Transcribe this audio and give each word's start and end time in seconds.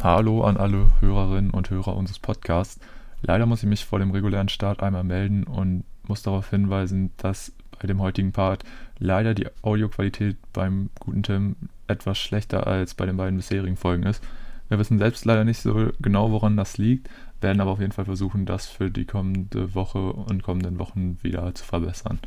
Hallo 0.00 0.44
an 0.44 0.56
alle 0.56 0.92
Hörerinnen 1.00 1.50
und 1.50 1.70
Hörer 1.70 1.96
unseres 1.96 2.20
Podcasts. 2.20 2.78
Leider 3.20 3.46
muss 3.46 3.64
ich 3.64 3.68
mich 3.68 3.84
vor 3.84 3.98
dem 3.98 4.12
regulären 4.12 4.48
Start 4.48 4.80
einmal 4.80 5.02
melden 5.02 5.42
und 5.42 5.82
muss 6.06 6.22
darauf 6.22 6.50
hinweisen, 6.50 7.10
dass 7.16 7.52
bei 7.80 7.88
dem 7.88 8.00
heutigen 8.00 8.30
Part 8.30 8.62
leider 9.00 9.34
die 9.34 9.48
Audioqualität 9.62 10.36
beim 10.52 10.90
guten 11.00 11.24
Tim 11.24 11.56
etwas 11.88 12.16
schlechter 12.16 12.68
als 12.68 12.94
bei 12.94 13.06
den 13.06 13.16
beiden 13.16 13.38
bisherigen 13.38 13.76
Folgen 13.76 14.04
ist. 14.04 14.22
Wir 14.68 14.78
wissen 14.78 14.98
selbst 14.98 15.24
leider 15.24 15.44
nicht 15.44 15.60
so 15.60 15.90
genau, 15.98 16.30
woran 16.30 16.56
das 16.56 16.78
liegt, 16.78 17.10
werden 17.40 17.60
aber 17.60 17.72
auf 17.72 17.80
jeden 17.80 17.92
Fall 17.92 18.04
versuchen, 18.04 18.46
das 18.46 18.66
für 18.66 18.92
die 18.92 19.04
kommende 19.04 19.74
Woche 19.74 20.12
und 20.12 20.44
kommenden 20.44 20.78
Wochen 20.78 21.18
wieder 21.22 21.52
zu 21.56 21.64
verbessern. 21.64 22.20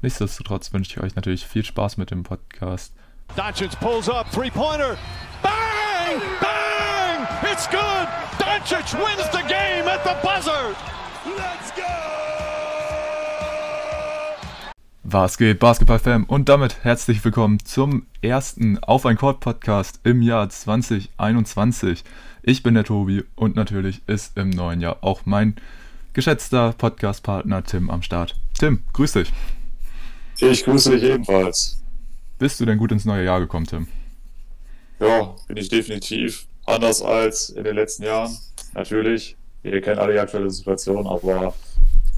Nichtsdestotrotz 0.00 0.72
wünsche 0.72 0.98
ich 0.98 1.04
euch 1.04 1.14
natürlich 1.14 1.46
viel 1.46 1.64
Spaß 1.64 1.98
mit 1.98 2.10
dem 2.10 2.24
Podcast. 2.24 2.96
Doncic 3.36 3.78
pulls 3.78 4.10
up, 4.10 4.28
three-pointer, 4.32 4.96
bang, 5.40 6.20
bang, 6.40 6.51
it's 7.44 7.66
good. 7.68 8.08
Doncic 8.38 8.94
wins 8.94 9.28
the 9.30 9.42
game 9.48 9.88
at 9.88 10.04
the 10.04 10.14
buzzer. 10.22 10.74
Let's 11.26 11.70
go! 11.74 11.82
Was 15.04 15.36
geht, 15.36 15.58
Basketball-Fam? 15.58 16.24
Und 16.24 16.48
damit 16.48 16.84
herzlich 16.84 17.24
willkommen 17.24 17.58
zum 17.64 18.06
ersten 18.22 18.78
Auf 18.78 19.04
ein 19.04 19.16
Court 19.16 19.40
Podcast 19.40 20.00
im 20.04 20.22
Jahr 20.22 20.48
2021. 20.48 22.04
Ich 22.42 22.62
bin 22.62 22.74
der 22.74 22.84
Tobi 22.84 23.24
und 23.34 23.56
natürlich 23.56 24.00
ist 24.06 24.38
im 24.38 24.50
neuen 24.50 24.80
Jahr 24.80 24.98
auch 25.02 25.22
mein 25.24 25.56
geschätzter 26.12 26.72
Podcast-Partner 26.72 27.64
Tim 27.64 27.90
am 27.90 28.02
Start. 28.02 28.36
Tim, 28.58 28.82
grüß 28.92 29.12
dich. 29.12 29.32
Ich 30.38 30.64
grüße 30.64 30.92
dich 30.92 31.02
ebenfalls. 31.02 31.82
Bist 32.38 32.60
du 32.60 32.64
denn 32.64 32.78
gut 32.78 32.92
ins 32.92 33.04
neue 33.04 33.24
Jahr 33.24 33.40
gekommen, 33.40 33.66
Tim? 33.66 33.88
Ja, 34.98 35.34
bin 35.46 35.56
ich 35.56 35.68
definitiv. 35.68 36.46
Anders 36.66 37.02
als 37.02 37.50
in 37.50 37.64
den 37.64 37.76
letzten 37.76 38.04
Jahren. 38.04 38.36
Natürlich. 38.74 39.36
Wir 39.62 39.80
kennen 39.80 39.98
alle 39.98 40.12
die 40.12 40.18
aktuelle 40.18 40.50
Situation, 40.50 41.06
aber 41.06 41.54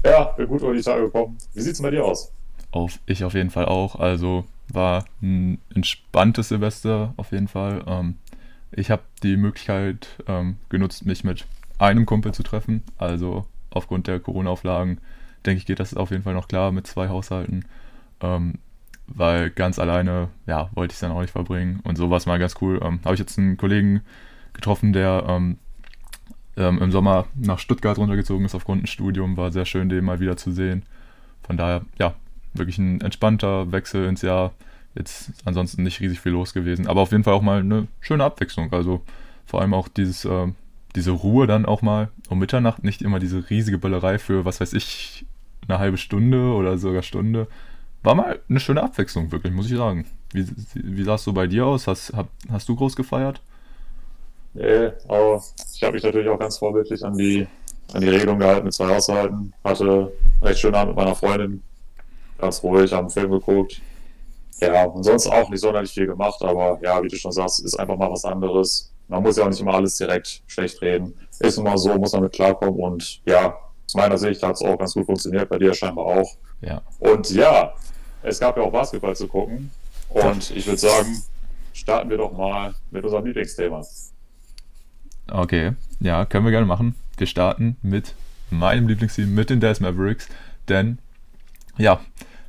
ja, 0.03 0.23
bin 0.23 0.47
gut 0.47 0.61
über 0.61 0.73
die 0.73 0.81
Tage 0.81 1.03
gekommen. 1.03 1.37
Wie 1.53 1.61
sieht 1.61 1.73
es 1.73 1.81
bei 1.81 1.91
dir 1.91 2.03
aus? 2.03 2.31
Auf, 2.71 2.99
ich 3.05 3.23
auf 3.23 3.33
jeden 3.33 3.51
Fall 3.51 3.65
auch. 3.65 3.95
Also 3.95 4.45
war 4.71 5.05
ein 5.21 5.59
entspanntes 5.73 6.49
Silvester 6.49 7.13
auf 7.17 7.31
jeden 7.31 7.47
Fall. 7.47 7.83
Ähm, 7.87 8.15
ich 8.71 8.91
habe 8.91 9.03
die 9.23 9.37
Möglichkeit 9.37 10.07
ähm, 10.27 10.57
genutzt, 10.69 11.05
mich 11.05 11.23
mit 11.23 11.45
einem 11.77 12.05
Kumpel 12.05 12.33
zu 12.33 12.43
treffen. 12.43 12.83
Also 12.97 13.45
aufgrund 13.69 14.07
der 14.07 14.19
Corona-Auflagen 14.19 14.99
denke 15.45 15.59
ich, 15.59 15.65
geht 15.65 15.79
das 15.79 15.95
auf 15.95 16.11
jeden 16.11 16.23
Fall 16.23 16.33
noch 16.33 16.47
klar 16.47 16.71
mit 16.71 16.87
zwei 16.87 17.09
Haushalten. 17.09 17.65
Ähm, 18.21 18.55
weil 19.07 19.51
ganz 19.51 19.77
alleine, 19.77 20.29
ja, 20.47 20.69
wollte 20.73 20.91
ich 20.91 20.95
es 20.95 21.01
dann 21.01 21.11
auch 21.11 21.21
nicht 21.21 21.31
verbringen. 21.31 21.79
Und 21.83 21.95
so 21.95 22.09
war 22.09 22.17
es 22.17 22.25
mal 22.25 22.39
ganz 22.39 22.55
cool. 22.61 22.79
Ähm, 22.83 22.99
habe 23.05 23.13
ich 23.13 23.19
jetzt 23.19 23.37
einen 23.37 23.57
Kollegen 23.57 24.01
getroffen, 24.55 24.93
der 24.93 25.25
ähm, 25.27 25.57
ähm, 26.57 26.81
im 26.81 26.91
Sommer 26.91 27.25
nach 27.35 27.59
Stuttgart 27.59 27.97
runtergezogen 27.97 28.45
ist 28.45 28.55
aufgrund 28.55 28.83
ein 28.83 28.87
Studium. 28.87 29.37
War 29.37 29.51
sehr 29.51 29.65
schön, 29.65 29.89
den 29.89 30.05
mal 30.05 30.19
wieder 30.19 30.37
zu 30.37 30.51
sehen. 30.51 30.83
Von 31.43 31.57
daher, 31.57 31.81
ja, 31.99 32.15
wirklich 32.53 32.77
ein 32.77 33.01
entspannter 33.01 33.71
Wechsel 33.71 34.05
ins 34.05 34.21
Jahr. 34.21 34.53
Jetzt 34.95 35.33
ansonsten 35.43 35.83
nicht 35.83 35.99
riesig 35.99 36.21
viel 36.21 36.31
los 36.31 36.53
gewesen, 36.53 36.87
aber 36.87 37.01
auf 37.01 37.11
jeden 37.11 37.25
Fall 37.25 37.33
auch 37.33 37.41
mal 37.41 37.59
eine 37.59 37.87
schöne 37.99 38.23
Abwechslung. 38.23 38.71
Also 38.71 39.01
vor 39.45 39.61
allem 39.61 39.73
auch 39.73 39.89
dieses, 39.89 40.23
äh, 40.23 40.47
diese 40.95 41.11
Ruhe 41.11 41.47
dann 41.47 41.65
auch 41.65 41.81
mal 41.81 42.09
um 42.29 42.39
Mitternacht, 42.39 42.83
nicht 42.83 43.01
immer 43.01 43.19
diese 43.19 43.49
riesige 43.49 43.77
Böllerei 43.77 44.17
für, 44.17 44.45
was 44.45 44.61
weiß 44.61 44.73
ich, 44.73 45.25
eine 45.67 45.79
halbe 45.79 45.97
Stunde 45.97 46.53
oder 46.53 46.77
sogar 46.77 47.03
Stunde. 47.03 47.47
War 48.03 48.15
mal 48.15 48.39
eine 48.49 48.59
schöne 48.59 48.83
Abwechslung, 48.83 49.31
wirklich, 49.31 49.53
muss 49.53 49.69
ich 49.69 49.77
sagen. 49.77 50.05
Wie, 50.31 50.47
wie 50.73 51.03
sah 51.03 51.15
es 51.15 51.23
so 51.23 51.33
bei 51.33 51.47
dir 51.47 51.65
aus? 51.65 51.87
Hast, 51.87 52.13
hab, 52.13 52.29
hast 52.49 52.69
du 52.69 52.75
groß 52.75 52.95
gefeiert? 52.95 53.41
Nee, 54.55 54.91
aber 55.09 55.43
ich 55.73 55.83
habe 55.83 55.93
mich 55.93 56.03
natürlich 56.03 56.29
auch 56.29 56.39
ganz 56.39 56.57
vorbildlich 56.57 57.03
an 57.03 57.17
die, 57.17 57.45
an 57.93 58.01
die 58.01 58.07
Regelung 58.07 58.39
gehalten 58.39 58.63
mit 58.63 58.73
zwei 58.73 58.87
Haushalten. 58.87 59.53
Hatte 59.65 60.13
recht 60.41 60.59
schön 60.59 60.73
Abend 60.73 60.95
mit 60.95 61.03
meiner 61.03 61.15
Freundin, 61.15 61.61
ganz 62.37 62.63
ruhig, 62.63 62.93
haben 62.93 63.05
einen 63.05 63.09
Film 63.09 63.31
geguckt. 63.31 63.81
Ja, 64.61 64.85
und 64.85 65.03
sonst 65.03 65.27
auch 65.27 65.49
nicht 65.49 65.59
sonderlich 65.59 65.91
viel 65.91 66.07
gemacht, 66.07 66.41
aber 66.41 66.79
ja, 66.81 67.03
wie 67.03 67.09
du 67.09 67.17
schon 67.17 67.33
sagst, 67.33 67.65
ist 67.65 67.77
einfach 67.77 67.97
mal 67.97 68.09
was 68.09 68.23
anderes. 68.23 68.93
Man 69.09 69.21
muss 69.21 69.35
ja 69.35 69.43
auch 69.43 69.49
nicht 69.49 69.59
immer 69.59 69.73
alles 69.73 69.97
direkt 69.97 70.41
schlecht 70.47 70.81
reden. 70.81 71.13
Ist 71.39 71.57
immer 71.57 71.77
so, 71.77 71.93
muss 71.97 72.13
man 72.13 72.23
mit 72.23 72.31
klarkommen 72.31 72.79
und 72.79 73.21
ja, 73.25 73.57
aus 73.85 73.93
meiner 73.93 74.17
Sicht 74.17 74.41
hat 74.41 74.55
es 74.55 74.61
auch 74.61 74.79
ganz 74.79 74.93
gut 74.93 75.05
funktioniert, 75.05 75.49
bei 75.49 75.57
dir 75.57 75.73
scheinbar 75.73 76.05
auch. 76.05 76.31
Ja. 76.61 76.81
Und 76.99 77.29
ja, 77.31 77.73
es 78.23 78.39
gab 78.39 78.55
ja 78.55 78.63
auch 78.63 78.71
Basketball 78.71 79.17
zu 79.17 79.27
gucken 79.27 79.69
und 80.09 80.49
ich 80.51 80.65
würde 80.65 80.79
sagen, 80.79 81.21
starten 81.73 82.09
wir 82.09 82.17
doch 82.17 82.31
mal 82.31 82.73
mit 82.89 83.03
unserem 83.03 83.25
Lieblingsthema. 83.25 83.83
Okay, 85.31 85.73
ja, 85.99 86.25
können 86.25 86.45
wir 86.45 86.51
gerne 86.51 86.67
machen. 86.67 86.95
Wir 87.17 87.27
starten 87.27 87.77
mit 87.81 88.13
meinem 88.51 88.87
Lieblingsteam, 88.87 89.33
mit 89.33 89.49
den 89.49 89.59
Dallas 89.59 89.79
Mavericks, 89.79 90.29
denn 90.69 90.99
ja, 91.77 91.99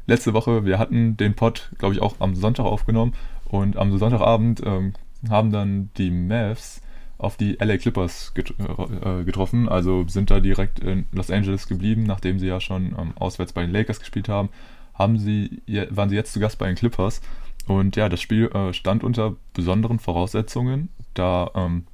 letzte 0.07 0.35
Woche, 0.35 0.65
wir 0.65 0.79
hatten 0.79 1.17
den 1.17 1.35
Pod, 1.35 1.71
glaube 1.79 1.95
ich, 1.95 2.03
auch 2.03 2.17
am 2.21 2.35
Sonntag 2.35 2.65
aufgenommen. 2.65 3.15
Und 3.45 3.77
am 3.77 3.97
Sonntagabend 3.97 4.61
ähm, 4.65 4.95
haben 5.29 5.53
dann 5.53 5.91
die 5.97 6.11
Mavs 6.11 6.83
auf 7.19 7.37
die 7.37 7.57
LA 7.61 7.79
Clippers 7.79 8.35
get 8.35 8.53
äh, 8.59 9.25
getroffen, 9.25 9.69
also 9.69 10.07
sind 10.07 10.31
da 10.31 10.41
direkt 10.41 10.81
in 10.81 11.07
Los 11.13 11.31
Angeles 11.31 11.67
geblieben, 11.67 12.03
nachdem 12.03 12.39
sie 12.39 12.47
ja 12.47 12.61
schon 12.61 12.95
ähm, 12.99 13.13
auswärts 13.17 13.53
bei 13.53 13.63
den 13.63 13.71
Lakers 13.71 14.01
gespielt 14.01 14.29
haben, 14.29 14.51
haben 14.95 15.19
sie, 15.19 15.63
waren 15.91 16.09
sie 16.09 16.17
jetzt 16.17 16.33
zu 16.33 16.41
Gast 16.41 16.59
bei 16.59 16.67
den 16.67 16.77
Clippers. 16.77 17.23
Und 17.67 17.97
ja, 17.97 18.09
das 18.09 18.21
Spiel 18.21 18.47
äh, 18.49 18.73
stand 18.73 19.03
unter 19.03 19.35
besonderen 19.55 19.99
Voraussetzungen, 19.99 20.91
da 21.15 21.51
ähm, 21.55 21.87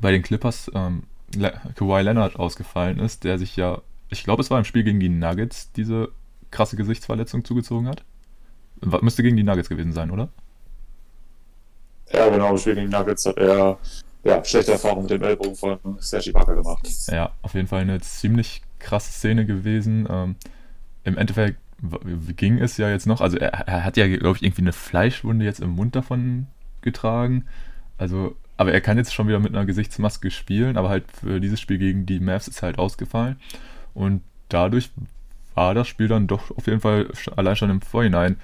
bei 0.00 0.12
den 0.12 0.22
Clippers 0.22 0.70
ähm, 0.74 1.04
Kawhi 1.74 2.02
Leonard 2.02 2.36
ausgefallen 2.36 2.98
ist, 2.98 3.24
der 3.24 3.38
sich 3.38 3.56
ja, 3.56 3.80
ich 4.08 4.24
glaube, 4.24 4.42
es 4.42 4.50
war 4.50 4.58
im 4.58 4.64
Spiel 4.64 4.84
gegen 4.84 5.00
die 5.00 5.08
Nuggets, 5.08 5.72
diese 5.72 6.10
krasse 6.50 6.76
Gesichtsverletzung 6.76 7.44
zugezogen 7.44 7.88
hat. 7.88 8.04
Müsste 9.02 9.22
gegen 9.22 9.36
die 9.36 9.42
Nuggets 9.42 9.68
gewesen 9.68 9.92
sein, 9.92 10.10
oder? 10.10 10.28
Ja, 12.12 12.28
genau, 12.28 12.50
im 12.50 12.58
Spiel 12.58 12.74
gegen 12.74 12.90
die 12.90 12.96
Nuggets 12.96 13.26
hat 13.26 13.36
er 13.38 13.78
ja, 14.24 14.44
schlechte 14.44 14.72
Erfahrungen 14.72 15.02
mit 15.02 15.10
dem 15.10 15.22
Ellbogen 15.22 15.54
von 15.54 15.78
Sergi 16.00 16.32
Parker 16.32 16.54
gemacht. 16.54 16.88
Ja, 17.08 17.32
auf 17.42 17.54
jeden 17.54 17.68
Fall 17.68 17.82
eine 17.82 18.00
ziemlich 18.00 18.62
krasse 18.78 19.12
Szene 19.12 19.46
gewesen. 19.46 20.06
Ähm, 20.10 20.36
Im 21.04 21.16
Endeffekt 21.16 21.58
ging 22.36 22.58
es 22.58 22.76
ja 22.76 22.90
jetzt 22.90 23.06
noch, 23.06 23.20
also 23.20 23.36
er, 23.36 23.52
er 23.52 23.84
hat 23.84 23.96
ja, 23.96 24.08
glaube 24.08 24.36
ich, 24.36 24.42
irgendwie 24.42 24.62
eine 24.62 24.72
Fleischwunde 24.72 25.44
jetzt 25.44 25.60
im 25.60 25.70
Mund 25.70 25.94
davon 25.94 26.46
getragen. 26.80 27.46
Also, 27.98 28.36
aber 28.56 28.72
er 28.72 28.80
kann 28.80 28.96
jetzt 28.96 29.14
schon 29.14 29.28
wieder 29.28 29.40
mit 29.40 29.54
einer 29.54 29.66
Gesichtsmaske 29.66 30.30
spielen, 30.30 30.76
aber 30.76 30.88
halt 30.88 31.04
für 31.10 31.40
dieses 31.40 31.60
Spiel 31.60 31.78
gegen 31.78 32.06
die 32.06 32.20
Mavs 32.20 32.48
ist 32.48 32.62
halt 32.62 32.78
ausgefallen. 32.78 33.36
Und 33.94 34.22
dadurch 34.48 34.90
war 35.54 35.74
das 35.74 35.88
Spiel 35.88 36.08
dann 36.08 36.26
doch 36.26 36.56
auf 36.56 36.66
jeden 36.66 36.80
Fall 36.80 37.08
allein 37.36 37.56
schon 37.56 37.70
im 37.70 37.80
Vorhinein 37.80 38.36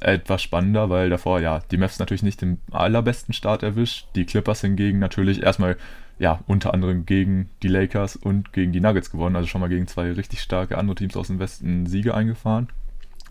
etwas 0.00 0.42
spannender, 0.42 0.90
weil 0.90 1.10
davor 1.10 1.40
ja 1.40 1.60
die 1.70 1.76
Mavs 1.76 1.98
natürlich 1.98 2.22
nicht 2.22 2.42
den 2.42 2.60
allerbesten 2.70 3.34
Start 3.34 3.62
erwischt, 3.62 4.08
die 4.14 4.24
Clippers 4.24 4.60
hingegen 4.60 4.98
natürlich 4.98 5.42
erstmal 5.42 5.76
ja 6.18 6.40
unter 6.46 6.74
anderem 6.74 7.06
gegen 7.06 7.50
die 7.62 7.68
Lakers 7.68 8.16
und 8.16 8.52
gegen 8.52 8.72
die 8.72 8.80
Nuggets 8.80 9.10
gewonnen, 9.10 9.36
also 9.36 9.48
schon 9.48 9.60
mal 9.60 9.68
gegen 9.68 9.86
zwei 9.86 10.12
richtig 10.12 10.40
starke 10.40 10.78
andere 10.78 10.96
Teams 10.96 11.16
aus 11.16 11.28
dem 11.28 11.38
Westen 11.38 11.86
Siege 11.86 12.14
eingefahren. 12.14 12.68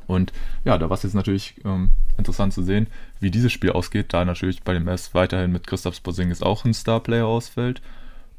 Und 0.08 0.34
ja, 0.66 0.78
da 0.78 0.90
war 0.90 0.96
es 0.96 1.03
jetzt 1.03 1.16
natürlich 1.16 1.56
ähm, 1.66 1.91
interessant 2.18 2.53
zu 2.53 2.64
sehen, 2.64 2.88
wie 3.19 3.31
dieses 3.31 3.52
Spiel 3.52 3.72
ausgeht, 3.72 4.14
da 4.14 4.25
natürlich 4.25 4.64
bei 4.64 4.74
den 4.74 4.84
Mavs 4.84 5.14
weiterhin 5.14 5.52
mit 5.52 5.68
Christoph 5.68 5.96
Sporzingis 5.96 6.41
auch 6.41 6.66
ein 6.66 6.74
Starplayer 6.74 7.25
ausfällt. 7.25 7.81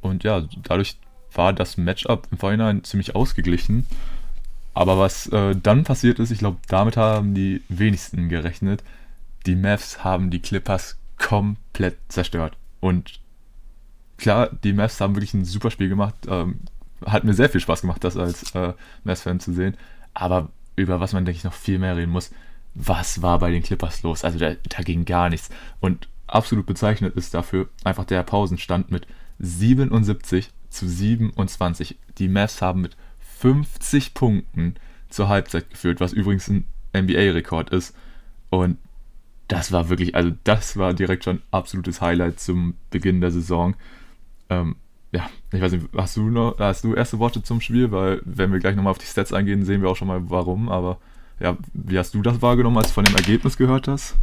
Und 0.00 0.25
ja, 0.25 0.47
dadurch 0.62 0.98
war 1.32 1.52
das 1.52 1.76
Matchup 1.76 2.28
im 2.30 2.38
Vorhinein 2.38 2.84
ziemlich 2.84 3.14
ausgeglichen. 3.14 3.86
Aber 4.75 4.98
was 4.98 5.28
äh, 5.28 5.54
dann 5.54 5.84
passiert 5.84 6.19
ist, 6.19 6.30
ich 6.30 6.38
glaube, 6.38 6.58
damit 6.69 6.97
haben 6.97 7.34
die 7.34 7.62
wenigsten 7.69 8.28
gerechnet. 8.28 8.82
Die 9.46 9.56
Mavs 9.56 10.02
haben 10.04 10.31
die 10.31 10.41
Clippers 10.41 10.98
komplett 11.19 11.96
zerstört. 12.08 12.56
Und 12.81 13.20
klar, 14.16 14.50
die 14.64 14.72
Mavs 14.72 15.00
haben 15.00 15.14
wirklich 15.14 15.34
ein 15.34 15.44
super 15.44 15.70
Spiel 15.70 15.88
gemacht. 15.88 16.14
Ähm, 16.28 16.61
hat 17.06 17.25
mir 17.25 17.34
sehr 17.34 17.49
viel 17.49 17.61
Spaß 17.61 17.82
gemacht, 17.82 18.02
das 18.02 18.16
als 18.16 18.55
äh, 18.55 18.72
Mavs-Fan 19.05 19.40
zu 19.40 19.52
sehen. 19.52 19.76
Aber 20.12 20.50
über 20.76 21.00
was 21.00 21.12
man, 21.12 21.25
denke 21.25 21.38
ich, 21.38 21.44
noch 21.44 21.53
viel 21.53 21.79
mehr 21.79 21.97
reden 21.97 22.12
muss, 22.12 22.31
was 22.75 23.23
war 23.23 23.38
bei 23.38 23.50
den 23.50 23.62
Clippers 23.62 24.03
los? 24.03 24.25
Also 24.25 24.38
da, 24.38 24.55
da 24.55 24.82
ging 24.82 25.05
gar 25.05 25.29
nichts. 25.29 25.50
Und 25.81 26.09
absolut 26.26 26.67
bezeichnet 26.67 27.15
ist 27.17 27.35
dafür 27.35 27.69
einfach 27.85 28.05
der 28.05 28.23
Pausenstand 28.23 28.91
mit 28.91 29.06
77 29.38 30.50
zu 30.71 30.88
27. 30.88 31.99
Die 32.19 32.29
Mavs 32.29 32.61
haben 32.61 32.81
mit 32.81 32.97
50 33.38 34.15
Punkten 34.15 34.75
zur 35.09 35.29
Halbzeit 35.29 35.71
geführt, 35.71 36.00
was 36.00 36.12
übrigens 36.12 36.49
ein 36.49 36.67
NBA-Rekord 36.94 37.71
ist. 37.71 37.94
Und 38.50 38.79
das 39.49 39.73
war 39.73 39.88
wirklich, 39.88 40.15
also 40.15 40.32
das 40.44 40.76
war 40.76 40.94
direkt 40.94 41.25
schon 41.25 41.43
absolutes 41.50 42.00
Highlight 42.00 42.41
zum 42.41 42.75
Beginn 42.91 43.21
der 43.21 43.31
Saison. 43.31 43.76
Ähm, 44.49 44.76
ich 45.54 45.62
weiß 45.62 45.72
nicht, 45.72 45.86
hast 45.96 46.16
du 46.16 46.30
noch, 46.30 46.58
hast 46.58 46.84
du 46.84 46.94
erste 46.94 47.18
Worte 47.18 47.42
zum 47.42 47.60
Spiel? 47.60 47.90
Weil, 47.90 48.20
wenn 48.24 48.52
wir 48.52 48.58
gleich 48.58 48.76
nochmal 48.76 48.92
auf 48.92 48.98
die 48.98 49.06
Stats 49.06 49.32
eingehen, 49.32 49.64
sehen 49.64 49.82
wir 49.82 49.88
auch 49.88 49.96
schon 49.96 50.08
mal 50.08 50.30
warum. 50.30 50.68
Aber 50.68 50.98
ja, 51.40 51.56
wie 51.72 51.98
hast 51.98 52.14
du 52.14 52.22
das 52.22 52.40
wahrgenommen, 52.42 52.78
als 52.78 52.88
du 52.88 52.94
von 52.94 53.04
dem 53.04 53.16
Ergebnis 53.16 53.56
gehört 53.56 53.88
hast? 53.88 54.14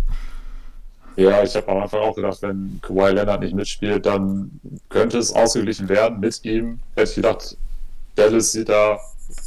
Ja, 1.17 1.43
ich 1.43 1.55
habe 1.55 1.67
am 1.69 1.81
Anfang 1.81 1.99
auch 2.01 2.15
gedacht, 2.15 2.41
wenn 2.41 2.79
Kawhi 2.81 3.11
Leonard 3.11 3.41
nicht 3.41 3.53
mitspielt, 3.53 4.05
dann 4.05 4.59
könnte 4.89 5.17
es 5.17 5.33
ausgeglichen 5.33 5.89
werden 5.89 6.19
mit 6.19 6.43
ihm. 6.45 6.79
Hätte 6.95 7.09
ich 7.09 7.15
gedacht, 7.15 7.57
Dallas 8.15 8.53
sieht 8.53 8.69
da 8.69 8.97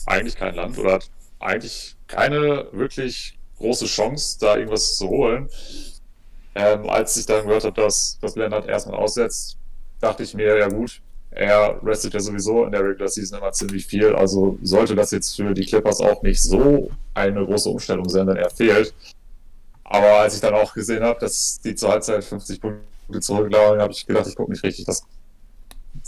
eigentlich 0.06 0.36
kein 0.36 0.54
Land 0.54 0.78
oder 0.78 0.94
hat 0.94 1.10
eigentlich 1.40 1.96
keine 2.06 2.66
wirklich 2.72 3.38
große 3.58 3.86
Chance, 3.86 4.38
da 4.40 4.56
irgendwas 4.56 4.96
zu 4.96 5.08
holen. 5.08 5.48
Ähm, 6.54 6.88
als 6.88 7.16
ich 7.16 7.26
dann 7.26 7.46
gehört 7.46 7.64
habe, 7.64 7.80
dass, 7.80 8.18
dass 8.20 8.36
Leonard 8.36 8.66
erstmal 8.66 8.98
aussetzt, 8.98 9.56
dachte 10.00 10.22
ich 10.22 10.34
mir, 10.34 10.58
ja 10.58 10.68
gut, 10.68 11.00
er 11.34 11.80
restet 11.84 12.14
ja 12.14 12.20
sowieso 12.20 12.64
in 12.64 12.72
der 12.72 12.82
Regular 12.82 13.08
Season 13.08 13.38
immer 13.38 13.50
ziemlich 13.52 13.86
viel, 13.86 14.14
also 14.14 14.56
sollte 14.62 14.94
das 14.94 15.10
jetzt 15.10 15.34
für 15.34 15.52
die 15.52 15.66
Clippers 15.66 16.00
auch 16.00 16.22
nicht 16.22 16.40
so 16.40 16.90
eine 17.12 17.44
große 17.44 17.68
Umstellung 17.68 18.08
sein, 18.08 18.26
wenn 18.26 18.36
er 18.36 18.50
fehlt. 18.50 18.94
Aber 19.84 20.20
als 20.20 20.36
ich 20.36 20.40
dann 20.40 20.54
auch 20.54 20.72
gesehen 20.72 21.02
habe, 21.02 21.18
dass 21.20 21.60
die 21.60 21.74
zur 21.74 21.90
Halbzeit 21.90 22.24
50 22.24 22.60
Punkte 22.60 23.20
zurücklagen, 23.20 23.80
habe 23.80 23.92
ich 23.92 24.06
gedacht, 24.06 24.26
ich 24.26 24.36
gucke 24.36 24.52
nicht 24.52 24.62
richtig. 24.62 24.86
Das 24.86 25.04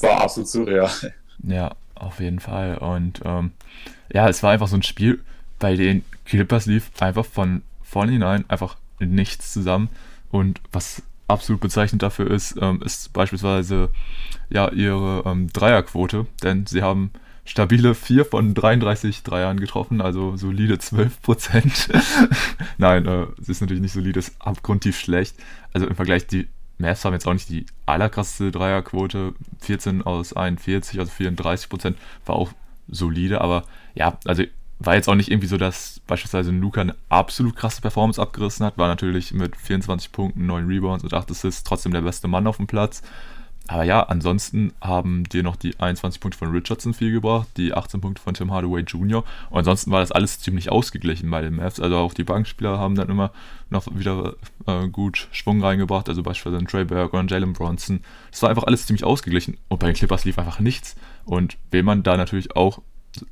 war 0.00 0.22
absolut 0.22 0.48
surreal. 0.48 0.90
Ja, 1.42 1.74
auf 1.94 2.20
jeden 2.20 2.40
Fall. 2.40 2.78
Und 2.78 3.20
ähm, 3.24 3.52
ja, 4.12 4.28
es 4.28 4.42
war 4.42 4.52
einfach 4.52 4.68
so 4.68 4.76
ein 4.76 4.82
Spiel, 4.82 5.20
bei 5.58 5.76
den 5.76 6.04
Clippers 6.24 6.66
lief 6.66 6.90
einfach 7.00 7.26
von 7.26 7.62
vornherein 7.82 8.44
einfach 8.48 8.76
nichts 8.98 9.52
zusammen. 9.52 9.88
Und 10.30 10.60
was 10.72 11.02
absolut 11.28 11.60
bezeichnend 11.60 12.02
dafür 12.02 12.30
ist, 12.30 12.56
ähm, 12.60 12.82
ist 12.82 13.12
beispielsweise 13.12 13.90
ja 14.48 14.70
ihre 14.70 15.22
ähm, 15.26 15.48
Dreierquote, 15.52 16.26
denn 16.42 16.66
sie 16.66 16.82
haben 16.82 17.10
stabile 17.44 17.94
4 17.94 18.24
von 18.24 18.54
33 18.54 19.22
Dreiern 19.22 19.58
getroffen, 19.58 20.00
also 20.00 20.36
solide 20.36 20.78
12 20.78 21.22
Prozent. 21.22 21.88
Nein, 22.78 23.06
äh, 23.06 23.26
ist 23.46 23.60
natürlich 23.60 23.82
nicht 23.82 23.92
solide, 23.92 24.18
ist 24.18 24.34
abgrundtief 24.40 24.98
schlecht. 24.98 25.36
Also 25.72 25.86
im 25.86 25.94
Vergleich, 25.94 26.26
die 26.26 26.48
Mavs 26.78 27.04
haben 27.04 27.14
jetzt 27.14 27.26
auch 27.26 27.32
nicht 27.32 27.48
die 27.48 27.66
allerkrasseste 27.86 28.50
Dreierquote, 28.50 29.34
14 29.60 30.02
aus 30.02 30.32
41, 30.32 30.98
also 30.98 31.10
34 31.10 31.68
Prozent, 31.68 31.96
war 32.26 32.36
auch 32.36 32.50
solide, 32.88 33.40
aber 33.40 33.64
ja, 33.94 34.18
also 34.26 34.42
war 34.78 34.94
jetzt 34.94 35.08
auch 35.08 35.14
nicht 35.14 35.30
irgendwie 35.30 35.48
so, 35.48 35.56
dass 35.56 36.00
beispielsweise 36.06 36.50
Luca 36.50 36.80
eine 36.82 36.94
absolut 37.08 37.56
krasse 37.56 37.80
Performance 37.80 38.20
abgerissen 38.20 38.66
hat. 38.66 38.76
War 38.76 38.88
natürlich 38.88 39.32
mit 39.32 39.56
24 39.56 40.12
Punkten, 40.12 40.46
9 40.46 40.66
Rebounds 40.66 41.04
und 41.04 41.14
8 41.14 41.30
Assists 41.30 41.64
trotzdem 41.64 41.92
der 41.92 42.02
beste 42.02 42.28
Mann 42.28 42.46
auf 42.46 42.58
dem 42.58 42.66
Platz. 42.66 43.02
Aber 43.68 43.82
ja, 43.82 44.02
ansonsten 44.02 44.72
haben 44.80 45.24
dir 45.24 45.42
noch 45.42 45.56
die 45.56 45.78
21 45.80 46.20
Punkte 46.20 46.38
von 46.38 46.52
Richardson 46.52 46.94
viel 46.94 47.10
gebracht, 47.10 47.48
die 47.56 47.74
18 47.74 48.00
Punkte 48.00 48.22
von 48.22 48.34
Tim 48.34 48.52
Hardaway 48.52 48.82
Jr. 48.82 49.24
Und 49.50 49.58
ansonsten 49.58 49.90
war 49.90 50.00
das 50.00 50.12
alles 50.12 50.38
ziemlich 50.38 50.70
ausgeglichen 50.70 51.28
bei 51.30 51.40
den 51.40 51.56
Mavs. 51.56 51.80
Also 51.80 51.96
auch 51.96 52.14
die 52.14 52.22
Bankspieler 52.22 52.78
haben 52.78 52.94
dann 52.94 53.08
immer 53.08 53.32
noch 53.70 53.86
wieder 53.92 54.34
äh, 54.66 54.86
gut 54.86 55.26
Schwung 55.32 55.64
reingebracht. 55.64 56.08
Also 56.08 56.22
beispielsweise 56.22 56.64
Trey 56.64 56.84
Burger 56.84 57.18
und 57.18 57.30
Jalen 57.30 57.54
Bronson. 57.54 58.02
Das 58.30 58.42
war 58.42 58.50
einfach 58.50 58.64
alles 58.64 58.86
ziemlich 58.86 59.04
ausgeglichen. 59.04 59.56
Und 59.68 59.80
bei 59.80 59.88
den 59.88 59.96
Clippers 59.96 60.24
lief 60.24 60.38
einfach 60.38 60.60
nichts. 60.60 60.94
Und 61.24 61.56
wen 61.72 61.84
man 61.84 62.04
da 62.04 62.16
natürlich 62.16 62.54
auch 62.54 62.82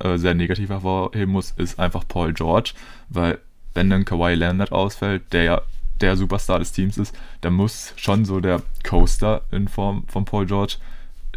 äh, 0.01 0.17
sehr 0.17 0.35
negativ 0.35 0.71
hervorheben 0.71 1.33
muss, 1.33 1.53
ist 1.53 1.79
einfach 1.79 2.07
Paul 2.07 2.33
George, 2.33 2.73
weil 3.09 3.39
wenn 3.75 3.91
dann 3.91 4.05
Kawhi 4.05 4.35
Leonard 4.35 4.73
ausfällt, 4.73 5.33
der 5.33 5.43
ja 5.43 5.63
der 6.01 6.17
Superstar 6.17 6.59
des 6.59 6.73
Teams 6.73 6.99
ist, 6.99 7.17
dann 7.41 7.55
muss 7.55 7.93
schon 7.97 8.25
so 8.25 8.41
der 8.41 8.63
Coaster 8.83 9.43
in 9.51 9.69
Form 9.69 10.05
von 10.09 10.25
Paul 10.25 10.47
George, 10.47 10.77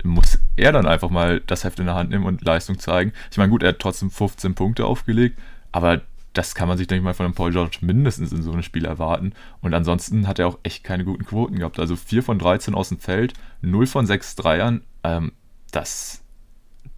muss 0.03 0.39
er 0.55 0.71
dann 0.71 0.87
einfach 0.87 1.09
mal 1.09 1.41
das 1.41 1.63
Heft 1.63 1.79
in 1.79 1.85
der 1.85 1.95
Hand 1.95 2.09
nehmen 2.09 2.25
und 2.25 2.43
Leistung 2.43 2.79
zeigen. 2.79 3.13
Ich 3.31 3.37
meine, 3.37 3.49
gut, 3.49 3.63
er 3.63 3.69
hat 3.69 3.79
trotzdem 3.79 4.11
15 4.11 4.55
Punkte 4.55 4.85
aufgelegt, 4.85 5.39
aber 5.71 6.01
das 6.33 6.53
kann 6.53 6.67
man 6.67 6.77
sich, 6.77 6.87
denke 6.87 6.99
ich 6.99 7.03
mal, 7.03 7.13
von 7.13 7.25
einem 7.25 7.35
Paul 7.35 7.51
George 7.51 7.79
mindestens 7.81 8.31
in 8.31 8.43
so 8.43 8.51
einem 8.51 8.61
Spiel 8.61 8.85
erwarten. 8.85 9.33
Und 9.61 9.73
ansonsten 9.73 10.27
hat 10.27 10.37
er 10.37 10.47
auch 10.47 10.59
echt 10.61 10.83
keine 10.83 11.03
guten 11.03 11.25
Quoten 11.25 11.57
gehabt. 11.57 11.79
Also 11.79 11.95
4 11.95 12.21
von 12.21 12.37
13 12.37 12.75
aus 12.75 12.89
dem 12.89 12.99
Feld, 12.99 13.33
0 13.61 13.87
von 13.87 14.05
6 14.05 14.35
Dreiern. 14.35 14.81
Ähm, 15.03 15.31
das 15.71 16.23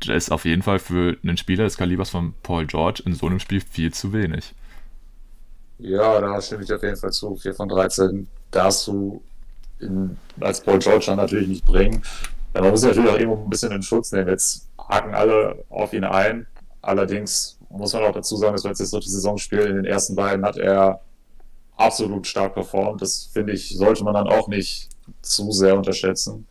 ist 0.07 0.31
auf 0.31 0.45
jeden 0.45 0.61
Fall 0.61 0.79
für 0.79 1.17
einen 1.23 1.37
Spieler 1.37 1.65
des 1.65 1.77
Kalibers 1.77 2.09
von 2.09 2.33
Paul 2.43 2.65
George 2.65 3.03
in 3.05 3.13
so 3.13 3.27
einem 3.27 3.39
Spiel 3.39 3.61
viel 3.61 3.93
zu 3.93 4.13
wenig. 4.13 4.53
Ja, 5.79 6.19
da 6.19 6.41
stimme 6.41 6.63
ich 6.63 6.73
auf 6.73 6.83
jeden 6.83 6.97
Fall 6.97 7.11
zu. 7.11 7.35
4 7.35 7.53
von 7.53 7.69
13 7.69 8.27
darfst 8.51 8.87
du 8.87 9.21
in, 9.79 10.17
als 10.39 10.61
Paul 10.61 10.79
George 10.79 11.05
dann 11.07 11.17
natürlich 11.17 11.47
nicht 11.47 11.65
bringen. 11.65 12.01
Man 12.53 12.69
muss 12.69 12.83
natürlich 12.83 13.09
auch 13.09 13.17
irgendwo 13.17 13.43
ein 13.43 13.49
bisschen 13.49 13.71
in 13.71 13.81
Schutz 13.81 14.11
nehmen. 14.11 14.27
Jetzt 14.27 14.67
haken 14.77 15.13
alle 15.13 15.63
auf 15.69 15.93
ihn 15.93 16.03
ein. 16.03 16.47
Allerdings 16.81 17.57
muss 17.69 17.93
man 17.93 18.03
auch 18.03 18.11
dazu 18.11 18.35
sagen, 18.35 18.53
dass 18.53 18.63
wir 18.63 18.69
jetzt 18.69 18.81
das 18.81 18.91
dritte 18.91 19.09
Saisonspiel 19.09 19.59
in 19.59 19.75
den 19.77 19.85
ersten 19.85 20.15
beiden 20.15 20.45
hat 20.45 20.57
er 20.57 21.01
absolut 21.77 22.27
stark 22.27 22.55
performt. 22.55 23.01
Das 23.01 23.29
finde 23.31 23.53
ich, 23.53 23.77
sollte 23.77 24.03
man 24.03 24.13
dann 24.13 24.27
auch 24.27 24.47
nicht 24.47 24.89
zu 25.21 25.51
sehr 25.51 25.77
unterschätzen. 25.77 26.45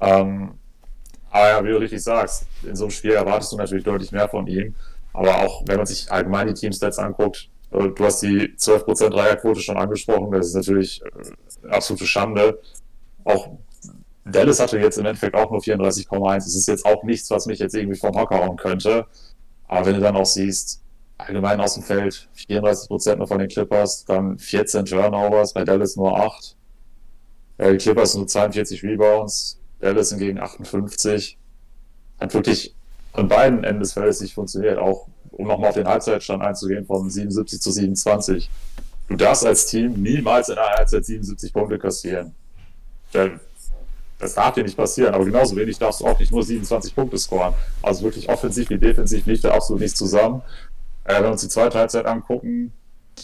Ähm, 0.00 0.52
aber 1.30 1.48
ja, 1.48 1.64
wie 1.64 1.68
du 1.70 1.78
richtig 1.78 2.02
sagst, 2.02 2.46
in 2.62 2.74
so 2.76 2.84
einem 2.84 2.90
Spiel 2.90 3.12
erwartest 3.12 3.52
du 3.52 3.56
natürlich 3.56 3.84
deutlich 3.84 4.12
mehr 4.12 4.28
von 4.28 4.46
ihm. 4.46 4.74
Aber 5.12 5.42
auch 5.42 5.62
wenn 5.66 5.76
man 5.76 5.86
sich 5.86 6.10
allgemein 6.10 6.48
die 6.48 6.54
Teamstats 6.54 6.98
anguckt, 6.98 7.48
äh, 7.72 7.88
du 7.88 8.04
hast 8.04 8.20
die 8.22 8.54
12% 8.56 9.10
Dreierquote 9.10 9.60
schon 9.60 9.76
angesprochen, 9.76 10.30
das 10.32 10.48
ist 10.48 10.54
natürlich 10.54 11.02
äh, 11.02 11.64
eine 11.64 11.74
absolute 11.74 12.06
Schande. 12.06 12.60
Auch 13.24 13.50
Dallas 14.24 14.60
hatte 14.60 14.78
jetzt 14.78 14.98
im 14.98 15.06
Endeffekt 15.06 15.34
auch 15.34 15.50
nur 15.50 15.60
34,1. 15.60 16.34
Das 16.34 16.54
ist 16.54 16.68
jetzt 16.68 16.84
auch 16.84 17.02
nichts, 17.02 17.30
was 17.30 17.46
mich 17.46 17.58
jetzt 17.58 17.74
irgendwie 17.74 17.98
vom 17.98 18.14
Hocker 18.14 18.38
hauen 18.38 18.56
könnte. 18.56 19.06
Aber 19.68 19.86
wenn 19.86 19.94
du 19.94 20.00
dann 20.00 20.16
auch 20.16 20.26
siehst, 20.26 20.82
allgemein 21.16 21.60
aus 21.60 21.74
dem 21.74 21.82
Feld 21.82 22.28
34% 22.36 23.16
nur 23.16 23.26
von 23.26 23.38
den 23.38 23.48
Clippers, 23.48 24.04
dann 24.04 24.38
14 24.38 24.84
Turnovers, 24.84 25.52
bei 25.52 25.64
Dallas 25.64 25.96
nur 25.96 26.16
8. 26.16 26.56
Äh, 27.58 27.72
die 27.72 27.78
Clippers 27.78 28.14
nur 28.14 28.26
42 28.26 28.82
Rebounds, 28.82 29.59
Dallas 29.80 30.10
hingegen 30.10 30.38
58. 30.38 31.38
Hat 32.20 32.34
wirklich 32.34 32.74
an 33.12 33.28
beiden 33.28 33.64
Enden 33.64 33.80
des 33.80 33.92
Feldes 33.92 34.20
nicht 34.20 34.34
funktioniert. 34.34 34.78
Auch 34.78 35.08
um 35.32 35.46
nochmal 35.46 35.70
auf 35.70 35.74
den 35.74 35.88
Halbzeitstand 35.88 36.42
einzugehen 36.42 36.86
von 36.86 37.08
77 37.08 37.60
zu 37.60 37.70
27. 37.70 38.50
Du 39.08 39.16
darfst 39.16 39.44
als 39.44 39.66
Team 39.66 39.94
niemals 40.02 40.48
in 40.48 40.58
einer 40.58 40.76
Halbzeit 40.76 41.04
77 41.04 41.52
Punkte 41.52 41.78
kassieren. 41.78 42.34
Das 43.12 44.34
darf 44.34 44.54
dir 44.54 44.62
nicht 44.62 44.76
passieren, 44.76 45.14
aber 45.14 45.24
genauso 45.24 45.56
wenig 45.56 45.78
darfst 45.78 46.00
du 46.00 46.06
auch 46.06 46.18
nicht 46.18 46.30
nur 46.30 46.42
27 46.42 46.94
Punkte 46.94 47.18
scoren. 47.18 47.54
Also 47.82 48.04
wirklich 48.04 48.28
offensiv 48.28 48.68
wie 48.70 48.78
defensiv 48.78 49.26
lief 49.26 49.40
da 49.40 49.52
absolut 49.52 49.80
nicht 49.80 49.96
zusammen. 49.96 50.42
Äh, 51.04 51.14
wenn 51.14 51.24
wir 51.24 51.30
uns 51.32 51.40
die 51.40 51.48
zweite 51.48 51.78
Halbzeit 51.78 52.06
angucken, 52.06 52.72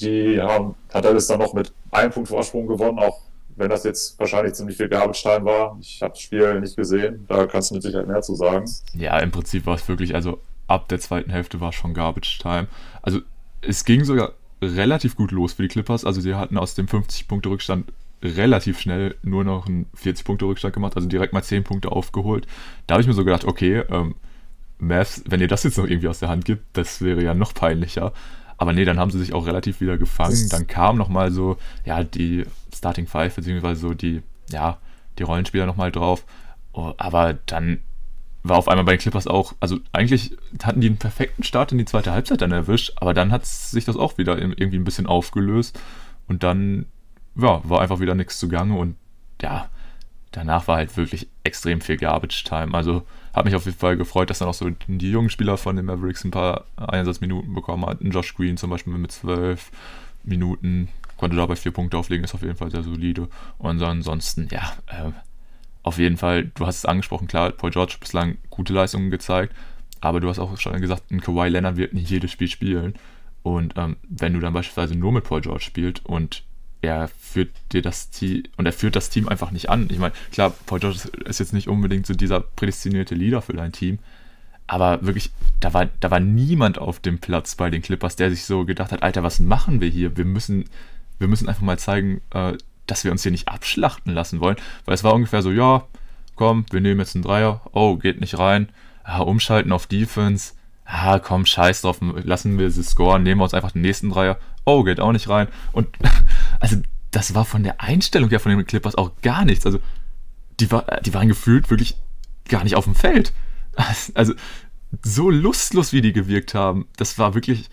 die 0.00 0.40
haben, 0.40 0.74
hat 0.92 1.04
Dallas 1.04 1.26
dann 1.26 1.38
noch 1.38 1.52
mit 1.52 1.72
einem 1.90 2.10
Punkt 2.10 2.30
Vorsprung 2.30 2.66
gewonnen, 2.66 2.98
auch 2.98 3.20
wenn 3.56 3.70
das 3.70 3.84
jetzt 3.84 4.18
wahrscheinlich 4.18 4.54
ziemlich 4.54 4.76
viel 4.76 4.88
Time 4.88 5.44
war. 5.44 5.76
Ich 5.80 6.02
habe 6.02 6.12
das 6.12 6.20
Spiel 6.20 6.60
nicht 6.60 6.76
gesehen, 6.76 7.24
da 7.28 7.46
kannst 7.46 7.70
du 7.70 7.74
mit 7.74 7.82
Sicherheit 7.82 8.06
mehr 8.06 8.22
zu 8.22 8.34
sagen. 8.34 8.70
Ja, 8.94 9.18
im 9.18 9.30
Prinzip 9.30 9.66
war 9.66 9.74
es 9.74 9.88
wirklich, 9.88 10.14
also 10.14 10.40
ab 10.66 10.88
der 10.88 11.00
zweiten 11.00 11.30
Hälfte 11.30 11.60
war 11.60 11.72
schon 11.72 11.94
Garbage 11.94 12.38
Time. 12.38 12.68
Also 13.02 13.20
es 13.62 13.84
ging 13.84 14.04
sogar 14.04 14.32
relativ 14.62 15.16
gut 15.16 15.32
los 15.32 15.54
für 15.54 15.62
die 15.62 15.68
Clippers. 15.68 16.04
Also 16.04 16.20
sie 16.20 16.34
hatten 16.34 16.58
aus 16.58 16.74
dem 16.74 16.86
50-Punkte-Rückstand 16.86 17.92
relativ 18.22 18.80
schnell 18.80 19.14
nur 19.22 19.44
noch 19.44 19.66
einen 19.66 19.86
40-Punkte-Rückstand 20.02 20.74
gemacht, 20.74 20.96
also 20.96 21.08
direkt 21.08 21.32
mal 21.32 21.42
10 21.42 21.64
Punkte 21.64 21.92
aufgeholt. 21.92 22.46
Da 22.86 22.94
habe 22.94 23.02
ich 23.02 23.08
mir 23.08 23.14
so 23.14 23.24
gedacht, 23.24 23.44
okay, 23.44 23.82
ähm, 23.90 24.14
Mavs, 24.78 25.22
wenn 25.26 25.40
ihr 25.40 25.48
das 25.48 25.64
jetzt 25.64 25.78
noch 25.78 25.86
irgendwie 25.86 26.08
aus 26.08 26.18
der 26.18 26.28
Hand 26.28 26.44
gibt, 26.44 26.64
das 26.74 27.00
wäre 27.00 27.22
ja 27.22 27.34
noch 27.34 27.54
peinlicher. 27.54 28.12
Aber 28.58 28.72
nee, 28.72 28.84
dann 28.84 28.98
haben 28.98 29.10
sie 29.10 29.18
sich 29.18 29.34
auch 29.34 29.46
relativ 29.46 29.80
wieder 29.80 29.98
gefangen. 29.98 30.48
Dann 30.50 30.66
kam 30.66 30.96
nochmal 30.96 31.30
so, 31.30 31.58
ja, 31.84 32.02
die 32.04 32.44
Starting 32.74 33.06
Five, 33.06 33.34
beziehungsweise 33.34 33.80
so 33.80 33.94
die, 33.94 34.22
ja, 34.50 34.78
die 35.18 35.22
Rollenspieler 35.22 35.66
nochmal 35.66 35.92
drauf. 35.92 36.24
Oh, 36.72 36.92
aber 36.96 37.34
dann 37.46 37.80
war 38.42 38.58
auf 38.58 38.68
einmal 38.68 38.84
bei 38.84 38.92
den 38.92 39.00
Clippers 39.00 39.26
auch, 39.26 39.54
also 39.60 39.78
eigentlich 39.92 40.36
hatten 40.62 40.80
die 40.80 40.86
einen 40.86 40.98
perfekten 40.98 41.42
Start 41.42 41.72
in 41.72 41.78
die 41.78 41.84
zweite 41.84 42.12
Halbzeit 42.12 42.40
dann 42.40 42.52
erwischt, 42.52 42.92
aber 42.96 43.12
dann 43.12 43.32
hat 43.32 43.44
sich 43.44 43.84
das 43.84 43.96
auch 43.96 44.18
wieder 44.18 44.38
irgendwie 44.38 44.76
ein 44.76 44.84
bisschen 44.84 45.06
aufgelöst 45.06 45.78
und 46.28 46.42
dann, 46.42 46.86
ja, 47.34 47.60
war 47.64 47.80
einfach 47.80 48.00
wieder 48.00 48.14
nichts 48.14 48.38
zugange 48.38 48.76
und 48.76 48.96
ja, 49.42 49.68
danach 50.32 50.68
war 50.68 50.76
halt 50.76 50.96
wirklich 50.96 51.28
extrem 51.44 51.80
viel 51.80 51.96
Garbage 51.96 52.44
Time. 52.44 52.74
Also 52.74 53.02
hat 53.36 53.44
mich 53.44 53.54
auf 53.54 53.66
jeden 53.66 53.76
Fall 53.76 53.98
gefreut, 53.98 54.30
dass 54.30 54.38
dann 54.38 54.48
auch 54.48 54.54
so 54.54 54.70
die 54.88 55.10
jungen 55.10 55.28
Spieler 55.28 55.58
von 55.58 55.76
den 55.76 55.84
Mavericks 55.84 56.24
ein 56.24 56.30
paar 56.30 56.64
Einsatzminuten 56.76 57.52
bekommen 57.54 57.84
hatten. 57.84 58.10
Josh 58.10 58.34
Green 58.34 58.56
zum 58.56 58.70
Beispiel 58.70 58.94
mit 58.94 59.12
zwölf 59.12 59.70
Minuten 60.24 60.88
konnte 61.18 61.36
dabei 61.36 61.54
vier 61.54 61.72
Punkte 61.72 61.98
auflegen, 61.98 62.24
ist 62.24 62.34
auf 62.34 62.40
jeden 62.40 62.56
Fall 62.56 62.70
sehr 62.70 62.82
solide. 62.82 63.28
Und 63.58 63.82
ansonsten, 63.82 64.48
ja, 64.50 64.72
äh, 64.86 65.12
auf 65.82 65.98
jeden 65.98 66.16
Fall, 66.16 66.50
du 66.54 66.66
hast 66.66 66.78
es 66.78 66.84
angesprochen, 66.86 67.28
klar, 67.28 67.50
Paul 67.50 67.70
George 67.70 67.96
bislang 68.00 68.38
gute 68.48 68.72
Leistungen 68.72 69.10
gezeigt, 69.10 69.54
aber 70.00 70.20
du 70.20 70.30
hast 70.30 70.38
auch 70.38 70.58
schon 70.58 70.80
gesagt, 70.80 71.10
ein 71.10 71.20
Kawhi 71.20 71.50
Leonard 71.50 71.76
wird 71.76 71.92
nicht 71.92 72.08
jedes 72.08 72.30
Spiel 72.30 72.48
spielen. 72.48 72.94
Und 73.42 73.74
ähm, 73.76 73.96
wenn 74.08 74.32
du 74.32 74.40
dann 74.40 74.54
beispielsweise 74.54 74.96
nur 74.96 75.12
mit 75.12 75.24
Paul 75.24 75.42
George 75.42 75.62
spielst 75.62 76.04
und 76.06 76.42
er 76.86 77.08
führt 77.08 77.50
dir 77.72 77.82
das 77.82 78.10
Team 78.10 78.44
und 78.56 78.66
er 78.66 78.72
führt 78.72 78.96
das 78.96 79.10
Team 79.10 79.28
einfach 79.28 79.50
nicht 79.50 79.68
an. 79.68 79.88
Ich 79.90 79.98
meine, 79.98 80.14
klar, 80.32 80.54
Paul 80.66 80.80
George 80.80 81.00
ist 81.24 81.40
jetzt 81.40 81.52
nicht 81.52 81.68
unbedingt 81.68 82.06
so 82.06 82.14
dieser 82.14 82.40
prädestinierte 82.40 83.14
Leader 83.14 83.42
für 83.42 83.52
dein 83.52 83.72
Team, 83.72 83.98
aber 84.66 85.04
wirklich, 85.04 85.30
da 85.60 85.74
war, 85.74 85.86
da 86.00 86.10
war 86.10 86.20
niemand 86.20 86.78
auf 86.78 87.00
dem 87.00 87.18
Platz 87.18 87.54
bei 87.54 87.70
den 87.70 87.82
Clippers, 87.82 88.16
der 88.16 88.30
sich 88.30 88.44
so 88.44 88.64
gedacht 88.64 88.92
hat, 88.92 89.02
Alter, 89.02 89.22
was 89.22 89.38
machen 89.38 89.80
wir 89.80 89.88
hier? 89.88 90.16
Wir 90.16 90.24
müssen, 90.24 90.64
wir 91.18 91.28
müssen 91.28 91.48
einfach 91.48 91.62
mal 91.62 91.78
zeigen, 91.78 92.20
äh, 92.30 92.54
dass 92.86 93.04
wir 93.04 93.12
uns 93.12 93.22
hier 93.22 93.32
nicht 93.32 93.48
abschlachten 93.48 94.12
lassen 94.14 94.40
wollen, 94.40 94.56
weil 94.84 94.94
es 94.94 95.04
war 95.04 95.14
ungefähr 95.14 95.42
so, 95.42 95.50
ja, 95.50 95.84
komm, 96.36 96.66
wir 96.70 96.80
nehmen 96.80 97.00
jetzt 97.00 97.16
einen 97.16 97.24
Dreier, 97.24 97.62
oh, 97.72 97.96
geht 97.96 98.20
nicht 98.20 98.38
rein, 98.38 98.68
ja, 99.06 99.18
umschalten 99.18 99.72
auf 99.72 99.86
Defense, 99.86 100.54
ah, 100.84 101.18
komm, 101.18 101.46
scheiß 101.46 101.82
drauf, 101.82 101.98
lassen 102.00 102.58
wir 102.58 102.70
sie 102.70 102.82
scoren, 102.82 103.22
nehmen 103.22 103.40
wir 103.40 103.44
uns 103.44 103.54
einfach 103.54 103.72
den 103.72 103.82
nächsten 103.82 104.10
Dreier, 104.10 104.38
oh, 104.64 104.82
geht 104.82 105.00
auch 105.00 105.12
nicht 105.12 105.28
rein. 105.28 105.48
Und 105.72 105.88
also 106.60 106.76
das 107.10 107.34
war 107.34 107.44
von 107.44 107.62
der 107.62 107.80
Einstellung 107.80 108.30
her 108.30 108.40
von 108.40 108.50
den 108.50 108.66
Clippers 108.66 108.94
auch 108.94 109.12
gar 109.22 109.44
nichts. 109.44 109.66
Also 109.66 109.78
die, 110.60 110.70
war, 110.70 110.84
die 111.02 111.14
waren 111.14 111.28
gefühlt 111.28 111.70
wirklich 111.70 111.96
gar 112.48 112.64
nicht 112.64 112.76
auf 112.76 112.84
dem 112.84 112.94
Feld. 112.94 113.32
Also 114.14 114.32
so 115.04 115.30
lustlos, 115.30 115.92
wie 115.92 116.00
die 116.00 116.14
gewirkt 116.14 116.54
haben, 116.54 116.86
das 116.96 117.18
war 117.18 117.34
wirklich, 117.34 117.68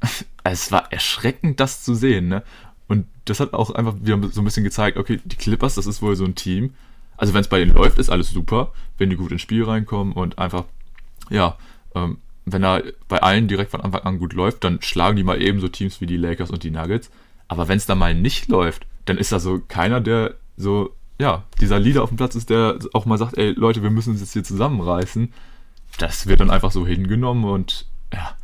es 0.44 0.70
war 0.70 0.92
erschreckend, 0.92 1.58
das 1.58 1.82
zu 1.82 1.94
sehen. 1.94 2.28
Ne? 2.28 2.44
Und 2.86 3.06
das 3.24 3.40
hat 3.40 3.52
auch 3.52 3.70
einfach 3.70 3.96
wieder 4.00 4.20
so 4.30 4.40
ein 4.40 4.44
bisschen 4.44 4.64
gezeigt, 4.64 4.96
okay, 4.96 5.20
die 5.24 5.36
Clippers, 5.36 5.74
das 5.74 5.86
ist 5.86 6.02
wohl 6.02 6.14
so 6.14 6.24
ein 6.24 6.34
Team. 6.34 6.74
Also 7.16 7.34
wenn 7.34 7.40
es 7.40 7.48
bei 7.48 7.58
denen 7.58 7.74
läuft, 7.74 7.98
ist 7.98 8.10
alles 8.10 8.30
super, 8.30 8.72
wenn 8.98 9.10
die 9.10 9.16
gut 9.16 9.32
ins 9.32 9.42
Spiel 9.42 9.64
reinkommen 9.64 10.12
und 10.12 10.38
einfach, 10.38 10.64
ja, 11.30 11.56
ähm, 11.94 12.18
wenn 12.44 12.64
er 12.64 12.82
bei 13.08 13.22
allen 13.22 13.48
direkt 13.48 13.70
von 13.70 13.80
Anfang 13.80 14.02
an 14.02 14.18
gut 14.18 14.32
läuft, 14.32 14.64
dann 14.64 14.82
schlagen 14.82 15.16
die 15.16 15.24
mal 15.24 15.40
eben 15.40 15.60
so 15.60 15.68
Teams 15.68 16.00
wie 16.00 16.06
die 16.06 16.16
Lakers 16.16 16.50
und 16.50 16.64
die 16.64 16.70
Nuggets. 16.70 17.10
Aber 17.48 17.68
wenn 17.68 17.76
es 17.76 17.86
da 17.86 17.94
mal 17.94 18.14
nicht 18.14 18.48
läuft, 18.48 18.86
dann 19.04 19.18
ist 19.18 19.32
da 19.32 19.40
so 19.40 19.60
keiner, 19.66 20.00
der 20.00 20.34
so, 20.56 20.94
ja, 21.18 21.44
dieser 21.60 21.78
Leader 21.78 22.02
auf 22.02 22.10
dem 22.10 22.16
Platz 22.16 22.34
ist, 22.34 22.50
der 22.50 22.78
auch 22.92 23.06
mal 23.06 23.18
sagt, 23.18 23.36
ey 23.36 23.52
Leute, 23.52 23.82
wir 23.82 23.90
müssen 23.90 24.10
uns 24.10 24.20
jetzt 24.20 24.32
hier 24.32 24.44
zusammenreißen. 24.44 25.32
Das 25.98 26.26
wird 26.26 26.40
dann 26.40 26.50
einfach 26.50 26.72
so 26.72 26.86
hingenommen 26.86 27.44
und 27.44 27.86
ja, 28.12 28.36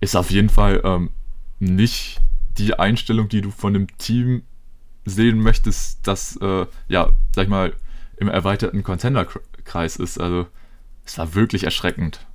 ist 0.00 0.16
auf 0.16 0.30
jeden 0.30 0.48
Fall 0.48 0.80
ähm, 0.84 1.10
nicht 1.58 2.20
die 2.58 2.74
Einstellung, 2.74 3.28
die 3.28 3.40
du 3.40 3.50
von 3.50 3.72
dem 3.72 3.86
Team 3.98 4.42
sehen 5.04 5.40
möchtest, 5.40 6.06
das, 6.06 6.36
äh, 6.36 6.66
ja, 6.88 7.12
sag 7.34 7.44
ich 7.44 7.48
mal, 7.48 7.72
im 8.16 8.28
erweiterten 8.28 8.82
Contender-Kreis 8.82 9.96
ist. 9.96 10.20
Also, 10.20 10.46
es 11.04 11.16
war 11.18 11.34
wirklich 11.34 11.64
erschreckend. 11.64 12.26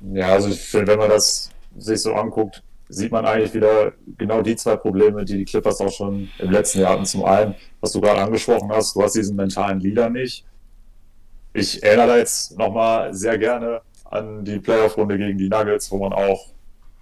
Ja, 0.00 0.28
also 0.28 0.48
ich 0.48 0.60
finde, 0.60 0.92
wenn 0.92 0.98
man 0.98 1.10
das 1.10 1.50
sich 1.76 2.00
so 2.00 2.14
anguckt, 2.14 2.62
sieht 2.88 3.12
man 3.12 3.24
eigentlich 3.26 3.54
wieder 3.54 3.92
genau 4.18 4.42
die 4.42 4.56
zwei 4.56 4.76
Probleme, 4.76 5.24
die 5.24 5.38
die 5.38 5.44
Clippers 5.44 5.80
auch 5.80 5.92
schon 5.92 6.28
im 6.38 6.50
letzten 6.50 6.80
Jahr 6.80 6.92
hatten. 6.92 7.06
Zum 7.06 7.24
einen, 7.24 7.54
was 7.80 7.92
du 7.92 8.00
gerade 8.00 8.20
angesprochen 8.20 8.70
hast, 8.70 8.94
du 8.94 9.02
hast 9.02 9.14
diesen 9.14 9.36
mentalen 9.36 9.80
Leader 9.80 10.10
nicht. 10.10 10.44
Ich 11.52 11.82
erinnere 11.82 12.08
da 12.08 12.16
jetzt 12.18 12.58
nochmal 12.58 13.14
sehr 13.14 13.38
gerne 13.38 13.80
an 14.04 14.44
die 14.44 14.58
Playoff-Runde 14.58 15.16
gegen 15.18 15.38
die 15.38 15.48
Nuggets, 15.48 15.90
wo 15.90 15.98
man 15.98 16.12
auch 16.12 16.46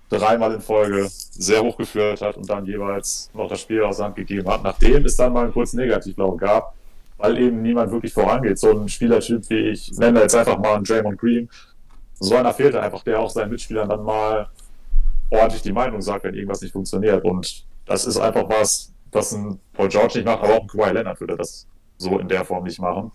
dreimal 0.09 0.53
in 0.53 0.61
Folge 0.61 1.09
sehr 1.09 1.63
hoch 1.63 1.77
geführt 1.77 2.21
hat 2.21 2.37
und 2.37 2.49
dann 2.49 2.67
jeweils 2.67 3.31
noch 3.35 3.49
das 3.49 3.61
Spiel 3.61 3.83
aus 3.83 4.01
Hand 4.01 4.17
gegeben 4.17 4.49
hat, 4.49 4.63
nachdem 4.63 5.05
es 5.05 5.17
dann 5.17 5.33
mal 5.33 5.45
einen 5.45 5.53
kurzen 5.53 5.79
Negativlauf 5.79 6.37
gab, 6.37 6.75
weil 7.17 7.39
eben 7.39 7.63
niemand 7.63 7.91
wirklich 7.91 8.13
vorangeht. 8.13 8.59
So 8.59 8.71
ein 8.71 8.89
Spielertyp 8.89 9.49
wie 9.49 9.71
ich 9.71 9.91
nenne 9.99 10.21
jetzt 10.21 10.35
einfach 10.35 10.59
mal 10.59 10.75
einen 10.75 10.85
Draymond 10.85 11.19
Green, 11.19 11.49
so 12.21 12.37
einer 12.37 12.53
fehlt 12.53 12.77
einfach, 12.77 13.03
der 13.03 13.21
auch 13.21 13.31
seinen 13.31 13.51
Mitspielern 13.51 13.89
dann 13.89 14.03
mal 14.03 14.49
ordentlich 15.33 15.63
die 15.63 15.73
Meinung 15.73 16.01
sagt, 16.03 16.25
wenn 16.25 16.35
irgendwas 16.35 16.61
nicht 16.61 16.73
funktioniert. 16.73 17.25
Und 17.25 17.67
das 17.87 18.05
ist 18.05 18.19
einfach 18.19 18.49
was, 18.49 18.93
was 19.11 19.33
ein 19.33 19.59
Paul 19.73 19.89
George 19.89 20.19
nicht 20.19 20.27
macht, 20.27 20.43
aber 20.43 20.55
auch 20.55 20.63
ein 20.63 20.69
Kawhi 20.69 20.93
Leonard 20.93 21.21
würde 21.21 21.37
das 21.37 21.67
so 21.99 22.19
in 22.19 22.29
der 22.29 22.45
Form 22.45 22.65
nicht 22.65 22.81
machen. 22.81 23.11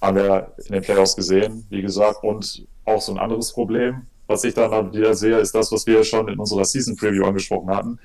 Haben 0.00 0.16
wir 0.16 0.52
in 0.66 0.72
den 0.72 0.82
Playoffs 0.82 1.14
gesehen, 1.14 1.64
wie 1.70 1.82
gesagt. 1.82 2.22
Und 2.24 2.66
auch 2.84 3.00
so 3.00 3.12
ein 3.12 3.18
anderes 3.18 3.52
Problem, 3.52 4.06
was 4.26 4.44
ich 4.44 4.54
dann 4.54 4.92
wieder 4.92 5.14
sehe, 5.14 5.38
ist 5.38 5.54
das, 5.54 5.70
was 5.70 5.86
wir 5.86 6.02
schon 6.04 6.28
in 6.28 6.38
unserer 6.38 6.64
Season 6.64 6.96
Preview 6.96 7.24
angesprochen 7.24 7.70
hatten. 7.70 7.98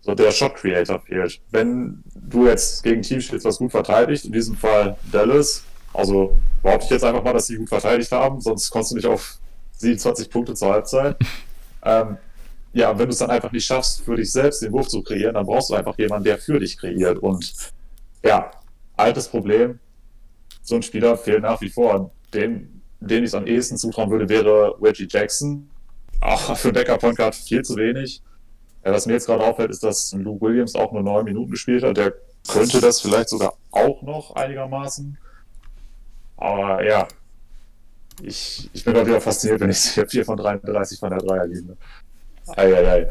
So 0.00 0.14
der 0.14 0.30
Shot 0.30 0.54
Creator 0.54 1.00
fehlt. 1.00 1.40
Wenn 1.50 2.02
du 2.14 2.46
jetzt 2.46 2.82
gegen 2.82 3.02
Team 3.02 3.20
spielst, 3.20 3.44
was 3.44 3.58
gut 3.58 3.70
verteidigt, 3.70 4.24
in 4.24 4.32
diesem 4.32 4.56
Fall 4.56 4.96
Dallas, 5.12 5.64
also 5.92 6.36
behaupte 6.62 6.86
ich 6.86 6.90
jetzt 6.90 7.04
einfach 7.04 7.22
mal, 7.22 7.32
dass 7.32 7.46
sie 7.46 7.56
gut 7.56 7.68
verteidigt 7.68 8.10
haben, 8.10 8.40
sonst 8.40 8.70
kommst 8.70 8.90
du 8.90 8.96
nicht 8.96 9.06
auf 9.06 9.38
27 9.72 10.30
Punkte 10.30 10.54
zur 10.54 10.72
Halbzeit. 10.72 11.16
ähm, 11.84 12.16
ja, 12.72 12.96
wenn 12.98 13.06
du 13.06 13.12
es 13.12 13.18
dann 13.18 13.30
einfach 13.30 13.52
nicht 13.52 13.64
schaffst, 13.64 14.02
für 14.02 14.16
dich 14.16 14.30
selbst 14.30 14.62
den 14.62 14.72
Wurf 14.72 14.88
zu 14.88 15.02
kreieren, 15.02 15.34
dann 15.34 15.46
brauchst 15.46 15.70
du 15.70 15.74
einfach 15.74 15.96
jemanden, 15.98 16.24
der 16.24 16.38
für 16.38 16.58
dich 16.60 16.76
kreiert. 16.76 17.18
Und 17.18 17.72
ja, 18.22 18.50
altes 18.96 19.28
Problem. 19.28 19.78
So 20.62 20.76
ein 20.76 20.82
Spieler 20.82 21.16
fehlt 21.16 21.42
nach 21.42 21.60
wie 21.60 21.70
vor. 21.70 22.10
Den, 22.34 22.82
den 23.00 23.24
ich 23.24 23.28
es 23.28 23.34
am 23.34 23.46
ehesten 23.46 23.78
zutrauen 23.78 24.10
würde, 24.10 24.28
wäre 24.28 24.76
Reggie 24.82 25.08
Jackson. 25.08 25.70
Auch 26.20 26.56
für 26.56 26.72
Decker 26.72 26.98
Point 26.98 27.16
Guard 27.16 27.34
viel 27.34 27.62
zu 27.62 27.76
wenig. 27.76 28.22
Ja, 28.84 28.92
was 28.92 29.06
mir 29.06 29.14
jetzt 29.14 29.26
gerade 29.26 29.44
auffällt, 29.44 29.70
ist, 29.70 29.82
dass 29.82 30.12
Lou 30.12 30.40
Williams 30.40 30.74
auch 30.74 30.92
nur 30.92 31.02
neun 31.02 31.24
Minuten 31.24 31.50
gespielt 31.50 31.82
hat. 31.84 31.96
Der 31.96 32.12
könnte 32.46 32.80
das 32.80 33.00
vielleicht 33.00 33.30
sogar 33.30 33.54
auch 33.70 34.02
noch 34.02 34.34
einigermaßen. 34.34 35.16
Aber 36.36 36.84
ja, 36.84 37.08
ich, 38.22 38.68
ich 38.72 38.84
bin 38.84 38.94
gerade 38.94 39.08
wieder 39.08 39.20
fasziniert, 39.20 39.60
wenn 39.60 39.70
ich 39.70 39.78
4 40.08 40.24
von 40.24 40.36
33 40.36 40.98
von 40.98 41.10
der 41.10 41.18
Dreierlinie. 41.18 41.76
Eieiei. 42.56 43.10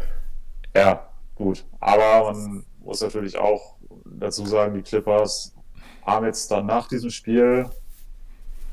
Ja, 0.75 1.09
gut. 1.35 1.65
Aber 1.79 2.31
man 2.31 2.65
muss 2.79 3.01
natürlich 3.01 3.37
auch 3.37 3.75
dazu 4.05 4.45
sagen, 4.45 4.75
die 4.75 4.81
Clippers 4.81 5.53
haben 6.05 6.25
jetzt 6.25 6.49
dann 6.51 6.65
nach 6.65 6.87
diesem 6.87 7.09
Spiel 7.09 7.69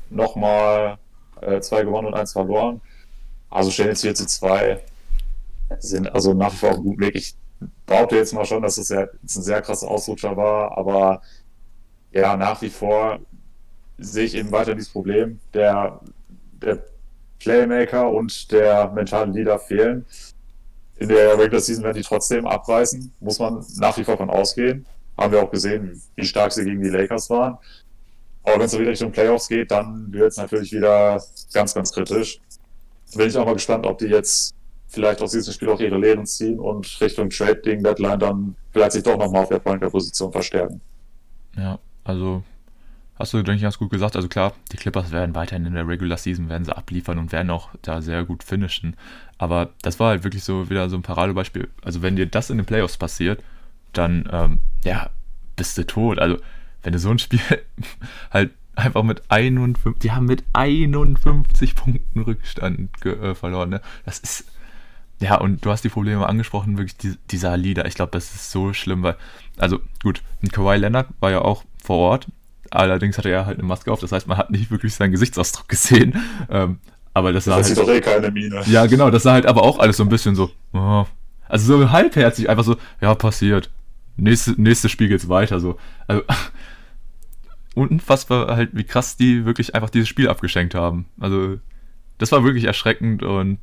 nochmal 0.09 0.97
äh, 1.41 1.59
zwei 1.59 1.83
gewonnen 1.83 2.07
und 2.07 2.13
eins 2.13 2.33
verloren. 2.33 2.81
Also 3.49 3.71
stehen 3.71 3.87
jetzt 3.87 4.01
4 4.01 4.15
zu 4.15 4.25
2. 4.25 4.81
Sind 5.79 6.13
also 6.13 6.33
nach 6.33 6.51
wie 6.53 6.57
vor 6.57 6.69
auf 6.69 6.75
einem 6.75 6.83
guten 6.85 7.01
Weg. 7.01 7.15
Ich 7.15 7.35
behaupte 7.85 8.15
jetzt 8.15 8.33
mal 8.33 8.45
schon, 8.45 8.61
dass 8.61 8.75
das 8.75 8.91
ein 8.91 9.09
sehr 9.23 9.61
krasser 9.61 9.87
Ausrutscher 9.87 10.35
war, 10.35 10.77
aber 10.77 11.21
ja, 12.11 12.37
nach 12.37 12.61
wie 12.61 12.69
vor 12.69 13.19
sehe 13.97 14.25
ich 14.25 14.35
eben 14.35 14.51
weiter 14.51 14.75
dieses 14.75 14.91
Problem. 14.91 15.39
Der, 15.53 15.99
der 16.61 16.83
Playmaker 17.39 18.09
und 18.09 18.51
der 18.51 18.91
mentale 18.91 19.31
Leader 19.31 19.59
fehlen. 19.59 20.05
In 20.97 21.09
der 21.09 21.37
Regular 21.37 21.59
Season 21.59 21.83
werden 21.83 21.97
die 21.97 22.07
trotzdem 22.07 22.45
abreißen, 22.45 23.13
muss 23.19 23.39
man 23.39 23.65
nach 23.77 23.97
wie 23.97 24.03
vor 24.03 24.17
von 24.17 24.29
ausgehen. 24.29 24.85
Haben 25.17 25.33
wir 25.33 25.43
auch 25.43 25.51
gesehen, 25.51 26.01
wie 26.15 26.25
stark 26.25 26.51
sie 26.51 26.63
gegen 26.63 26.81
die 26.81 26.89
Lakers 26.89 27.29
waren. 27.29 27.57
Aber 28.43 28.55
wenn 28.55 28.65
es 28.65 28.77
wieder 28.77 28.91
Richtung 28.91 29.11
Playoffs 29.11 29.47
geht, 29.47 29.71
dann 29.71 30.11
wird 30.11 30.31
es 30.31 30.37
natürlich 30.37 30.71
wieder 30.71 31.21
ganz, 31.53 31.73
ganz 31.73 31.91
kritisch. 31.91 32.39
Bin 33.15 33.27
ich 33.27 33.37
auch 33.37 33.45
mal 33.45 33.53
gespannt, 33.53 33.85
ob 33.85 33.97
die 33.97 34.05
jetzt 34.05 34.53
vielleicht 34.87 35.21
aus 35.21 35.31
diesem 35.31 35.53
Spiel 35.53 35.69
auch 35.69 35.79
ihre 35.79 35.97
Lehren 35.97 36.25
ziehen 36.25 36.59
und 36.59 36.99
Richtung 37.01 37.29
Trade 37.29 37.55
Deadline 37.55 38.19
dann 38.19 38.55
vielleicht 38.71 38.93
sich 38.93 39.03
doch 39.03 39.17
nochmal 39.17 39.43
auf 39.43 39.49
der 39.49 39.59
Pointer-Position 39.59 40.31
verstärken. 40.31 40.81
Ja, 41.55 41.79
also 42.03 42.43
hast 43.17 43.33
du, 43.33 43.37
denke 43.37 43.57
ich, 43.57 43.61
ganz 43.61 43.77
gut 43.77 43.89
gesagt. 43.89 44.15
Also 44.15 44.27
klar, 44.27 44.53
die 44.71 44.77
Clippers 44.77 45.11
werden 45.11 45.35
weiterhin 45.35 45.65
in 45.65 45.73
der 45.73 45.87
Regular 45.87 46.17
Season 46.17 46.49
werden 46.49 46.65
sie 46.65 46.75
abliefern 46.75 47.17
und 47.17 47.31
werden 47.31 47.49
auch 47.49 47.69
da 47.81 48.01
sehr 48.01 48.23
gut 48.25 48.43
finishen. 48.43 48.95
Aber 49.37 49.69
das 49.81 49.99
war 49.99 50.09
halt 50.09 50.23
wirklich 50.23 50.43
so 50.43 50.69
wieder 50.69 50.89
so 50.89 50.97
ein 50.97 51.01
Paradebeispiel. 51.01 51.69
Also 51.81 52.01
wenn 52.01 52.15
dir 52.15 52.25
das 52.25 52.49
in 52.49 52.57
den 52.57 52.65
Playoffs 52.65 52.97
passiert, 52.97 53.41
dann 53.93 54.29
ähm, 54.31 54.59
ja, 54.83 55.09
bist 55.55 55.77
du 55.77 55.85
tot. 55.85 56.19
Also 56.19 56.37
wenn 56.83 56.93
du 56.93 56.99
so 56.99 57.09
ein 57.09 57.19
Spiel 57.19 57.39
halt 58.31 58.51
einfach 58.75 59.03
mit 59.03 59.23
51, 59.29 60.01
die 60.01 60.11
haben 60.11 60.25
mit 60.25 60.43
51 60.53 61.75
Punkten 61.75 62.21
Rückstand 62.21 63.05
äh, 63.05 63.33
verloren. 63.33 63.69
Ne? 63.69 63.81
Das 64.03 64.19
ist, 64.19 64.51
ja, 65.19 65.39
und 65.39 65.63
du 65.65 65.71
hast 65.71 65.83
die 65.83 65.89
Probleme 65.89 66.27
angesprochen, 66.27 66.77
wirklich 66.77 66.97
die, 66.97 67.15
dieser 67.31 67.55
Leader. 67.55 67.85
Ich 67.85 67.95
glaube, 67.95 68.11
das 68.11 68.35
ist 68.35 68.51
so 68.51 68.73
schlimm, 68.73 69.03
weil, 69.03 69.15
also 69.57 69.79
gut, 70.03 70.21
ein 70.43 70.49
Kawhi 70.49 70.77
Leonard 70.77 71.07
war 71.21 71.31
ja 71.31 71.39
auch 71.41 71.63
vor 71.81 71.97
Ort 71.97 72.27
Allerdings 72.71 73.17
hatte 73.17 73.29
er 73.29 73.45
halt 73.45 73.59
eine 73.59 73.67
Maske 73.67 73.91
auf, 73.91 73.99
das 73.99 74.11
heißt, 74.11 74.27
man 74.27 74.37
hat 74.37 74.49
nicht 74.51 74.71
wirklich 74.71 74.93
seinen 74.93 75.11
Gesichtsausdruck 75.11 75.67
gesehen. 75.67 76.21
Ähm, 76.49 76.79
aber 77.13 77.31
das 77.31 77.45
sah 77.45 77.57
das 77.57 77.69
halt. 77.69 77.77
doch 77.77 77.89
eh 77.89 78.01
keine 78.01 78.29
Miene. 78.29 78.61
Ja, 78.65 78.85
genau, 78.87 79.09
das 79.09 79.23
sah 79.23 79.33
halt 79.33 79.45
aber 79.45 79.63
auch 79.63 79.79
alles 79.79 79.97
so 79.97 80.03
ein 80.03 80.09
bisschen 80.09 80.35
so. 80.35 80.51
Oh. 80.73 81.05
Also 81.47 81.77
so 81.77 81.91
halbherzig, 81.91 82.49
einfach 82.49 82.65
so, 82.65 82.75
ja, 82.99 83.15
passiert. 83.15 83.71
Nächste, 84.17 84.59
nächstes 84.61 84.91
Spiel 84.91 85.07
geht's 85.07 85.29
weiter, 85.29 85.59
so. 85.59 85.77
Also, 86.07 86.23
unfassbar 87.75 88.55
halt, 88.55 88.71
wie 88.73 88.83
krass 88.83 89.15
die 89.15 89.45
wirklich 89.45 89.75
einfach 89.75 89.89
dieses 89.89 90.09
Spiel 90.09 90.27
abgeschenkt 90.27 90.75
haben. 90.75 91.05
Also, 91.19 91.59
das 92.17 92.31
war 92.31 92.43
wirklich 92.43 92.65
erschreckend 92.65 93.23
und 93.23 93.59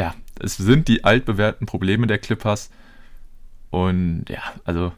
ja, 0.00 0.14
es 0.40 0.56
sind 0.56 0.88
die 0.88 1.04
altbewährten 1.04 1.66
Probleme 1.66 2.06
der 2.06 2.18
Clippers. 2.18 2.70
Und 3.70 4.24
ja, 4.28 4.42
also, 4.64 4.92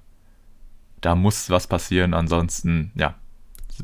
da 1.00 1.14
muss 1.14 1.50
was 1.50 1.66
passieren, 1.66 2.14
ansonsten, 2.14 2.92
ja, 2.94 3.14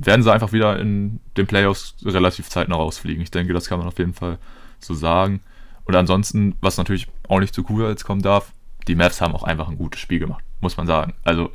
werden 0.05 0.23
sie 0.23 0.33
einfach 0.33 0.53
wieder 0.53 0.79
in 0.79 1.21
den 1.37 1.47
Playoffs 1.47 1.97
relativ 2.05 2.49
zeitnah 2.49 2.77
rausfliegen. 2.77 3.23
Ich 3.23 3.31
denke, 3.31 3.53
das 3.53 3.69
kann 3.69 3.79
man 3.79 3.89
auf 3.89 3.99
jeden 3.99 4.15
Fall 4.15 4.39
so 4.79 4.95
sagen. 4.95 5.41
Und 5.85 5.95
ansonsten, 5.95 6.57
was 6.61 6.77
natürlich 6.77 7.09
auch 7.29 7.41
nicht 7.41 7.55
zu 7.55 7.65
cool 7.71 7.89
jetzt 7.89 8.05
kommen 8.05 8.23
darf, 8.23 8.53
die 8.89 8.95
Mavs 8.95 9.21
haben 9.21 9.35
auch 9.35 9.45
einfach 9.45 9.69
ein 9.69 9.79
gutes 9.79 10.01
Spiel 10.01 10.19
gemacht, 10.19 10.45
muss 10.61 10.77
man 10.77 10.87
sagen. 10.87 11.15
Also 11.25 11.51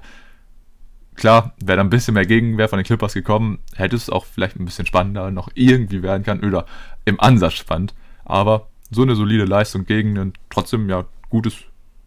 klar, 1.16 1.54
wäre 1.64 1.78
da 1.78 1.84
ein 1.84 1.90
bisschen 1.90 2.14
mehr 2.14 2.26
Gegenwehr 2.26 2.70
von 2.70 2.78
den 2.78 2.86
Clippers 2.86 3.14
gekommen, 3.14 3.60
hätte 3.76 3.96
es 3.96 4.10
auch 4.10 4.26
vielleicht 4.26 4.58
ein 4.58 4.66
bisschen 4.66 4.86
spannender 4.86 5.32
noch 5.32 5.50
irgendwie 5.54 6.02
werden 6.02 6.24
können 6.24 6.44
oder 6.44 6.66
im 7.06 7.20
Ansatz 7.20 7.54
spannend. 7.54 7.94
Aber 8.26 8.68
so 8.90 9.02
eine 9.02 9.16
solide 9.16 9.46
Leistung 9.46 9.86
gegen 9.86 10.18
ein 10.18 10.34
trotzdem 10.50 10.90
ja 10.90 11.06
gutes 11.30 11.56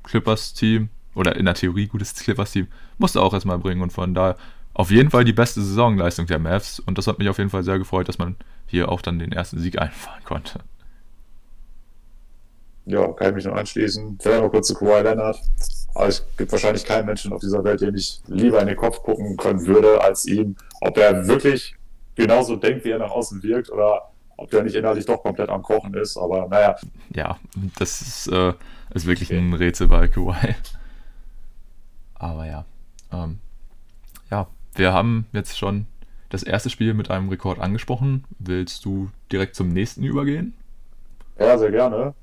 Clippers-Team 0.02 0.88
oder 1.14 1.36
in 1.36 1.44
der 1.44 1.54
Theorie 1.54 1.86
gutes 1.86 2.14
Clippers-Team, 2.14 2.68
musste 2.98 3.22
auch 3.22 3.32
erstmal 3.32 3.58
bringen 3.58 3.82
und 3.82 3.92
von 3.92 4.14
daher 4.14 4.36
auf 4.74 4.90
jeden 4.90 5.10
Fall 5.10 5.24
die 5.24 5.32
beste 5.32 5.62
Saisonleistung 5.62 6.26
der 6.26 6.38
Mavs 6.38 6.80
und 6.80 6.98
das 6.98 7.06
hat 7.06 7.18
mich 7.18 7.28
auf 7.28 7.38
jeden 7.38 7.50
Fall 7.50 7.62
sehr 7.62 7.78
gefreut, 7.78 8.08
dass 8.08 8.18
man 8.18 8.36
hier 8.66 8.90
auch 8.90 9.00
dann 9.00 9.18
den 9.18 9.32
ersten 9.32 9.58
Sieg 9.58 9.80
einfahren 9.80 10.22
konnte. 10.24 10.60
Ja, 12.86 13.06
kann 13.12 13.30
ich 13.30 13.34
mich 13.36 13.44
noch 13.46 13.54
anschließen. 13.54 14.18
Vielleicht 14.20 14.42
noch 14.42 14.50
kurz 14.50 14.68
zu 14.68 14.74
Kawhi 14.74 15.02
Leonard. 15.02 15.40
Aber 15.94 16.08
es 16.08 16.26
gibt 16.36 16.52
wahrscheinlich 16.52 16.84
keinen 16.84 17.06
Menschen 17.06 17.32
auf 17.32 17.40
dieser 17.40 17.64
Welt, 17.64 17.80
den 17.80 17.94
ich 17.94 18.20
lieber 18.26 18.60
in 18.60 18.66
den 18.66 18.76
Kopf 18.76 19.02
gucken 19.02 19.36
können 19.36 19.64
würde 19.64 20.02
als 20.02 20.26
ihm. 20.26 20.56
Ob 20.80 20.98
er 20.98 21.26
wirklich 21.26 21.76
genauso 22.14 22.56
denkt, 22.56 22.84
wie 22.84 22.90
er 22.90 22.98
nach 22.98 23.10
außen 23.10 23.42
wirkt 23.42 23.70
oder 23.70 24.10
ob 24.36 24.50
der 24.50 24.64
nicht 24.64 24.74
innerlich 24.74 25.06
doch 25.06 25.22
komplett 25.22 25.48
am 25.48 25.62
Kochen 25.62 25.94
ist. 25.94 26.16
Aber 26.16 26.46
naja. 26.48 26.76
Ja, 27.14 27.38
das 27.78 28.02
ist, 28.02 28.26
äh, 28.26 28.52
ist 28.92 29.06
wirklich 29.06 29.30
okay. 29.30 29.38
ein 29.38 29.54
Rätsel 29.54 29.88
bei 29.88 30.08
Kawhi. 30.08 30.54
Aber 32.16 32.46
ja. 32.46 32.64
Ähm, 33.12 33.38
ja, 33.38 33.38
wir 34.74 34.92
haben 34.92 35.26
jetzt 35.32 35.58
schon 35.58 35.86
das 36.30 36.42
erste 36.42 36.70
Spiel 36.70 36.94
mit 36.94 37.10
einem 37.10 37.28
Rekord 37.28 37.60
angesprochen. 37.60 38.24
Willst 38.38 38.84
du 38.84 39.10
direkt 39.30 39.54
zum 39.54 39.68
nächsten 39.68 40.02
übergehen? 40.02 40.54
Ja, 41.38 41.56
sehr 41.58 41.70
gerne. 41.70 42.14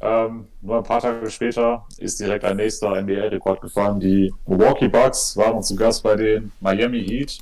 Ähm, 0.00 0.46
nur 0.62 0.78
ein 0.78 0.84
paar 0.84 1.00
Tage 1.00 1.28
später 1.30 1.84
ist 1.98 2.20
direkt 2.20 2.44
ein 2.44 2.56
nächster 2.56 3.00
NBA-Rekord 3.02 3.60
gefallen. 3.60 3.98
Die 3.98 4.32
Milwaukee 4.46 4.88
Bucks 4.88 5.36
waren 5.36 5.62
zu 5.62 5.74
Gast 5.74 6.02
bei 6.02 6.14
den 6.14 6.52
Miami 6.60 7.04
Heat. 7.04 7.38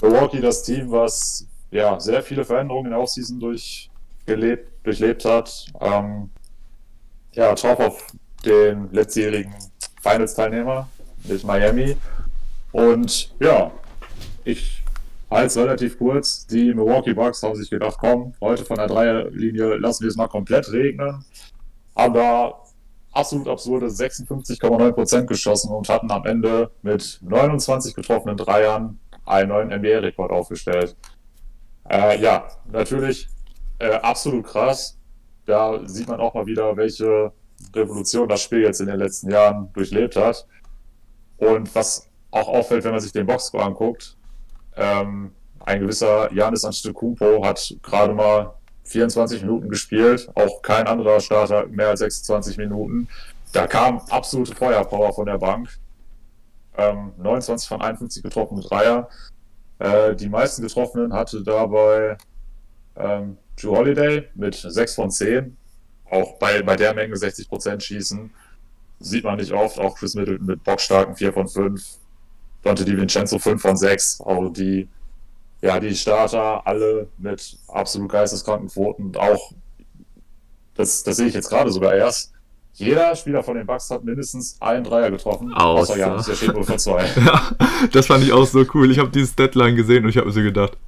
Milwaukee, 0.00 0.40
das 0.40 0.62
Team, 0.62 0.90
was 0.90 1.46
ja 1.70 2.00
sehr 2.00 2.22
viele 2.22 2.44
Veränderungen 2.44 2.86
in 2.86 2.92
der 2.92 3.00
Offseason 3.00 3.38
durchgelebt, 3.38 4.84
durchlebt 4.84 5.24
hat. 5.24 5.66
Ähm, 5.80 6.30
ja, 7.32 7.54
top 7.54 7.80
auf 7.80 8.06
den 8.44 8.90
letztjährigen 8.92 9.54
Finals-Teilnehmer 10.02 10.88
mit 11.24 11.44
Miami. 11.44 11.96
Und 12.72 13.34
ja, 13.40 13.70
ich 14.44 14.82
halte 15.30 15.46
es 15.46 15.56
relativ 15.56 15.98
kurz. 15.98 16.46
Die 16.46 16.74
Milwaukee 16.74 17.14
Bucks 17.14 17.42
haben 17.42 17.54
sich 17.54 17.70
gedacht, 17.70 17.96
komm, 17.98 18.34
heute 18.40 18.64
von 18.64 18.76
der 18.76 18.86
Dreierlinie 18.86 19.76
lassen 19.76 20.02
wir 20.04 20.08
es 20.08 20.16
mal 20.16 20.28
komplett 20.28 20.70
regnen. 20.72 21.24
Haben 21.96 22.14
da 22.14 22.54
absolut 23.12 23.48
absurde 23.48 23.86
56,9% 23.86 25.26
geschossen 25.26 25.70
und 25.70 25.88
hatten 25.88 26.10
am 26.10 26.24
Ende 26.24 26.70
mit 26.82 27.20
29 27.22 27.94
getroffenen 27.94 28.36
Dreiern 28.36 28.98
einen 29.26 29.48
neuen 29.50 29.68
NBA-Rekord 29.68 30.30
aufgestellt. 30.30 30.96
Äh, 31.88 32.20
ja, 32.20 32.48
natürlich 32.70 33.28
äh, 33.78 33.94
absolut 33.96 34.46
krass. 34.46 34.98
Da 35.44 35.86
sieht 35.86 36.08
man 36.08 36.20
auch 36.20 36.34
mal 36.34 36.46
wieder, 36.46 36.76
welche 36.76 37.32
Revolution 37.74 38.28
das 38.28 38.42
Spiel 38.42 38.62
jetzt 38.62 38.80
in 38.80 38.86
den 38.86 38.98
letzten 38.98 39.30
Jahren 39.30 39.72
durchlebt 39.72 40.16
hat. 40.16 40.46
Und 41.36 41.74
was 41.74 42.08
auch 42.32 42.48
auffällt, 42.48 42.82
wenn 42.82 42.90
man 42.90 43.00
sich 43.00 43.12
den 43.12 43.26
Boxscore 43.26 43.64
anguckt, 43.64 44.16
ähm, 44.76 45.32
ein 45.60 45.80
gewisser 45.80 46.32
Janis 46.32 46.64
Antetokounmpo 46.64 47.44
hat 47.44 47.74
gerade 47.82 48.12
mal 48.14 48.54
24 48.84 49.42
Minuten 49.42 49.68
gespielt, 49.68 50.28
auch 50.34 50.60
kein 50.62 50.86
anderer 50.86 51.20
Starter 51.20 51.66
mehr 51.68 51.88
als 51.90 52.00
26 52.00 52.56
Minuten. 52.56 53.08
Da 53.52 53.66
kam 53.66 53.98
absolute 54.10 54.54
Feuerpower 54.54 55.12
von 55.12 55.26
der 55.26 55.38
Bank. 55.38 55.68
Ähm, 56.76 57.12
29 57.18 57.68
von 57.68 57.80
51 57.82 58.22
getroffene 58.22 58.62
Dreier. 58.62 59.08
Äh, 59.78 60.16
die 60.16 60.28
meisten 60.28 60.62
Getroffenen 60.62 61.12
hatte 61.12 61.42
dabei 61.42 62.16
ähm, 62.96 63.36
Drew 63.60 63.76
Holiday 63.76 64.28
mit 64.34 64.54
6 64.54 64.94
von 64.94 65.10
10. 65.10 65.56
Auch 66.10 66.38
bei, 66.38 66.62
bei 66.62 66.76
der 66.76 66.94
Menge 66.94 67.14
60% 67.14 67.80
schießen. 67.80 68.30
Sieht 69.00 69.24
man 69.24 69.36
nicht 69.36 69.52
oft. 69.52 69.78
Auch 69.78 69.96
Chris 69.96 70.14
Middleton 70.14 70.46
mit 70.46 70.64
bockstarken 70.64 71.14
4 71.14 71.32
von 71.32 71.48
5. 71.48 71.98
Dante 72.62 72.84
Di 72.84 72.96
Vincenzo 72.96 73.38
5 73.38 73.60
von 73.60 73.76
6. 73.76 74.20
Also 74.22 74.48
die, 74.48 74.88
ja, 75.60 75.78
die 75.80 75.94
Starter 75.94 76.66
alle 76.66 77.08
mit 77.18 77.58
absolut 77.68 78.10
geisteskranken 78.10 78.68
Quoten. 78.68 79.06
Und 79.06 79.16
auch, 79.18 79.52
das, 80.74 81.02
das 81.02 81.16
sehe 81.16 81.26
ich 81.26 81.34
jetzt 81.34 81.48
gerade 81.48 81.70
sogar 81.70 81.94
erst. 81.94 82.32
Jeder 82.74 83.14
Spieler 83.16 83.42
von 83.42 83.56
den 83.56 83.66
Bucks 83.66 83.90
hat 83.90 84.02
mindestens 84.02 84.56
einen 84.60 84.82
Dreier 84.84 85.10
getroffen. 85.10 85.52
Außer, 85.52 85.92
außer 85.92 85.98
Janis, 85.98 86.26
der 86.26 86.34
steht 86.34 86.54
nur 86.54 86.64
für 86.64 86.76
zwei. 86.76 87.04
ja, 87.16 87.50
das 87.92 88.06
fand 88.06 88.24
ich 88.24 88.32
auch 88.32 88.46
so 88.46 88.64
cool. 88.72 88.90
Ich 88.90 88.98
habe 88.98 89.10
dieses 89.10 89.36
Deadline 89.36 89.76
gesehen 89.76 90.04
und 90.04 90.10
ich 90.10 90.16
habe 90.16 90.26
mir 90.26 90.32
so 90.32 90.40
gedacht, 90.40 90.78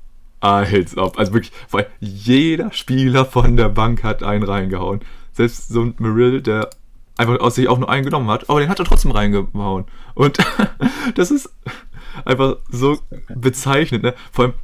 als 0.41 0.97
ob. 0.97 1.19
Also 1.19 1.35
wirklich, 1.35 1.53
weil 1.71 1.87
jeder 2.01 2.73
Spieler 2.73 3.27
von 3.27 3.57
der 3.57 3.69
Bank 3.69 4.03
hat 4.03 4.23
einen 4.23 4.45
reingehauen. 4.45 5.01
Selbst 5.33 5.69
so 5.69 5.83
ein 5.83 5.95
Merill, 5.99 6.41
der 6.41 6.71
einfach 7.17 7.39
aus 7.41 7.55
sich 7.55 7.69
auch 7.69 7.79
nur 7.79 7.89
einen 7.89 8.05
genommen 8.05 8.29
hat, 8.29 8.51
aber 8.51 8.61
den 8.61 8.69
hat 8.69 8.79
er 8.79 8.85
trotzdem 8.85 9.13
reingehauen. 9.13 9.85
Und 10.15 10.39
das 11.15 11.31
ist 11.31 11.55
einfach 12.25 12.57
so 12.69 12.99
bezeichnend, 13.29 14.03
ne? 14.03 14.15
Vor 14.33 14.47
allem, 14.47 14.55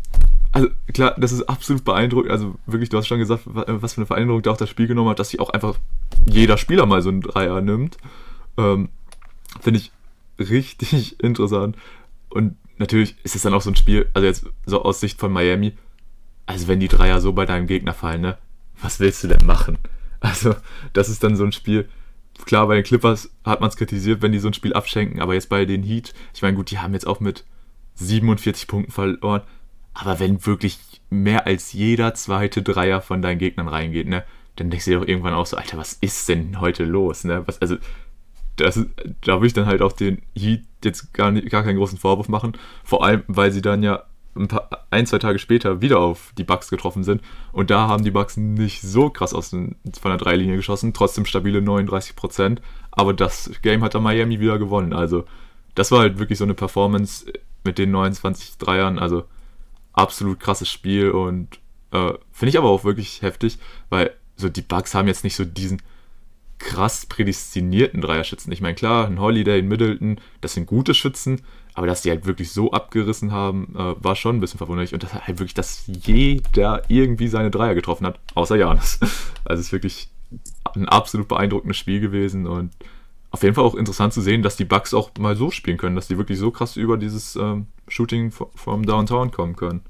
also 0.53 0.69
klar, 0.93 1.15
das 1.19 1.33
ist 1.33 1.43
absolut 1.49 1.85
beeindruckend. 1.85 2.33
Also 2.33 2.57
wirklich, 2.67 2.89
du 2.89 2.99
hast 2.99 3.07
schon 3.07 3.19
gesagt, 3.19 3.43
was 3.47 3.95
für 3.95 3.99
eine 3.99 4.07
Veränderung 4.07 4.43
da 4.43 4.51
auch 4.51 4.57
das 4.57 4.69
Spiel 4.69 4.89
genommen 4.89 5.11
hat, 5.11 5.19
dass 5.19 5.31
sich 5.31 5.41
auch 5.41 5.51
einfach 5.51 5.79
jeder 6.27 6.57
Spieler 6.57 6.87
mal 6.87 7.03
so 7.03 7.11
einen 7.11 7.21
Dreier 7.21 7.61
nimmt. 7.61 7.99
Ähm, 8.57 8.89
Finde 9.61 9.81
ich 9.81 9.93
richtig 10.39 11.21
interessant. 11.23 11.77
Und 12.31 12.57
natürlich 12.79 13.17
ist 13.23 13.37
es 13.37 13.43
dann 13.43 13.55
auch 13.55 13.63
so 13.63 13.71
ein 13.71 13.77
Spiel, 13.77 14.09
also 14.15 14.27
jetzt 14.27 14.47
so 14.67 14.83
aus 14.83 15.01
Sicht 15.01 15.21
von 15.21 15.33
Miami, 15.33 15.75
also 16.47 16.67
wenn 16.67 16.81
die 16.81 16.89
Dreier 16.89 17.21
so 17.21 17.33
bei 17.33 17.47
deinem 17.47 17.67
Gegner 17.67 17.95
fallen, 17.95 18.23
ne? 18.23 18.39
Was 18.83 18.99
willst 18.99 19.23
du 19.23 19.29
denn 19.29 19.47
machen? 19.47 19.79
Also, 20.23 20.55
das 20.93 21.09
ist 21.09 21.25
dann 21.25 21.35
so 21.35 21.45
ein 21.45 21.53
Spiel, 21.53 21.89
klar, 22.47 22.67
bei 22.67 22.75
den 22.75 22.85
Clippers 22.85 23.31
hat 23.45 23.61
man 23.61 23.71
es 23.71 23.77
kritisiert, 23.77 24.23
wenn 24.23 24.33
die 24.33 24.39
so 24.39 24.49
ein 24.49 24.55
Spiel 24.55 24.73
abschenken, 24.73 25.21
aber 25.21 25.35
jetzt 25.35 25.49
bei 25.49 25.65
den 25.65 25.83
Heat, 25.83 26.15
ich 26.35 26.43
meine, 26.43 26.57
gut, 26.57 26.71
die 26.71 26.79
haben 26.79 26.93
jetzt 26.93 27.07
auch 27.07 27.21
mit 27.21 27.45
47 27.95 28.67
Punkten 28.67 28.93
verloren, 28.93 29.43
aber 29.95 30.21
wenn 30.21 30.45
wirklich 30.47 30.79
mehr 31.11 31.47
als 31.47 31.73
jeder 31.73 32.15
zweite 32.15 32.63
Dreier 32.63 33.01
von 33.01 33.23
deinen 33.23 33.39
Gegnern 33.39 33.69
reingeht, 33.69 34.09
ne, 34.09 34.25
dann 34.57 34.71
denkst 34.71 34.85
du 34.85 34.93
dir 34.93 35.01
doch 35.01 35.09
irgendwann 35.09 35.35
auch 35.35 35.47
so, 35.47 35.57
Alter, 35.57 35.79
was 35.79 35.95
ist 35.95 36.29
denn 36.29 36.61
heute 36.61 36.85
los, 36.85 37.25
ne? 37.25 37.43
Was, 37.47 37.61
also, 37.61 37.77
das, 38.57 38.85
da 39.23 39.35
würde 39.35 39.47
ich 39.47 39.53
dann 39.53 39.67
halt 39.67 39.83
auch 39.83 39.93
den 39.93 40.23
Heat 40.35 40.65
jetzt 40.85 41.15
gar, 41.15 41.31
nicht, 41.31 41.49
gar 41.51 41.63
keinen 41.63 41.77
großen 41.77 41.99
Vorwurf 41.99 42.29
machen, 42.29 42.53
vor 42.85 43.05
allem, 43.05 43.25
weil 43.27 43.53
sie 43.53 43.63
dann 43.63 43.83
ja 43.83 44.05
ein, 44.41 44.49
paar, 44.49 44.69
ein, 44.91 45.07
zwei 45.07 45.19
Tage 45.19 45.39
später 45.39 45.81
wieder 45.81 46.01
auf 46.01 46.33
die 46.37 46.45
Bucks 46.45 46.71
getroffen 46.71 47.05
sind. 47.05 47.23
Und 47.53 47.71
da 47.71 47.89
haben 47.89 48.05
die 48.05 48.11
Bucks 48.11 48.37
nicht 48.37 48.83
so 48.83 49.11
krass 49.11 49.35
aus 49.35 49.51
den, 49.51 49.77
von 50.01 50.11
der 50.11 50.19
Dreilinie 50.19 50.57
geschossen, 50.57 50.93
trotzdem 50.93 51.27
stabile 51.27 51.61
39%. 51.61 52.59
Aber 52.91 53.13
das 53.13 53.51
Game 53.63 53.83
hat 53.83 53.95
dann 53.95 54.03
Miami 54.03 54.41
wieder 54.41 54.59
gewonnen. 54.59 54.93
Also, 54.93 55.25
das 55.75 55.93
war 55.93 56.01
halt 56.01 56.19
wirklich 56.19 56.39
so 56.39 56.45
eine 56.45 56.55
Performance 56.55 57.33
mit 57.65 57.79
den 57.79 57.91
29 57.91 58.59
Dreiern. 58.59 58.99
Also, 58.99 59.25
absolut 59.93 60.41
krasses 60.41 60.69
Spiel 60.69 61.11
und 61.11 61.59
äh, 61.93 62.13
finde 62.33 62.51
ich 62.51 62.59
aber 62.59 62.69
auch 62.69 62.85
wirklich 62.85 63.23
heftig, 63.23 63.59
weil 63.89 64.15
so 64.37 64.49
die 64.49 64.63
Bucks 64.63 64.95
haben 64.95 65.09
jetzt 65.09 65.25
nicht 65.25 65.37
so 65.37 65.45
diesen 65.45 65.83
krass 66.59 67.07
prädestinierten 67.07 68.01
Dreierschützen. 68.01 68.53
Ich 68.53 68.61
meine, 68.61 68.75
klar, 68.75 69.07
ein 69.07 69.19
Holiday, 69.19 69.59
ein 69.59 69.69
Middleton, 69.69 70.21
das 70.41 70.55
sind 70.55 70.67
gute 70.67 70.95
Schützen, 70.95 71.41
aber 71.75 71.87
dass 71.87 72.03
die 72.03 72.11
halt 72.11 72.27
wirklich 72.27 72.53
so 72.53 72.73
abgerissen 72.73 73.33
haben, 73.33 73.75
äh, 73.77 73.95
war 74.03 74.17
schon 74.17 74.37
ein 74.37 74.41
bisschen 74.41 74.59
verwunderlich. 74.59 74.95
Und 74.95 75.03
dass 75.03 75.15
halt 75.15 75.39
wirklich, 75.39 75.55
dass 75.55 75.85
jeder 75.87 76.83
irgendwie 76.89 77.29
seine 77.29 77.51
Dreier 77.51 77.75
getroffen 77.75 78.07
hat, 78.07 78.19
außer 78.35 78.57
Janis. 78.57 78.99
Also 79.43 79.61
es 79.61 79.67
ist 79.69 79.73
wirklich 79.73 80.11
ein 80.77 80.89
absolut 80.89 81.27
beeindruckendes 81.27 81.77
Spiel 81.77 81.99
gewesen 81.99 82.47
und 82.47 82.73
auf 83.31 83.43
jeden 83.43 83.55
Fall 83.55 83.65
auch 83.65 83.75
interessant 83.75 84.13
zu 84.13 84.21
sehen, 84.21 84.43
dass 84.43 84.57
die 84.57 84.65
Bugs 84.65 84.93
auch 84.93 85.11
mal 85.19 85.35
so 85.35 85.51
spielen 85.51 85.77
können, 85.77 85.97
dass 85.97 86.09
die 86.09 86.19
wirklich 86.19 86.39
so 86.39 86.51
krass 86.51 86.77
über 86.77 86.97
dieses 86.97 87.37
ähm, 87.37 87.67
Shooting 87.89 88.31
vom 88.31 88.87
Downtown 88.87 89.31
kommen 89.31 89.57
können. 89.57 89.83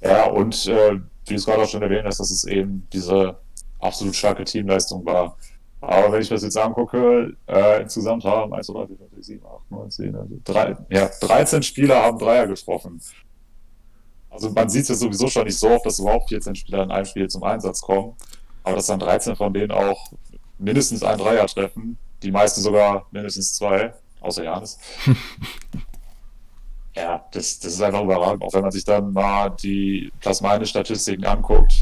Ja, 0.00 0.26
und 0.26 0.66
äh, 0.66 1.00
wie 1.26 1.34
es 1.34 1.46
gerade 1.46 1.62
auch 1.62 1.68
schon 1.68 1.82
erwähnt 1.82 2.06
hast, 2.06 2.20
dass 2.20 2.30
es 2.30 2.44
eben 2.44 2.86
diese 2.92 3.38
absolut 3.80 4.14
starke 4.14 4.44
Teamleistung 4.44 5.04
war. 5.04 5.36
Aber 5.80 6.12
wenn 6.12 6.22
ich 6.22 6.28
das 6.28 6.42
jetzt 6.42 6.58
angucke, 6.58 7.36
äh, 7.46 7.82
insgesamt 7.82 8.24
haben 8.24 8.52
1, 8.52 8.66
2, 8.66 8.72
3, 8.72 8.86
4, 8.86 8.96
5, 8.96 9.10
6, 9.14 9.26
7, 9.26 9.46
8, 9.46 9.70
9, 9.70 9.90
10, 9.90 10.16
also 10.16 10.34
drei, 10.44 10.76
ja, 10.90 11.10
13 11.20 11.62
Spieler 11.62 12.02
haben 12.02 12.18
Dreier 12.18 12.46
getroffen. 12.46 13.00
Also 14.30 14.50
man 14.50 14.68
sieht 14.68 14.82
es 14.82 14.88
ja 14.88 14.94
sowieso 14.94 15.28
schon 15.28 15.44
nicht 15.44 15.58
so 15.58 15.70
oft, 15.70 15.86
dass 15.86 15.98
überhaupt 15.98 16.28
14 16.28 16.54
Spieler 16.54 16.82
in 16.82 16.90
einem 16.90 17.04
Spiel 17.04 17.28
zum 17.28 17.42
Einsatz 17.44 17.80
kommen. 17.80 18.14
Aber 18.64 18.76
dass 18.76 18.86
dann 18.86 18.98
13 18.98 19.36
von 19.36 19.54
denen 19.54 19.70
auch 19.70 20.12
mindestens 20.58 21.02
ein 21.02 21.16
Dreier 21.16 21.46
treffen, 21.46 21.96
die 22.22 22.30
meisten 22.30 22.60
sogar 22.60 23.06
mindestens 23.10 23.54
zwei, 23.54 23.94
außer 24.20 24.44
Janis. 24.44 24.78
ja, 26.94 27.24
das, 27.32 27.60
das 27.60 27.74
ist 27.74 27.80
einfach 27.80 28.02
überragend. 28.02 28.42
Auch 28.42 28.52
wenn 28.52 28.62
man 28.62 28.72
sich 28.72 28.84
dann 28.84 29.12
mal 29.12 29.50
die 29.50 30.12
Plus-Minus-Statistiken 30.20 31.24
anguckt. 31.24 31.72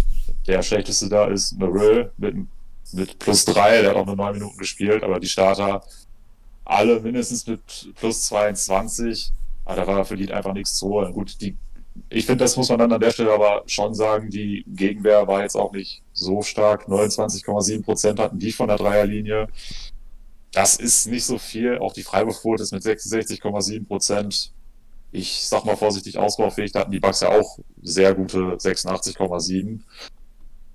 Der 0.46 0.62
schlechteste 0.62 1.08
da 1.08 1.26
ist 1.26 1.58
Merrill 1.58 2.12
mit 2.18 2.34
einem 2.34 2.48
mit 2.92 3.18
plus 3.18 3.44
drei, 3.44 3.82
der 3.82 3.90
hat 3.90 3.96
auch 3.96 4.06
nur 4.06 4.16
neun 4.16 4.34
Minuten 4.34 4.58
gespielt, 4.58 5.02
aber 5.02 5.20
die 5.20 5.28
Starter 5.28 5.82
alle 6.66 7.00
mindestens 7.00 7.46
mit 7.46 7.94
plus 7.94 8.24
22. 8.24 9.32
Aber 9.64 9.76
da 9.76 9.86
war 9.86 10.04
für 10.04 10.16
die 10.16 10.32
einfach 10.32 10.52
nichts 10.52 10.76
zu 10.76 10.88
holen. 10.88 11.12
Gut, 11.12 11.40
die, 11.40 11.56
ich 12.10 12.26
finde, 12.26 12.44
das 12.44 12.56
muss 12.56 12.68
man 12.68 12.78
dann 12.78 12.92
an 12.92 13.00
der 13.00 13.10
Stelle 13.10 13.32
aber 13.32 13.62
schon 13.66 13.94
sagen, 13.94 14.30
die 14.30 14.64
Gegenwehr 14.66 15.26
war 15.26 15.42
jetzt 15.42 15.56
auch 15.56 15.72
nicht 15.72 16.02
so 16.12 16.42
stark. 16.42 16.86
29,7 16.88 17.82
Prozent 17.82 18.18
hatten 18.20 18.38
die 18.38 18.52
von 18.52 18.68
der 18.68 18.76
Dreierlinie. 18.76 19.48
das 20.52 20.76
ist 20.76 21.06
nicht 21.06 21.24
so 21.24 21.38
viel. 21.38 21.78
Auch 21.78 21.92
die 21.92 22.02
Freiwurfquote 22.02 22.62
ist 22.62 22.72
mit 22.72 22.82
66,7 22.82 23.86
Prozent. 23.86 24.52
Ich 25.12 25.46
sag 25.46 25.64
mal 25.64 25.76
vorsichtig 25.76 26.18
ausbaufähig, 26.18 26.72
da 26.72 26.80
hatten 26.80 26.90
die 26.90 27.00
Bucks 27.00 27.20
ja 27.20 27.30
auch 27.30 27.58
sehr 27.82 28.14
gute 28.14 28.56
86,7. 28.56 29.80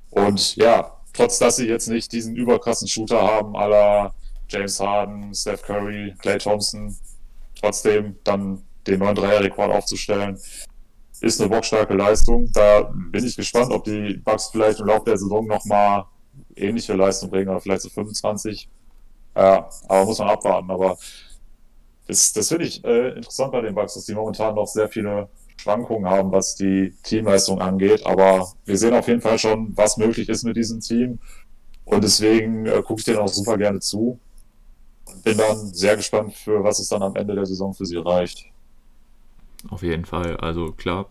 Und 0.09 0.55
ja, 0.55 1.00
trotz 1.13 1.39
dass 1.39 1.57
sie 1.57 1.67
jetzt 1.67 1.87
nicht 1.87 2.11
diesen 2.11 2.35
überkrassen 2.35 2.87
Shooter 2.87 3.21
haben, 3.21 3.55
aller 3.55 4.13
James 4.49 4.79
Harden, 4.79 5.33
Steph 5.33 5.61
Curry, 5.63 6.13
Clay 6.19 6.37
Thompson, 6.37 6.95
trotzdem 7.59 8.17
dann 8.23 8.61
den 8.87 8.99
neuen 8.99 9.15
Dreierrekord 9.15 9.71
aufzustellen, 9.71 10.37
ist 11.21 11.39
eine 11.39 11.49
bockstarke 11.49 11.93
Leistung. 11.93 12.51
Da 12.51 12.91
bin 13.11 13.25
ich 13.25 13.35
gespannt, 13.35 13.71
ob 13.71 13.83
die 13.83 14.15
Bucks 14.23 14.49
vielleicht 14.51 14.79
im 14.79 14.87
Laufe 14.87 15.05
der 15.05 15.17
Saison 15.17 15.45
nochmal 15.45 16.05
ähnliche 16.55 16.93
Leistung 16.93 17.29
bringen 17.29 17.49
oder 17.49 17.61
vielleicht 17.61 17.83
so 17.83 17.89
25. 17.89 18.67
Ja, 19.35 19.69
aber 19.87 20.05
muss 20.05 20.19
man 20.19 20.29
abwarten. 20.29 20.69
Aber 20.71 20.97
das, 22.07 22.33
das 22.33 22.49
finde 22.49 22.65
ich 22.65 22.83
äh, 22.83 23.09
interessant 23.09 23.51
bei 23.51 23.61
den 23.61 23.75
Bucks, 23.75 23.93
dass 23.93 24.05
die 24.05 24.15
momentan 24.15 24.55
noch 24.55 24.67
sehr 24.67 24.89
viele 24.89 25.29
Schwankungen 25.61 26.09
haben, 26.09 26.31
was 26.31 26.55
die 26.55 26.93
Teamleistung 27.03 27.61
angeht. 27.61 28.05
Aber 28.05 28.51
wir 28.65 28.77
sehen 28.77 28.93
auf 28.93 29.07
jeden 29.07 29.21
Fall 29.21 29.37
schon, 29.37 29.75
was 29.77 29.97
möglich 29.97 30.27
ist 30.27 30.43
mit 30.43 30.57
diesem 30.57 30.79
Team. 30.79 31.19
Und 31.85 32.03
deswegen 32.03 32.65
äh, 32.65 32.81
gucke 32.83 32.99
ich 32.99 33.05
denen 33.05 33.19
auch 33.19 33.27
super 33.27 33.57
gerne 33.57 33.79
zu. 33.79 34.19
Bin 35.23 35.37
dann 35.37 35.73
sehr 35.73 35.95
gespannt, 35.95 36.33
für 36.33 36.63
was 36.63 36.79
es 36.79 36.89
dann 36.89 37.03
am 37.03 37.15
Ende 37.15 37.35
der 37.35 37.45
Saison 37.45 37.73
für 37.73 37.85
sie 37.85 37.97
reicht. 37.97 38.45
Auf 39.69 39.83
jeden 39.83 40.05
Fall. 40.05 40.37
Also 40.37 40.71
klar, 40.71 41.09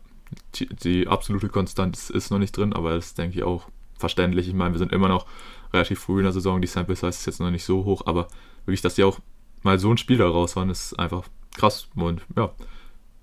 die, 0.56 0.66
die 0.66 1.06
absolute 1.06 1.48
Konstanz 1.48 2.10
ist 2.10 2.30
noch 2.30 2.38
nicht 2.38 2.56
drin, 2.56 2.72
aber 2.72 2.94
das 2.94 3.14
denke 3.14 3.38
ich 3.38 3.44
auch 3.44 3.64
verständlich. 3.96 4.48
Ich 4.48 4.54
meine, 4.54 4.74
wir 4.74 4.78
sind 4.78 4.92
immer 4.92 5.08
noch 5.08 5.26
relativ 5.72 6.00
früh 6.00 6.18
in 6.18 6.24
der 6.24 6.32
Saison, 6.32 6.60
die 6.60 6.66
Sample 6.66 6.96
Size 6.96 7.08
ist 7.08 7.26
jetzt 7.26 7.40
noch 7.40 7.50
nicht 7.50 7.64
so 7.64 7.84
hoch, 7.84 8.02
aber 8.06 8.26
wirklich, 8.64 8.80
dass 8.80 8.96
die 8.96 9.04
auch 9.04 9.20
mal 9.62 9.78
so 9.78 9.90
ein 9.90 9.98
Spiel 9.98 10.20
raus 10.20 10.56
waren, 10.56 10.70
ist 10.70 10.98
einfach 10.98 11.28
krass. 11.56 11.88
Und 11.94 12.22
ja, 12.36 12.50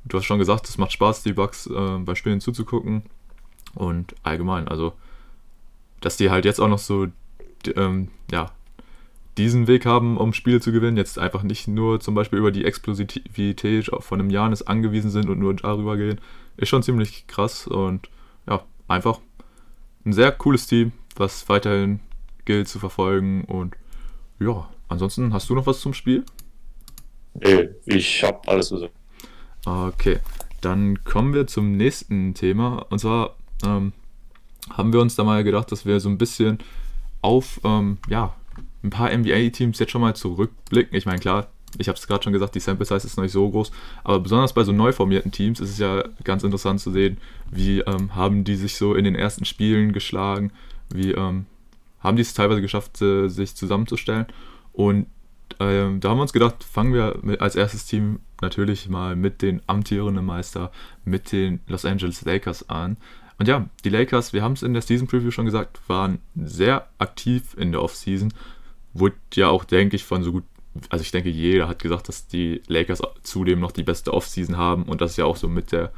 du 0.07 0.17
hast 0.17 0.25
schon 0.25 0.39
gesagt, 0.39 0.67
es 0.67 0.77
macht 0.77 0.91
Spaß, 0.91 1.23
die 1.23 1.33
Bugs 1.33 1.67
äh, 1.67 1.97
bei 1.99 2.15
Spielen 2.15 2.41
zuzugucken. 2.41 3.03
Und 3.75 4.15
allgemein, 4.23 4.67
also, 4.67 4.93
dass 6.01 6.17
die 6.17 6.29
halt 6.29 6.45
jetzt 6.45 6.59
auch 6.59 6.67
noch 6.67 6.79
so, 6.79 7.07
ähm, 7.75 8.09
ja, 8.31 8.51
diesen 9.37 9.67
Weg 9.67 9.85
haben, 9.85 10.17
um 10.17 10.33
Spiele 10.33 10.59
zu 10.59 10.71
gewinnen, 10.71 10.97
jetzt 10.97 11.19
einfach 11.19 11.43
nicht 11.43 11.67
nur 11.67 11.99
zum 11.99 12.15
Beispiel 12.15 12.39
über 12.39 12.51
die 12.51 12.65
Explosivität 12.65 13.89
von 13.99 14.19
einem 14.19 14.29
Janis 14.29 14.63
angewiesen 14.63 15.11
sind 15.11 15.29
und 15.29 15.39
nur 15.39 15.53
darüber 15.53 15.95
gehen, 15.95 16.19
ist 16.57 16.69
schon 16.69 16.83
ziemlich 16.83 17.27
krass 17.27 17.67
und 17.67 18.09
ja, 18.47 18.63
einfach 18.87 19.19
ein 20.05 20.13
sehr 20.13 20.31
cooles 20.31 20.65
Team, 20.65 20.91
was 21.15 21.47
weiterhin 21.49 21.99
gilt 22.45 22.67
zu 22.67 22.79
verfolgen 22.79 23.43
und 23.43 23.75
ja, 24.39 24.69
ansonsten 24.87 25.33
hast 25.33 25.49
du 25.49 25.55
noch 25.55 25.67
was 25.67 25.81
zum 25.81 25.93
Spiel? 25.93 26.23
Nee, 27.35 27.69
ich 27.85 28.23
habe 28.23 28.47
alles 28.47 28.69
gesagt. 28.69 28.93
Okay, 29.67 30.19
dann 30.61 31.03
kommen 31.03 31.33
wir 31.33 31.45
zum 31.45 31.75
nächsten 31.75 32.33
Thema. 32.33 32.85
Und 32.89 32.99
zwar 32.99 33.35
ähm, 33.65 33.91
haben 34.69 34.93
wir 34.93 35.01
uns 35.01 35.15
da 35.15 35.25
mal 35.25 35.43
gedacht, 35.43 35.73
dass 35.73 35.85
wir 35.85 35.99
so 35.99 36.07
ein 36.07 36.17
bisschen 36.17 36.59
auf 37.21 37.59
ähm, 37.65 37.97
ja, 38.07 38.33
ein 38.81 38.91
paar 38.91 39.11
NBA-Teams 39.11 39.77
jetzt 39.77 39.91
schon 39.91 39.99
mal 39.99 40.15
zurückblicken. 40.15 40.97
Ich 40.97 41.05
meine, 41.05 41.19
klar, 41.19 41.47
ich 41.77 41.89
habe 41.89 41.97
es 41.97 42.07
gerade 42.07 42.23
schon 42.23 42.31
gesagt, 42.31 42.55
die 42.55 42.61
Sample 42.61 42.85
Size 42.85 43.05
ist 43.05 43.17
noch 43.17 43.25
nicht 43.25 43.33
so 43.33 43.49
groß, 43.49 43.71
aber 44.05 44.21
besonders 44.21 44.53
bei 44.53 44.63
so 44.63 44.71
neu 44.71 44.93
formierten 44.93 45.33
Teams 45.33 45.59
ist 45.59 45.71
es 45.71 45.79
ja 45.79 46.05
ganz 46.23 46.43
interessant 46.43 46.79
zu 46.79 46.91
sehen, 46.91 47.17
wie 47.51 47.81
ähm, 47.81 48.15
haben 48.15 48.45
die 48.45 48.55
sich 48.55 48.77
so 48.77 48.95
in 48.95 49.03
den 49.03 49.15
ersten 49.15 49.43
Spielen 49.43 49.91
geschlagen, 49.91 50.53
wie 50.93 51.11
ähm, 51.11 51.45
haben 51.99 52.15
die 52.15 52.21
es 52.21 52.33
teilweise 52.33 52.61
geschafft, 52.61 53.01
äh, 53.01 53.27
sich 53.27 53.53
zusammenzustellen. 53.53 54.27
Und 54.71 55.07
ähm, 55.59 55.99
da 55.99 56.09
haben 56.09 56.17
wir 56.17 56.23
uns 56.23 56.33
gedacht, 56.33 56.63
fangen 56.63 56.93
wir 56.93 57.19
mit, 57.21 57.41
als 57.41 57.55
erstes 57.55 57.85
Team 57.85 58.19
natürlich 58.41 58.89
mal 58.89 59.15
mit 59.15 59.41
den 59.41 59.61
amtierenden 59.67 60.25
Meister, 60.25 60.71
mit 61.05 61.31
den 61.31 61.59
Los 61.67 61.85
Angeles 61.85 62.23
Lakers 62.23 62.69
an. 62.69 62.97
Und 63.39 63.47
ja, 63.47 63.69
die 63.83 63.89
Lakers, 63.89 64.33
wir 64.33 64.43
haben 64.43 64.53
es 64.53 64.63
in 64.63 64.73
der 64.73 64.81
Season 64.81 65.07
Preview 65.07 65.31
schon 65.31 65.45
gesagt, 65.45 65.79
waren 65.87 66.19
sehr 66.35 66.87
aktiv 66.97 67.55
in 67.57 67.71
der 67.71 67.81
Offseason. 67.83 68.33
Wurde 68.93 69.15
ja 69.33 69.49
auch, 69.49 69.63
denke 69.63 69.95
ich, 69.95 70.03
von 70.03 70.23
so 70.23 70.31
gut, 70.31 70.43
also 70.89 71.03
ich 71.03 71.11
denke, 71.11 71.29
jeder 71.29 71.67
hat 71.67 71.79
gesagt, 71.79 72.07
dass 72.07 72.27
die 72.27 72.61
Lakers 72.67 73.01
zudem 73.23 73.59
noch 73.59 73.71
die 73.71 73.83
beste 73.83 74.13
Offseason 74.13 74.57
haben. 74.57 74.83
Und 74.83 75.01
das 75.01 75.11
ist 75.11 75.17
ja 75.17 75.25
auch 75.25 75.37
so 75.37 75.47
mit 75.47 75.71
der 75.71 75.91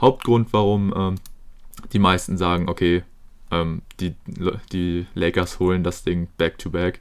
Hauptgrund, 0.00 0.48
warum 0.52 0.94
ähm, 0.96 1.14
die 1.92 1.98
meisten 1.98 2.38
sagen, 2.38 2.68
okay, 2.68 3.04
ähm, 3.50 3.82
die, 4.00 4.14
die 4.72 5.06
Lakers 5.14 5.58
holen 5.58 5.84
das 5.84 6.04
Ding 6.04 6.28
back-to-back. 6.38 6.96
-back. 6.96 7.00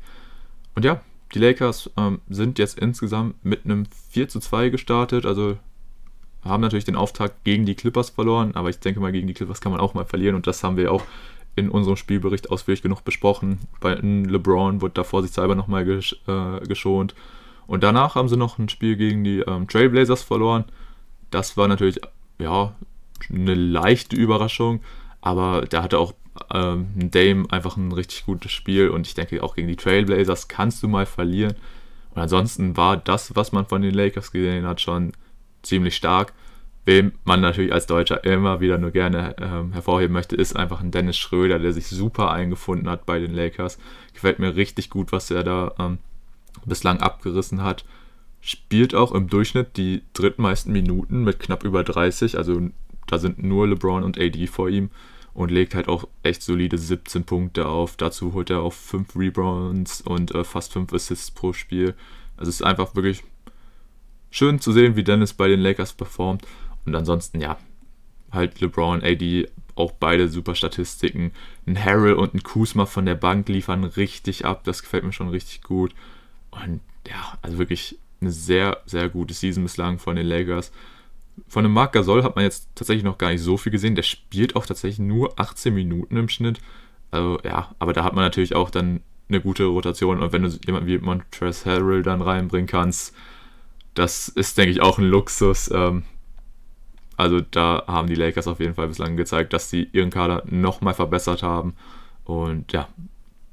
Und 0.75 0.85
ja, 0.85 1.01
die 1.33 1.39
Lakers 1.39 1.89
ähm, 1.97 2.21
sind 2.29 2.59
jetzt 2.59 2.79
insgesamt 2.79 3.43
mit 3.43 3.65
einem 3.65 3.85
4 4.09 4.29
zu 4.29 4.39
2 4.39 4.69
gestartet, 4.69 5.25
also 5.25 5.57
haben 6.43 6.61
natürlich 6.61 6.85
den 6.85 6.95
Auftakt 6.95 7.43
gegen 7.43 7.65
die 7.65 7.75
Clippers 7.75 8.11
verloren, 8.11 8.55
aber 8.55 8.69
ich 8.69 8.79
denke 8.79 8.99
mal, 8.99 9.11
gegen 9.11 9.27
die 9.27 9.33
Clippers 9.33 9.61
kann 9.61 9.71
man 9.71 9.81
auch 9.81 9.93
mal 9.93 10.05
verlieren 10.05 10.35
und 10.35 10.47
das 10.47 10.63
haben 10.63 10.77
wir 10.77 10.91
auch 10.91 11.03
in 11.57 11.69
unserem 11.69 11.97
Spielbericht 11.97 12.51
ausführlich 12.51 12.83
genug 12.83 13.03
besprochen. 13.03 13.59
Bei 13.81 13.95
LeBron 13.95 14.81
wurde 14.81 14.93
da 14.93 15.03
vorsichtshalber 15.03 15.55
nochmal 15.55 15.85
gesch 15.85 16.15
äh, 16.27 16.59
geschont. 16.67 17.15
Und 17.65 17.83
danach 17.83 18.15
haben 18.15 18.29
sie 18.29 18.37
noch 18.37 18.59
ein 18.59 18.69
Spiel 18.69 18.95
gegen 18.95 19.23
die 19.23 19.39
ähm, 19.39 19.67
Trailblazers 19.67 20.21
verloren. 20.21 20.65
Das 21.31 21.57
war 21.57 21.67
natürlich, 21.67 21.99
ja, 22.39 22.75
eine 23.33 23.55
leichte 23.55 24.15
Überraschung, 24.15 24.81
aber 25.19 25.65
da 25.67 25.81
hatte 25.81 25.97
auch 25.97 26.13
ähm, 26.53 26.87
Dame 26.95 27.45
einfach 27.49 27.77
ein 27.77 27.91
richtig 27.91 28.25
gutes 28.25 28.51
Spiel 28.51 28.89
und 28.89 29.07
ich 29.07 29.13
denke 29.13 29.43
auch 29.43 29.55
gegen 29.55 29.67
die 29.67 29.75
Trailblazers 29.75 30.47
kannst 30.47 30.83
du 30.83 30.87
mal 30.87 31.05
verlieren. 31.05 31.55
Und 32.13 32.21
ansonsten 32.21 32.75
war 32.77 32.97
das, 32.97 33.35
was 33.35 33.51
man 33.51 33.65
von 33.65 33.81
den 33.81 33.93
Lakers 33.93 34.31
gesehen 34.31 34.65
hat, 34.65 34.81
schon 34.81 35.13
ziemlich 35.61 35.95
stark. 35.95 36.33
Wem 36.85 37.11
man 37.25 37.41
natürlich 37.41 37.73
als 37.73 37.85
Deutscher 37.85 38.23
immer 38.23 38.61
wieder 38.61 38.77
nur 38.77 38.91
gerne 38.91 39.35
ähm, 39.41 39.73
hervorheben 39.73 40.13
möchte, 40.13 40.37
ist 40.37 40.55
einfach 40.55 40.79
ein 40.79 40.91
Dennis 40.91 41.17
Schröder, 41.17 41.59
der 41.59 41.73
sich 41.73 41.87
super 41.87 42.31
eingefunden 42.31 42.89
hat 42.89 43.05
bei 43.05 43.19
den 43.19 43.33
Lakers. 43.33 43.77
Gefällt 44.13 44.39
mir 44.39 44.55
richtig 44.55 44.89
gut, 44.89 45.11
was 45.11 45.29
er 45.29 45.43
da 45.43 45.75
ähm, 45.79 45.97
bislang 46.65 47.01
abgerissen 47.01 47.61
hat. 47.61 47.83
Spielt 48.39 48.95
auch 48.95 49.11
im 49.11 49.27
Durchschnitt 49.27 49.75
die 49.75 50.01
drittmeisten 50.13 50.71
Minuten 50.71 51.23
mit 51.25 51.39
knapp 51.39 51.65
über 51.65 51.83
30. 51.83 52.37
Also 52.37 52.69
da 53.05 53.17
sind 53.17 53.43
nur 53.43 53.67
LeBron 53.67 54.03
und 54.03 54.17
AD 54.17 54.47
vor 54.47 54.69
ihm 54.69 54.89
und 55.37 55.51
legt 55.51 55.75
halt 55.75 55.87
auch 55.87 56.07
echt 56.23 56.41
solide 56.41 56.79
17 56.79 57.23
Punkte 57.23 57.67
auf. 57.67 57.95
Dazu 57.95 58.33
holt 58.33 58.49
er 58.49 58.61
auch 58.61 58.73
5 58.73 59.15
Rebounds 59.15 60.01
und 60.01 60.33
äh, 60.33 60.43
fast 60.43 60.73
5 60.73 60.91
Assists 60.91 61.29
pro 61.29 61.53
Spiel. 61.53 61.93
Also 62.37 62.49
es 62.49 62.55
ist 62.55 62.65
einfach 62.65 62.95
wirklich 62.95 63.23
schön 64.31 64.59
zu 64.59 64.71
sehen, 64.71 64.95
wie 64.95 65.03
Dennis 65.03 65.33
bei 65.33 65.47
den 65.47 65.59
Lakers 65.59 65.93
performt. 65.93 66.47
Und 66.87 66.95
ansonsten, 66.95 67.39
ja, 67.39 67.59
halt 68.31 68.59
LeBron, 68.61 69.03
AD, 69.03 69.47
auch 69.75 69.91
beide 69.91 70.27
super 70.27 70.55
Statistiken. 70.55 71.31
Ein 71.67 71.77
Harrell 71.85 72.13
und 72.13 72.33
ein 72.33 72.41
Kuzma 72.41 72.87
von 72.87 73.05
der 73.05 73.13
Bank 73.13 73.47
liefern 73.47 73.83
richtig 73.83 74.43
ab. 74.43 74.63
Das 74.63 74.81
gefällt 74.81 75.03
mir 75.03 75.13
schon 75.13 75.29
richtig 75.29 75.61
gut. 75.61 75.93
Und 76.49 76.81
ja, 77.07 77.37
also 77.43 77.59
wirklich 77.59 77.99
eine 78.21 78.31
sehr, 78.31 78.81
sehr 78.87 79.07
gute 79.07 79.35
Season 79.35 79.61
bislang 79.61 79.99
von 79.99 80.15
den 80.15 80.25
Lakers. 80.25 80.71
Von 81.47 81.63
dem 81.63 81.73
Marc 81.73 81.93
Gasol 81.93 82.23
hat 82.23 82.35
man 82.35 82.43
jetzt 82.43 82.69
tatsächlich 82.75 83.03
noch 83.03 83.17
gar 83.17 83.29
nicht 83.29 83.41
so 83.41 83.57
viel 83.57 83.71
gesehen. 83.71 83.95
Der 83.95 84.03
spielt 84.03 84.55
auch 84.55 84.65
tatsächlich 84.65 84.99
nur 84.99 85.39
18 85.39 85.73
Minuten 85.73 86.17
im 86.17 86.29
Schnitt. 86.29 86.59
Also 87.11 87.39
ja, 87.43 87.75
aber 87.79 87.93
da 87.93 88.03
hat 88.03 88.13
man 88.13 88.23
natürlich 88.23 88.55
auch 88.55 88.69
dann 88.69 89.01
eine 89.29 89.41
gute 89.41 89.65
Rotation. 89.65 90.21
Und 90.21 90.33
wenn 90.33 90.43
du 90.43 90.49
jemanden 90.65 90.87
wie 90.87 90.97
Montrezl 90.97 91.69
Harrell 91.69 92.03
dann 92.03 92.21
reinbringen 92.21 92.67
kannst, 92.67 93.13
das 93.93 94.27
ist, 94.29 94.57
denke 94.57 94.71
ich, 94.71 94.81
auch 94.81 94.97
ein 94.97 95.05
Luxus. 95.05 95.69
Ähm, 95.71 96.03
also 97.15 97.41
da 97.41 97.83
haben 97.87 98.07
die 98.07 98.15
Lakers 98.15 98.47
auf 98.47 98.59
jeden 98.59 98.75
Fall 98.75 98.87
bislang 98.87 99.17
gezeigt, 99.17 99.53
dass 99.53 99.69
sie 99.69 99.89
ihren 99.91 100.11
Kader 100.11 100.43
nochmal 100.45 100.93
verbessert 100.93 101.43
haben. 101.43 101.75
Und 102.23 102.73
ja, 102.73 102.89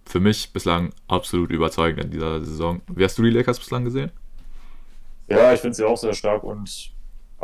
für 0.04 0.20
mich 0.20 0.52
bislang 0.52 0.92
absolut 1.08 1.50
überzeugend 1.50 2.04
in 2.04 2.10
dieser 2.10 2.44
Saison. 2.44 2.82
Wie 2.88 3.04
hast 3.04 3.16
du 3.18 3.22
die 3.22 3.30
Lakers 3.30 3.58
bislang 3.58 3.84
gesehen? 3.84 4.10
Ja, 5.28 5.54
ich 5.54 5.60
finde 5.60 5.74
sie 5.74 5.84
auch 5.84 5.96
sehr 5.96 6.12
stark 6.12 6.44
und 6.44 6.92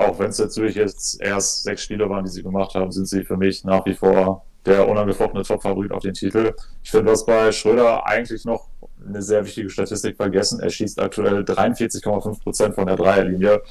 auch 0.07 0.19
wenn 0.19 0.31
es 0.31 0.39
natürlich 0.39 0.75
jetzt 0.75 1.21
erst 1.21 1.63
sechs 1.63 1.83
Spiele 1.83 2.09
waren, 2.09 2.25
die 2.25 2.31
sie 2.31 2.43
gemacht 2.43 2.75
haben, 2.75 2.91
sind 2.93 3.07
sie 3.07 3.25
für 3.25 3.37
mich 3.37 3.65
nach 3.65 3.85
wie 3.87 3.95
vor 3.95 4.45
der 4.67 4.87
unangefochtene 4.89 5.43
Top-Favorit 5.43 5.93
auf 5.93 6.03
den 6.03 6.15
Titel. 6.15 6.55
Ich 6.83 6.91
finde, 6.91 7.13
was 7.13 7.25
bei 7.25 7.51
Schröder 7.51 8.07
eigentlich 8.07 8.45
noch 8.45 8.69
eine 9.07 9.23
sehr 9.23 9.45
wichtige 9.45 9.71
Statistik 9.71 10.17
vergessen. 10.17 10.61
Er 10.61 10.71
schießt 10.71 11.01
aktuell 11.01 11.43
43,5 11.43 12.43
Prozent 12.43 12.75
von 12.75 12.87
der 12.87 12.97
Dreierlinie. 12.97 13.63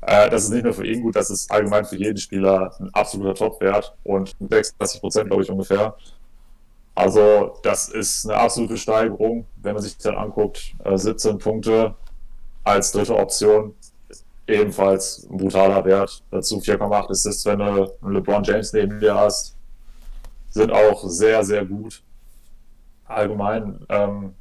Äh, 0.00 0.30
das 0.30 0.44
ist 0.44 0.50
nicht 0.50 0.64
nur 0.64 0.72
für 0.72 0.86
ihn 0.86 1.02
gut, 1.02 1.16
das 1.16 1.30
ist 1.30 1.50
allgemein 1.50 1.84
für 1.84 1.96
jeden 1.96 2.16
Spieler 2.16 2.74
ein 2.80 2.88
absoluter 2.94 3.34
Top-Wert 3.34 3.94
und 4.04 4.34
36 4.40 5.00
Prozent, 5.00 5.28
glaube 5.28 5.42
ich, 5.42 5.50
ungefähr. 5.50 5.96
Also, 6.94 7.58
das 7.62 7.90
ist 7.90 8.24
eine 8.24 8.38
absolute 8.38 8.78
Steigerung, 8.78 9.46
wenn 9.62 9.74
man 9.74 9.82
sich 9.82 9.98
dann 9.98 10.14
anguckt. 10.14 10.74
Äh, 10.82 10.96
17 10.96 11.38
Punkte 11.38 11.94
als 12.64 12.92
dritte 12.92 13.16
Option 13.16 13.74
ebenfalls 14.46 15.26
ein 15.30 15.36
brutaler 15.36 15.84
Wert. 15.84 16.22
Dazu 16.30 16.58
4,8 16.58 17.10
Assists, 17.10 17.44
wenn 17.44 17.58
du 17.58 17.92
LeBron 18.02 18.42
James 18.44 18.72
neben 18.72 18.98
dir 19.00 19.14
hast. 19.14 19.56
Sind 20.50 20.72
auch 20.72 21.04
sehr, 21.08 21.44
sehr 21.44 21.64
gut. 21.64 22.02
Allgemein, 23.04 23.80
ähm, 23.88 24.34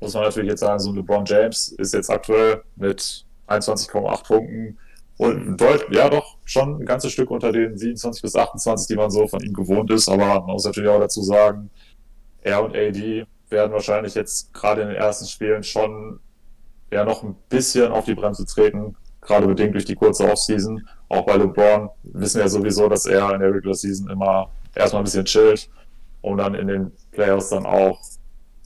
muss 0.00 0.14
man 0.14 0.24
natürlich 0.24 0.50
jetzt 0.50 0.60
sagen, 0.60 0.78
so 0.78 0.90
ein 0.90 0.96
LeBron 0.96 1.24
James 1.24 1.68
ist 1.72 1.94
jetzt 1.94 2.10
aktuell 2.10 2.62
mit 2.76 3.24
21,8 3.48 4.26
Punkten 4.26 4.78
und 5.16 5.56
Deut 5.56 5.86
ja 5.90 6.08
doch 6.08 6.36
schon 6.44 6.80
ein 6.80 6.86
ganzes 6.86 7.12
Stück 7.12 7.30
unter 7.30 7.50
den 7.50 7.76
27 7.76 8.22
bis 8.22 8.36
28, 8.36 8.86
die 8.86 8.94
man 8.94 9.10
so 9.10 9.26
von 9.26 9.40
ihm 9.40 9.52
gewohnt 9.52 9.90
ist. 9.90 10.08
Aber 10.08 10.26
man 10.40 10.52
muss 10.52 10.64
natürlich 10.64 10.88
auch 10.88 11.00
dazu 11.00 11.22
sagen, 11.22 11.70
er 12.42 12.62
und 12.62 12.76
AD 12.76 13.26
werden 13.50 13.72
wahrscheinlich 13.72 14.14
jetzt 14.14 14.54
gerade 14.54 14.82
in 14.82 14.88
den 14.88 14.96
ersten 14.96 15.26
Spielen 15.26 15.64
schon 15.64 16.20
ja 16.92 17.04
noch 17.04 17.24
ein 17.24 17.34
bisschen 17.48 17.90
auf 17.90 18.04
die 18.04 18.14
Bremse 18.14 18.46
treten, 18.46 18.96
gerade 19.20 19.46
bedingt 19.46 19.74
durch 19.74 19.84
die 19.84 19.94
kurze 19.94 20.30
Offseason. 20.30 20.86
Auch 21.08 21.24
bei 21.24 21.36
LeBron 21.36 21.90
wissen 22.02 22.40
wir 22.40 22.48
sowieso, 22.48 22.88
dass 22.88 23.06
er 23.06 23.32
in 23.34 23.40
der 23.40 23.52
Regular 23.52 23.74
Season 23.74 24.10
immer 24.10 24.50
erstmal 24.74 25.02
ein 25.02 25.04
bisschen 25.04 25.24
chillt, 25.24 25.68
um 26.20 26.36
dann 26.36 26.54
in 26.54 26.68
den 26.68 26.92
Playoffs 27.10 27.50
dann 27.50 27.66
auch 27.66 28.00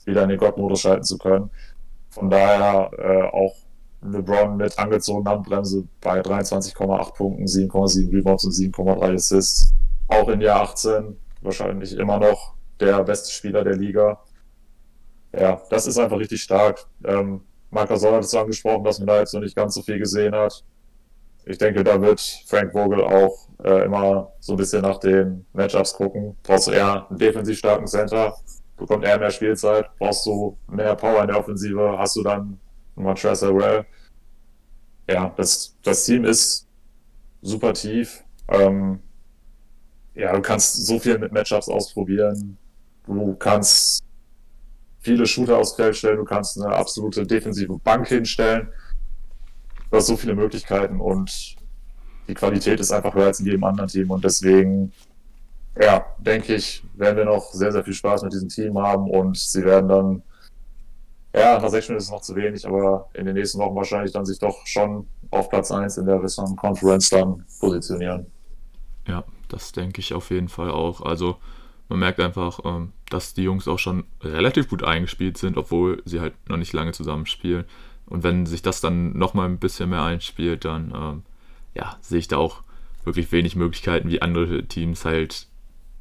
wieder 0.05 0.23
in 0.23 0.29
den 0.29 0.37
God-Modus 0.37 0.81
schalten 0.81 1.03
zu 1.03 1.17
können. 1.17 1.49
Von 2.09 2.29
daher 2.29 2.91
äh, 2.97 3.23
auch 3.35 3.55
LeBron 4.01 4.57
mit 4.57 4.77
angezogener 4.77 5.31
Handbremse 5.31 5.87
bei 6.01 6.19
23,8 6.19 7.13
Punkten, 7.15 7.45
7,7 7.45 8.11
Rebounds 8.11 8.43
und 8.45 8.51
7,3 8.51 9.15
Assists. 9.15 9.73
Auch 10.07 10.27
in 10.27 10.41
Jahr 10.41 10.61
18 10.61 11.17
wahrscheinlich 11.41 11.97
immer 11.97 12.19
noch 12.19 12.53
der 12.79 13.03
beste 13.03 13.31
Spieler 13.31 13.63
der 13.63 13.75
Liga. 13.75 14.19
Ja, 15.33 15.61
das 15.69 15.87
ist 15.87 15.97
einfach 15.97 16.19
richtig 16.19 16.41
stark. 16.41 16.85
Ähm, 17.05 17.41
Marc 17.73 17.89
Gasol 17.89 18.13
hat 18.13 18.23
es 18.23 18.35
angesprochen, 18.35 18.83
dass 18.83 18.99
man 18.99 19.07
da 19.07 19.19
jetzt 19.19 19.33
noch 19.33 19.41
nicht 19.41 19.55
ganz 19.55 19.73
so 19.73 19.81
viel 19.81 19.97
gesehen 19.97 20.35
hat. 20.35 20.63
Ich 21.45 21.57
denke, 21.57 21.83
da 21.83 21.99
wird 21.99 22.21
Frank 22.47 22.71
Vogel 22.71 23.03
auch 23.03 23.49
äh, 23.63 23.85
immer 23.85 24.31
so 24.39 24.53
ein 24.53 24.57
bisschen 24.57 24.81
nach 24.81 24.99
den 24.99 25.45
Matchups 25.53 25.93
gucken. 25.93 26.37
Brauchst 26.43 26.67
du 26.67 26.71
eher 26.71 27.07
einen 27.09 27.17
defensiv 27.17 27.57
starken 27.57 27.87
Center, 27.87 28.35
bekommt 28.77 29.03
er 29.03 29.17
mehr 29.17 29.31
Spielzeit. 29.31 29.89
Brauchst 29.97 30.25
du 30.25 30.57
mehr 30.67 30.95
Power 30.95 31.21
in 31.21 31.27
der 31.27 31.39
Offensive, 31.39 31.97
hast 31.97 32.15
du 32.15 32.23
dann 32.23 32.59
Montrezl 32.95 33.47
Harrell. 33.47 33.85
Ja, 35.09 35.33
das, 35.35 35.75
das 35.83 36.05
Team 36.05 36.25
ist 36.25 36.67
super 37.41 37.73
tief. 37.73 38.23
Ähm, 38.47 38.99
ja, 40.13 40.31
du 40.33 40.41
kannst 40.41 40.85
so 40.85 40.99
viel 40.99 41.17
mit 41.17 41.31
Matchups 41.31 41.67
ausprobieren. 41.67 42.57
Du 43.05 43.35
kannst 43.35 44.03
viele 45.03 45.27
Shooter 45.27 45.57
aufs 45.57 45.73
Feld 45.73 45.95
stellen, 45.95 46.17
du 46.17 46.23
kannst 46.23 46.59
eine 46.59 46.73
absolute 46.73 47.27
defensive 47.27 47.77
Bank 47.83 48.07
hinstellen. 48.07 48.69
Du 49.91 49.97
hast 49.97 50.07
so 50.07 50.17
viele 50.17 50.33
Möglichkeiten 50.33 50.99
und 50.99 51.55
die 52.27 52.33
Qualität 52.33 52.79
ist 52.79 52.91
einfach 52.91 53.13
höher 53.13 53.27
als 53.27 53.41
in 53.41 53.45
jedem 53.45 53.63
anderen 53.65 53.89
Team 53.89 54.09
und 54.09 54.23
deswegen, 54.23 54.91
ja, 55.79 56.05
denke 56.17 56.55
ich, 56.55 56.83
werden 56.95 57.17
wir 57.17 57.25
noch 57.25 57.51
sehr, 57.51 57.71
sehr 57.71 57.83
viel 57.83 57.93
Spaß 57.93 58.23
mit 58.23 58.33
diesem 58.33 58.49
Team 58.49 58.77
haben 58.79 59.09
und 59.09 59.37
sie 59.37 59.63
werden 59.63 59.89
dann, 59.89 60.23
ja, 61.35 61.59
nach 61.59 61.69
sechs 61.69 61.89
Minuten 61.89 61.97
ist 61.97 62.05
es 62.05 62.11
noch 62.11 62.21
zu 62.21 62.35
wenig, 62.35 62.65
aber 62.65 63.09
in 63.13 63.25
den 63.25 63.35
nächsten 63.35 63.59
Wochen 63.59 63.75
wahrscheinlich 63.75 64.13
dann 64.13 64.25
sich 64.25 64.39
doch 64.39 64.65
schon 64.65 65.07
auf 65.31 65.49
Platz 65.49 65.69
1 65.69 65.97
in 65.97 66.05
der 66.05 66.23
Western 66.23 66.55
Conference 66.55 67.09
dann 67.09 67.45
positionieren. 67.59 68.27
Ja, 69.07 69.25
das 69.49 69.73
denke 69.73 69.99
ich 69.99 70.13
auf 70.13 70.29
jeden 70.31 70.47
Fall 70.47 70.71
auch. 70.71 71.01
Also 71.01 71.37
man 71.93 71.99
merkt 71.99 72.19
einfach, 72.19 72.59
ähm, 72.65 72.91
dass 73.11 73.35
die 73.35 73.43
Jungs 73.43 73.67
auch 73.67 73.77
schon 73.77 74.05
relativ 74.23 74.67
gut 74.67 74.83
eingespielt 74.83 75.37
sind, 75.37 75.57
obwohl 75.57 76.01
sie 76.05 76.21
halt 76.21 76.33
noch 76.49 76.57
nicht 76.57 76.73
lange 76.73 76.91
zusammenspielen. 76.91 77.65
Und 78.07 78.23
wenn 78.23 78.47
sich 78.47 78.63
das 78.63 78.81
dann 78.81 79.15
nochmal 79.15 79.47
ein 79.47 79.59
bisschen 79.59 79.91
mehr 79.91 80.01
einspielt, 80.01 80.65
dann 80.65 80.91
ähm, 80.95 81.21
ja, 81.75 81.95
sehe 82.01 82.17
ich 82.17 82.27
da 82.27 82.37
auch 82.37 82.63
wirklich 83.03 83.31
wenig 83.31 83.55
Möglichkeiten, 83.55 84.09
wie 84.09 84.23
andere 84.23 84.63
Teams 84.63 85.05
halt 85.05 85.45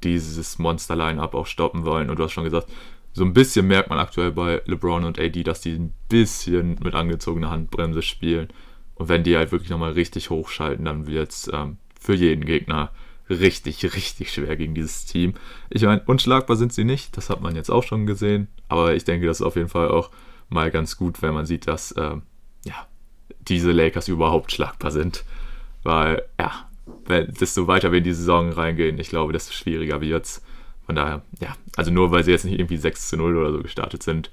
dieses 0.03 0.59
Monster-Line-Up 0.59 1.35
auch 1.35 1.47
stoppen 1.47 1.85
wollen. 1.85 2.09
Und 2.09 2.19
du 2.19 2.25
hast 2.25 2.33
schon 2.33 2.45
gesagt, 2.45 2.73
so 3.13 3.23
ein 3.23 3.35
bisschen 3.35 3.67
merkt 3.67 3.91
man 3.91 3.99
aktuell 3.99 4.33
bei 4.33 4.63
LeBron 4.65 5.05
und 5.05 5.21
AD, 5.21 5.43
dass 5.43 5.61
die 5.61 5.75
ein 5.75 5.93
bisschen 6.09 6.79
mit 6.83 6.95
angezogener 6.95 7.51
Handbremse 7.51 8.01
spielen. 8.01 8.49
Und 8.95 9.11
wenn 9.11 9.25
die 9.25 9.37
halt 9.37 9.53
wirklich 9.53 9.69
nochmal 9.69 9.93
richtig 9.93 10.31
hochschalten, 10.31 10.87
dann 10.87 11.07
wird 11.07 11.33
es 11.33 11.51
ähm, 11.53 11.77
für 12.01 12.15
jeden 12.15 12.47
Gegner 12.47 12.93
richtig, 13.33 13.95
richtig 13.95 14.33
schwer 14.33 14.57
gegen 14.57 14.75
dieses 14.75 15.05
Team. 15.07 15.35
Ich 15.71 15.83
meine, 15.83 16.03
unschlagbar 16.07 16.57
sind 16.57 16.73
sie 16.73 16.85
nicht, 16.85 17.17
das 17.17 17.31
hat 17.31 17.41
man 17.41 17.57
jetzt 17.57 17.71
auch 17.71 17.83
schon 17.83 18.07
gesehen, 18.07 18.49
aber 18.69 18.95
ich 18.95 19.05
denke, 19.05 19.27
das 19.27 19.41
ist 19.41 19.47
auf 19.47 19.57
jeden 19.57 19.69
Fall 19.69 19.89
auch 19.89 20.11
mal 20.49 20.71
ganz 20.71 20.97
gut, 20.97 21.23
wenn 21.23 21.35
man 21.35 21.47
sieht, 21.47 21.67
dass 21.67 21.95
ähm, 21.97 22.23
ja, 22.65 22.87
diese 23.49 23.73
Lakers 23.73 24.09
überhaupt 24.09 24.53
schlagbar 24.53 24.91
sind. 24.91 25.25
Weil, 25.83 26.23
ja, 26.39 26.69
wenn, 27.07 27.33
desto 27.33 27.67
weiter 27.67 27.91
wir 27.91 27.99
in 27.99 28.05
die 28.05 28.13
Saison 28.13 28.51
reingehen, 28.51 28.99
ich 28.99 29.09
glaube, 29.09 29.33
desto 29.33 29.53
schwieriger 29.53 30.01
wird 30.01 30.25
es. 30.25 30.43
Von 30.87 30.97
daher, 30.97 31.23
ja, 31.41 31.55
also 31.77 31.91
nur 31.91 32.11
weil 32.11 32.25
sie 32.25 32.33
jetzt 32.33 32.45
nicht 32.45 32.59
irgendwie 32.59 32.77
6 32.77 33.09
zu 33.09 33.17
0 33.17 33.37
oder 33.37 33.53
so 33.53 33.63
gestartet 33.63 34.03
sind, 34.03 34.31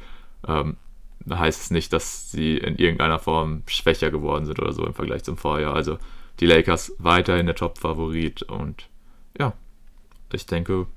ähm, 0.48 0.78
heißt 1.30 1.62
es 1.62 1.72
nicht, 1.72 1.94
dass 1.94 2.32
sie 2.32 2.58
in 2.58 2.78
irgendeiner 2.78 3.20
Form 3.20 3.64
schwächer 3.68 4.10
geworden 4.10 4.46
sind 4.46 4.60
oder 4.60 4.74
so 4.74 4.86
im 4.86 4.94
Vergleich 4.94 5.24
zum 5.24 5.38
Vorjahr. 5.38 5.76
Also 5.76 5.98
die 6.40 6.46
Lakers 6.46 6.94
weiterhin 6.98 7.46
der 7.46 7.56
Top-Favorit 7.56 8.44
und 8.44 8.90
ja, 9.38 9.54
ich 10.32 10.46
denke, 10.46 10.88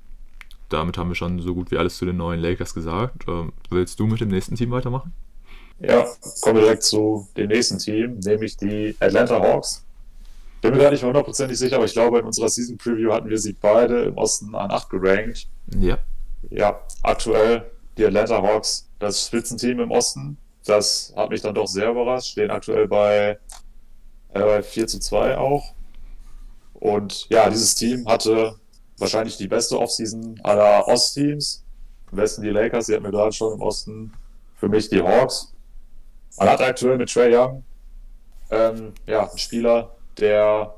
damit 0.69 0.97
haben 0.97 1.09
wir 1.09 1.15
schon 1.15 1.39
so 1.39 1.53
gut 1.53 1.71
wie 1.71 1.77
alles 1.77 1.97
zu 1.97 2.05
den 2.05 2.17
neuen 2.17 2.39
Lakers 2.39 2.73
gesagt. 2.73 3.25
Ähm, 3.27 3.53
willst 3.69 3.99
du 3.99 4.07
mit 4.07 4.21
dem 4.21 4.29
nächsten 4.29 4.55
Team 4.55 4.71
weitermachen? 4.71 5.13
Ja, 5.79 6.05
kommen 6.41 6.55
wir 6.55 6.63
direkt 6.63 6.83
zu 6.83 7.27
dem 7.35 7.49
nächsten 7.49 7.77
Team, 7.77 8.19
nämlich 8.19 8.57
die 8.57 8.95
Atlanta 8.99 9.39
Hawks. 9.39 9.85
Bin 10.61 10.73
mir 10.73 10.79
gar 10.79 10.91
nicht 10.91 11.03
hundertprozentig 11.03 11.57
sicher, 11.57 11.75
aber 11.75 11.85
ich 11.85 11.93
glaube, 11.93 12.19
in 12.19 12.25
unserer 12.25 12.47
Season 12.47 12.77
Preview 12.77 13.11
hatten 13.11 13.29
wir 13.29 13.37
sie 13.37 13.53
beide 13.53 14.03
im 14.03 14.17
Osten 14.17 14.55
an 14.55 14.71
8 14.71 14.89
gerankt. 14.89 15.47
Ja. 15.77 15.97
Ja, 16.49 16.79
aktuell 17.01 17.69
die 17.97 18.05
Atlanta 18.05 18.41
Hawks, 18.41 18.87
das 18.99 19.27
Spitzenteam 19.27 19.81
im 19.81 19.91
Osten. 19.91 20.37
Das 20.65 21.13
hat 21.17 21.29
mich 21.29 21.41
dann 21.41 21.53
doch 21.53 21.67
sehr 21.67 21.91
überrascht. 21.91 22.31
Stehen 22.31 22.49
aktuell 22.49 22.87
bei 22.87 23.37
äh, 24.33 24.61
4 24.61 24.87
zu 24.87 24.99
2 24.99 25.37
auch. 25.37 25.73
Und 26.73 27.29
ja, 27.29 27.49
dieses 27.49 27.75
Team 27.75 28.07
hatte 28.07 28.55
wahrscheinlich 28.97 29.37
die 29.37 29.47
beste 29.47 29.79
Offseason 29.79 30.39
aller 30.43 30.87
Ostteams. 30.87 31.63
Im 32.11 32.17
Westen 32.17 32.41
die 32.41 32.49
Lakers, 32.49 32.87
die 32.87 32.93
hatten 32.93 33.03
wir 33.03 33.11
gerade 33.11 33.31
schon 33.31 33.53
im 33.53 33.61
Osten. 33.61 34.13
Für 34.55 34.69
mich 34.69 34.89
die 34.89 35.01
Hawks. 35.01 35.53
Man 36.37 36.49
hat 36.49 36.61
aktuell 36.61 36.97
mit 36.97 37.11
Trey 37.11 37.35
Young 37.35 37.63
ähm, 38.53 38.93
ja, 39.05 39.27
einen 39.27 39.37
Spieler, 39.37 39.95
der, 40.19 40.73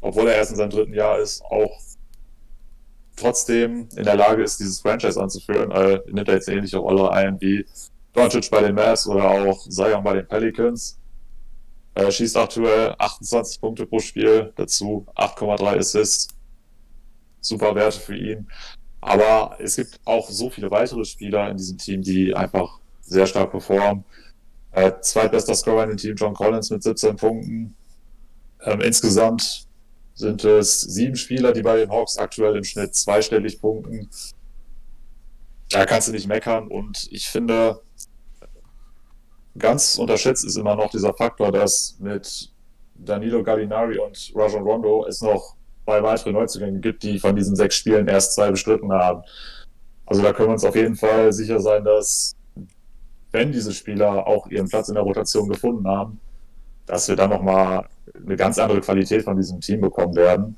obwohl 0.00 0.28
er 0.28 0.36
erst 0.36 0.52
in 0.52 0.56
seinem 0.56 0.70
dritten 0.70 0.94
Jahr 0.94 1.18
ist, 1.18 1.42
auch 1.44 1.78
trotzdem 3.16 3.88
in 3.96 4.04
der 4.04 4.16
Lage 4.16 4.42
ist, 4.42 4.60
dieses 4.60 4.80
Franchise 4.80 5.20
anzuführen. 5.20 5.70
Äh, 5.70 6.00
nimmt 6.10 6.28
er 6.28 6.34
jetzt 6.34 6.48
ähnlich 6.48 6.74
auch 6.74 6.88
alle 6.88 7.10
ein 7.10 7.40
wie 7.40 7.66
Doncic 8.14 8.50
bei 8.50 8.62
den 8.62 8.74
Mavs 8.74 9.06
oder 9.06 9.28
auch 9.28 9.68
Zion 9.68 10.02
bei 10.02 10.14
den 10.14 10.26
Pelicans. 10.26 10.98
Er 11.94 12.10
schießt 12.10 12.36
aktuell 12.36 12.94
28 12.98 13.60
Punkte 13.60 13.86
pro 13.86 13.98
Spiel, 13.98 14.52
dazu 14.56 15.06
8,3 15.14 15.78
Assists. 15.78 16.28
Super 17.40 17.74
Werte 17.74 18.00
für 18.00 18.16
ihn. 18.16 18.48
Aber 19.00 19.56
es 19.58 19.76
gibt 19.76 20.00
auch 20.04 20.30
so 20.30 20.48
viele 20.48 20.70
weitere 20.70 21.04
Spieler 21.04 21.50
in 21.50 21.56
diesem 21.56 21.76
Team, 21.76 22.02
die 22.02 22.34
einfach 22.34 22.78
sehr 23.00 23.26
stark 23.26 23.50
performen. 23.50 24.04
Äh, 24.70 24.92
zweitbester 25.00 25.54
Scorer 25.54 25.84
in 25.84 25.90
dem 25.90 25.98
Team, 25.98 26.14
John 26.16 26.34
Collins 26.34 26.70
mit 26.70 26.82
17 26.82 27.16
Punkten. 27.16 27.74
Ähm, 28.64 28.80
insgesamt 28.80 29.66
sind 30.14 30.44
es 30.44 30.80
sieben 30.80 31.16
Spieler, 31.16 31.52
die 31.52 31.62
bei 31.62 31.76
den 31.76 31.90
Hawks 31.90 32.16
aktuell 32.16 32.56
im 32.56 32.64
Schnitt 32.64 32.94
zweistellig 32.94 33.60
punkten. 33.60 34.08
Da 35.68 35.84
kannst 35.84 36.08
du 36.08 36.12
nicht 36.12 36.28
meckern 36.28 36.68
und 36.68 37.08
ich 37.10 37.28
finde, 37.28 37.80
ganz 39.58 39.98
unterschätzt 39.98 40.44
ist 40.44 40.56
immer 40.56 40.74
noch 40.76 40.90
dieser 40.90 41.14
Faktor, 41.14 41.52
dass 41.52 41.96
mit 41.98 42.50
Danilo 42.94 43.42
Gallinari 43.42 43.98
und 43.98 44.32
Rajon 44.34 44.62
Rondo 44.62 45.06
es 45.06 45.20
noch 45.20 45.56
zwei 45.84 46.02
weitere 46.02 46.32
Neuzugänge 46.32 46.80
gibt, 46.80 47.02
die 47.02 47.18
von 47.18 47.34
diesen 47.34 47.56
sechs 47.56 47.76
Spielen 47.76 48.08
erst 48.08 48.34
zwei 48.34 48.50
bestritten 48.50 48.92
haben. 48.92 49.22
Also 50.06 50.22
da 50.22 50.32
können 50.32 50.48
wir 50.48 50.54
uns 50.54 50.64
auf 50.64 50.76
jeden 50.76 50.96
Fall 50.96 51.32
sicher 51.32 51.60
sein, 51.60 51.84
dass 51.84 52.34
wenn 53.30 53.50
diese 53.50 53.72
Spieler 53.72 54.26
auch 54.26 54.46
ihren 54.48 54.68
Platz 54.68 54.88
in 54.88 54.94
der 54.94 55.02
Rotation 55.02 55.48
gefunden 55.48 55.86
haben, 55.88 56.20
dass 56.86 57.08
wir 57.08 57.16
dann 57.16 57.30
nochmal 57.30 57.86
eine 58.14 58.36
ganz 58.36 58.58
andere 58.58 58.80
Qualität 58.80 59.22
von 59.22 59.36
diesem 59.36 59.60
Team 59.60 59.80
bekommen 59.80 60.14
werden. 60.14 60.56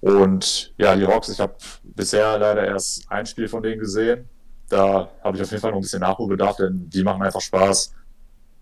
Und 0.00 0.72
ja, 0.78 0.94
die 0.94 1.06
Hawks, 1.06 1.30
ich 1.30 1.40
habe 1.40 1.54
bisher 1.82 2.38
leider 2.38 2.64
erst 2.64 3.10
ein 3.10 3.26
Spiel 3.26 3.48
von 3.48 3.62
denen 3.62 3.80
gesehen. 3.80 4.28
Da 4.68 5.08
habe 5.22 5.36
ich 5.36 5.42
auf 5.42 5.50
jeden 5.50 5.60
Fall 5.60 5.70
noch 5.70 5.78
ein 5.78 5.82
bisschen 5.82 6.00
Nachholbedarf, 6.00 6.56
denn 6.56 6.88
die 6.88 7.02
machen 7.02 7.22
einfach 7.22 7.40
Spaß 7.40 7.92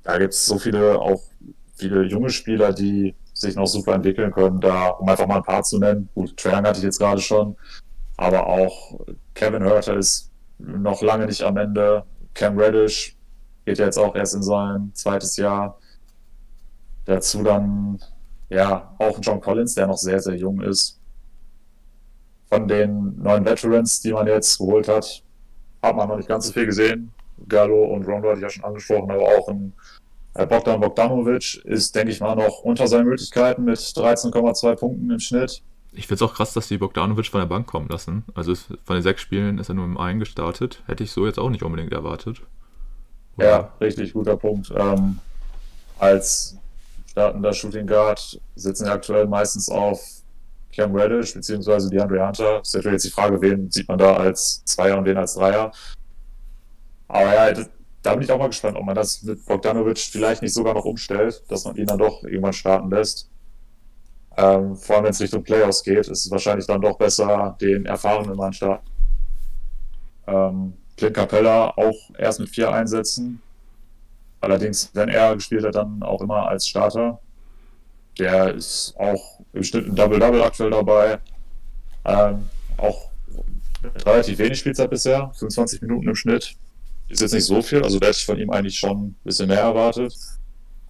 da 0.05 0.19
gibt 0.19 0.35
es 0.35 0.47
so 0.47 0.59
viele, 0.59 0.99
auch 0.99 1.21
viele 1.77 2.05
junge 2.05 2.31
Spieler, 2.31 2.73
die 2.73 3.15
sich 3.33 3.57
noch 3.57 3.67
super 3.67 3.95
entwickeln 3.95 4.31
können, 4.31 4.61
da, 4.61 4.89
um 4.89 5.09
einfach 5.09 5.27
mal 5.27 5.39
ein 5.39 5.43
paar 5.43 5.63
zu 5.65 5.79
nennen. 5.79 6.09
Gut, 6.15 6.37
Trang 6.37 6.65
hatte 6.65 6.79
ich 6.79 6.85
jetzt 6.85 6.99
gerade 6.99 7.21
schon, 7.21 7.57
aber 8.17 8.47
auch 8.47 9.01
Kevin 9.35 9.65
Hurter 9.65 9.97
ist 9.97 10.31
noch 10.59 11.03
lange 11.03 11.27
nicht 11.27 11.43
am 11.43 11.57
Ende. 11.57 12.05
Cam 12.35 12.59
Reddish 12.59 13.17
geht 13.65 13.79
ja 13.79 13.87
jetzt 13.87 13.99
auch 13.99 14.15
erst 14.15 14.35
in 14.35 14.43
sein 14.43 14.91
zweites 14.95 15.37
Jahr. 15.37 15.79
Dazu 17.07 17.43
dann, 17.43 17.99
ja, 18.51 18.95
auch 18.99 19.19
John 19.21 19.41
Collins, 19.41 19.75
der 19.75 19.87
noch 19.87 19.97
sehr, 19.97 20.21
sehr 20.21 20.37
jung 20.37 20.61
ist. 20.61 21.01
Von 22.49 22.69
den 22.69 23.21
neuen 23.21 23.45
Veterans, 23.45 24.01
die 24.01 24.13
man 24.13 24.27
jetzt 24.27 24.59
geholt 24.59 24.87
hat, 24.87 25.23
hat 25.83 25.97
man 25.97 26.09
noch 26.09 26.17
nicht 26.17 26.29
ganz 26.29 26.47
so 26.47 26.53
viel 26.53 26.67
gesehen. 26.67 27.14
Gallo 27.49 27.85
und 27.85 28.07
Rondo 28.07 28.29
hatte 28.29 28.39
ich 28.39 28.43
ja 28.43 28.51
schon 28.51 28.65
angesprochen, 28.65 29.11
aber 29.11 29.23
auch 29.23 29.49
ein 29.49 29.73
äh, 30.35 30.47
Bogdan 30.47 30.81
Bogdanovic 30.81 31.65
ist, 31.65 31.95
denke 31.95 32.11
ich 32.11 32.21
mal, 32.21 32.35
noch 32.35 32.61
unter 32.61 32.87
seinen 32.87 33.07
Möglichkeiten 33.07 33.65
mit 33.65 33.79
13,2 33.79 34.75
Punkten 34.77 35.11
im 35.11 35.21
Schnitt. 35.21 35.63
Ich 35.93 36.09
finde 36.09 36.25
es 36.25 36.31
auch 36.31 36.35
krass, 36.35 36.53
dass 36.53 36.67
die 36.67 36.79
Bogdanovic 36.79 37.27
von 37.27 37.41
der 37.41 37.47
Bank 37.47 37.67
kommen 37.67 37.89
lassen. 37.89 38.25
Also 38.35 38.53
es, 38.53 38.65
von 38.85 38.97
den 38.97 39.03
sechs 39.03 39.23
Spielen 39.23 39.59
ist 39.59 39.69
er 39.69 39.75
nur 39.75 39.85
im 39.85 39.97
einen 39.97 40.19
gestartet. 40.19 40.83
Hätte 40.87 41.05
ich 41.05 41.13
so 41.13 41.25
jetzt 41.27 41.39
auch 41.39 41.51
nicht 41.51 41.63
unbedingt 41.63 41.93
erwartet. 41.93 42.43
Oder? 43.37 43.47
Ja, 43.47 43.73
richtig 43.81 44.13
guter 44.13 44.37
Punkt. 44.37 44.73
Ähm, 44.77 45.19
als 45.99 46.57
startender 47.11 47.53
Shooting 47.53 47.87
Guard 47.87 48.41
sitzen 48.57 48.89
aktuell 48.89 49.27
meistens 49.27 49.69
auf 49.69 50.01
Cam 50.75 50.95
Reddish 50.97 51.35
beziehungsweise 51.35 51.89
DeAndre 51.89 52.27
Hunter. 52.27 52.59
Das 52.59 52.69
ist 52.69 52.75
natürlich 52.75 52.95
jetzt 52.95 53.05
die 53.05 53.11
Frage, 53.11 53.41
wen 53.41 53.71
sieht 53.71 53.87
man 53.87 53.99
da 53.99 54.17
als 54.17 54.65
Zweier 54.65 54.99
und 54.99 55.05
wen 55.05 55.17
als 55.17 55.35
Dreier. 55.35 55.71
Aber 57.09 57.35
ja, 57.35 57.65
da 58.05 58.15
bin 58.15 58.23
ich 58.23 58.31
auch 58.31 58.39
mal 58.39 58.49
gespannt, 58.49 58.77
ob 58.77 58.85
man 58.85 58.95
das 58.95 59.23
mit 59.23 59.45
Bogdanovic 59.47 59.99
vielleicht 59.99 60.43
nicht 60.43 60.53
sogar 60.53 60.75
noch 60.75 60.85
umstellt, 60.85 61.43
dass 61.49 61.65
man 61.65 61.77
ihn 61.77 61.87
dann 61.87 61.99
doch 61.99 62.23
irgendwann 62.23 62.53
starten 62.53 62.91
lässt. 62.91 63.31
Ähm, 64.37 64.77
vor 64.77 64.97
allem 64.97 65.05
wenn 65.05 65.13
es 65.13 65.21
Richtung 65.21 65.43
Playoffs 65.43 65.83
geht, 65.83 66.09
ist 66.09 66.27
es 66.27 66.31
wahrscheinlich 66.31 66.67
dann 66.67 66.81
doch 66.81 66.99
besser, 66.99 67.57
den 67.61 67.87
erfahrenen 67.87 68.37
Mann 68.37 68.53
starten. 68.53 68.87
Ähm, 70.27 70.75
Clint 70.97 71.15
Capella 71.15 71.71
auch 71.77 71.97
erst 72.19 72.41
mit 72.41 72.51
vier 72.51 72.71
einsetzen. 72.71 73.41
Allerdings, 74.41 74.91
wenn 74.93 75.09
er 75.09 75.35
gespielt 75.35 75.65
hat, 75.65 75.75
dann 75.75 76.03
auch 76.03 76.21
immer 76.21 76.47
als 76.49 76.69
Starter. 76.69 77.21
Der 78.19 78.55
ist 78.55 78.95
auch 78.99 79.41
im 79.55 79.63
Schnitt 79.63 79.87
ein 79.87 79.97
Double-Double 79.97 80.43
aktuell 80.43 80.71
dabei. 80.71 81.19
Ähm, 82.05 82.51
auch 82.77 83.09
relativ 84.05 84.39
wenig 84.39 84.59
Spielzeit 84.59 84.91
bisher, 84.91 85.31
25 85.35 85.81
Minuten 85.83 86.09
im 86.09 86.15
Schnitt 86.15 86.55
ist 87.15 87.21
jetzt 87.21 87.35
nicht 87.35 87.47
so 87.47 87.63
viel, 87.63 87.83
also 87.83 87.97
hätte 87.97 88.11
ich 88.11 88.27
von 88.27 88.39
ihm 88.39 88.51
eigentlich 88.51 88.79
schon 88.79 89.09
ein 89.09 89.17
bisschen 89.25 89.49
mehr 89.49 89.61
erwartet. 89.61 90.15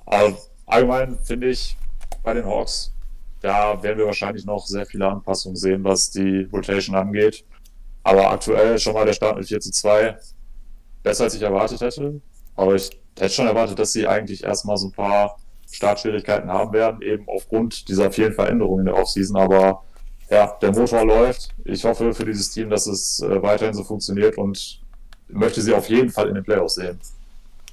Aber 0.06 0.36
allgemein 0.66 1.18
finde 1.18 1.50
ich 1.50 1.76
bei 2.22 2.34
den 2.34 2.44
Hawks, 2.44 2.92
da 3.40 3.82
werden 3.82 3.98
wir 3.98 4.06
wahrscheinlich 4.06 4.46
noch 4.46 4.66
sehr 4.66 4.86
viele 4.86 5.06
Anpassungen 5.06 5.56
sehen, 5.56 5.84
was 5.84 6.10
die 6.10 6.48
Rotation 6.52 6.96
angeht. 6.96 7.44
Aber 8.02 8.30
aktuell 8.30 8.78
schon 8.78 8.94
mal 8.94 9.06
der 9.06 9.12
Start 9.12 9.36
mit 9.36 9.46
4 9.46 9.60
zu 9.60 9.70
2 9.70 10.16
besser 11.02 11.24
als 11.24 11.34
ich 11.34 11.42
erwartet 11.42 11.80
hätte. 11.80 12.20
Aber 12.54 12.74
ich 12.74 12.90
hätte 13.18 13.34
schon 13.34 13.46
erwartet, 13.46 13.78
dass 13.78 13.92
sie 13.92 14.06
eigentlich 14.06 14.44
erstmal 14.44 14.76
so 14.76 14.88
ein 14.88 14.92
paar 14.92 15.36
Startschwierigkeiten 15.70 16.50
haben 16.50 16.72
werden, 16.72 17.02
eben 17.02 17.28
aufgrund 17.28 17.88
dieser 17.88 18.10
vielen 18.10 18.32
Veränderungen 18.32 18.80
in 18.80 18.86
der 18.86 18.96
Offseason. 18.96 19.36
Aber 19.36 19.84
ja, 20.30 20.56
der 20.62 20.72
Motor 20.72 21.04
läuft. 21.04 21.50
Ich 21.64 21.84
hoffe 21.84 22.14
für 22.14 22.24
dieses 22.24 22.50
Team, 22.50 22.70
dass 22.70 22.86
es 22.86 23.20
äh, 23.20 23.42
weiterhin 23.42 23.74
so 23.74 23.84
funktioniert 23.84 24.38
und 24.38 24.83
möchte 25.28 25.62
sie 25.62 25.74
auf 25.74 25.88
jeden 25.88 26.10
Fall 26.10 26.28
in 26.28 26.34
den 26.34 26.44
Playoffs 26.44 26.74
sehen. 26.74 26.98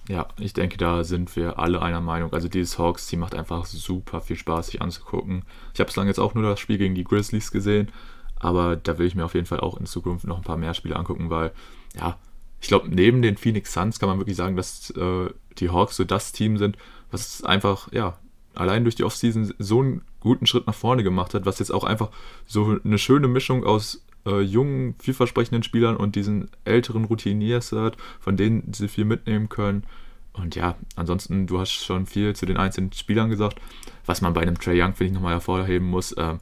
Ja, 0.08 0.28
ich 0.40 0.54
denke, 0.54 0.78
da 0.78 1.04
sind 1.04 1.36
wir 1.36 1.60
alle 1.60 1.82
einer 1.82 2.02
Meinung. 2.02 2.34
Also 2.34 2.48
dieses 2.48 2.78
Hawks-Team 2.78 3.20
macht 3.20 3.36
einfach 3.36 3.66
super 3.66 4.22
viel 4.22 4.36
Spaß, 4.36 4.68
sich 4.68 4.82
anzugucken. 4.82 5.44
Ich 5.74 5.80
habe 5.80 5.88
bislang 5.88 6.08
jetzt 6.08 6.20
auch 6.20 6.34
nur 6.34 6.44
das 6.44 6.60
Spiel 6.60 6.78
gegen 6.78 6.96
die 6.96 7.04
Grizzlies 7.04 7.52
gesehen, 7.52 7.90
aber 8.40 8.76
da 8.76 8.98
will 8.98 9.06
ich 9.06 9.16
mir 9.16 9.26
auf 9.26 9.36
jeden 9.36 9.46
Fall 9.46 9.60
auch 9.60 9.78
in 9.78 9.86
Zukunft 9.86 10.26
noch 10.26 10.38
ein 10.38 10.44
paar 10.44 10.58
mehr 10.58 10.74
Spiele 10.74 10.96
angucken, 10.96 11.30
weil, 11.30 11.52
ja, 11.96 12.18
ich 12.60 12.68
glaube, 12.68 12.90
neben 12.90 13.22
den 13.22 13.38
Phoenix 13.38 13.74
Suns 13.74 14.00
kann 14.00 14.10
man 14.10 14.18
wirklich 14.18 14.38
sagen, 14.38 14.56
dass 14.56 14.90
äh, 14.92 15.30
die 15.58 15.70
Hawks 15.70 15.98
so 15.98 16.04
das 16.04 16.32
Team 16.32 16.58
sind, 16.58 16.78
was 17.12 17.44
einfach, 17.44 17.92
ja, 17.92 18.18
allein 18.54 18.84
durch 18.84 18.96
die 18.96 19.04
Offseason 19.04 19.54
so 19.60 19.80
einen 19.80 20.02
guten 20.20 20.46
Schritt 20.46 20.68
nach 20.68 20.76
vorne 20.76 21.04
gemacht 21.04 21.34
hat, 21.34 21.46
was 21.46 21.60
jetzt 21.60 21.74
auch 21.74 21.84
einfach 21.84 22.10
so 22.48 22.78
eine 22.84 22.98
schöne 22.98 23.28
Mischung 23.28 23.64
aus 23.66 24.04
äh, 24.26 24.42
jungen, 24.42 24.96
vielversprechenden 25.00 25.64
Spielern 25.64 25.98
und 25.98 26.16
diesen 26.16 26.50
älteren 26.66 27.06
Routiniers 27.06 27.72
hat, 27.72 27.98
von 28.20 28.38
denen 28.38 28.74
sie 28.74 28.88
viel 28.88 29.06
mitnehmen 29.06 29.50
können. 29.50 29.84
Und 30.34 30.56
ja, 30.56 30.78
ansonsten, 30.96 31.48
du 31.48 31.60
hast 31.60 31.72
schon 31.72 32.06
viel 32.06 32.36
zu 32.36 32.46
den 32.46 32.58
einzelnen 32.58 32.94
Spielern 32.94 33.30
gesagt. 33.30 33.60
Was 34.06 34.22
man 34.22 34.34
bei 34.34 34.42
einem 34.42 34.58
Trey 34.58 34.82
Young, 34.82 34.94
finde 34.94 35.12
ich, 35.12 35.14
nochmal 35.14 35.34
hervorheben 35.34 35.88
muss. 35.88 36.16
Ähm, 36.18 36.40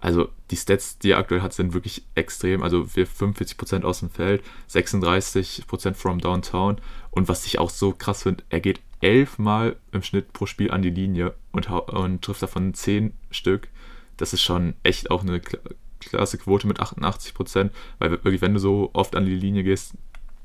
also 0.00 0.28
die 0.50 0.56
Stats, 0.56 0.98
die 0.98 1.10
er 1.10 1.18
aktuell 1.18 1.42
hat, 1.42 1.52
sind 1.52 1.74
wirklich 1.74 2.04
extrem. 2.14 2.62
Also 2.62 2.94
wir 2.94 3.06
45% 3.06 3.82
aus 3.84 4.00
dem 4.00 4.10
Feld, 4.10 4.42
36% 4.70 5.94
from 5.94 6.20
Downtown. 6.20 6.78
Und 7.10 7.28
was 7.28 7.46
ich 7.46 7.58
auch 7.58 7.70
so 7.70 7.92
krass 7.92 8.22
finde, 8.22 8.44
er 8.48 8.60
geht 8.60 8.80
elfmal 9.00 9.76
im 9.92 10.02
Schnitt 10.02 10.32
pro 10.32 10.46
Spiel 10.46 10.70
an 10.70 10.82
die 10.82 10.90
Linie 10.90 11.34
und, 11.52 11.68
und 11.68 12.22
trifft 12.22 12.42
davon 12.42 12.72
10 12.74 13.12
Stück. 13.30 13.68
Das 14.16 14.32
ist 14.32 14.42
schon 14.42 14.74
echt 14.82 15.10
auch 15.10 15.22
eine 15.22 15.40
klasse 16.06 16.38
Quote 16.38 16.66
mit 16.66 16.80
88 16.80 17.34
Prozent, 17.34 17.72
weil 17.98 18.10
wirklich, 18.10 18.40
wenn 18.40 18.54
du 18.54 18.60
so 18.60 18.90
oft 18.92 19.14
an 19.16 19.26
die 19.26 19.34
Linie 19.34 19.62
gehst, 19.62 19.94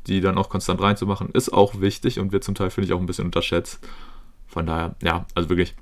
die 0.08 0.22
dann 0.22 0.38
auch 0.38 0.50
konstant 0.50 0.82
reinzumachen, 0.82 1.30
ist 1.30 1.54
auch 1.54 1.80
wichtig 1.80 2.20
und 2.20 2.32
wird 2.32 2.44
zum 2.44 2.56
Teil, 2.56 2.70
finde 2.70 2.88
ich, 2.88 2.94
auch 2.94 3.00
ein 3.00 3.06
bisschen 3.06 3.26
unterschätzt. 3.26 3.80
Von 4.48 4.66
daher, 4.66 4.96
ja, 5.02 5.26
also 5.36 5.50
wirklich, 5.50 5.76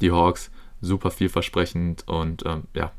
die 0.00 0.12
Hawks 0.12 0.50
super 0.80 1.10
vielversprechend 1.10 2.06
und 2.06 2.44
ähm, 2.46 2.64
ja, 2.74 2.92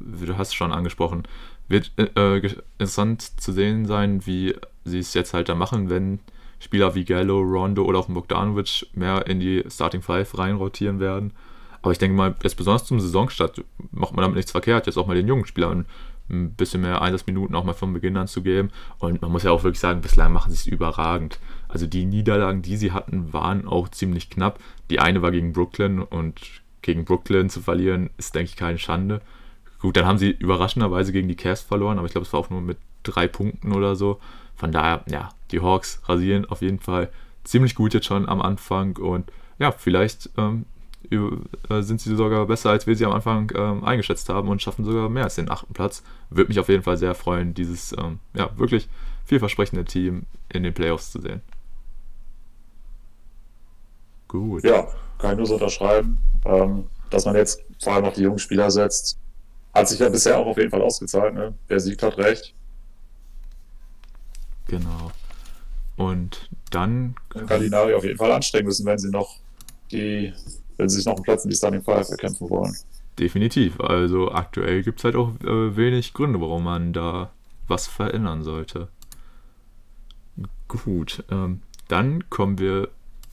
du 0.00 0.36
hast 0.36 0.48
es 0.48 0.54
schon 0.54 0.72
angesprochen, 0.72 1.24
wird 1.68 1.92
äh, 1.96 2.36
interessant 2.78 3.40
zu 3.40 3.52
sehen 3.52 3.86
sein, 3.86 4.26
wie 4.26 4.54
sie 4.84 4.98
es 4.98 5.14
jetzt 5.14 5.34
halt 5.34 5.48
da 5.48 5.54
machen, 5.54 5.90
wenn 5.90 6.20
Spieler 6.58 6.94
wie 6.94 7.04
Gallo, 7.04 7.40
Rondo 7.40 7.84
oder 7.84 7.98
auch 7.98 8.06
Bogdanovic 8.06 8.86
mehr 8.94 9.26
in 9.26 9.40
die 9.40 9.64
Starting 9.68 10.02
Five 10.02 10.38
reinrotieren 10.38 11.00
werden. 11.00 11.32
Aber 11.82 11.92
ich 11.92 11.98
denke 11.98 12.16
mal, 12.16 12.34
jetzt 12.42 12.56
besonders 12.56 12.84
zum 12.84 13.00
Saisonstart 13.00 13.64
macht 13.90 14.14
man 14.14 14.22
damit 14.22 14.36
nichts 14.36 14.52
verkehrt, 14.52 14.86
jetzt 14.86 14.96
auch 14.96 15.06
mal 15.06 15.16
den 15.16 15.26
jungen 15.26 15.46
Spielern 15.46 15.86
ein 16.30 16.54
bisschen 16.54 16.80
mehr 16.80 17.02
Einsatzminuten 17.02 17.54
auch 17.54 17.64
mal 17.64 17.72
von 17.74 17.92
Beginn 17.92 18.16
an 18.16 18.28
zu 18.28 18.42
geben. 18.42 18.70
Und 18.98 19.20
man 19.20 19.32
muss 19.32 19.42
ja 19.42 19.50
auch 19.50 19.64
wirklich 19.64 19.80
sagen, 19.80 20.00
bislang 20.00 20.32
machen 20.32 20.50
sie 20.52 20.56
es 20.56 20.66
überragend. 20.66 21.38
Also 21.68 21.86
die 21.86 22.06
Niederlagen, 22.06 22.62
die 22.62 22.76
sie 22.76 22.92
hatten, 22.92 23.32
waren 23.32 23.66
auch 23.66 23.88
ziemlich 23.88 24.30
knapp. 24.30 24.60
Die 24.90 25.00
eine 25.00 25.22
war 25.22 25.30
gegen 25.30 25.52
Brooklyn 25.52 26.00
und 26.00 26.40
gegen 26.80 27.04
Brooklyn 27.04 27.50
zu 27.50 27.60
verlieren, 27.60 28.10
ist, 28.16 28.34
denke 28.34 28.50
ich, 28.50 28.56
keine 28.56 28.78
Schande. 28.78 29.20
Gut, 29.80 29.96
dann 29.96 30.06
haben 30.06 30.18
sie 30.18 30.30
überraschenderweise 30.30 31.12
gegen 31.12 31.28
die 31.28 31.36
Cavs 31.36 31.62
verloren, 31.62 31.98
aber 31.98 32.06
ich 32.06 32.12
glaube, 32.12 32.26
es 32.26 32.32
war 32.32 32.40
auch 32.40 32.50
nur 32.50 32.60
mit 32.60 32.78
drei 33.02 33.26
Punkten 33.26 33.72
oder 33.72 33.96
so. 33.96 34.20
Von 34.54 34.72
daher, 34.72 35.04
ja, 35.10 35.30
die 35.50 35.60
Hawks 35.60 36.02
rasieren 36.06 36.44
auf 36.46 36.62
jeden 36.62 36.78
Fall 36.78 37.10
ziemlich 37.44 37.74
gut 37.74 37.94
jetzt 37.94 38.06
schon 38.06 38.28
am 38.28 38.40
Anfang 38.40 38.96
und 38.96 39.30
ja, 39.58 39.72
vielleicht 39.72 40.30
ähm, 40.36 40.64
äh, 40.64 40.71
sind 41.10 42.00
sie 42.00 42.16
sogar 42.16 42.46
besser, 42.46 42.70
als 42.70 42.86
wir 42.86 42.96
sie 42.96 43.04
am 43.04 43.12
Anfang 43.12 43.50
ähm, 43.54 43.84
eingeschätzt 43.84 44.28
haben 44.28 44.48
und 44.48 44.62
schaffen 44.62 44.84
sogar 44.84 45.08
mehr 45.08 45.24
als 45.24 45.34
den 45.34 45.50
achten 45.50 45.74
Platz. 45.74 46.02
Würde 46.30 46.48
mich 46.48 46.58
auf 46.58 46.68
jeden 46.68 46.82
Fall 46.82 46.96
sehr 46.96 47.14
freuen, 47.14 47.54
dieses 47.54 47.92
ähm, 47.98 48.18
ja, 48.34 48.50
wirklich 48.58 48.88
vielversprechende 49.24 49.84
Team 49.84 50.26
in 50.48 50.62
den 50.62 50.74
Playoffs 50.74 51.12
zu 51.12 51.20
sehen. 51.20 51.42
Gut. 54.28 54.64
Ja, 54.64 54.88
kann 55.18 55.32
ich 55.32 55.36
nur 55.38 55.46
so 55.46 55.54
unterschreiben. 55.54 56.18
Ähm, 56.44 56.84
dass 57.10 57.26
man 57.26 57.36
jetzt 57.36 57.62
vor 57.82 57.94
allem 57.94 58.06
auf 58.06 58.14
die 58.14 58.22
jungen 58.22 58.38
Spieler 58.38 58.70
setzt, 58.70 59.18
hat 59.74 59.88
sich 59.88 59.98
ja 59.98 60.08
bisher 60.08 60.38
auch 60.38 60.46
auf 60.46 60.56
jeden 60.56 60.70
Fall 60.70 60.82
ausgezahlt. 60.82 61.34
Ne? 61.34 61.54
Wer 61.68 61.80
siegt, 61.80 62.02
hat 62.02 62.16
recht. 62.18 62.54
Genau. 64.68 65.12
Und 65.96 66.48
dann. 66.70 67.14
Kann 67.28 67.60
die 67.60 67.68
Nari 67.68 67.94
auf 67.94 68.04
jeden 68.04 68.16
Fall 68.16 68.32
anstrengen 68.32 68.66
müssen, 68.66 68.86
wenn 68.86 68.98
sie 68.98 69.10
noch 69.10 69.36
die 69.90 70.32
wenn 70.82 70.88
sie 70.88 70.96
sich 70.96 71.06
noch 71.06 71.14
einen 71.14 71.22
Platz 71.22 71.44
in 71.44 71.50
die 71.50 71.56
Starting 71.56 71.82
Five 71.82 72.10
erkämpfen 72.10 72.50
wollen. 72.50 72.76
Definitiv. 73.18 73.80
Also 73.80 74.32
aktuell 74.32 74.82
gibt 74.82 74.98
es 74.98 75.04
halt 75.04 75.16
auch 75.16 75.32
äh, 75.44 75.76
wenig 75.76 76.12
Gründe, 76.12 76.40
warum 76.40 76.64
man 76.64 76.92
da 76.92 77.30
was 77.68 77.86
verändern 77.86 78.42
sollte. 78.42 78.88
Gut, 80.66 81.22
ähm, 81.30 81.60
dann 81.88 82.28
kommen 82.30 82.58
wir 82.58 82.88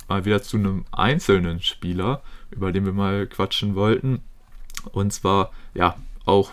mal 0.07 0.25
wieder 0.25 0.41
zu 0.43 0.57
einem 0.57 0.85
einzelnen 0.91 1.61
Spieler, 1.61 2.21
über 2.51 2.71
den 2.71 2.85
wir 2.85 2.93
mal 2.93 3.25
quatschen 3.25 3.75
wollten. 3.75 4.21
Und 4.91 5.11
zwar, 5.11 5.51
ja, 5.73 5.95
auch 6.25 6.51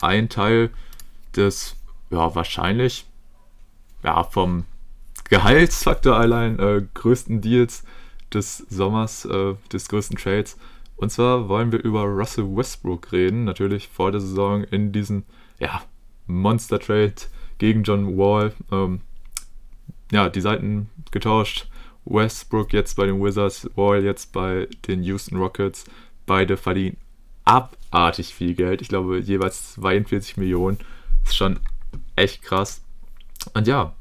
ein 0.00 0.28
Teil 0.28 0.70
des, 1.36 1.76
ja, 2.10 2.34
wahrscheinlich, 2.34 3.06
ja, 4.02 4.24
vom 4.24 4.64
Gehaltsfaktor 5.30 6.16
allein 6.16 6.58
äh, 6.58 6.82
größten 6.92 7.40
Deals 7.40 7.84
des 8.34 8.58
Sommers, 8.58 9.24
äh, 9.24 9.54
des 9.72 9.88
größten 9.88 10.16
Trades. 10.16 10.56
Und 10.96 11.10
zwar 11.10 11.48
wollen 11.48 11.72
wir 11.72 11.82
über 11.82 12.04
Russell 12.04 12.44
Westbrook 12.56 13.12
reden, 13.12 13.44
natürlich 13.44 13.88
vor 13.88 14.12
der 14.12 14.20
Saison 14.20 14.64
in 14.64 14.92
diesem 14.92 15.24
ja, 15.58 15.82
Monster-Trade 16.26 17.14
gegen 17.58 17.82
John 17.82 18.16
Wall. 18.16 18.52
Ähm, 18.70 19.00
ja, 20.10 20.28
die 20.28 20.40
Seiten 20.40 20.90
getauscht. 21.10 21.68
Westbrook 22.04 22.72
jetzt 22.72 22.96
bei 22.96 23.06
den 23.06 23.22
Wizards, 23.22 23.68
Wall 23.76 24.02
jetzt 24.04 24.32
bei 24.32 24.68
den 24.86 25.02
Houston 25.02 25.36
Rockets. 25.36 25.84
Beide 26.26 26.56
verdienen 26.56 26.96
abartig 27.44 28.34
viel 28.34 28.54
Geld. 28.54 28.80
Ich 28.82 28.88
glaube, 28.88 29.18
jeweils 29.18 29.74
42 29.74 30.36
Millionen. 30.36 30.78
Ist 31.24 31.36
schon 31.36 31.60
echt 32.16 32.42
krass. 32.42 32.82
Und 33.54 33.66
ja, 33.66 33.94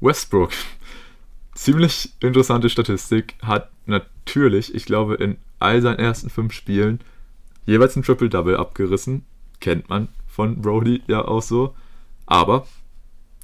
Westbrook 0.00 0.52
ziemlich 1.54 2.12
interessante 2.20 2.68
Statistik, 2.68 3.34
hat 3.42 3.70
natürlich, 3.88 4.74
ich 4.74 4.84
glaube, 4.84 5.14
in 5.14 5.38
all 5.58 5.82
seinen 5.82 5.98
ersten 5.98 6.30
fünf 6.30 6.52
Spielen 6.52 7.00
jeweils 7.66 7.96
ein 7.96 8.02
Triple-Double 8.02 8.56
abgerissen. 8.56 9.24
Kennt 9.60 9.88
man 9.88 10.08
von 10.26 10.62
Brody 10.62 11.02
ja 11.06 11.24
auch 11.24 11.42
so. 11.42 11.74
Aber 12.26 12.66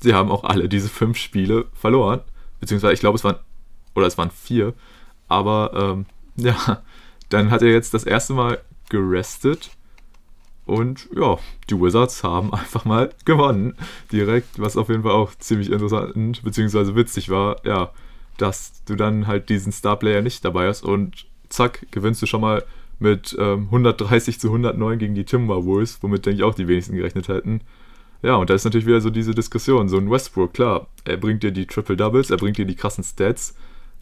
sie 0.01 0.15
haben 0.15 0.31
auch 0.31 0.45
alle 0.45 0.69
diese 0.69 0.89
fünf 0.89 1.19
Spiele 1.19 1.67
verloren. 1.75 2.21
beziehungsweise 2.61 2.95
ich 2.95 3.01
glaube, 3.01 3.17
es 3.17 3.25
waren, 3.25 3.37
oder 3.95 4.07
es 4.07 4.19
waren 4.19 4.31
vier, 4.31 4.75
aber 5.29 5.73
ähm, 5.75 6.07
ja, 6.37 6.83
dann 7.29 7.51
hat 7.51 7.63
er 7.63 7.71
jetzt 7.71 7.95
das 7.95 8.05
erste 8.05 8.35
Mal 8.35 8.61
gerestet 8.91 9.71
und 10.67 11.09
ja, 11.15 11.39
die 11.69 11.79
Wizards 11.81 12.25
haben 12.25 12.53
einfach 12.55 12.85
mal 12.85 13.11
gewonnen. 13.25 13.75
Direkt, 14.13 14.59
was 14.59 14.77
auf 14.77 14.89
jeden 14.89 15.03
Fall 15.03 15.13
auch 15.13 15.35
ziemlich 15.35 15.71
interessant 15.71 16.43
bzw. 16.43 16.95
witzig 16.95 17.29
war, 17.29 17.57
ja, 17.65 17.91
dass 18.39 18.85
du 18.85 18.97
dann 18.97 19.27
halt 19.27 19.49
diesen 19.49 19.73
Starplayer 19.73 20.23
nicht 20.23 20.45
dabei 20.45 20.69
hast 20.69 20.85
und 20.85 21.27
zack, 21.49 21.87
gewinnst 21.91 22.23
du 22.23 22.27
schon 22.27 22.41
mal 22.41 22.65
mit 22.99 23.37
ähm, 23.39 23.65
130 23.67 24.41
zu 24.41 24.49
109 24.49 24.99
gegen 24.99 25.15
die 25.15 25.25
Timberwolves, 25.25 26.03
womit 26.03 26.27
denke 26.27 26.39
ich 26.39 26.43
auch 26.45 26.55
die 26.55 26.69
wenigsten 26.69 26.97
gerechnet 26.97 27.29
hätten. 27.29 27.61
Ja, 28.23 28.37
und 28.37 28.49
da 28.49 28.55
ist 28.55 28.65
natürlich 28.65 28.87
wieder 28.87 29.01
so 29.01 29.11
diese 29.11 29.35
Diskussion. 29.35 29.89
So 29.89 29.99
ein 29.99 30.11
Westbrook, 30.11 30.55
klar, 30.55 30.87
er 31.05 31.19
bringt 31.19 31.43
dir 31.43 31.53
die 31.53 31.67
Triple 31.67 31.97
Doubles, 31.97 32.31
er 32.31 32.39
bringt 32.39 32.57
dir 32.57 32.65
die 32.65 32.77
krassen 32.77 33.05
Stats, 33.05 33.55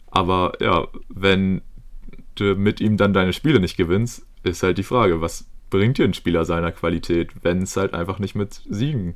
aber 0.09 0.53
ja, 0.61 0.87
wenn 1.09 1.61
du 2.35 2.55
mit 2.55 2.79
ihm 2.79 2.97
dann 2.97 3.13
deine 3.13 3.33
Spiele 3.33 3.59
nicht 3.59 3.77
gewinnst, 3.77 4.25
ist 4.43 4.63
halt 4.63 4.77
die 4.77 4.83
Frage, 4.83 5.21
was 5.21 5.45
bringt 5.69 5.97
dir 5.97 6.05
ein 6.05 6.13
Spieler 6.13 6.45
seiner 6.45 6.71
Qualität, 6.71 7.31
wenn 7.43 7.63
es 7.63 7.75
halt 7.75 7.93
einfach 7.93 8.19
nicht 8.19 8.35
mit 8.35 8.61
Siegen 8.69 9.15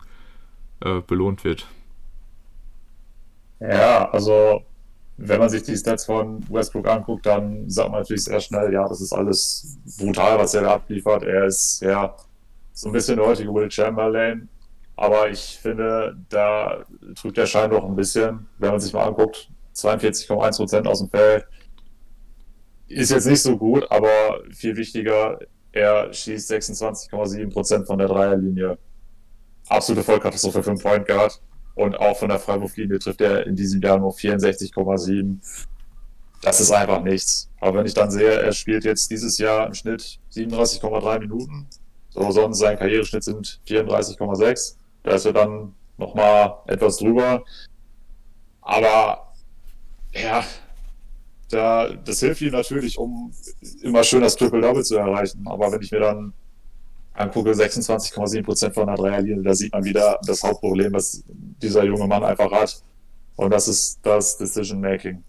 äh, 0.82 1.02
belohnt 1.02 1.44
wird? 1.44 1.68
Ja, 3.60 4.10
also 4.10 4.64
wenn 5.18 5.40
man 5.40 5.50
sich 5.50 5.64
die 5.64 5.76
Stats 5.76 6.06
von 6.06 6.44
Westbrook 6.50 6.88
anguckt, 6.88 7.26
dann 7.26 7.68
sagt 7.70 7.90
man 7.90 8.02
natürlich 8.02 8.24
sehr 8.24 8.40
schnell, 8.40 8.72
ja, 8.72 8.88
das 8.88 9.02
ist 9.02 9.14
alles 9.14 9.78
brutal, 9.98 10.38
was 10.38 10.54
er 10.54 10.62
da 10.62 10.76
abliefert. 10.76 11.24
Er 11.24 11.46
ist 11.46 11.82
ja 11.82 12.16
so 12.72 12.90
ein 12.90 12.94
bisschen 12.94 13.18
der 13.18 13.26
heutige 13.26 13.52
Will 13.54 13.70
Chamberlain, 13.72 14.48
aber 14.96 15.30
ich 15.30 15.60
finde, 15.60 16.16
da 16.30 16.86
trügt 17.16 17.38
der 17.38 17.48
Schein 17.48 17.72
doch 17.72 17.84
ein 17.84 17.96
bisschen, 17.96 18.48
wenn 18.60 18.72
man 18.72 18.80
sich 18.80 18.94
mal 18.94 19.06
anguckt, 19.06 19.50
42,1% 19.76 20.88
aus 20.88 21.00
dem 21.00 21.10
Feld. 21.10 21.46
Ist 22.88 23.12
jetzt 23.12 23.26
nicht 23.26 23.42
so 23.42 23.58
gut, 23.58 23.90
aber 23.90 24.42
viel 24.52 24.76
wichtiger, 24.76 25.40
er 25.72 26.14
schießt 26.14 26.52
26,7% 26.52 27.86
von 27.86 27.98
der 27.98 28.08
Dreierlinie. 28.08 28.78
Absolute 29.68 30.04
Vollkatastrophe 30.04 30.64
für 30.64 30.70
einen 30.70 30.80
Point 30.80 31.08
Guard. 31.08 31.42
Und 31.78 32.00
auch 32.00 32.18
von 32.18 32.30
der 32.30 32.40
Freiwurflinie 32.40 32.98
trifft 32.98 33.22
er 33.22 33.46
in 33.46 33.56
diesem 33.56 33.80
Jahr 33.82 34.00
nur 34.00 34.12
64,7. 34.12 35.38
Das 36.42 36.60
ist 36.60 36.72
einfach 36.72 37.04
nichts. 37.04 37.52
Aber 37.60 37.78
wenn 37.78 37.86
ich 37.86 37.94
dann 37.94 38.10
sehe, 38.10 38.32
er 38.32 38.52
spielt 38.52 38.84
jetzt 38.84 39.12
dieses 39.12 39.38
Jahr 39.38 39.68
im 39.68 39.76
Schnitt 39.76 40.20
37,3 40.34 41.20
Minuten. 41.20 41.68
So, 42.10 42.32
sonst 42.32 42.58
sein 42.58 42.80
Karriereschnitt 42.80 43.24
sind 43.24 43.62
34,6. 43.68 44.76
Da 45.04 45.12
ist 45.12 45.26
er 45.26 45.34
dann 45.34 45.76
nochmal 45.98 46.56
etwas 46.66 46.98
drüber. 46.98 47.44
Aber 48.62 49.34
ja, 50.14 50.44
da, 51.52 51.90
das 51.90 52.22
hilft 52.22 52.42
ihm 52.42 52.54
natürlich, 52.54 52.98
um 52.98 53.32
immer 53.84 54.04
schön 54.04 54.22
das 54.22 54.36
Triple-Double 54.36 54.84
zu 54.84 54.98
erreichen. 54.98 55.46
Aber 55.46 55.72
wenn 55.72 55.82
ich 55.84 55.92
mir 55.92 56.00
dann 56.00 56.34
angucke, 57.18 57.52
26,7% 57.52 58.74
von 58.74 58.88
der 58.88 58.96
Dreierlinie, 58.96 59.44
da 59.44 59.54
sieht 59.54 59.74
man 59.74 59.84
wieder 59.84 60.20
das 60.26 60.44
Hauptproblem, 60.44 60.94
was 60.94 61.24
dieser 61.28 61.84
junge 61.84 62.08
Mann 62.08 62.24
einfach 62.24 62.52
hat. 62.52 62.82
Und 63.36 63.52
das 63.52 63.68
ist 63.68 64.00
das 64.04 64.38
Decision 64.38 64.82
Making. 64.82 65.24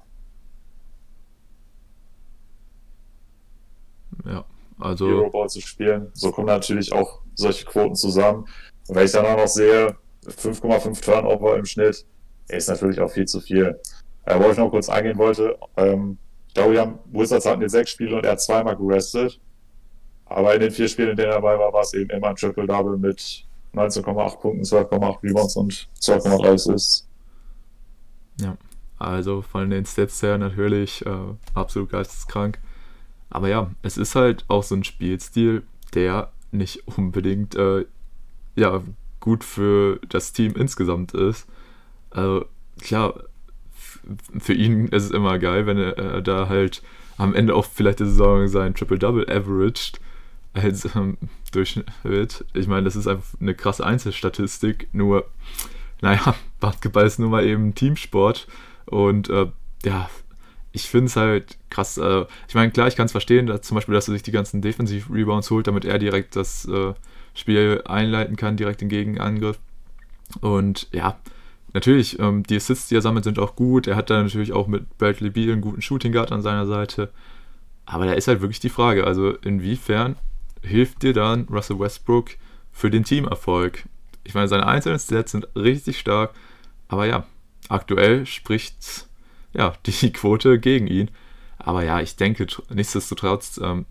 Ja, 4.25 4.45
also. 4.79 5.07
Euroball 5.07 5.49
zu 5.49 5.61
spielen. 5.61 6.09
So 6.13 6.31
kommen 6.31 6.47
natürlich 6.47 6.93
auch 6.93 7.21
solche 7.35 7.65
Quoten 7.65 7.95
zusammen. 7.95 8.47
Und 8.89 8.97
wenn 8.97 9.05
ich 9.05 9.13
dann 9.13 9.27
auch 9.27 9.37
noch 9.37 9.49
sehe, 9.49 9.97
5,5 10.27 11.03
Turnover 11.03 11.57
im 11.57 11.65
Schnitt, 11.65 12.07
ist 12.49 12.69
natürlich 12.69 13.01
auch 13.01 13.11
viel 13.11 13.27
zu 13.27 13.41
viel. 13.41 13.79
Äh, 14.25 14.39
wo 14.39 14.51
ich 14.51 14.59
noch 14.59 14.71
kurz 14.71 14.89
eingehen 14.89 15.17
wollte, 15.17 15.59
ähm, 15.77 16.19
ich 16.49 16.55
glaube, 16.55 16.73
wir 16.73 16.81
haben, 16.81 16.99
Wizards 17.13 17.47
hatten 17.47 17.63
jetzt 17.63 17.73
sechs 17.73 17.91
Spiele 17.91 18.17
und 18.17 18.25
er 18.25 18.33
hat 18.33 18.41
zweimal 18.41 18.77
gerestet. 18.77 19.41
Aber 20.29 20.55
in 20.55 20.61
den 20.61 20.71
vier 20.71 20.89
Spielen, 20.89 21.11
in 21.11 21.17
denen 21.17 21.31
er 21.31 21.37
dabei 21.37 21.59
war, 21.59 21.73
war 21.73 21.81
es 21.81 21.95
eben 21.95 22.11
immer 22.11 22.29
ein 22.29 22.37
Triple-Double 22.37 22.99
mit 22.99 23.45
19,8 23.75 24.41
Punkten, 24.41 24.63
12,8 24.63 25.23
Rebounds 25.23 25.57
und 25.57 25.89
12,3 26.01 26.53
Assists. 26.53 27.09
Ja, 28.41 28.57
also 28.99 29.43
von 29.43 29.71
den 29.71 29.87
Stats 29.87 30.23
her 30.23 30.39
natürlich 30.39 31.05
äh, 31.07 31.35
absolut 31.55 31.91
geisteskrank. 31.91 32.59
Aber 33.31 33.49
ja, 33.49 33.71
es 33.83 33.97
ist 33.97 34.15
halt 34.15 34.45
auch 34.49 34.63
so 34.63 34.75
ein 34.75 34.85
Spielstil, 34.85 35.63
der 35.95 36.33
nicht 36.51 36.87
unbedingt 36.87 37.55
äh, 37.57 37.85
ja, 38.57 38.83
gut 39.21 39.45
für 39.45 40.01
das 40.09 40.33
Team 40.33 40.55
insgesamt 40.57 41.15
ist. 41.15 41.47
Also 42.11 42.47
klar, 42.81 43.23
für 44.39 44.55
ihn 44.55 44.89
ist 44.89 45.05
es 45.05 45.11
immer 45.11 45.39
geil, 45.39 45.67
wenn 45.67 45.79
er 45.79 45.99
äh, 45.99 46.23
da 46.23 46.49
halt 46.49 46.83
am 47.19 47.35
Ende 47.35 47.55
auch 47.55 47.65
vielleicht 47.65 48.01
der 48.01 48.07
Saison 48.07 48.49
sein 48.49 48.75
Triple-Double 48.75 49.29
averaged 49.29 50.01
als 50.53 50.89
ähm, 50.95 51.19
Durchschnitt. 51.53 51.87
Ich 52.55 52.67
meine, 52.67 52.85
das 52.85 52.97
ist 52.97 53.07
einfach 53.07 53.39
eine 53.41 53.55
krasse 53.55 53.85
Einzelstatistik, 53.85 54.89
nur, 54.93 55.29
naja, 56.01 56.35
Basketball 56.61 57.07
ist 57.07 57.19
nun 57.19 57.31
mal 57.31 57.45
eben 57.45 57.75
Teamsport 57.75 58.49
und 58.87 59.29
äh, 59.31 59.47
ja, 59.85 60.09
ich 60.73 60.89
finde 60.89 61.07
es 61.07 61.17
halt 61.17 61.59
krass. 61.71 61.99
Äh, 61.99 62.27
ich 62.49 62.55
meine, 62.55 62.71
klar, 62.71 62.89
ich 62.89 62.97
kann 62.97 63.07
es 63.07 63.13
verstehen, 63.13 63.47
dass 63.47 63.63
zum 63.63 63.75
Beispiel, 63.77 63.95
dass 63.95 64.09
er 64.09 64.15
sich 64.15 64.23
die 64.23 64.33
ganzen 64.33 64.61
Defensiv-Rebounds 64.61 65.51
holt, 65.51 65.67
damit 65.67 65.85
er 65.85 65.99
direkt 65.99 66.37
das 66.37 66.67
äh, 66.67 66.95
Spiel 67.35 67.83
einleiten 67.87 68.37
kann, 68.37 68.57
direkt 68.57 68.81
den 68.81 68.89
Gegenangriff. 68.89 69.59
Und 70.41 70.89
ja, 70.93 71.19
natürlich, 71.73 72.19
ähm, 72.19 72.43
die 72.43 72.57
Assists, 72.57 72.89
die 72.89 72.97
er 72.97 73.03
sammelt, 73.03 73.25
sind 73.25 73.39
auch 73.39 73.57
gut. 73.57 73.87
Er 73.87 73.97
hat 73.97 74.11
da 74.11 74.23
natürlich 74.23 74.53
auch 74.53 74.67
mit 74.67 74.99
Bradley 74.99 75.31
Beal 75.31 75.53
einen 75.53 75.63
guten 75.63 75.83
Shooting 75.83 76.13
Guard 76.13 76.33
an 76.33 76.43
seiner 76.43 76.67
Seite. 76.67 77.11
Aber 77.87 78.05
da 78.05 78.13
ist 78.13 78.29
halt 78.29 78.41
wirklich 78.43 78.61
die 78.61 78.69
Frage, 78.69 79.05
also 79.05 79.31
inwiefern 79.31 80.17
hilft 80.63 81.03
dir 81.03 81.13
dann 81.13 81.47
Russell 81.51 81.79
Westbrook 81.79 82.31
für 82.73 82.91
den 82.91 83.05
Teamerfolg? 83.05 83.85
Ich 84.25 84.35
meine, 84.35 84.49
seine 84.49 84.67
einzelnen 84.67 84.99
Stats 84.99 85.33
sind 85.33 85.49
richtig 85.57 85.99
stark, 85.99 86.35
aber 86.89 87.07
ja, 87.07 87.27
aktuell 87.69 88.27
spricht 88.27 89.07
ja 89.53 89.75
die 89.87 90.13
Quote 90.13 90.59
gegen 90.59 90.87
ihn. 90.87 91.11
Aber 91.59 91.85
ja, 91.85 92.01
ich 92.01 92.17
denke, 92.17 92.47
nichtsdestotrotz 92.71 93.59
ähm, 93.63 93.85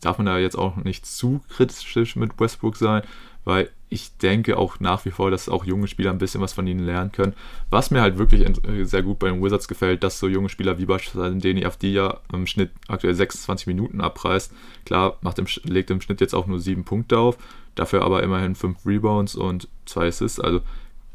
darf 0.00 0.18
man 0.18 0.26
da 0.26 0.38
jetzt 0.38 0.58
auch 0.58 0.76
nicht 0.76 1.06
zu 1.06 1.40
kritisch 1.48 2.16
mit 2.16 2.38
Westbrook 2.38 2.76
sein, 2.76 3.02
weil 3.44 3.70
ich 3.90 4.16
denke 4.18 4.58
auch 4.58 4.80
nach 4.80 5.04
wie 5.04 5.10
vor, 5.10 5.30
dass 5.30 5.48
auch 5.48 5.64
junge 5.64 5.88
Spieler 5.88 6.10
ein 6.10 6.18
bisschen 6.18 6.40
was 6.40 6.52
von 6.52 6.66
ihnen 6.66 6.84
lernen 6.84 7.10
können. 7.12 7.34
Was 7.70 7.90
mir 7.90 8.02
halt 8.02 8.18
wirklich 8.18 8.46
sehr 8.82 9.02
gut 9.02 9.18
bei 9.18 9.30
den 9.30 9.42
Wizards 9.42 9.68
gefällt, 9.68 10.02
dass 10.02 10.18
so 10.18 10.28
junge 10.28 10.48
Spieler 10.48 10.78
wie 10.78 10.84
beispielsweise 10.84 11.36
Deni 11.36 11.66
ja 11.82 12.20
im 12.32 12.46
Schnitt 12.46 12.70
aktuell 12.86 13.14
26 13.14 13.66
Minuten 13.66 14.00
abreißt. 14.00 14.52
Klar, 14.84 15.16
macht 15.22 15.38
im, 15.38 15.46
legt 15.64 15.90
im 15.90 16.00
Schnitt 16.00 16.20
jetzt 16.20 16.34
auch 16.34 16.46
nur 16.46 16.60
7 16.60 16.84
Punkte 16.84 17.18
auf, 17.18 17.38
dafür 17.74 18.02
aber 18.02 18.22
immerhin 18.22 18.54
5 18.54 18.84
Rebounds 18.84 19.34
und 19.34 19.68
2 19.86 20.08
Assists. 20.08 20.40
Also 20.40 20.60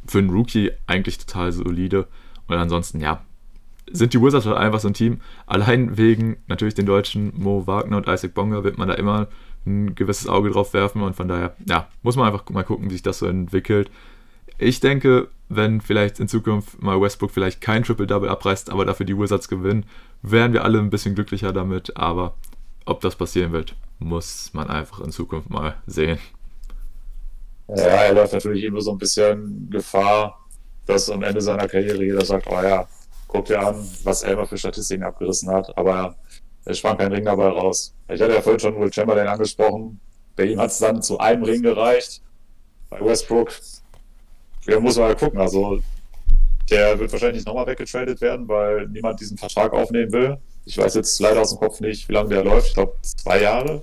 für 0.07 0.17
einen 0.17 0.31
Rookie 0.31 0.71
eigentlich 0.87 1.19
total 1.19 1.51
solide. 1.51 2.07
Und 2.47 2.55
ansonsten, 2.55 2.99
ja, 2.99 3.23
sind 3.91 4.13
die 4.13 4.21
Wizards 4.21 4.45
halt 4.45 4.57
einfach 4.57 4.79
so 4.79 4.87
ein 4.87 4.93
Team. 4.93 5.21
Allein 5.45 5.97
wegen 5.97 6.37
natürlich 6.47 6.73
den 6.73 6.85
Deutschen 6.85 7.33
Mo 7.35 7.67
Wagner 7.67 7.97
und 7.97 8.07
Isaac 8.07 8.33
Bonga 8.33 8.63
wird 8.63 8.77
man 8.77 8.87
da 8.87 8.95
immer 8.95 9.27
ein 9.65 9.95
gewisses 9.95 10.27
Auge 10.27 10.51
drauf 10.51 10.73
werfen 10.73 11.01
und 11.01 11.15
von 11.15 11.27
daher, 11.27 11.55
ja, 11.65 11.87
muss 12.01 12.15
man 12.15 12.27
einfach 12.27 12.47
mal 12.49 12.63
gucken, 12.63 12.89
wie 12.89 12.93
sich 12.93 13.01
das 13.01 13.19
so 13.19 13.27
entwickelt. 13.27 13.89
Ich 14.57 14.79
denke, 14.79 15.29
wenn 15.49 15.81
vielleicht 15.81 16.19
in 16.19 16.27
Zukunft 16.27 16.81
mal 16.81 16.99
Westbrook 16.99 17.31
vielleicht 17.31 17.61
kein 17.61 17.83
Triple-Double 17.83 18.29
abreißt, 18.29 18.69
aber 18.69 18.85
dafür 18.85 19.05
die 19.05 19.17
Wizards 19.17 19.47
gewinnen, 19.47 19.85
wären 20.21 20.53
wir 20.53 20.63
alle 20.63 20.79
ein 20.79 20.89
bisschen 20.89 21.15
glücklicher 21.15 21.53
damit. 21.53 21.97
Aber 21.97 22.35
ob 22.85 23.01
das 23.01 23.15
passieren 23.15 23.51
wird, 23.51 23.75
muss 23.99 24.51
man 24.53 24.69
einfach 24.69 25.01
in 25.01 25.11
Zukunft 25.11 25.49
mal 25.49 25.75
sehen. 25.85 26.19
Ja, 27.69 27.83
er 27.83 28.13
läuft 28.13 28.33
natürlich 28.33 28.63
immer 28.63 28.81
so 28.81 28.91
ein 28.91 28.97
bisschen 28.97 29.69
Gefahr, 29.69 30.39
dass 30.85 31.09
am 31.09 31.23
Ende 31.23 31.41
seiner 31.41 31.67
Karriere 31.67 32.03
jeder 32.03 32.25
sagt, 32.25 32.47
oh 32.47 32.61
ja, 32.61 32.87
guck 33.27 33.45
dir 33.45 33.59
an, 33.59 33.75
was 34.03 34.23
er 34.23 34.33
immer 34.33 34.45
für 34.45 34.57
Statistiken 34.57 35.03
abgerissen 35.03 35.49
hat. 35.49 35.75
Aber 35.77 36.15
es 36.65 36.79
sprang 36.79 36.97
kein 36.97 37.11
Ring 37.11 37.25
dabei 37.25 37.47
raus. 37.47 37.93
Ich 38.07 38.21
hatte 38.21 38.33
ja 38.33 38.41
vorhin 38.41 38.59
schon 38.59 38.79
Will 38.79 38.91
Chamberlain 38.91 39.27
angesprochen. 39.27 39.99
Bei 40.35 40.45
ihm 40.45 40.59
hat 40.59 40.71
es 40.71 40.79
dann 40.79 41.01
zu 41.01 41.17
einem 41.19 41.43
Ring 41.43 41.61
gereicht. 41.61 42.21
Bei 42.89 42.99
Westbrook, 43.01 43.51
ja, 44.65 44.79
muss 44.79 44.97
mal 44.97 45.15
gucken. 45.15 45.39
Also, 45.39 45.79
der 46.69 46.97
wird 46.97 47.11
wahrscheinlich 47.11 47.45
nochmal 47.45 47.67
weggetradet 47.67 48.21
werden, 48.21 48.47
weil 48.47 48.87
niemand 48.87 49.19
diesen 49.19 49.37
Vertrag 49.37 49.73
aufnehmen 49.73 50.11
will. 50.11 50.37
Ich 50.65 50.77
weiß 50.77 50.95
jetzt 50.95 51.19
leider 51.19 51.41
aus 51.41 51.49
dem 51.49 51.59
Kopf 51.59 51.81
nicht, 51.81 52.07
wie 52.07 52.13
lange 52.13 52.29
der 52.29 52.43
läuft. 52.43 52.69
Ich 52.69 52.73
glaube, 52.73 52.95
zwei 53.01 53.41
Jahre. 53.41 53.81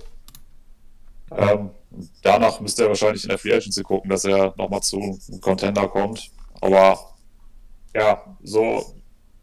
Ähm, 1.37 1.69
danach 2.23 2.59
müsste 2.59 2.83
er 2.83 2.89
wahrscheinlich 2.89 3.23
in 3.23 3.29
der 3.29 3.37
Free 3.37 3.53
Agency 3.53 3.83
gucken, 3.83 4.09
dass 4.09 4.25
er 4.25 4.53
nochmal 4.57 4.81
zu 4.81 4.97
einem 4.99 5.41
Contender 5.41 5.87
kommt. 5.87 6.31
Aber 6.59 6.99
ja, 7.93 8.23
so 8.43 8.95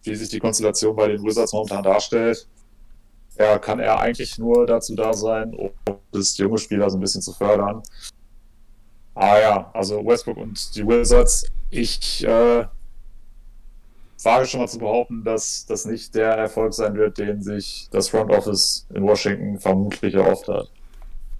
wie 0.03 0.15
sich 0.15 0.29
die 0.29 0.39
Konstellation 0.41 0.97
bei 0.97 1.09
den 1.09 1.23
Wizards 1.23 1.53
momentan 1.53 1.83
darstellt, 1.83 2.47
ja, 3.39 3.59
kann 3.59 3.79
er 3.79 4.01
eigentlich 4.01 4.39
nur 4.39 4.67
dazu 4.67 4.95
da 4.95 5.13
sein, 5.13 5.55
um 5.55 5.71
das 6.13 6.37
junge 6.39 6.59
Spieler 6.59 6.91
so 6.91 6.99
ein 6.99 7.01
bisschen 7.01 7.23
zu 7.23 7.33
fördern. 7.33 7.83
Ah 9.15 9.39
ja, 9.39 9.71
also 9.75 10.05
Westbrook 10.05 10.37
und 10.37 10.75
die 10.77 10.87
Wizards, 10.87 11.47
ich, 11.71 12.25
äh, 12.25 12.67
wage 14.25 14.47
schon 14.47 14.61
mal 14.61 14.69
zu 14.69 14.79
behaupten, 14.79 15.25
dass 15.25 15.67
das 15.67 15.85
nicht 15.85 16.15
der 16.15 16.31
Erfolg 16.33 16.75
sein 16.75 16.95
wird, 16.95 17.19
den 17.19 17.43
sich 17.43 17.89
das 17.91 18.09
Front 18.09 18.31
Office 18.31 18.87
in 18.95 19.03
Washington 19.03 19.59
vermutlich 19.59 20.15
erhofft 20.15 20.49
hat. 20.49 20.71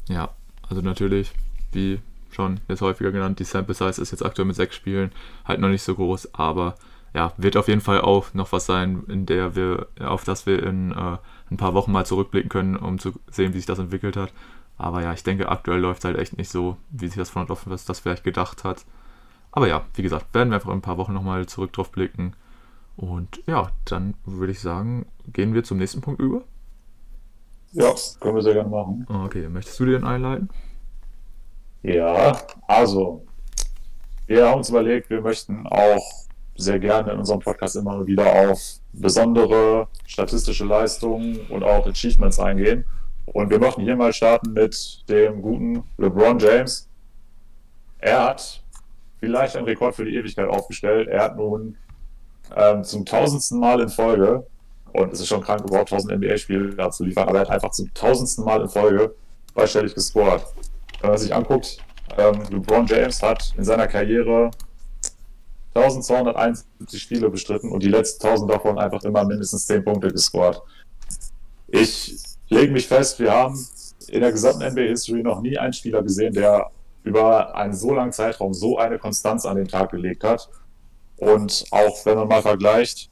Ja, 0.09 0.31
also 0.69 0.83
natürlich, 0.83 1.33
wie 1.73 2.01
schon 2.31 2.61
jetzt 2.69 2.83
häufiger 2.83 3.11
genannt, 3.11 3.39
die 3.39 3.45
Sample 3.45 3.75
Size 3.75 4.01
ist 4.01 4.13
jetzt 4.13 4.25
aktuell 4.25 4.47
mit 4.47 4.57
sechs 4.57 4.77
Spielen 4.77 5.11
halt 5.45 5.61
noch 5.61 5.69
nicht 5.69 5.83
so 5.83 5.95
groß, 5.95 6.35
aber 6.35 6.77
ja, 7.15 7.33
wird 7.37 7.57
auf 7.57 7.69
jeden 7.69 7.81
Fall 7.81 8.01
auch 8.01 8.35
noch 8.35 8.53
was 8.53 8.67
sein, 8.67 9.05
in 9.09 9.27
der 9.27 9.57
wir, 9.57 9.89
auf 10.01 10.25
das 10.25 10.47
wir 10.47 10.63
in 10.63 10.93
äh, 10.93 11.17
ein 11.51 11.57
paar 11.57 11.75
Wochen 11.75 11.93
mal 11.93 12.07
zurückblicken 12.07 12.49
können, 12.49 12.77
um 12.77 12.99
zu 12.99 13.13
sehen, 13.31 13.53
wie 13.53 13.59
sich 13.59 13.67
das 13.67 13.79
entwickelt 13.79 14.17
hat. 14.17 14.33
Aber 14.77 15.03
ja, 15.03 15.13
ich 15.13 15.25
denke, 15.25 15.49
aktuell 15.49 15.81
läuft 15.81 16.01
es 16.01 16.05
halt 16.05 16.19
echt 16.19 16.37
nicht 16.39 16.51
so, 16.51 16.77
wie 16.91 17.07
sich 17.07 17.17
das 17.17 17.31
Front 17.31 17.51
Office 17.51 17.85
das 17.85 18.01
vielleicht 18.01 18.25
gedacht 18.25 18.65
hat. 18.65 18.85
Aber 19.51 19.67
ja, 19.67 19.85
wie 19.95 20.03
gesagt, 20.03 20.33
werden 20.35 20.51
wir 20.51 20.57
einfach 20.57 20.71
in 20.71 20.79
ein 20.79 20.83
paar 20.83 20.99
Wochen 20.99 21.15
nochmal 21.15 21.47
zurück 21.47 21.73
drauf 21.73 21.91
blicken. 21.91 22.35
Und 22.97 23.43
ja, 23.47 23.71
dann 23.85 24.15
würde 24.25 24.53
ich 24.53 24.61
sagen, 24.61 25.07
gehen 25.33 25.55
wir 25.55 25.65
zum 25.65 25.79
nächsten 25.79 26.01
Punkt 26.01 26.21
über. 26.21 26.43
Ja, 27.73 27.93
können 28.21 28.35
wir 28.35 28.43
sehr 28.43 28.55
gerne 28.55 28.69
machen. 28.69 29.07
Okay, 29.09 29.49
möchtest 29.49 29.79
du 29.81 29.85
den 29.85 30.05
einleiten? 30.05 30.49
Ja, 31.83 32.37
also, 32.67 33.25
wir 34.27 34.49
haben 34.49 34.59
uns 34.59 34.71
überlegt, 34.71 35.11
wir 35.11 35.21
möchten 35.21 35.67
auch 35.67 36.27
sehr 36.57 36.79
gerne 36.79 37.13
in 37.13 37.19
unserem 37.19 37.41
Podcast 37.41 37.77
immer 37.77 38.07
wieder 38.07 38.51
auf 38.51 38.78
besondere 39.01 39.89
statistische 40.07 40.65
Leistungen 40.65 41.41
und 41.49 41.63
auch 41.63 41.87
Achievements 41.87 42.39
eingehen. 42.39 42.85
Und 43.27 43.51
wir 43.51 43.59
möchten 43.59 43.83
hier 43.83 43.97
mal 43.97 44.13
starten 44.13 44.53
mit 44.53 45.05
dem 45.09 45.43
guten 45.43 45.85
LeBron 45.99 46.39
James. 46.39 46.89
Er 47.99 48.25
hat 48.25 48.63
vielleicht 49.21 49.57
einen 49.57 49.67
Rekord 49.67 49.95
für 49.95 50.05
die 50.05 50.15
Ewigkeit 50.15 50.49
aufgestellt. 50.49 51.09
Er 51.09 51.25
hat 51.25 51.37
nun 51.37 51.77
ähm, 52.57 52.85
zum 52.85 53.05
tausendsten 53.05 53.61
Mal 53.61 53.81
in 53.81 53.89
Folge, 53.89 54.47
und 54.93 55.13
es 55.13 55.21
ist 55.21 55.29
schon 55.29 55.43
krank, 55.43 55.63
überhaupt 55.63 55.93
1000 55.93 56.15
NBA-Spiele 56.15 56.91
zu 56.91 57.05
liefern, 57.05 57.29
aber 57.29 57.39
er 57.39 57.41
hat 57.43 57.51
einfach 57.51 57.71
zum 57.71 57.93
tausendsten 57.93 58.45
Mal 58.45 58.63
in 58.63 58.69
Folge 58.69 59.15
zweistellig 59.53 59.95
gescored. 59.95 60.43
Wenn 61.01 61.11
man 61.11 61.19
sich 61.19 61.35
anguckt, 61.35 61.79
ähm, 62.17 62.43
LeBron 62.51 62.87
James 62.87 63.23
hat 63.23 63.53
in 63.57 63.65
seiner 63.65 63.87
Karriere 63.87 64.51
1271 65.79 67.01
Spiele 67.01 67.31
bestritten 67.31 67.71
und 67.71 67.83
die 67.83 67.89
letzten 67.89 68.27
1000 68.27 68.51
davon 68.51 68.79
einfach 68.79 69.03
immer 69.05 69.25
mindestens 69.25 69.67
10 69.67 69.85
Punkte 69.85 70.09
gescored. 70.09 70.61
Ich 71.69 72.17
lege 72.49 72.73
mich 72.73 72.89
fest, 72.89 73.19
wir 73.19 73.33
haben 73.33 73.59
in 74.09 74.21
der 74.21 74.33
gesamten 74.33 74.67
NBA-History 74.67 75.23
noch 75.23 75.41
nie 75.41 75.59
einen 75.59 75.73
Spieler 75.73 76.03
gesehen, 76.03 76.33
der 76.33 76.71
über 77.05 77.55
einen 77.55 77.75
so 77.75 77.95
langen 77.95 78.13
Zeitraum 78.13 78.55
so 78.55 78.79
eine 78.79 78.99
Konstanz 78.99 79.45
an 79.47 79.57
den 79.57 79.69
Tag 79.69 79.91
gelegt 79.91 80.25
hat. 80.25 80.49
Und 81.17 81.65
auch 81.71 82.05
wenn 82.07 82.17
man 82.17 82.29
mal 82.29 82.43
vergleicht, 82.43 83.11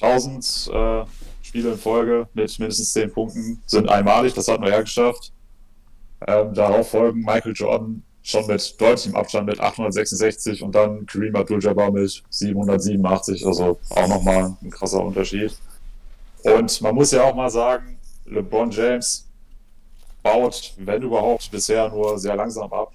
1000 0.00 0.70
äh, 0.72 1.04
Spiele 1.42 1.72
in 1.72 1.78
Folge 1.78 2.28
mit 2.34 2.58
mindestens 2.58 2.92
10 2.92 3.12
Punkten 3.12 3.62
sind 3.66 3.88
einmalig, 3.88 4.34
das 4.34 4.48
hat 4.48 4.60
nur 4.60 4.70
er 4.70 4.82
geschafft. 4.82 5.32
Ähm, 6.26 6.54
darauf 6.54 6.90
folgen 6.90 7.20
Michael 7.20 7.52
Jordan 7.54 8.02
schon 8.24 8.46
mit 8.46 8.80
deutlichem 8.80 9.14
Abstand 9.14 9.46
mit 9.46 9.60
866 9.60 10.62
und 10.62 10.74
dann 10.74 11.04
Kareem 11.06 11.36
Abdul-Jabbar 11.36 11.92
mit 11.92 12.22
787, 12.30 13.46
also 13.46 13.78
auch 13.90 14.08
nochmal 14.08 14.56
ein 14.62 14.70
krasser 14.70 15.04
Unterschied. 15.04 15.54
Und 16.42 16.80
man 16.80 16.94
muss 16.94 17.12
ja 17.12 17.22
auch 17.22 17.34
mal 17.34 17.50
sagen, 17.50 17.98
LeBron 18.24 18.70
James 18.70 19.28
baut, 20.22 20.74
wenn 20.78 21.02
überhaupt, 21.02 21.50
bisher 21.50 21.90
nur 21.90 22.18
sehr 22.18 22.34
langsam 22.34 22.72
ab. 22.72 22.92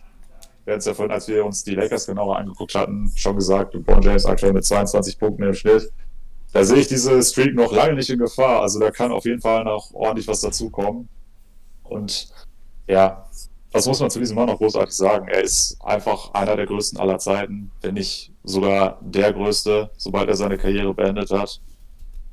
Wir 0.66 0.74
hatten 0.74 0.80
es 0.80 0.86
ja 0.86 0.96
vorhin, 0.96 1.12
als 1.12 1.28
wir 1.28 1.46
uns 1.46 1.64
die 1.64 1.76
Lakers 1.76 2.08
genauer 2.08 2.38
angeguckt 2.38 2.74
hatten, 2.74 3.12
schon 3.16 3.36
gesagt, 3.36 3.76
LeBron 3.76 4.02
James 4.02 4.26
aktuell 4.26 4.54
mit 4.54 4.66
22 4.66 5.20
Punkten 5.20 5.44
im 5.44 5.54
Schnitt. 5.54 5.92
Da 6.54 6.64
sehe 6.64 6.78
ich 6.78 6.88
diese 6.88 7.22
Streak 7.22 7.54
noch 7.54 7.72
lange 7.72 7.94
nicht 7.94 8.10
in 8.10 8.18
Gefahr. 8.18 8.62
Also 8.62 8.80
da 8.80 8.90
kann 8.90 9.12
auf 9.12 9.26
jeden 9.26 9.42
Fall 9.42 9.64
noch 9.64 9.94
ordentlich 9.94 10.28
was 10.28 10.42
dazukommen. 10.42 11.08
Und 11.84 12.30
ja, 12.88 13.28
was 13.72 13.86
muss 13.86 14.00
man 14.00 14.10
zu 14.10 14.20
diesem 14.20 14.36
Mann 14.36 14.48
noch 14.48 14.58
großartig 14.58 14.96
sagen? 14.96 15.28
Er 15.28 15.44
ist 15.44 15.78
einfach 15.82 16.34
einer 16.34 16.56
der 16.56 16.66
größten 16.66 17.00
aller 17.00 17.20
Zeiten, 17.20 17.72
wenn 17.82 17.94
nicht 17.94 18.32
sogar 18.44 19.00
der 19.02 19.32
größte, 19.34 19.92
sobald 19.96 20.28
er 20.30 20.36
seine 20.36 20.58
Karriere 20.58 20.94
beendet 20.94 21.30
hat. 21.32 21.62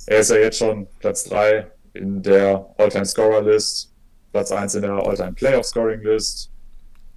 Er 0.07 0.19
ist 0.19 0.31
ja 0.31 0.37
jetzt 0.37 0.57
schon 0.57 0.87
Platz 0.99 1.25
3 1.25 1.67
in 1.93 2.21
der 2.23 2.67
All-Time 2.77 3.05
Scorer 3.05 3.41
List, 3.41 3.91
Platz 4.31 4.51
1 4.51 4.75
in 4.75 4.81
der 4.83 4.93
All-Time 4.93 5.33
Playoff 5.33 5.65
Scoring 5.65 6.01
List, 6.01 6.49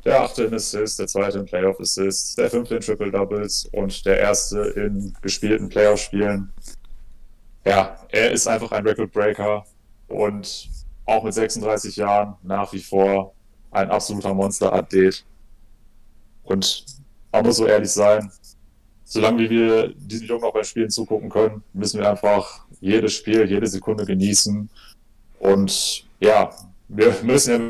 der 0.04 0.22
achte 0.22 0.44
in 0.44 0.54
Assists, 0.54 0.96
der 0.96 1.06
zweite 1.06 1.38
in 1.38 1.44
Playoff 1.44 1.78
Assists, 1.80 2.34
der 2.34 2.50
fünfte 2.50 2.76
in 2.76 2.80
Triple 2.80 3.10
Doubles 3.10 3.68
und 3.72 4.04
der 4.06 4.18
erste 4.18 4.60
in 4.60 5.14
gespielten 5.22 5.68
Playoff-Spielen. 5.68 6.52
Ja, 7.64 7.96
er 8.08 8.30
ist 8.32 8.46
einfach 8.46 8.72
ein 8.72 8.86
Record 8.86 9.12
Breaker 9.12 9.64
und 10.08 10.68
auch 11.04 11.24
mit 11.24 11.34
36 11.34 11.96
Jahren 11.96 12.36
nach 12.42 12.72
wie 12.72 12.80
vor 12.80 13.34
ein 13.70 13.90
absoluter 13.90 14.34
Monsterathlet. 14.34 15.24
Und 16.42 16.84
man 17.32 17.44
muss 17.44 17.56
so 17.56 17.66
ehrlich 17.66 17.90
sein, 17.90 18.30
solange 19.04 19.48
wir 19.48 19.88
diesem 19.94 20.26
Jungen 20.26 20.44
auch 20.44 20.52
beim 20.52 20.64
Spielen 20.64 20.90
zugucken 20.90 21.28
können, 21.28 21.62
müssen 21.72 22.00
wir 22.00 22.10
einfach 22.10 22.64
jedes 22.80 23.14
Spiel, 23.14 23.48
jede 23.48 23.66
Sekunde 23.66 24.04
genießen. 24.04 24.68
Und 25.38 26.06
ja, 26.20 26.50
wir 26.88 27.14
müssen 27.22 27.50
ja 27.52 27.60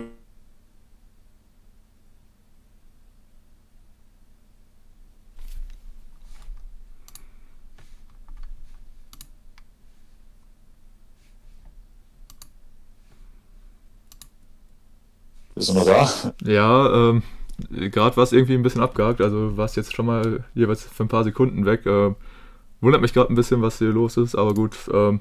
Bist 15.60 15.68
du 15.68 15.74
noch 15.74 15.84
da? 15.84 16.10
Ja, 16.42 17.10
ähm, 17.10 17.22
gerade 17.68 18.16
war 18.16 18.24
es 18.24 18.32
irgendwie 18.32 18.54
ein 18.54 18.62
bisschen 18.62 18.80
abgehakt, 18.80 19.20
also 19.20 19.58
warst 19.58 19.76
jetzt 19.76 19.94
schon 19.94 20.06
mal 20.06 20.42
jeweils 20.54 20.84
für 20.84 21.04
ein 21.04 21.08
paar 21.08 21.22
Sekunden 21.22 21.66
weg. 21.66 21.84
Ähm, 21.84 22.16
wundert 22.80 23.02
mich 23.02 23.12
gerade 23.12 23.30
ein 23.30 23.36
bisschen, 23.36 23.60
was 23.60 23.76
hier 23.76 23.90
los 23.90 24.16
ist, 24.16 24.36
aber 24.36 24.54
gut. 24.54 24.74
Ähm, 24.90 25.20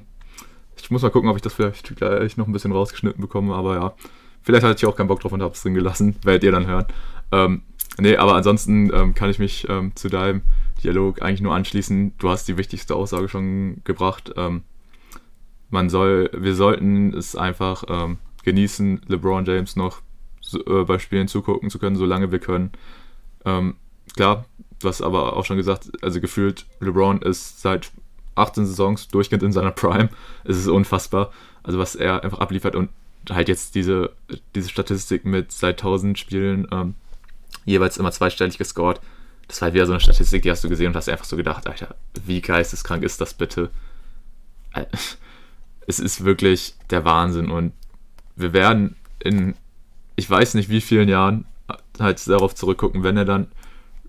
ich 0.80 0.90
muss 0.90 1.02
mal 1.02 1.10
gucken, 1.10 1.28
ob 1.28 1.36
ich 1.36 1.42
das 1.42 1.52
vielleicht 1.52 1.94
gleich 1.94 2.38
noch 2.38 2.46
ein 2.46 2.54
bisschen 2.54 2.72
rausgeschnitten 2.72 3.20
bekomme, 3.20 3.54
aber 3.54 3.74
ja. 3.74 3.92
Vielleicht 4.40 4.64
hatte 4.64 4.76
ich 4.78 4.86
auch 4.86 4.96
keinen 4.96 5.08
Bock 5.08 5.20
drauf 5.20 5.32
und 5.32 5.42
habe 5.42 5.52
es 5.52 5.60
drin 5.60 5.74
gelassen, 5.74 6.16
werdet 6.24 6.44
ihr 6.44 6.52
dann 6.52 6.66
hören. 6.66 6.86
Ähm, 7.32 7.60
nee, 7.98 8.16
aber 8.16 8.34
ansonsten 8.34 8.90
ähm, 8.94 9.14
kann 9.14 9.28
ich 9.28 9.38
mich 9.38 9.68
ähm, 9.68 9.94
zu 9.94 10.08
deinem 10.08 10.40
Dialog 10.82 11.20
eigentlich 11.20 11.42
nur 11.42 11.54
anschließen. 11.54 12.14
Du 12.16 12.30
hast 12.30 12.48
die 12.48 12.56
wichtigste 12.56 12.94
Aussage 12.94 13.28
schon 13.28 13.82
gebracht. 13.84 14.32
Ähm, 14.38 14.62
man 15.68 15.90
soll, 15.90 16.30
wir 16.32 16.54
sollten 16.54 17.12
es 17.12 17.36
einfach 17.36 17.84
ähm, 17.90 18.16
genießen, 18.42 19.02
LeBron 19.06 19.44
James 19.44 19.76
noch 19.76 20.00
äh, 20.54 20.84
bei 20.84 20.98
Spielen 20.98 21.28
zugucken 21.28 21.70
zu 21.70 21.78
können, 21.78 21.96
solange 21.96 22.32
wir 22.32 22.38
können. 22.38 22.72
Ähm, 23.44 23.76
klar, 24.14 24.44
hast 24.84 25.02
aber 25.02 25.36
auch 25.36 25.44
schon 25.44 25.56
gesagt, 25.56 25.90
also 26.02 26.20
gefühlt, 26.20 26.66
LeBron 26.80 27.22
ist 27.22 27.60
seit 27.60 27.90
18 28.34 28.66
Saisons 28.66 29.08
durchgehend 29.08 29.42
in 29.42 29.52
seiner 29.52 29.70
Prime. 29.70 30.08
Es 30.44 30.56
ist 30.56 30.68
unfassbar, 30.68 31.32
also 31.62 31.78
was 31.78 31.94
er 31.94 32.22
einfach 32.24 32.40
abliefert 32.40 32.74
und 32.74 32.90
halt 33.28 33.48
jetzt 33.48 33.74
diese, 33.74 34.12
diese 34.54 34.70
Statistik 34.70 35.24
mit 35.24 35.52
seit 35.52 35.78
1000 35.80 36.18
Spielen 36.18 36.66
ähm, 36.72 36.94
jeweils 37.64 37.98
immer 37.98 38.12
zweistellig 38.12 38.58
gescored. 38.58 39.00
Das 39.48 39.60
war 39.60 39.66
halt 39.66 39.74
wieder 39.74 39.86
so 39.86 39.92
eine 39.92 40.00
Statistik, 40.00 40.42
die 40.42 40.50
hast 40.50 40.64
du 40.64 40.68
gesehen 40.68 40.88
und 40.88 40.96
hast 40.96 41.08
einfach 41.08 41.24
so 41.24 41.36
gedacht, 41.36 41.66
Alter, 41.66 41.94
wie 42.24 42.40
geisteskrank 42.40 43.02
ist 43.02 43.20
das 43.20 43.34
bitte? 43.34 43.70
Äh, 44.72 44.86
es 45.86 45.98
ist 45.98 46.24
wirklich 46.24 46.74
der 46.88 47.04
Wahnsinn 47.04 47.50
und 47.50 47.72
wir 48.36 48.52
werden 48.52 48.96
in 49.18 49.54
ich 50.20 50.28
weiß 50.28 50.52
nicht 50.52 50.68
wie 50.68 50.82
vielen 50.82 51.08
Jahren 51.08 51.46
halt 51.98 52.28
darauf 52.28 52.54
zurückgucken, 52.54 53.02
wenn 53.02 53.16
er 53.16 53.24
dann 53.24 53.48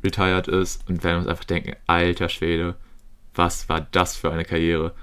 retired 0.04 0.50
ist 0.50 0.88
und 0.90 1.06
werden 1.06 1.20
uns 1.20 1.28
einfach 1.28 1.46
denken, 1.46 1.78
alter 1.88 2.28
Schwede, 2.28 2.76
was 3.34 3.70
war 3.70 3.88
das 3.92 4.18
für 4.18 4.30
eine 4.30 4.44
Karriere? 4.44 4.94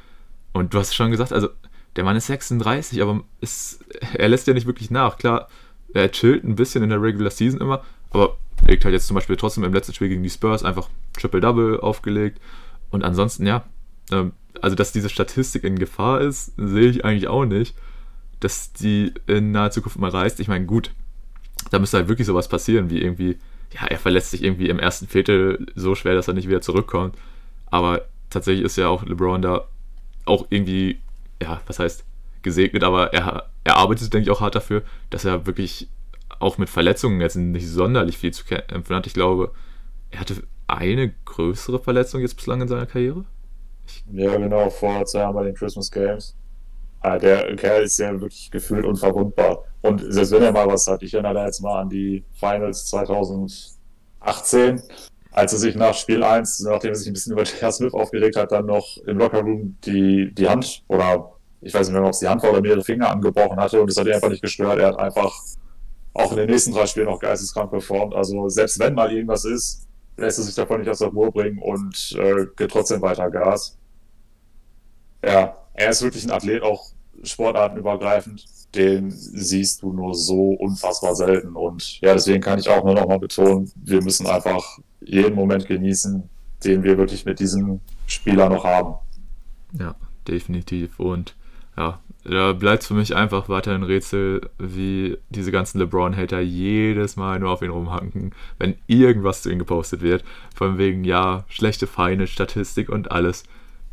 Und 0.53 0.75
du 0.75 0.79
hast 0.79 0.95
schon 0.95 1.11
gesagt, 1.11 1.33
also 1.33 1.49
der 1.97 2.05
Mann 2.05 2.17
ist 2.17 2.27
36, 2.27 3.01
aber 3.01 3.23
ist, 3.41 3.83
er 4.13 4.29
lässt 4.29 4.47
ja 4.47 4.53
nicht 4.53 4.67
wirklich 4.67 4.91
nach. 4.91 5.17
Klar, 5.17 5.49
er 5.95 6.11
chillt 6.13 6.45
ein 6.45 6.57
bisschen 6.57 6.83
in 6.83 6.91
der 6.91 7.01
Regular 7.01 7.31
Season 7.31 7.63
immer, 7.63 7.83
aber 8.11 8.37
legt 8.67 8.85
halt 8.85 8.93
jetzt 8.93 9.07
zum 9.07 9.15
Beispiel 9.15 9.37
trotzdem 9.37 9.65
im 9.65 9.73
letzten 9.73 9.95
Spiel 9.95 10.11
gegen 10.11 10.23
die 10.23 10.29
Spurs 10.29 10.63
einfach 10.63 10.91
Triple-Double 11.19 11.81
aufgelegt. 11.81 12.39
Und 12.91 13.03
ansonsten, 13.03 13.47
ja, 13.47 13.65
ähm, 14.13 14.33
also 14.61 14.77
dass 14.77 14.93
diese 14.93 15.09
Statistik 15.09 15.65
in 15.65 15.79
Gefahr 15.79 16.21
ist, 16.21 16.53
sehe 16.59 16.91
ich 16.91 17.07
eigentlich 17.07 17.29
auch 17.29 17.47
nicht 17.47 17.75
dass 18.41 18.73
die 18.73 19.13
in 19.27 19.53
naher 19.53 19.71
Zukunft 19.71 19.99
mal 19.99 20.11
reißt. 20.11 20.41
Ich 20.41 20.49
meine, 20.49 20.67
gut, 20.67 20.93
da 21.71 21.79
müsste 21.79 21.99
halt 21.99 22.09
wirklich 22.09 22.27
sowas 22.27 22.49
passieren, 22.49 22.91
wie 22.91 23.01
irgendwie, 23.01 23.39
ja, 23.73 23.87
er 23.87 23.99
verletzt 23.99 24.31
sich 24.31 24.43
irgendwie 24.43 24.69
im 24.69 24.79
ersten 24.79 25.07
Viertel 25.07 25.67
so 25.75 25.95
schwer, 25.95 26.15
dass 26.15 26.29
er 26.29 26.35
nicht 26.35 26.49
wieder 26.49 26.61
zurückkommt. 26.61 27.17
Aber 27.67 28.03
tatsächlich 28.31 28.65
ist 28.65 28.77
ja 28.77 28.89
auch 28.89 29.05
LeBron 29.05 29.43
da 29.43 29.67
auch 30.25 30.47
irgendwie, 30.51 31.01
ja, 31.43 31.61
was 31.67 31.79
heißt 31.79 32.05
gesegnet, 32.43 32.85
aber 32.85 33.13
er, 33.13 33.51
er 33.65 33.77
arbeitet, 33.77 34.13
denke 34.13 34.25
ich, 34.25 34.31
auch 34.31 34.41
hart 34.41 34.55
dafür, 34.55 34.83
dass 35.11 35.25
er 35.25 35.47
wirklich 35.47 35.89
auch 36.39 36.59
mit 36.59 36.69
Verletzungen 36.69 37.21
jetzt 37.21 37.37
nicht 37.37 37.69
sonderlich 37.69 38.19
viel 38.19 38.33
zu 38.33 38.45
kämpfen 38.45 38.95
hat. 38.95 39.07
Ich 39.07 39.15
glaube, 39.15 39.53
er 40.11 40.21
hatte 40.21 40.43
eine 40.69 41.13
größere 41.25 41.79
Verletzung 41.81 42.21
jetzt 42.21 42.37
bislang 42.37 42.61
in 42.61 42.69
seiner 42.69 42.87
Karriere. 42.87 43.25
Ja, 44.13 44.37
genau, 44.37 44.69
vor 44.71 45.05
zwei 45.07 45.21
Jahren 45.21 45.35
bei 45.35 45.45
den 45.45 45.55
Christmas 45.55 45.91
Games. 45.91 46.37
Ah, 47.01 47.19
der 47.19 47.55
Kerl 47.57 47.85
ist 47.85 47.99
ja 47.99 48.21
wirklich 48.21 48.51
gefühlt 48.51 48.85
unverwundbar. 48.85 49.65
Und 49.83 50.03
selbst 50.13 50.33
wenn 50.33 50.43
er 50.43 50.53
mal 50.53 50.67
was 50.67 50.87
hat, 50.87 51.03
ich 51.03 51.15
erinnere 51.15 51.35
da 51.35 51.47
jetzt 51.47 51.61
mal 51.63 51.83
an 51.83 51.89
die 51.89 52.25
Finals 52.35 52.87
2018, 52.87 54.83
als 55.31 55.53
er 55.53 55.59
sich 55.59 55.77
nach 55.77 55.95
Spiel 55.95 56.23
1, 56.25 56.61
nachdem 56.61 56.91
er 56.91 56.97
sich 56.97 57.07
ein 57.07 57.13
bisschen 57.13 57.33
über 57.33 57.45
J.R. 57.45 57.71
Smith 57.71 57.95
aufgeregt 57.95 58.37
hat, 58.37 58.51
dann 58.51 58.67
noch 58.67 58.97
im 59.07 59.19
Lockerroom 59.19 59.77
die, 59.85 60.35
die 60.35 60.49
Hand 60.49 60.83
oder 60.89 61.33
ich 61.61 61.75
weiß 61.75 61.89
nicht 61.89 61.95
mehr, 61.95 62.05
ob 62.05 62.11
es 62.11 62.21
die 62.21 62.29
Hand 62.29 62.43
war 62.43 62.51
oder 62.51 62.61
mehrere 62.61 62.83
Finger 62.83 63.11
angebrochen 63.11 63.57
hatte 63.57 63.81
und 63.81 63.89
das 63.89 63.97
hat 63.97 64.07
ihn 64.07 64.15
einfach 64.15 64.31
nicht 64.31 64.43
gestört. 64.43 64.79
Er 64.79 64.89
hat 64.89 64.99
einfach 64.99 65.33
auch 66.15 66.31
in 66.33 66.39
den 66.39 66.51
nächsten 66.51 66.73
drei 66.73 66.87
Spielen 66.87 67.07
noch 67.07 67.21
geisteskrank 67.21 67.71
performt. 67.71 68.15
Also 68.15 68.49
selbst 68.49 68.79
wenn 68.79 68.95
mal 68.95 69.13
irgendwas 69.13 69.45
ist, 69.45 69.87
lässt 70.17 70.39
er 70.39 70.45
sich 70.45 70.55
davon 70.55 70.81
nicht 70.81 70.91
aus 70.91 70.99
der 70.99 71.09
Ruhe 71.09 71.31
bringen 71.31 71.59
und 71.59 72.17
äh, 72.19 72.47
geht 72.57 72.71
trotzdem 72.71 73.01
weiter 73.03 73.31
Gas. 73.31 73.77
Ja, 75.25 75.57
er 75.79 75.91
ist 75.91 76.03
wirklich 76.03 76.25
ein 76.25 76.31
Athlet, 76.31 76.63
auch 76.63 76.91
sportartenübergreifend. 77.23 78.45
Den 78.75 79.11
siehst 79.11 79.83
du 79.83 79.93
nur 79.93 80.15
so 80.15 80.51
unfassbar 80.51 81.15
selten. 81.15 81.57
Und 81.57 82.01
ja, 82.01 82.13
deswegen 82.13 82.43
kann 82.43 82.59
ich 82.59 82.69
auch 82.69 82.85
nur 82.85 82.95
noch 82.95 83.09
mal 83.09 83.19
betonen, 83.19 83.71
wir 83.77 84.03
müssen 84.03 84.27
einfach 84.27 84.79
jeden 85.01 85.35
Moment 85.35 85.67
genießen, 85.67 86.29
den 86.65 86.83
wir 86.83 86.99
wirklich 86.99 87.25
mit 87.25 87.41
diesem 87.41 87.81
Spieler 88.07 88.49
noch 88.49 88.65
haben. 88.65 88.95
Ja, 89.79 89.95
definitiv. 90.27 90.99
Und 90.99 91.35
ja, 91.77 92.01
da 92.25 92.53
bleibt 92.53 92.85
für 92.85 92.95
mich 92.95 93.15
einfach 93.15 93.49
weiter 93.49 93.75
ein 93.75 93.85
Rätsel, 93.85 94.51
wie 94.59 95.17
diese 95.31 95.53
ganzen 95.53 95.79
LeBron-Hater 95.79 96.41
jedes 96.41 97.17
Mal 97.17 97.39
nur 97.39 97.51
auf 97.51 97.63
ihn 97.63 97.71
rumhacken, 97.71 98.35
wenn 98.59 98.75
irgendwas 98.87 99.43
zu 99.43 99.51
ihm 99.51 99.59
gepostet 99.59 100.03
wird. 100.03 100.25
Von 100.55 100.77
wegen, 100.77 101.05
ja, 101.05 101.45
schlechte 101.49 101.87
Feinde, 101.87 102.27
Statistik 102.27 102.91
und 102.91 103.13
alles. 103.13 103.45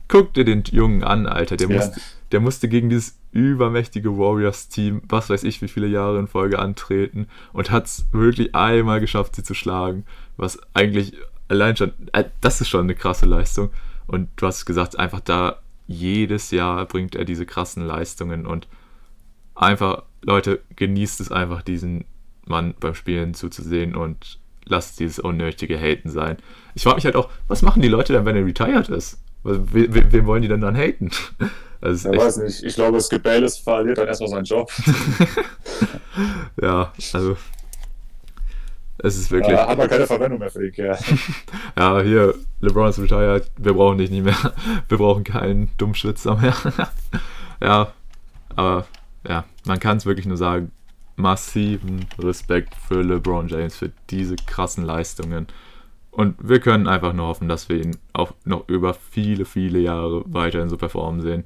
Guck 0.07 0.33
dir 0.33 0.45
den 0.45 0.63
Jungen 0.65 1.03
an, 1.03 1.25
Alter. 1.27 1.57
Der, 1.57 1.69
ja. 1.69 1.77
musste, 1.77 2.01
der 2.31 2.39
musste 2.39 2.69
gegen 2.69 2.89
dieses 2.89 3.17
übermächtige 3.31 4.17
Warriors-Team, 4.17 5.01
was 5.07 5.29
weiß 5.29 5.43
ich, 5.43 5.61
wie 5.61 5.67
viele 5.67 5.87
Jahre 5.87 6.19
in 6.19 6.27
Folge 6.27 6.59
antreten 6.59 7.27
und 7.53 7.71
hat 7.71 7.85
es 7.85 8.05
wirklich 8.11 8.55
einmal 8.55 8.99
geschafft, 8.99 9.35
sie 9.35 9.43
zu 9.43 9.53
schlagen. 9.53 10.05
Was 10.37 10.59
eigentlich 10.73 11.13
allein 11.47 11.75
schon, 11.75 11.91
äh, 12.13 12.25
das 12.41 12.61
ist 12.61 12.69
schon 12.69 12.81
eine 12.81 12.95
krasse 12.95 13.25
Leistung. 13.25 13.71
Und 14.07 14.29
du 14.35 14.45
hast 14.45 14.65
gesagt, 14.65 14.97
einfach 14.99 15.19
da 15.19 15.59
jedes 15.87 16.51
Jahr 16.51 16.85
bringt 16.85 17.15
er 17.15 17.25
diese 17.25 17.45
krassen 17.45 17.85
Leistungen 17.85 18.45
und 18.45 18.67
einfach, 19.53 20.03
Leute, 20.21 20.61
genießt 20.75 21.19
es 21.21 21.31
einfach, 21.31 21.61
diesen 21.61 22.05
Mann 22.45 22.73
beim 22.79 22.95
Spielen 22.95 23.33
zuzusehen 23.33 23.95
und 23.95 24.39
lasst 24.65 24.99
dieses 24.99 25.19
unnötige 25.19 25.79
Haten 25.79 26.09
sein. 26.09 26.37
Ich 26.73 26.83
frage 26.83 26.95
mich 26.95 27.05
halt 27.05 27.15
auch, 27.15 27.29
was 27.47 27.61
machen 27.61 27.81
die 27.81 27.87
Leute 27.87 28.13
dann, 28.13 28.25
wenn 28.25 28.35
er 28.35 28.45
retired 28.45 28.89
ist? 28.89 29.19
Wem, 29.45 30.11
wem 30.11 30.25
wollen 30.25 30.41
die 30.41 30.47
denn 30.47 30.61
dann 30.61 30.75
haten? 30.75 31.11
Also 31.81 32.11
ich 32.11 32.17
weiß 32.17 32.37
nicht. 32.37 32.63
Ich 32.63 32.73
glaube, 32.73 32.99
Skip 32.99 33.21
Bayless 33.21 33.59
verliert 33.59 33.99
dann 33.99 34.07
erstmal 34.07 34.29
seinen 34.29 34.45
Job. 34.45 34.71
ja, 36.61 36.91
also 37.13 37.37
es 38.97 39.17
ist 39.17 39.29
wirklich. 39.29 39.55
Ja, 39.55 39.67
hat 39.67 39.77
man 39.77 39.87
keine 39.87 40.07
Verwendung 40.07 40.39
mehr 40.39 40.49
für 40.49 40.61
den 40.61 40.71
Kerl. 40.71 40.97
ja, 41.77 42.01
hier, 42.01 42.33
LeBron 42.61 42.89
ist 42.89 42.97
retired, 42.97 43.51
wir 43.57 43.73
brauchen 43.73 43.99
dich 43.99 44.09
nicht 44.09 44.23
mehr. 44.23 44.53
Wir 44.87 44.97
brauchen 44.97 45.23
keinen 45.23 45.69
Dummschwitzer 45.77 46.37
mehr. 46.37 46.55
ja, 47.61 47.93
aber 48.55 48.87
ja, 49.27 49.43
man 49.65 49.79
kann 49.79 49.97
es 49.97 50.07
wirklich 50.07 50.25
nur 50.25 50.37
sagen, 50.37 50.71
massiven 51.17 52.07
Respekt 52.17 52.73
für 52.87 53.01
LeBron 53.03 53.47
James, 53.47 53.75
für 53.75 53.91
diese 54.09 54.37
krassen 54.37 54.85
Leistungen. 54.85 55.45
Und 56.15 56.35
wir 56.39 56.61
können 56.61 56.87
einfach 56.87 57.11
nur 57.11 57.27
hoffen, 57.27 57.49
dass 57.49 57.67
wir 57.67 57.75
ihn 57.75 57.97
auch 58.13 58.31
noch 58.45 58.69
über 58.69 58.93
viele, 58.93 59.43
viele 59.43 59.79
Jahre 59.79 60.23
weiterhin 60.25 60.69
so 60.69 60.77
performen 60.77 61.19
sehen. 61.19 61.43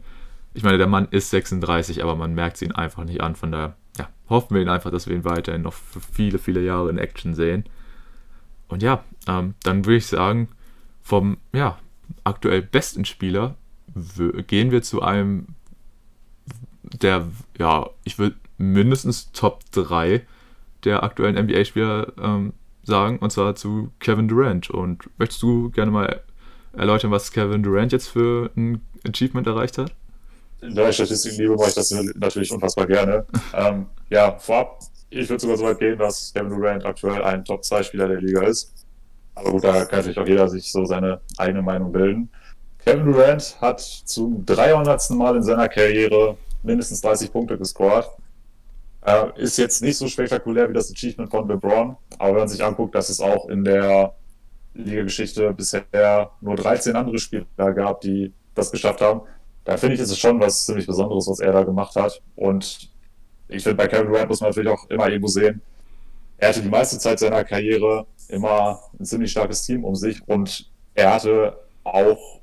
Ich 0.53 0.61
meine, 0.61 0.77
der 0.77 0.85
Mann 0.85 1.07
ist 1.09 1.31
36, 1.31 2.03
aber 2.03 2.15
man 2.15 2.35
merkt 2.35 2.57
es 2.57 2.61
ihn 2.61 2.71
einfach 2.71 3.03
nicht 3.03 3.19
an. 3.19 3.35
Von 3.35 3.51
daher 3.51 3.75
ja, 3.97 4.07
hoffen 4.29 4.53
wir 4.53 4.61
ihn 4.61 4.69
einfach, 4.69 4.91
dass 4.91 5.07
wir 5.07 5.15
ihn 5.15 5.25
weiterhin 5.25 5.63
noch 5.63 5.73
für 5.73 5.99
viele, 5.99 6.37
viele 6.37 6.61
Jahre 6.61 6.91
in 6.91 6.99
Action 6.99 7.33
sehen. 7.33 7.63
Und 8.67 8.83
ja, 8.83 9.03
ähm, 9.27 9.55
dann 9.63 9.85
würde 9.85 9.97
ich 9.97 10.05
sagen, 10.05 10.49
vom 11.01 11.37
ja, 11.51 11.79
aktuell 12.23 12.61
besten 12.61 13.05
Spieler 13.05 13.55
gehen 14.45 14.69
wir 14.69 14.83
zu 14.83 15.01
einem, 15.01 15.47
der, 16.83 17.27
ja, 17.57 17.89
ich 18.03 18.19
würde 18.19 18.35
mindestens 18.59 19.31
Top 19.31 19.63
3 19.71 20.27
der 20.83 21.01
aktuellen 21.01 21.43
NBA-Spieler 21.43 22.13
ähm, 22.21 22.53
sagen, 22.89 23.19
und 23.19 23.31
zwar 23.31 23.55
zu 23.55 23.91
Kevin 23.99 24.27
Durant. 24.27 24.69
Und 24.69 25.09
möchtest 25.17 25.41
du 25.41 25.69
gerne 25.69 25.91
mal 25.91 26.21
erläutern, 26.73 27.11
was 27.11 27.31
Kevin 27.31 27.63
Durant 27.63 27.91
jetzt 27.91 28.07
für 28.07 28.51
ein 28.55 28.81
Achievement 29.07 29.47
erreicht 29.47 29.77
hat? 29.77 29.93
da 30.61 30.89
ich 30.89 30.95
Statistik 30.95 31.37
liebe, 31.37 31.55
mache 31.55 31.69
ich 31.69 31.75
das 31.75 31.91
natürlich 32.15 32.51
unfassbar 32.51 32.85
gerne. 32.85 33.25
ähm, 33.53 33.85
ja, 34.09 34.37
vorab, 34.37 34.79
ich 35.09 35.29
würde 35.29 35.41
sogar 35.41 35.57
so 35.57 35.65
weit 35.65 35.79
gehen, 35.79 35.97
dass 35.97 36.33
Kevin 36.33 36.49
Durant 36.49 36.85
aktuell 36.85 37.23
ein 37.23 37.45
Top-2-Spieler 37.45 38.07
der 38.07 38.21
Liga 38.21 38.43
ist. 38.43 38.73
Aber 39.35 39.51
gut, 39.51 39.63
da 39.63 39.85
kann 39.85 39.99
natürlich 39.99 40.17
auch 40.17 40.27
jeder 40.27 40.49
sich 40.49 40.71
so 40.71 40.85
seine 40.85 41.21
eigene 41.37 41.61
Meinung 41.61 41.91
bilden. 41.91 42.29
Kevin 42.83 43.05
Durant 43.05 43.55
hat 43.61 43.79
zum 43.79 44.45
300. 44.45 45.09
Mal 45.11 45.37
in 45.37 45.43
seiner 45.43 45.69
Karriere 45.69 46.37
mindestens 46.63 47.01
30 47.01 47.31
Punkte 47.31 47.57
gescored. 47.57 48.05
Äh, 49.05 49.41
ist 49.41 49.57
jetzt 49.57 49.81
nicht 49.81 49.97
so 49.97 50.07
spektakulär 50.07 50.69
wie 50.69 50.73
das 50.73 50.91
Achievement 50.91 51.31
von 51.31 51.47
LeBron, 51.47 51.95
aber 52.17 52.29
wenn 52.29 52.39
man 52.39 52.47
sich 52.47 52.63
anguckt, 52.63 52.95
dass 52.95 53.09
es 53.09 53.21
auch 53.21 53.47
in 53.47 53.63
der 53.63 54.13
Liga-Geschichte 54.73 55.53
bisher 55.53 56.31
nur 56.41 56.55
13 56.55 56.95
andere 56.95 57.17
Spieler 57.17 57.45
gab, 57.73 58.01
die 58.01 58.33
das 58.55 58.71
geschafft 58.71 59.01
haben, 59.01 59.21
da 59.63 59.77
finde 59.77 59.95
ich, 59.95 60.01
ist 60.01 60.11
es 60.11 60.19
schon 60.19 60.39
was 60.39 60.65
ziemlich 60.65 60.85
Besonderes, 60.85 61.27
was 61.27 61.39
er 61.39 61.51
da 61.51 61.63
gemacht 61.63 61.95
hat. 61.95 62.21
Und 62.35 62.89
ich 63.47 63.63
finde, 63.63 63.75
bei 63.75 63.87
Kevin 63.87 64.07
Durant 64.07 64.29
muss 64.29 64.41
man 64.41 64.49
natürlich 64.49 64.69
auch 64.69 64.89
immer 64.89 65.07
irgendwo 65.07 65.27
sehen, 65.27 65.61
er 66.37 66.49
hatte 66.49 66.61
die 66.61 66.69
meiste 66.69 66.97
Zeit 66.97 67.19
seiner 67.19 67.43
Karriere 67.43 68.05
immer 68.29 68.79
ein 68.97 69.05
ziemlich 69.05 69.31
starkes 69.31 69.63
Team 69.63 69.83
um 69.83 69.95
sich 69.95 70.25
und 70.27 70.71
er 70.93 71.13
hatte 71.13 71.57
auch, 71.83 72.39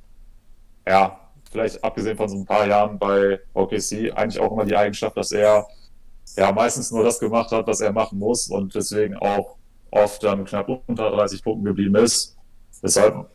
ja, 0.87 1.19
vielleicht 1.51 1.83
abgesehen 1.83 2.17
von 2.17 2.29
so 2.29 2.37
ein 2.37 2.45
paar 2.45 2.67
Jahren 2.67 2.99
bei 2.99 3.41
OKC, 3.55 4.13
eigentlich 4.15 4.39
auch 4.39 4.53
immer 4.53 4.65
die 4.65 4.77
Eigenschaft, 4.77 5.17
dass 5.17 5.33
er 5.33 5.67
ja 6.35 6.53
meistens 6.53 6.91
nur 6.91 7.05
das 7.05 7.21
gemacht 7.21 7.51
hat, 7.53 7.67
was 7.67 7.81
er 7.81 7.93
machen 7.93 8.19
muss 8.19 8.49
und 8.49 8.75
deswegen 8.75 9.17
auch 9.17 9.57
oft 9.91 10.23
dann 10.23 10.45
knapp 10.45 10.69
unter 10.87 11.11
30 11.11 11.43
Punkten 11.43 11.65
geblieben 11.65 11.97
ist. 11.97 12.37
Weshalb 12.83 13.31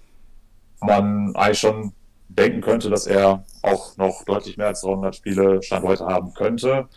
man 0.81 1.35
eigentlich 1.35 1.59
schon 1.59 1.93
denken 2.29 2.61
könnte, 2.61 2.89
dass 2.89 3.07
er 3.07 3.43
auch 3.61 3.97
noch 3.97 4.23
deutlich 4.25 4.57
mehr 4.57 4.67
als 4.67 4.81
300 4.81 5.15
Spiele 5.15 5.61
Stand 5.61 5.85
heute 5.85 6.05
haben 6.05 6.33
könnte. 6.33 6.87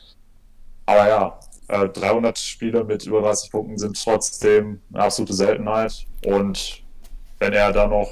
Aber 0.86 1.09
ja, 1.09 1.40
300 1.68 2.36
äh, 2.36 2.40
Spiele 2.40 2.84
mit 2.84 3.07
über 3.07 3.22
30 3.22 3.51
Punkten 3.51 3.78
sind 3.78 4.03
trotzdem 4.03 4.80
eine 4.92 5.05
absolute 5.05 5.32
Seltenheit. 5.32 6.07
Und 6.26 6.82
wenn 7.38 7.53
er 7.53 7.72
da 7.72 7.86
noch 7.86 8.11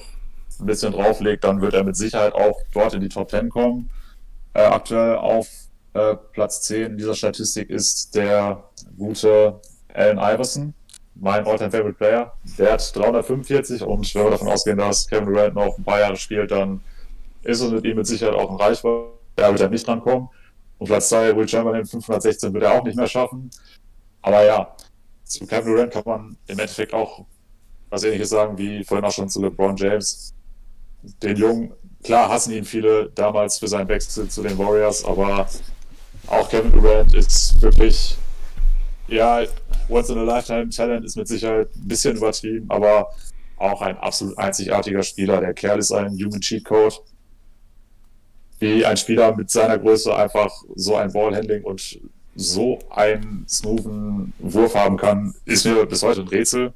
ein 0.58 0.66
bisschen 0.66 0.92
drauflegt, 0.92 1.44
dann 1.44 1.60
wird 1.60 1.74
er 1.74 1.84
mit 1.84 1.96
Sicherheit 1.96 2.34
auch 2.34 2.58
dort 2.72 2.94
in 2.94 3.00
die 3.00 3.08
Top 3.08 3.30
10 3.30 3.50
kommen. 3.50 3.90
Äh, 4.54 4.62
aktuell 4.62 5.16
auf 5.16 5.48
äh, 5.94 6.16
Platz 6.32 6.62
10 6.62 6.96
dieser 6.96 7.14
Statistik 7.14 7.70
ist 7.70 8.14
der 8.14 8.64
gute 8.96 9.60
Allen 9.92 10.18
Iverson, 10.18 10.74
mein 11.14 11.46
All-Time 11.46 11.70
Favorite 11.70 11.98
Player. 11.98 12.32
Der 12.58 12.72
hat 12.72 12.96
345 12.96 13.82
und 13.82 14.14
wenn 14.14 14.24
wir 14.24 14.30
davon 14.30 14.48
ausgehen, 14.48 14.78
dass 14.78 15.06
Kevin 15.06 15.26
Durant 15.26 15.54
noch 15.54 15.76
ein 15.76 15.84
paar 15.84 16.00
Jahre 16.00 16.16
spielt, 16.16 16.50
dann 16.50 16.80
ist 17.42 17.60
es 17.60 17.70
mit 17.70 17.84
ihm 17.84 17.96
mit 17.96 18.06
Sicherheit 18.06 18.34
auch 18.34 18.50
ein 18.50 18.56
Reichweite. 18.56 19.08
Da 19.36 19.50
wird 19.50 19.60
er 19.60 19.68
nicht 19.68 19.86
dran 19.86 20.00
kommen. 20.00 20.28
Und 20.78 20.86
Platz 20.86 21.08
2, 21.10 21.36
Will 21.36 21.48
Chamberlain 21.48 21.86
516 21.86 22.52
wird 22.52 22.64
er 22.64 22.72
auch 22.72 22.84
nicht 22.84 22.96
mehr 22.96 23.06
schaffen. 23.06 23.50
Aber 24.20 24.44
ja, 24.44 24.74
zu 25.24 25.46
Kevin 25.46 25.72
Durant 25.72 25.92
kann 25.92 26.02
man 26.04 26.36
im 26.46 26.58
Endeffekt 26.58 26.92
auch 26.92 27.24
was 27.90 28.04
ähnliches 28.04 28.30
sagen 28.30 28.56
wie 28.56 28.82
vorhin 28.84 29.04
auch 29.04 29.12
schon 29.12 29.28
zu 29.28 29.42
LeBron 29.42 29.76
James. 29.76 30.34
Den 31.22 31.36
Jungen, 31.36 31.72
klar 32.02 32.28
hassen 32.30 32.52
ihn 32.52 32.64
viele 32.64 33.10
damals 33.10 33.58
für 33.58 33.68
seinen 33.68 33.88
Wechsel 33.88 34.28
zu 34.28 34.42
den 34.42 34.56
Warriors, 34.56 35.04
aber 35.04 35.46
auch 36.26 36.48
Kevin 36.48 36.72
Durant 36.72 37.14
ist 37.14 37.60
wirklich, 37.60 38.16
ja, 39.08 39.44
once 39.88 40.10
in 40.10 40.18
a 40.18 40.22
lifetime 40.22 40.70
Talent 40.70 41.04
ist 41.04 41.16
mit 41.16 41.28
Sicherheit 41.28 41.68
ein 41.76 41.88
bisschen 41.88 42.16
übertrieben, 42.16 42.66
aber 42.68 43.10
auch 43.56 43.82
ein 43.82 43.96
absolut 43.98 44.36
einzigartiger 44.38 45.02
Spieler. 45.02 45.40
Der 45.40 45.54
Kerl 45.54 45.78
ist 45.78 45.92
ein 45.92 46.12
Human 46.12 46.40
Cheat 46.40 46.64
Code 46.64 46.96
wie 48.62 48.86
ein 48.86 48.96
Spieler 48.96 49.34
mit 49.36 49.50
seiner 49.50 49.76
Größe 49.76 50.14
einfach 50.14 50.50
so 50.76 50.94
ein 50.96 51.12
Ballhandling 51.12 51.64
und 51.64 52.00
so 52.36 52.78
einen 52.90 53.44
smoothen 53.48 54.32
Wurf 54.38 54.74
haben 54.74 54.96
kann, 54.96 55.34
ist 55.44 55.66
mir 55.66 55.84
bis 55.84 56.02
heute 56.02 56.20
ein 56.20 56.28
Rätsel. 56.28 56.72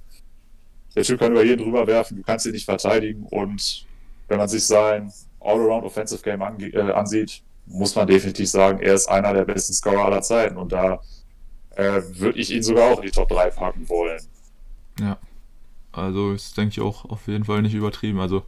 Der 0.97 1.05
Typ 1.05 1.21
kann 1.21 1.33
über 1.33 1.45
jeden 1.45 1.63
drüber 1.63 1.87
werfen, 1.87 2.17
du 2.17 2.23
kannst 2.25 2.45
ihn 2.45 2.53
nicht 2.53 2.65
verteidigen 2.65 3.25
und 3.31 3.87
wenn 4.29 4.39
man 4.39 4.49
sich 4.49 4.65
sein 4.65 5.13
All-Around 5.41 5.85
Offensive 5.85 6.23
Game 6.23 6.43
äh, 6.43 6.93
ansieht, 6.93 7.43
muss 7.67 7.95
man 7.95 8.07
definitiv 8.07 8.49
sagen, 8.49 8.81
er 8.81 8.95
ist 8.95 9.09
einer 9.09 9.35
der 9.35 9.45
besten 9.45 9.75
Scorer 9.75 10.05
aller 10.07 10.23
Zeiten 10.23 10.57
und 10.57 10.73
da 10.73 11.01
äh, 11.77 12.01
würde 12.11 12.39
ich 12.39 12.53
ihn 12.53 12.63
sogar 12.63 12.93
auch 12.93 12.99
in 12.99 13.07
die 13.07 13.11
Top 13.11 13.29
3 13.29 13.51
packen 13.51 13.89
wollen. 13.89 14.21
Ja, 15.01 15.19
also 15.93 16.33
ist, 16.33 16.57
denke 16.57 16.71
ich, 16.71 16.81
auch 16.81 17.05
auf 17.05 17.27
jeden 17.27 17.45
Fall 17.45 17.63
nicht 17.63 17.75
übertrieben. 17.75 18.21
Also 18.21 18.45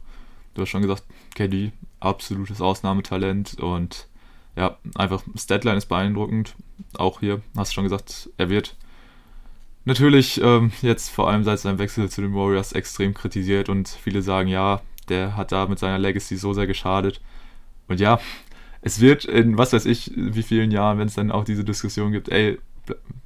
du 0.53 0.61
hast 0.61 0.69
schon 0.69 0.81
gesagt, 0.81 1.03
KD, 1.35 1.71
absolutes 1.99 2.61
Ausnahmetalent 2.61 3.59
und 3.59 4.07
ja, 4.55 4.77
einfach 4.95 5.23
Statline 5.35 5.77
ist 5.77 5.87
beeindruckend. 5.87 6.55
Auch 6.97 7.19
hier, 7.19 7.41
hast 7.55 7.71
du 7.71 7.75
schon 7.75 7.83
gesagt, 7.83 8.29
er 8.37 8.49
wird 8.49 8.75
natürlich 9.85 10.41
ähm, 10.41 10.71
jetzt 10.81 11.09
vor 11.09 11.29
allem 11.29 11.43
seit 11.43 11.59
seinem 11.59 11.79
Wechsel 11.79 12.09
zu 12.09 12.21
den 12.21 12.33
Warriors 12.33 12.73
extrem 12.73 13.13
kritisiert 13.13 13.69
und 13.69 13.89
viele 13.89 14.21
sagen, 14.21 14.49
ja, 14.49 14.81
der 15.07 15.35
hat 15.35 15.51
da 15.51 15.65
mit 15.67 15.79
seiner 15.79 15.97
Legacy 15.97 16.37
so 16.37 16.53
sehr 16.53 16.67
geschadet. 16.67 17.21
Und 17.87 17.99
ja, 17.99 18.19
es 18.81 19.01
wird 19.01 19.25
in 19.25 19.57
was 19.57 19.73
weiß 19.73 19.85
ich, 19.85 20.11
wie 20.15 20.43
vielen 20.43 20.71
Jahren, 20.71 20.97
wenn 20.97 21.07
es 21.07 21.15
dann 21.15 21.31
auch 21.31 21.43
diese 21.43 21.63
Diskussion 21.63 22.11
gibt, 22.11 22.29
ey, 22.29 22.59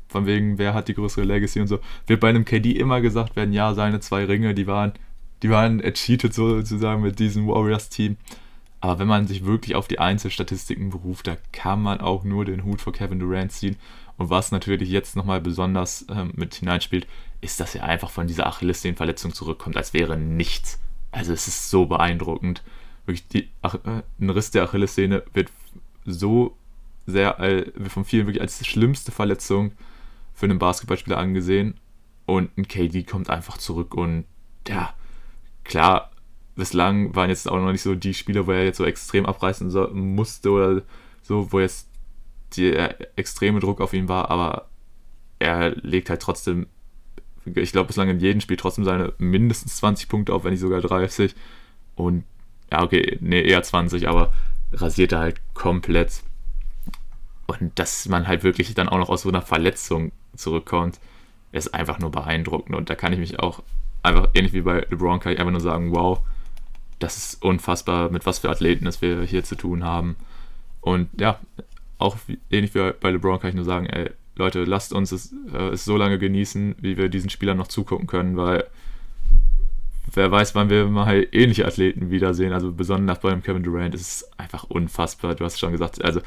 von 0.08 0.26
wegen, 0.26 0.58
wer 0.58 0.74
hat 0.74 0.88
die 0.88 0.94
größere 0.94 1.26
Legacy 1.26 1.60
und 1.60 1.68
so, 1.68 1.80
wird 2.08 2.20
bei 2.20 2.30
einem 2.30 2.46
KD 2.46 2.72
immer 2.72 3.02
gesagt 3.02 3.36
werden, 3.36 3.54
ja, 3.54 3.74
seine 3.74 4.00
zwei 4.00 4.26
Ringe, 4.26 4.54
die 4.54 4.68
waren, 4.68 4.94
die 5.42 5.50
waren 5.50 5.82
cheated 5.82 6.34
sozusagen 6.34 7.02
mit 7.02 7.20
diesem 7.20 7.48
Warriors-Team. 7.48 8.18
Aber 8.80 9.00
wenn 9.00 9.08
man 9.08 9.28
sich 9.28 9.46
wirklich 9.46 9.76
auf 9.76 9.88
die 9.88 10.00
Einzelstatistiken 10.00 10.90
beruft, 10.90 11.28
da 11.28 11.38
kann 11.52 11.82
man 11.82 12.02
auch 12.02 12.24
nur 12.24 12.46
den 12.46 12.66
Hut 12.66 12.82
vor 12.82 12.94
Kevin 12.94 13.20
Durant 13.20 13.52
ziehen. 13.52 13.78
Und 14.18 14.30
was 14.30 14.52
natürlich 14.52 14.90
jetzt 14.90 15.16
nochmal 15.16 15.42
besonders 15.42 16.06
ähm, 16.10 16.32
mit 16.36 16.56
hineinspielt, 16.56 17.08
ist, 17.42 17.60
dass 17.60 17.76
er 17.76 17.86
einfach 17.86 18.10
von 18.10 18.28
dieser 18.28 18.46
Achillessehnenverletzung 18.46 19.34
zurückkommt, 19.34 19.78
als 19.78 19.94
wäre 19.94 20.18
nichts. 20.18 20.80
Also 21.12 21.34
es 21.34 21.48
ist 21.48 21.70
so 21.70 21.86
beeindruckend. 21.86 22.62
Wirklich, 23.06 23.28
die, 23.28 23.50
Ach, 23.62 23.76
äh, 23.76 24.04
ein 24.20 24.30
Riss 24.30 24.52
der 24.52 24.64
Achillessehne 24.64 25.24
wird 25.34 25.52
so 26.06 26.58
sehr, 27.06 27.40
äh, 27.40 27.72
von 27.90 28.06
vielen 28.06 28.28
wirklich 28.28 28.42
als 28.42 28.66
schlimmste 28.66 29.12
Verletzung 29.12 29.74
für 30.34 30.46
einen 30.46 30.60
Basketballspieler 30.60 31.18
angesehen. 31.18 31.76
Und 32.26 32.58
ein 32.58 32.68
KD 32.68 33.04
kommt 33.04 33.30
einfach 33.30 33.58
zurück 33.58 33.96
und 33.96 34.26
ja, 34.68 34.94
klar, 35.66 36.12
bislang 36.56 37.16
waren 37.16 37.30
jetzt 37.30 37.50
auch 37.50 37.60
noch 37.60 37.72
nicht 37.72 37.82
so 37.82 37.96
die 37.96 38.14
Spieler, 38.14 38.48
wo 38.48 38.52
er 38.52 38.64
jetzt 38.64 38.78
so 38.78 38.86
extrem 38.86 39.26
abreißen 39.26 39.70
so, 39.70 39.90
musste 39.90 40.52
oder 40.52 40.82
so, 41.22 41.52
wo 41.52 41.60
jetzt 41.60 41.90
der 42.56 43.18
extreme 43.18 43.60
Druck 43.60 43.82
auf 43.82 43.94
ihn 43.94 44.08
war, 44.08 44.30
aber 44.30 44.70
er 45.40 45.72
legt 45.82 46.10
halt 46.10 46.22
trotzdem, 46.22 46.68
ich 47.46 47.72
glaube, 47.72 47.88
bislang 47.88 48.10
in 48.10 48.20
jedem 48.20 48.40
Spiel 48.40 48.58
trotzdem 48.58 48.86
seine 48.86 49.14
mindestens 49.18 49.78
20 49.78 50.08
Punkte 50.08 50.34
auf, 50.34 50.44
wenn 50.44 50.52
nicht 50.52 50.62
sogar 50.62 50.80
30. 50.80 51.36
Und 51.96 52.24
ja, 52.74 52.82
okay, 52.82 53.18
nee, 53.22 53.42
eher 53.42 53.62
20, 53.62 54.08
aber 54.10 54.34
rasiert 54.72 55.12
er 55.12 55.20
halt 55.20 55.40
komplett. 55.54 56.24
Und 57.46 57.78
dass 57.78 58.08
man 58.08 58.28
halt 58.28 58.44
wirklich 58.44 58.74
dann 58.74 58.90
auch 58.90 58.98
noch 58.98 59.10
aus 59.10 59.22
so 59.22 59.30
einer 59.30 59.44
Verletzung 59.44 60.12
zurückkommt, 60.36 61.00
ist 61.52 61.76
einfach 61.76 62.00
nur 62.00 62.10
beeindruckend. 62.10 62.76
Und 62.76 62.90
da 62.90 62.96
kann 62.96 63.14
ich 63.14 63.20
mich 63.20 63.40
auch 63.40 63.62
einfach, 64.02 64.30
ähnlich 64.34 64.54
wie 64.54 64.62
bei 64.62 64.80
LeBron, 64.90 65.20
kann 65.20 65.34
ich 65.34 65.40
einfach 65.40 65.52
nur 65.52 65.62
sagen, 65.62 65.94
wow, 65.94 66.20
das 66.98 67.18
ist 67.18 67.44
unfassbar, 67.44 68.10
mit 68.10 68.26
was 68.26 68.40
für 68.40 68.50
Athleten 68.50 68.88
es 68.88 69.04
wir 69.04 69.22
hier 69.22 69.44
zu 69.44 69.56
tun 69.56 69.84
haben. 69.84 70.16
Und 70.82 71.10
ja, 71.22 71.40
auch 72.00 72.18
ähnlich 72.50 72.74
wie 72.74 72.92
bei 73.00 73.12
LeBron 73.12 73.40
kann 73.40 73.50
ich 73.50 73.56
nur 73.56 73.66
sagen, 73.66 73.86
ey, 73.86 74.10
Leute, 74.36 74.64
lasst 74.64 74.94
uns 74.94 75.12
es, 75.12 75.32
äh, 75.54 75.70
es 75.70 75.86
so 75.86 75.96
lange 75.96 76.18
genießen, 76.18 76.78
wie 76.80 76.98
wir 76.98 77.10
diesen 77.10 77.30
Spielern 77.30 77.58
noch 77.58 77.68
zugucken 77.68 78.08
können, 78.08 78.36
weil 78.36 78.66
wer 80.14 80.32
weiß, 80.32 80.56
wann 80.56 80.70
wir 80.70 80.86
mal 80.88 81.28
ähnliche 81.32 81.66
Athleten 81.66 82.12
wiedersehen. 82.12 82.54
Also 82.54 82.72
besonders 82.72 83.20
beim 83.20 83.44
Kevin 83.44 83.64
Durant 83.64 83.96
ist 83.96 84.02
es 84.02 84.32
einfach 84.38 84.64
unfassbar. 84.66 85.36
Du 85.36 85.46
hast 85.46 85.60
schon 85.60 85.72
gesagt, 85.72 86.04
also 86.04 86.22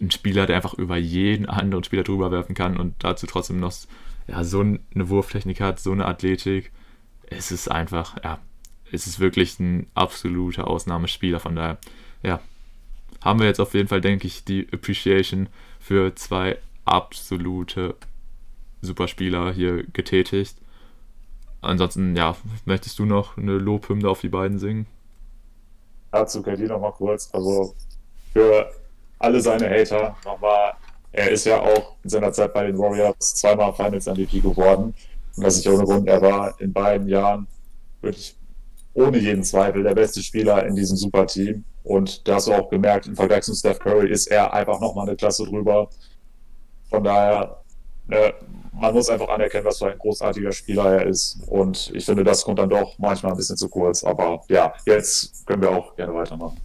ein 0.00 0.10
Spieler, 0.10 0.46
der 0.46 0.56
einfach 0.56 0.74
über 0.74 0.96
jeden 0.96 1.46
anderen 1.46 1.84
Spieler 1.84 2.04
drüber 2.04 2.30
werfen 2.30 2.54
kann 2.54 2.76
und 2.76 2.94
dazu 3.00 3.26
trotzdem 3.26 3.58
noch 3.58 3.72
ja, 4.28 4.44
so 4.44 4.60
eine 4.60 5.08
Wurftechnik 5.08 5.60
hat, 5.60 5.80
so 5.80 5.92
eine 5.92 6.06
Athletik. 6.06 6.70
Es 7.26 7.50
ist 7.50 7.68
einfach, 7.70 8.16
ja, 8.22 8.38
es 8.92 9.06
ist 9.06 9.18
wirklich 9.18 9.58
ein 9.58 9.86
absoluter 9.94 10.68
Ausnahmespieler. 10.68 11.40
Von 11.40 11.56
daher, 11.56 11.78
ja, 12.22 12.40
haben 13.22 13.40
wir 13.40 13.46
jetzt 13.46 13.60
auf 13.60 13.74
jeden 13.74 13.88
Fall, 13.88 14.00
denke 14.00 14.26
ich, 14.26 14.44
die 14.44 14.68
Appreciation 14.72 15.48
für 15.80 16.14
zwei 16.14 16.58
absolute 16.84 17.96
Superspieler 18.82 19.52
hier 19.52 19.84
getätigt. 19.84 20.56
Ansonsten, 21.62 22.16
ja, 22.16 22.36
möchtest 22.64 22.98
du 22.98 23.04
noch 23.04 23.36
eine 23.38 23.52
Lobhymne 23.52 24.08
auf 24.08 24.20
die 24.20 24.28
beiden 24.28 24.58
singen? 24.58 24.86
Dazu 26.10 26.38
ja, 26.38 26.54
KD 26.54 26.66
nochmal 26.66 26.92
kurz. 26.92 27.30
Also 27.32 27.74
für 28.32 28.70
alle 29.18 29.40
seine 29.40 29.70
Hater 29.70 30.16
nochmal, 30.24 30.72
er 31.12 31.30
ist 31.30 31.46
ja 31.46 31.60
auch 31.60 31.96
in 32.02 32.10
seiner 32.10 32.32
Zeit 32.32 32.52
bei 32.52 32.66
den 32.66 32.76
Warriors 32.76 33.34
zweimal 33.36 33.72
Finals 33.72 34.06
MVP 34.06 34.40
geworden. 34.40 34.92
Und 35.36 35.44
das 35.44 35.56
ist 35.56 35.66
ohne 35.68 35.84
Grund. 35.84 36.08
Er 36.08 36.20
war 36.20 36.60
in 36.60 36.72
beiden 36.72 37.08
Jahren 37.08 37.46
wirklich 38.00 38.36
ohne 38.94 39.18
jeden 39.18 39.44
Zweifel 39.44 39.84
der 39.84 39.94
beste 39.94 40.22
Spieler 40.22 40.66
in 40.66 40.74
diesem 40.74 40.96
Superteam. 40.96 41.64
Und 41.84 42.26
da 42.26 42.34
hast 42.34 42.48
du 42.48 42.52
auch 42.52 42.68
gemerkt, 42.68 43.06
im 43.06 43.16
Vergleich 43.16 43.44
zu 43.44 43.54
Steph 43.54 43.78
Curry 43.78 44.10
ist 44.10 44.26
er 44.26 44.52
einfach 44.52 44.80
nochmal 44.80 45.06
eine 45.06 45.16
Klasse 45.16 45.44
drüber. 45.44 45.88
Von 46.90 47.04
daher, 47.04 47.61
äh, 48.08 48.32
man 48.72 48.94
muss 48.94 49.08
einfach 49.08 49.28
anerkennen, 49.28 49.64
was 49.64 49.78
für 49.78 49.90
ein 49.90 49.98
großartiger 49.98 50.52
Spieler 50.52 51.00
er 51.00 51.06
ist. 51.06 51.40
Und 51.46 51.90
ich 51.94 52.04
finde, 52.04 52.24
das 52.24 52.44
kommt 52.44 52.58
dann 52.58 52.70
doch 52.70 52.98
manchmal 52.98 53.32
ein 53.32 53.38
bisschen 53.38 53.56
zu 53.56 53.68
kurz. 53.68 54.02
Aber 54.02 54.42
ja, 54.48 54.72
jetzt 54.86 55.46
können 55.46 55.62
wir 55.62 55.70
auch 55.70 55.94
gerne 55.96 56.14
weitermachen. 56.14 56.58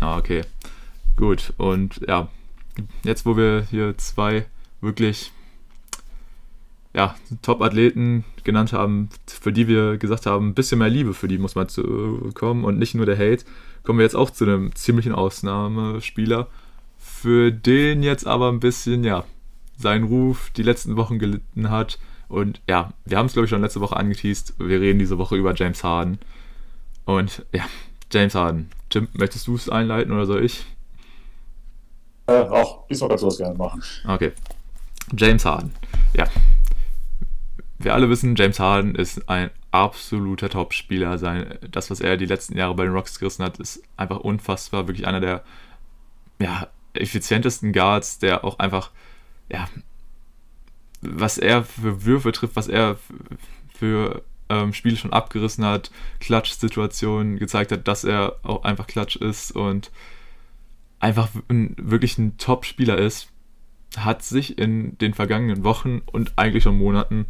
Ah, 0.00 0.18
okay. 0.18 0.42
Gut. 1.16 1.52
Und 1.56 2.00
ja, 2.06 2.28
jetzt, 3.04 3.24
wo 3.24 3.36
wir 3.36 3.66
hier 3.70 3.96
zwei 3.96 4.46
wirklich 4.80 5.32
ja, 6.94 7.14
Top-Athleten 7.40 8.24
genannt 8.44 8.72
haben, 8.72 9.08
für 9.26 9.52
die 9.52 9.68
wir 9.68 9.96
gesagt 9.96 10.26
haben, 10.26 10.48
ein 10.48 10.54
bisschen 10.54 10.78
mehr 10.78 10.90
Liebe 10.90 11.14
für 11.14 11.28
die 11.28 11.38
muss 11.38 11.54
man 11.54 11.68
zu 11.68 12.30
kommen 12.34 12.64
und 12.64 12.78
nicht 12.78 12.94
nur 12.94 13.06
der 13.06 13.16
Hate, 13.16 13.44
kommen 13.82 13.98
wir 13.98 14.04
jetzt 14.04 14.16
auch 14.16 14.30
zu 14.30 14.44
einem 14.44 14.74
ziemlichen 14.74 15.12
Ausnahmespieler, 15.14 16.48
für 16.98 17.50
den 17.50 18.02
jetzt 18.02 18.26
aber 18.26 18.50
ein 18.50 18.60
bisschen, 18.60 19.04
ja, 19.04 19.24
sein 19.76 20.04
Ruf 20.04 20.50
die 20.50 20.62
letzten 20.62 20.96
Wochen 20.96 21.18
gelitten 21.18 21.70
hat. 21.70 21.98
Und 22.28 22.60
ja, 22.68 22.92
wir 23.04 23.18
haben 23.18 23.26
es, 23.26 23.32
glaube 23.32 23.44
ich, 23.44 23.50
schon 23.50 23.62
letzte 23.62 23.80
Woche 23.80 23.96
angeteased. 23.96 24.54
Wir 24.58 24.80
reden 24.80 24.98
diese 24.98 25.18
Woche 25.18 25.36
über 25.36 25.54
James 25.54 25.84
Harden. 25.84 26.18
Und 27.04 27.44
ja, 27.52 27.64
James 28.10 28.34
Harden. 28.34 28.70
Jim, 28.90 29.08
möchtest 29.12 29.46
du 29.46 29.54
es 29.54 29.68
einleiten 29.68 30.12
oder 30.12 30.26
soll 30.26 30.44
ich? 30.44 30.64
Äh, 32.26 32.32
auch, 32.32 32.86
diesmal 32.88 33.08
kannst 33.10 33.22
du 33.22 33.28
das 33.28 33.38
gerne 33.38 33.56
machen. 33.56 33.82
Okay. 34.06 34.32
James 35.16 35.44
Harden. 35.44 35.72
Ja, 36.14 36.28
wir 37.84 37.94
alle 37.94 38.08
wissen, 38.08 38.36
James 38.36 38.60
Harden 38.60 38.94
ist 38.94 39.28
ein 39.28 39.50
absoluter 39.70 40.48
Top-Spieler. 40.48 41.16
das, 41.70 41.90
was 41.90 42.00
er 42.00 42.16
die 42.16 42.26
letzten 42.26 42.56
Jahre 42.56 42.74
bei 42.74 42.84
den 42.84 42.92
Rocks 42.92 43.18
gerissen 43.18 43.44
hat, 43.44 43.58
ist 43.58 43.82
einfach 43.96 44.20
unfassbar. 44.20 44.86
Wirklich 44.86 45.06
einer 45.06 45.20
der 45.20 45.42
ja, 46.40 46.68
effizientesten 46.94 47.72
Guards, 47.72 48.18
der 48.18 48.44
auch 48.44 48.58
einfach, 48.58 48.90
ja, 49.52 49.68
was 51.02 51.38
er 51.38 51.64
für 51.64 52.04
Würfe 52.04 52.32
trifft, 52.32 52.56
was 52.56 52.68
er 52.68 52.96
für 53.74 54.22
ähm, 54.48 54.72
Spiele 54.72 54.96
schon 54.96 55.12
abgerissen 55.12 55.64
hat, 55.64 55.90
Klatsch-Situationen 56.20 57.38
gezeigt 57.38 57.72
hat, 57.72 57.88
dass 57.88 58.04
er 58.04 58.36
auch 58.42 58.64
einfach 58.64 58.86
Klatsch 58.86 59.16
ist 59.16 59.52
und 59.52 59.90
einfach 61.00 61.28
ein, 61.48 61.74
wirklich 61.78 62.18
ein 62.18 62.38
Top-Spieler 62.38 62.98
ist, 62.98 63.28
hat 63.96 64.22
sich 64.22 64.58
in 64.58 64.96
den 64.98 65.14
vergangenen 65.14 65.64
Wochen 65.64 66.02
und 66.06 66.32
eigentlich 66.36 66.62
schon 66.62 66.78
Monaten 66.78 67.26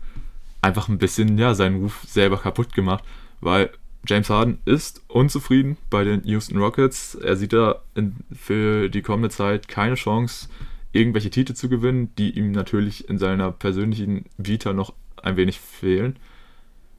einfach 0.60 0.88
ein 0.88 0.98
bisschen 0.98 1.38
ja, 1.38 1.54
seinen 1.54 1.80
Ruf 1.80 2.04
selber 2.06 2.38
kaputt 2.38 2.72
gemacht, 2.72 3.02
weil 3.40 3.70
James 4.06 4.30
Harden 4.30 4.58
ist 4.64 5.02
unzufrieden 5.08 5.76
bei 5.88 6.04
den 6.04 6.24
Houston 6.24 6.58
Rockets. 6.58 7.14
Er 7.14 7.36
sieht 7.36 7.52
da 7.52 7.82
in, 7.94 8.16
für 8.32 8.88
die 8.88 9.02
kommende 9.02 9.30
Zeit 9.30 9.68
keine 9.68 9.94
Chance, 9.94 10.48
irgendwelche 10.92 11.30
Titel 11.30 11.54
zu 11.54 11.68
gewinnen, 11.68 12.14
die 12.16 12.36
ihm 12.38 12.52
natürlich 12.52 13.08
in 13.08 13.18
seiner 13.18 13.50
persönlichen 13.50 14.26
Vita 14.36 14.72
noch 14.72 14.92
ein 15.22 15.36
wenig 15.36 15.58
fehlen. 15.60 16.16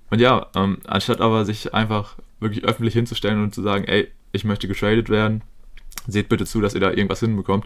Und 0.10 0.20
ja, 0.20 0.48
ähm, 0.56 0.80
anstatt 0.86 1.22
aber 1.22 1.46
sich 1.46 1.74
einfach 1.74 2.18
wirklich 2.40 2.64
öffentlich 2.66 2.94
hinzustellen 2.94 3.42
und 3.42 3.54
zu 3.54 3.62
sagen, 3.62 3.86
ey, 3.86 4.10
ich 4.32 4.44
möchte 4.44 4.68
getradet 4.68 5.10
werden, 5.10 5.42
seht 6.08 6.30
bitte 6.30 6.46
zu, 6.46 6.62
dass 6.62 6.74
ihr 6.74 6.82
da 6.82 6.90
irgendwas 6.90 7.20
hinbekommt, 7.20 7.66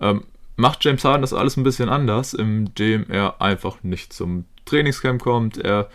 ähm, 0.00 0.24
macht 0.56 0.84
James 0.84 1.04
Harden 1.04 1.22
das 1.22 1.32
alles 1.32 1.56
ein 1.56 1.64
bisschen 1.64 1.88
anders, 1.88 2.34
indem 2.34 3.06
er 3.08 3.40
einfach 3.40 3.82
nicht 3.82 4.12
zum 4.12 4.44
Trainingscamp 4.64 5.22
kommt. 5.22 5.58
Er 5.58 5.88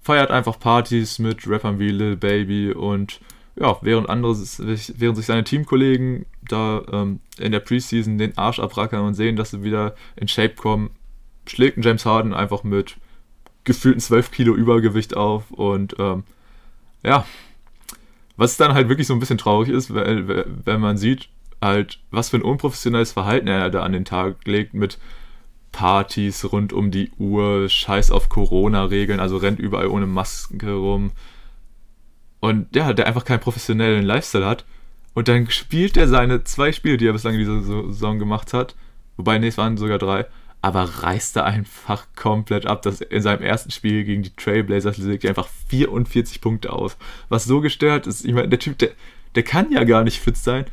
feiert 0.00 0.30
einfach 0.30 0.58
Partys 0.58 1.18
mit 1.18 1.46
Rappern 1.48 1.78
wie 1.78 1.90
Lil 1.90 2.16
Baby 2.16 2.72
und 2.72 3.20
ja, 3.56 3.76
während 3.82 4.08
andere, 4.08 4.34
während 4.34 5.16
sich 5.16 5.26
seine 5.26 5.44
Teamkollegen 5.44 6.26
da 6.48 6.82
ähm, 6.90 7.20
in 7.38 7.52
der 7.52 7.60
Preseason 7.60 8.18
den 8.18 8.36
Arsch 8.38 8.58
abrackern 8.58 9.04
und 9.04 9.14
sehen, 9.14 9.36
dass 9.36 9.50
sie 9.50 9.62
wieder 9.62 9.94
in 10.16 10.28
Shape 10.28 10.54
kommen, 10.54 10.90
schlägt 11.46 11.84
James 11.84 12.06
Harden 12.06 12.34
einfach 12.34 12.64
mit 12.64 12.96
gefühlten 13.64 14.00
12 14.00 14.30
Kilo 14.30 14.54
Übergewicht 14.54 15.16
auf 15.16 15.50
und 15.50 15.96
ähm, 15.98 16.24
ja, 17.02 17.26
was 18.36 18.56
dann 18.56 18.74
halt 18.74 18.88
wirklich 18.88 19.06
so 19.06 19.14
ein 19.14 19.20
bisschen 19.20 19.38
traurig 19.38 19.68
ist, 19.68 19.94
weil, 19.94 20.46
wenn 20.64 20.80
man 20.80 20.96
sieht, 20.96 21.28
halt, 21.60 22.00
was 22.10 22.30
für 22.30 22.38
ein 22.38 22.42
unprofessionelles 22.42 23.12
Verhalten 23.12 23.46
er 23.46 23.70
da 23.70 23.82
an 23.82 23.92
den 23.92 24.04
Tag 24.04 24.36
legt 24.46 24.74
mit 24.74 24.98
Partys 25.70 26.52
rund 26.52 26.72
um 26.72 26.90
die 26.90 27.10
Uhr, 27.18 27.68
Scheiß 27.68 28.10
auf 28.10 28.28
Corona-Regeln, 28.28 29.20
also 29.20 29.36
rennt 29.36 29.58
überall 29.58 29.86
ohne 29.86 30.06
Maske 30.06 30.72
rum. 30.72 31.12
Und 32.42 32.74
ja, 32.74 32.92
der 32.92 33.06
einfach 33.06 33.24
keinen 33.24 33.38
professionellen 33.38 34.04
Lifestyle 34.04 34.44
hat. 34.44 34.64
Und 35.14 35.28
dann 35.28 35.48
spielt 35.48 35.96
er 35.96 36.08
seine 36.08 36.42
zwei 36.42 36.72
Spiele, 36.72 36.96
die 36.96 37.06
er 37.06 37.12
bislang 37.12 37.34
in 37.34 37.38
dieser 37.38 37.62
Saison 37.62 38.18
gemacht 38.18 38.52
hat. 38.52 38.74
Wobei, 39.16 39.38
nee, 39.38 39.46
es 39.46 39.58
waren 39.58 39.76
sogar 39.76 39.98
drei. 39.98 40.26
Aber 40.60 40.82
reißt 40.82 41.36
er 41.36 41.44
einfach 41.44 42.08
komplett 42.16 42.66
ab. 42.66 42.82
dass 42.82 43.00
in 43.00 43.22
seinem 43.22 43.42
ersten 43.42 43.70
Spiel 43.70 44.02
gegen 44.02 44.24
die 44.24 44.34
Trailblazers 44.34 44.98
legt 44.98 45.22
er 45.22 45.30
einfach 45.30 45.46
44 45.68 46.40
Punkte 46.40 46.72
aus. 46.72 46.96
Was 47.28 47.44
so 47.44 47.60
gestört 47.60 48.08
ist. 48.08 48.24
Ich 48.24 48.32
meine, 48.32 48.48
der 48.48 48.58
Typ, 48.58 48.76
der, 48.78 48.90
der 49.36 49.44
kann 49.44 49.70
ja 49.70 49.84
gar 49.84 50.02
nicht 50.02 50.18
fit 50.18 50.36
sein. 50.36 50.64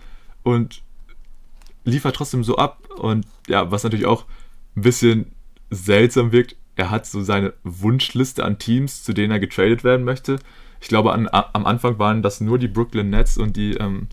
Und 0.42 0.82
liefert 1.84 2.16
trotzdem 2.16 2.44
so 2.44 2.56
ab. 2.56 2.90
Und 2.98 3.28
ja, 3.48 3.70
was 3.70 3.84
natürlich 3.84 4.08
auch 4.08 4.26
ein 4.76 4.82
bisschen 4.82 5.28
seltsam 5.70 6.32
wirkt, 6.32 6.56
er 6.76 6.90
hat 6.90 7.06
so 7.06 7.22
seine 7.22 7.54
Wunschliste 7.64 8.44
an 8.44 8.58
Teams, 8.58 9.04
zu 9.04 9.14
denen 9.14 9.32
er 9.32 9.40
getradet 9.40 9.84
werden 9.84 10.04
möchte. 10.04 10.40
Ich 10.82 10.88
glaube, 10.88 11.12
an, 11.14 11.28
am 11.32 11.66
Anfang 11.66 12.00
waren 12.00 12.22
das 12.22 12.42
nur 12.42 12.58
die 12.58 12.68
Brooklyn 12.68 13.10
Nets 13.10 13.38
und 13.38 13.56
die 13.56 13.74
ähm, 13.74 14.08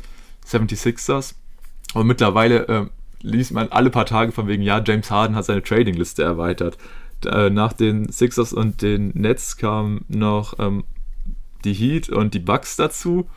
76ers. 0.47 1.35
Und 1.95 2.07
mittlerweile 2.07 2.69
äh, 2.69 2.87
liest 3.23 3.53
man 3.53 3.69
alle 3.69 3.91
paar 3.91 4.07
Tage 4.07 4.33
von 4.33 4.47
wegen, 4.47 4.63
ja, 4.63 4.83
James 4.85 5.11
Harden 5.11 5.37
hat 5.37 5.45
seine 5.45 5.63
Trading-Liste 5.63 6.23
erweitert. 6.23 6.79
Äh, 7.25 7.51
nach 7.51 7.73
den 7.73 8.11
Sixers 8.11 8.53
und 8.53 8.83
den 8.83 9.09
Nets 9.15 9.57
kamen 9.57 10.05
noch 10.09 10.59
ähm, 10.59 10.85
die 11.65 11.73
Heat 11.73 12.09
und 12.09 12.35
die 12.35 12.41
Bucks 12.41 12.77
dazu. 12.77 13.29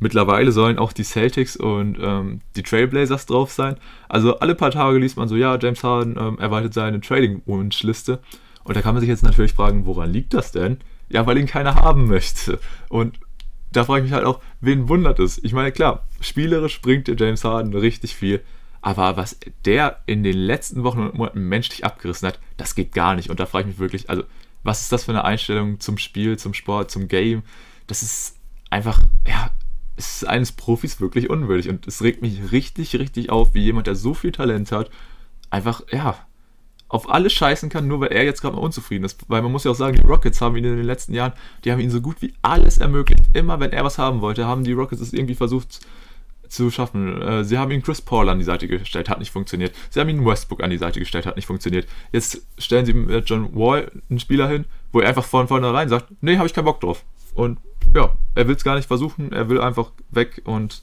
Mittlerweile 0.00 0.52
sollen 0.52 0.78
auch 0.78 0.92
die 0.92 1.04
Celtics 1.04 1.56
und 1.56 1.96
ähm, 2.00 2.40
die 2.56 2.62
Trailblazers 2.62 3.26
drauf 3.26 3.52
sein. 3.52 3.76
Also 4.08 4.38
alle 4.40 4.54
paar 4.54 4.70
Tage 4.70 4.98
liest 4.98 5.16
man 5.16 5.28
so, 5.28 5.36
ja, 5.36 5.56
James 5.60 5.82
Harden 5.82 6.16
ähm, 6.18 6.38
erweitert 6.38 6.74
seine 6.74 7.00
Trading-Wunschliste. 7.00 8.18
Und 8.64 8.76
da 8.76 8.82
kann 8.82 8.94
man 8.94 9.00
sich 9.00 9.08
jetzt 9.08 9.22
natürlich 9.22 9.54
fragen, 9.54 9.86
woran 9.86 10.10
liegt 10.10 10.34
das 10.34 10.52
denn? 10.52 10.78
Ja, 11.08 11.26
weil 11.26 11.38
ihn 11.38 11.46
keiner 11.46 11.74
haben 11.76 12.06
möchte. 12.06 12.58
Und 12.88 13.18
da 13.72 13.84
frage 13.84 14.04
ich 14.04 14.10
mich 14.10 14.12
halt 14.14 14.26
auch, 14.26 14.40
wen 14.60 14.88
wundert 14.88 15.18
es? 15.18 15.42
Ich 15.42 15.52
meine, 15.52 15.72
klar, 15.72 16.06
spielerisch 16.20 16.80
bringt 16.80 17.08
der 17.08 17.16
James 17.16 17.44
Harden 17.44 17.74
richtig 17.74 18.14
viel. 18.14 18.42
Aber 18.80 19.16
was 19.16 19.38
der 19.64 20.00
in 20.06 20.22
den 20.22 20.36
letzten 20.36 20.84
Wochen 20.84 21.00
und 21.00 21.14
Monaten 21.14 21.48
menschlich 21.48 21.84
abgerissen 21.84 22.28
hat, 22.28 22.38
das 22.56 22.74
geht 22.74 22.92
gar 22.92 23.14
nicht. 23.14 23.30
Und 23.30 23.40
da 23.40 23.46
frage 23.46 23.62
ich 23.62 23.74
mich 23.74 23.78
wirklich, 23.78 24.10
also, 24.10 24.24
was 24.62 24.82
ist 24.82 24.92
das 24.92 25.04
für 25.04 25.12
eine 25.12 25.24
Einstellung 25.24 25.80
zum 25.80 25.98
Spiel, 25.98 26.38
zum 26.38 26.54
Sport, 26.54 26.90
zum 26.90 27.08
Game? 27.08 27.42
Das 27.86 28.02
ist 28.02 28.36
einfach, 28.70 29.00
ja, 29.26 29.50
es 29.96 30.16
ist 30.16 30.28
eines 30.28 30.52
Profis 30.52 31.00
wirklich 31.00 31.30
unwürdig. 31.30 31.68
Und 31.68 31.86
es 31.86 32.02
regt 32.02 32.22
mich 32.22 32.52
richtig, 32.52 32.94
richtig 32.96 33.30
auf, 33.30 33.54
wie 33.54 33.62
jemand, 33.62 33.86
der 33.86 33.94
so 33.94 34.14
viel 34.14 34.32
Talent 34.32 34.70
hat, 34.70 34.90
einfach, 35.50 35.82
ja, 35.90 36.16
auf 36.88 37.10
alles 37.10 37.32
scheißen 37.32 37.70
kann, 37.70 37.88
nur 37.88 38.00
weil 38.00 38.12
er 38.12 38.24
jetzt 38.24 38.40
gerade 38.40 38.56
mal 38.56 38.62
unzufrieden 38.62 39.04
ist. 39.04 39.24
Weil 39.28 39.42
man 39.42 39.52
muss 39.52 39.64
ja 39.64 39.70
auch 39.70 39.76
sagen, 39.76 39.96
die 39.96 40.06
Rockets 40.06 40.40
haben 40.40 40.56
ihn 40.56 40.64
in 40.64 40.76
den 40.76 40.86
letzten 40.86 41.14
Jahren, 41.14 41.32
die 41.64 41.72
haben 41.72 41.80
ihm 41.80 41.90
so 41.90 42.00
gut 42.00 42.22
wie 42.22 42.34
alles 42.42 42.78
ermöglicht. 42.78 43.24
Immer 43.32 43.60
wenn 43.60 43.72
er 43.72 43.84
was 43.84 43.98
haben 43.98 44.20
wollte, 44.20 44.46
haben 44.46 44.64
die 44.64 44.72
Rockets 44.72 45.00
es 45.00 45.12
irgendwie 45.12 45.34
versucht 45.34 45.80
zu 46.48 46.70
schaffen. 46.70 47.20
Äh, 47.20 47.44
sie 47.44 47.58
haben 47.58 47.70
ihn 47.70 47.82
Chris 47.82 48.00
Paul 48.00 48.28
an 48.28 48.38
die 48.38 48.44
Seite 48.44 48.68
gestellt, 48.68 49.08
hat 49.08 49.18
nicht 49.18 49.32
funktioniert. 49.32 49.74
Sie 49.90 49.98
haben 49.98 50.08
ihn 50.08 50.24
Westbrook 50.24 50.62
an 50.62 50.70
die 50.70 50.78
Seite 50.78 51.00
gestellt, 51.00 51.26
hat 51.26 51.36
nicht 51.36 51.46
funktioniert. 51.46 51.86
Jetzt 52.12 52.46
stellen 52.58 52.86
sie 52.86 52.92
mit 52.92 53.28
John 53.28 53.54
Wall 53.54 53.90
einen 54.08 54.20
Spieler 54.20 54.48
hin, 54.48 54.66
wo 54.92 55.00
er 55.00 55.08
einfach 55.08 55.24
von 55.24 55.48
vornherein 55.48 55.88
sagt, 55.88 56.06
nee, 56.20 56.36
habe 56.36 56.46
ich 56.46 56.54
keinen 56.54 56.66
Bock 56.66 56.80
drauf. 56.80 57.04
Und 57.34 57.58
ja, 57.94 58.14
er 58.34 58.48
will 58.48 58.54
es 58.54 58.64
gar 58.64 58.76
nicht 58.76 58.86
versuchen, 58.86 59.32
er 59.32 59.48
will 59.48 59.60
einfach 59.60 59.90
weg 60.10 60.42
und 60.44 60.82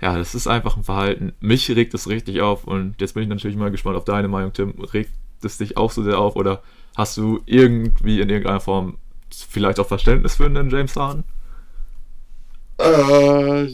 ja, 0.00 0.18
das 0.18 0.34
ist 0.34 0.48
einfach 0.48 0.76
ein 0.76 0.82
Verhalten. 0.82 1.32
Mich 1.40 1.70
regt 1.70 1.94
es 1.94 2.08
richtig 2.08 2.40
auf 2.40 2.64
und 2.64 3.00
jetzt 3.00 3.14
bin 3.14 3.22
ich 3.22 3.28
natürlich 3.28 3.56
mal 3.56 3.70
gespannt 3.70 3.96
auf 3.96 4.04
deine 4.04 4.26
Meinung, 4.26 4.52
Tim. 4.52 4.70
Regt 4.92 5.12
es 5.44 5.58
dich 5.58 5.76
auch 5.76 5.90
so 5.90 6.02
sehr 6.02 6.18
auf 6.18 6.36
oder 6.36 6.62
hast 6.96 7.16
du 7.16 7.40
irgendwie 7.46 8.20
in 8.20 8.28
irgendeiner 8.28 8.60
Form 8.60 8.98
vielleicht 9.30 9.80
auch 9.80 9.86
Verständnis 9.86 10.36
für 10.36 10.46
einen 10.46 10.70
James 10.70 10.96
Harden? 10.96 11.24
Äh, 12.78 13.68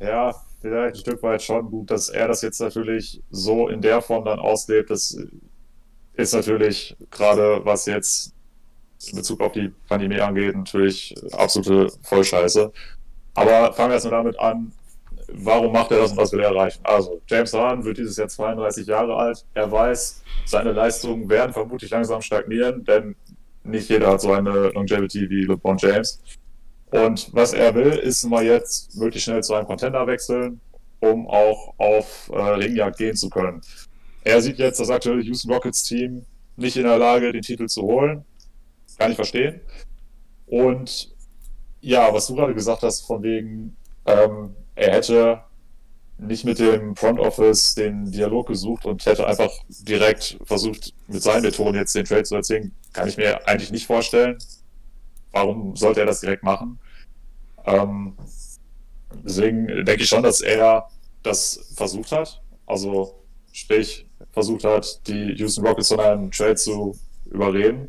ja, 0.00 0.34
vielleicht 0.60 0.96
ein 0.96 1.00
Stück 1.00 1.22
weit 1.22 1.42
schon 1.42 1.70
gut, 1.70 1.90
dass 1.90 2.08
er 2.08 2.28
das 2.28 2.42
jetzt 2.42 2.60
natürlich 2.60 3.22
so 3.30 3.68
in 3.68 3.80
der 3.80 4.00
Form 4.00 4.24
dann 4.24 4.38
auslebt. 4.38 4.90
Das 4.90 5.16
ist 6.14 6.34
natürlich 6.34 6.96
gerade, 7.10 7.64
was 7.64 7.86
jetzt 7.86 8.34
in 9.10 9.16
Bezug 9.16 9.40
auf 9.40 9.52
die 9.52 9.72
Pandemie 9.88 10.20
angeht, 10.20 10.56
natürlich 10.56 11.14
absolute 11.32 11.92
Vollscheiße. 12.02 12.72
Aber 13.34 13.72
fangen 13.72 13.90
wir 13.90 13.94
erstmal 13.94 14.22
damit 14.22 14.38
an, 14.38 14.72
warum 15.34 15.72
macht 15.72 15.90
er 15.90 15.98
das 15.98 16.12
und 16.12 16.18
was 16.18 16.32
will 16.32 16.40
er 16.40 16.50
erreichen? 16.50 16.80
Also, 16.82 17.20
James 17.26 17.52
Harden 17.52 17.84
wird 17.84 17.98
dieses 17.98 18.16
Jahr 18.16 18.28
32 18.28 18.86
Jahre 18.86 19.16
alt. 19.16 19.44
Er 19.54 19.70
weiß, 19.70 20.22
seine 20.46 20.72
Leistungen 20.72 21.28
werden 21.28 21.52
vermutlich 21.52 21.90
langsam 21.90 22.20
stagnieren, 22.20 22.84
denn 22.84 23.16
nicht 23.64 23.88
jeder 23.88 24.08
hat 24.08 24.20
so 24.20 24.32
eine 24.32 24.70
Longevity 24.70 25.28
wie 25.30 25.44
LeBron 25.44 25.76
James. 25.78 26.20
Und 26.90 27.30
was 27.32 27.52
er 27.52 27.74
will, 27.74 27.92
ist 27.92 28.24
mal 28.24 28.44
jetzt 28.44 28.96
möglichst 28.96 29.24
schnell 29.24 29.42
zu 29.42 29.54
einem 29.54 29.66
Contender 29.66 30.06
wechseln, 30.06 30.60
um 31.00 31.26
auch 31.28 31.74
auf 31.78 32.30
äh, 32.32 32.38
Ringjagd 32.38 32.98
gehen 32.98 33.16
zu 33.16 33.30
können. 33.30 33.62
Er 34.24 34.40
sieht 34.42 34.58
jetzt 34.58 34.78
das 34.78 34.90
aktuelle 34.90 35.22
Houston 35.22 35.52
Rockets 35.52 35.84
Team 35.84 36.24
nicht 36.56 36.76
in 36.76 36.84
der 36.84 36.98
Lage, 36.98 37.32
den 37.32 37.42
Titel 37.42 37.66
zu 37.66 37.82
holen. 37.82 38.24
Kann 38.98 39.10
ich 39.10 39.16
verstehen. 39.16 39.60
Und 40.46 41.12
ja, 41.80 42.12
was 42.12 42.26
du 42.26 42.36
gerade 42.36 42.54
gesagt 42.54 42.82
hast, 42.82 43.00
von 43.06 43.22
wegen, 43.22 43.76
ähm, 44.06 44.54
er 44.74 44.92
hätte 44.92 45.42
nicht 46.18 46.44
mit 46.44 46.58
dem 46.58 46.94
Front 46.96 47.18
Office 47.18 47.74
den 47.74 48.10
Dialog 48.10 48.48
gesucht 48.48 48.86
und 48.86 49.04
hätte 49.04 49.26
einfach 49.26 49.50
direkt 49.68 50.38
versucht, 50.44 50.94
mit 51.08 51.22
seinen 51.22 51.42
Methoden 51.42 51.76
jetzt 51.76 51.94
den 51.94 52.04
Trade 52.04 52.24
zu 52.24 52.36
erzwingen, 52.36 52.74
kann 52.92 53.08
ich 53.08 53.16
mir 53.16 53.46
eigentlich 53.48 53.70
nicht 53.70 53.86
vorstellen. 53.86 54.38
Warum 55.32 55.74
sollte 55.76 56.00
er 56.00 56.06
das 56.06 56.20
direkt 56.20 56.42
machen? 56.42 56.78
Ähm, 57.64 58.16
deswegen 59.24 59.66
denke 59.66 60.02
ich 60.02 60.08
schon, 60.08 60.22
dass 60.22 60.40
er 60.40 60.88
das 61.22 61.72
versucht 61.74 62.12
hat. 62.12 62.40
Also, 62.66 63.14
sprich, 63.52 64.06
versucht 64.32 64.64
hat, 64.64 65.06
die 65.06 65.34
Houston 65.38 65.66
Rockets 65.66 65.88
zu 65.88 65.98
einem 65.98 66.30
Trade 66.30 66.56
zu 66.56 66.96
überreden. 67.26 67.88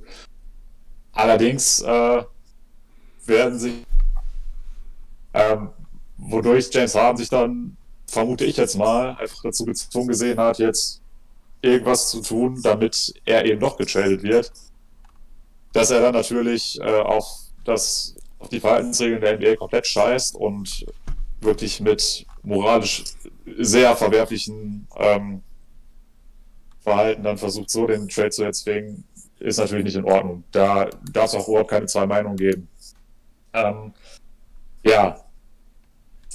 Allerdings 1.11 1.81
äh, 1.81 2.23
werden 3.25 3.59
sie 3.59 3.86
ähm, 5.34 5.69
wodurch 6.18 6.70
James 6.72 6.95
Harden 6.95 7.18
sich 7.18 7.30
dann, 7.30 7.78
vermute 8.07 8.45
ich 8.45 8.57
jetzt 8.57 8.78
mal, 8.78 9.16
einfach 9.18 9.41
dazu 9.43 9.66
gezwungen 9.66 10.07
gesehen 10.07 10.38
hat, 10.38 10.59
jetzt 10.59 11.01
irgendwas 11.61 12.09
zu 12.09 12.22
tun, 12.22 12.59
damit 12.61 13.14
er 13.26 13.45
eben 13.45 13.59
doch 13.59 13.78
getradet 13.78 14.22
wird. 14.24 14.51
Dass 15.72 15.89
er 15.89 16.01
dann 16.01 16.14
natürlich 16.14 16.80
äh, 16.82 16.99
auf, 16.99 17.26
das, 17.64 18.16
auf 18.39 18.49
die 18.49 18.59
Verhaltensregeln 18.59 19.22
der 19.22 19.38
NBA 19.38 19.55
komplett 19.55 19.88
scheißt 19.88 20.36
und 20.36 20.86
wirklich 21.41 21.80
mit 21.80 22.26
moralisch 22.43 23.03
sehr 23.57 23.95
verwerflichen 23.95 24.88
ähm, 24.97 25.41
Verhalten 26.82 27.24
dann 27.24 27.38
versucht, 27.38 27.70
so 27.70 27.88
den 27.88 28.07
Trade 28.09 28.30
zu 28.30 28.43
erzwingen, 28.43 29.05
ist 29.39 29.57
natürlich 29.57 29.86
nicht 29.86 29.95
in 29.95 30.05
Ordnung. 30.05 30.43
Da 30.51 30.89
darf 31.11 31.26
es 31.26 31.36
auch 31.36 31.47
überhaupt 31.47 31.70
keine 31.70 31.86
zwei 31.86 32.05
Meinungen 32.05 32.38
geben. 32.38 32.68
Ähm, 33.53 33.93
ja, 34.84 35.22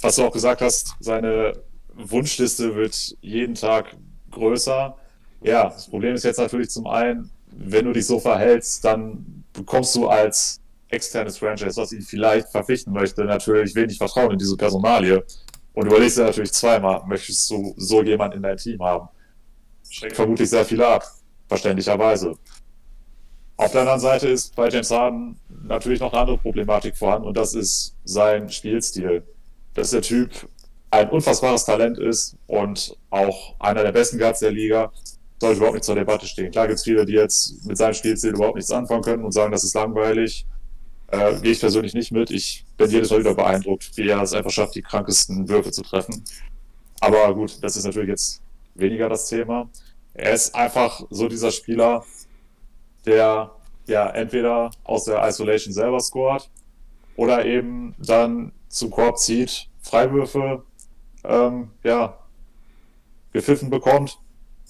was 0.01 0.15
du 0.15 0.23
auch 0.23 0.31
gesagt 0.31 0.61
hast, 0.61 0.95
seine 0.99 1.53
Wunschliste 1.93 2.75
wird 2.75 3.15
jeden 3.21 3.55
Tag 3.55 3.95
größer. 4.31 4.95
Ja, 5.41 5.65
das 5.69 5.89
Problem 5.89 6.15
ist 6.15 6.23
jetzt 6.23 6.39
natürlich 6.39 6.69
zum 6.69 6.87
einen, 6.87 7.29
wenn 7.51 7.85
du 7.85 7.93
dich 7.93 8.05
so 8.05 8.19
verhältst, 8.19 8.85
dann 8.85 9.43
bekommst 9.53 9.95
du 9.95 10.07
als 10.07 10.61
externes 10.89 11.37
Franchise, 11.37 11.77
was 11.77 11.91
ihn 11.91 12.01
vielleicht 12.01 12.49
verpflichten 12.49 12.93
möchte, 12.93 13.23
natürlich 13.23 13.75
wenig 13.75 13.97
Vertrauen 13.97 14.31
in 14.31 14.37
diese 14.37 14.57
Personalie. 14.57 15.23
Und 15.73 15.85
überlegst 15.85 16.17
dir 16.17 16.23
natürlich 16.23 16.51
zweimal, 16.51 17.03
möchtest 17.05 17.49
du 17.49 17.73
so 17.77 18.03
jemanden 18.03 18.37
in 18.37 18.43
dein 18.43 18.57
Team 18.57 18.81
haben? 18.81 19.07
Schreckt 19.89 20.15
vermutlich 20.15 20.49
sehr 20.49 20.65
viel 20.65 20.81
ab, 20.81 21.03
verständlicherweise. 21.47 22.35
Auf 23.57 23.71
der 23.71 23.81
anderen 23.81 23.99
Seite 23.99 24.29
ist 24.29 24.55
bei 24.55 24.69
James 24.69 24.89
Harden 24.89 25.39
natürlich 25.67 25.99
noch 25.99 26.13
eine 26.13 26.21
andere 26.21 26.37
Problematik 26.37 26.95
vorhanden 26.95 27.27
und 27.27 27.35
das 27.35 27.53
ist 27.53 27.95
sein 28.03 28.49
Spielstil 28.49 29.23
dass 29.73 29.91
der 29.91 30.01
Typ 30.01 30.49
ein 30.91 31.09
unfassbares 31.09 31.65
Talent 31.65 31.97
ist 31.97 32.35
und 32.47 32.97
auch 33.09 33.55
einer 33.59 33.83
der 33.83 33.91
besten 33.91 34.17
Guards 34.17 34.39
der 34.39 34.51
Liga, 34.51 34.91
sollte 35.39 35.57
überhaupt 35.57 35.75
nicht 35.75 35.85
zur 35.85 35.95
Debatte 35.95 36.27
stehen. 36.27 36.51
Klar 36.51 36.67
gibt 36.67 36.79
es 36.79 36.83
viele, 36.83 37.05
die 37.05 37.13
jetzt 37.13 37.65
mit 37.65 37.77
seinem 37.77 37.93
Spielstil 37.93 38.31
überhaupt 38.31 38.55
nichts 38.55 38.71
anfangen 38.71 39.03
können 39.03 39.23
und 39.23 39.31
sagen, 39.31 39.51
das 39.51 39.63
ist 39.63 39.73
langweilig. 39.73 40.45
Äh, 41.07 41.39
Gehe 41.41 41.53
ich 41.53 41.59
persönlich 41.59 41.93
nicht 41.93 42.11
mit. 42.11 42.29
Ich 42.29 42.65
bin 42.77 42.89
jedes 42.89 43.09
Mal 43.09 43.19
wieder 43.19 43.33
beeindruckt, 43.33 43.95
wie 43.95 44.09
er 44.09 44.21
es 44.21 44.33
einfach 44.33 44.51
schafft, 44.51 44.75
die 44.75 44.81
krankesten 44.81 45.47
Würfe 45.47 45.71
zu 45.71 45.81
treffen. 45.81 46.23
Aber 46.99 47.33
gut, 47.33 47.63
das 47.63 47.77
ist 47.77 47.85
natürlich 47.85 48.09
jetzt 48.09 48.41
weniger 48.75 49.07
das 49.07 49.29
Thema. 49.29 49.69
Er 50.13 50.33
ist 50.33 50.53
einfach 50.53 51.01
so 51.09 51.27
dieser 51.27 51.51
Spieler, 51.51 52.03
der 53.05 53.51
ja 53.87 54.09
entweder 54.09 54.71
aus 54.83 55.05
der 55.05 55.25
Isolation 55.25 55.73
selber 55.73 55.99
scored 55.99 56.49
oder 57.15 57.45
eben 57.45 57.95
dann 57.97 58.51
zum 58.69 58.91
Korb 58.91 59.17
zieht 59.17 59.67
Freiwürfe 59.81 60.63
ähm, 61.23 61.71
ja, 61.83 62.17
gepfiffen 63.33 63.69
bekommt 63.69 64.17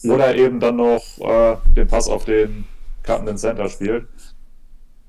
oder 0.04 0.36
eben 0.36 0.60
dann 0.60 0.78
noch 0.78 1.04
äh, 1.20 1.58
den 1.76 1.88
Pass 1.88 2.08
auf 2.08 2.26
den 2.26 2.66
cuttenden 3.04 3.38
Center 3.38 3.70
spielt. 3.70 4.08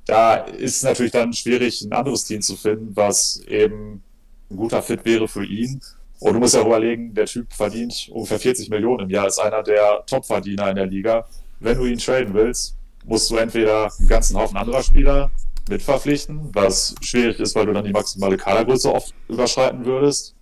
da 0.07 0.35
ist 0.35 0.83
natürlich 0.83 1.13
dann 1.13 1.33
schwierig, 1.33 1.83
ein 1.83 1.93
anderes 1.93 2.25
Team 2.25 2.43
zu 2.43 2.57
finden, 2.57 2.97
was 2.97 3.41
eben 3.47 4.03
ein 4.51 4.57
guter 4.57 4.83
Fit 4.83 5.05
wäre 5.05 5.29
für 5.29 5.45
ihn. 5.45 5.81
Und 6.19 6.35
du 6.35 6.41
musst 6.41 6.55
ja 6.55 6.63
überlegen, 6.63 7.15
der 7.15 7.27
Typ 7.27 7.53
verdient 7.53 8.11
ungefähr 8.13 8.39
40 8.39 8.69
Millionen 8.69 9.05
im 9.05 9.11
Jahr, 9.11 9.27
ist 9.27 9.39
einer 9.39 9.63
der 9.63 10.05
Top-Verdiener 10.07 10.71
in 10.71 10.77
der 10.77 10.87
Liga. 10.87 11.27
Wenn 11.61 11.79
du 11.79 11.85
ihn 11.87 11.99
traden 11.99 12.35
willst, 12.35 12.77
musst 13.05 13.31
du 13.31 13.37
entweder 13.37 13.91
einen 13.99 14.09
ganzen 14.09 14.37
Haufen 14.37 14.57
anderer 14.57 14.83
Spieler 14.83 15.31
mitverpflichten, 15.71 16.55
was 16.55 16.95
schwierig 17.01 17.41
ist, 17.41 17.55
weil 17.55 17.67
du 17.67 17.73
dann 17.73 17.85
die 17.85 17.93
maximale 17.93 18.37
Kadergröße 18.37 18.93
oft 18.93 19.15
überschreiten 19.29 19.85
würdest. 19.85 20.35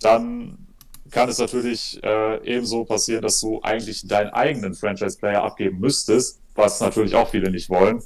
Dann 0.00 0.68
kann 1.10 1.28
es 1.28 1.38
natürlich 1.38 1.98
äh, 2.02 2.44
ebenso 2.44 2.84
passieren, 2.84 3.22
dass 3.22 3.40
du 3.40 3.60
eigentlich 3.62 4.06
deinen 4.06 4.30
eigenen 4.30 4.74
Franchise-Player 4.74 5.42
abgeben 5.42 5.80
müsstest, 5.80 6.40
was 6.54 6.80
natürlich 6.80 7.14
auch 7.14 7.28
viele 7.28 7.50
nicht 7.50 7.68
wollen. 7.70 8.02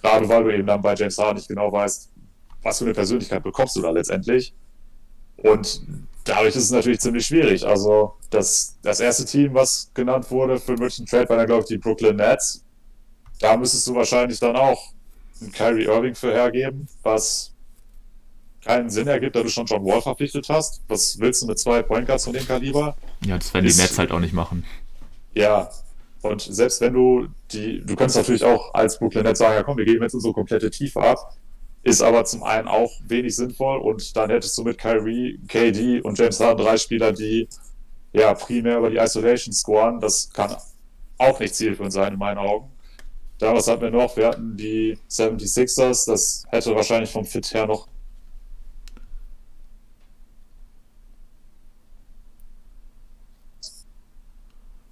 Gerade 0.00 0.28
weil 0.28 0.44
du 0.44 0.54
eben 0.54 0.66
dann 0.66 0.80
bei 0.80 0.94
James 0.94 1.18
Harden 1.18 1.36
nicht 1.36 1.48
genau 1.48 1.72
weißt, 1.72 2.10
was 2.62 2.78
für 2.78 2.84
eine 2.84 2.94
Persönlichkeit 2.94 3.42
bekommst 3.42 3.76
du 3.76 3.82
da 3.82 3.90
letztendlich. 3.90 4.54
Und 5.36 5.82
dadurch 6.24 6.54
ist 6.54 6.64
es 6.64 6.70
natürlich 6.70 7.00
ziemlich 7.00 7.26
schwierig. 7.26 7.66
Also 7.66 8.14
das, 8.30 8.78
das 8.82 9.00
erste 9.00 9.24
Team, 9.24 9.54
was 9.54 9.90
genannt 9.94 10.30
wurde 10.30 10.58
für 10.58 10.76
München 10.76 11.06
Trade, 11.06 11.28
war 11.28 11.36
dann, 11.36 11.46
glaube 11.46 11.62
ich, 11.62 11.68
die 11.68 11.78
Brooklyn 11.78 12.16
Nets. 12.16 12.64
Da 13.40 13.56
müsstest 13.56 13.86
du 13.86 13.94
wahrscheinlich 13.94 14.38
dann 14.40 14.56
auch 14.56 14.92
einen 15.40 15.52
Kyrie 15.52 15.84
Irving 15.84 16.14
für 16.14 16.32
hergeben, 16.32 16.88
was 17.02 17.54
keinen 18.64 18.90
Sinn 18.90 19.08
ergibt, 19.08 19.36
da 19.36 19.42
du 19.42 19.48
schon 19.48 19.66
John 19.66 19.84
Wall 19.84 20.02
verpflichtet 20.02 20.48
hast. 20.48 20.82
Was 20.88 21.18
willst 21.18 21.42
du 21.42 21.46
mit 21.46 21.58
zwei 21.58 21.82
Point 21.82 22.06
Guards 22.06 22.24
von 22.24 22.32
dem 22.32 22.46
Kaliber? 22.46 22.96
Ja, 23.24 23.38
das 23.38 23.54
werden 23.54 23.66
die 23.66 23.74
Nets 23.74 23.98
halt 23.98 24.10
auch 24.10 24.20
nicht 24.20 24.34
machen. 24.34 24.64
Ja, 25.34 25.70
und 26.22 26.40
selbst 26.40 26.80
wenn 26.80 26.92
du 26.92 27.28
die, 27.52 27.80
du 27.80 27.94
könntest 27.94 28.16
natürlich 28.16 28.44
auch 28.44 28.74
als 28.74 28.98
Brooklyn 28.98 29.24
Nets 29.24 29.38
sagen, 29.38 29.54
ja 29.54 29.62
komm, 29.62 29.76
wir 29.76 29.84
geben 29.84 30.02
jetzt 30.02 30.14
unsere 30.14 30.34
komplette 30.34 30.70
Tiefe 30.70 31.00
ab, 31.00 31.36
ist 31.82 32.02
aber 32.02 32.24
zum 32.24 32.42
einen 32.42 32.66
auch 32.66 32.90
wenig 33.06 33.36
sinnvoll 33.36 33.78
und 33.78 34.16
dann 34.16 34.30
hättest 34.30 34.58
du 34.58 34.64
mit 34.64 34.78
Kyrie, 34.78 35.40
KD 35.46 36.00
und 36.00 36.18
James 36.18 36.40
Harden 36.40 36.64
drei 36.64 36.76
Spieler, 36.76 37.12
die 37.12 37.48
ja 38.12 38.34
primär 38.34 38.78
über 38.78 38.90
die 38.90 38.96
Isolation 38.96 39.52
scoren. 39.52 40.00
Das 40.00 40.30
kann 40.32 40.56
auch 41.18 41.38
nicht 41.40 41.54
zielführend 41.54 41.92
sein 41.92 42.14
in 42.14 42.18
meinen 42.18 42.38
Augen. 42.38 42.70
Damals 43.38 43.68
hatten 43.68 43.82
wir 43.82 43.90
noch, 43.90 44.16
wir 44.16 44.28
hatten 44.28 44.56
die 44.56 44.98
76ers, 45.08 46.06
das 46.06 46.44
hätte 46.48 46.74
wahrscheinlich 46.74 47.10
vom 47.10 47.24
Fit 47.24 47.54
her 47.54 47.66
noch 47.66 47.86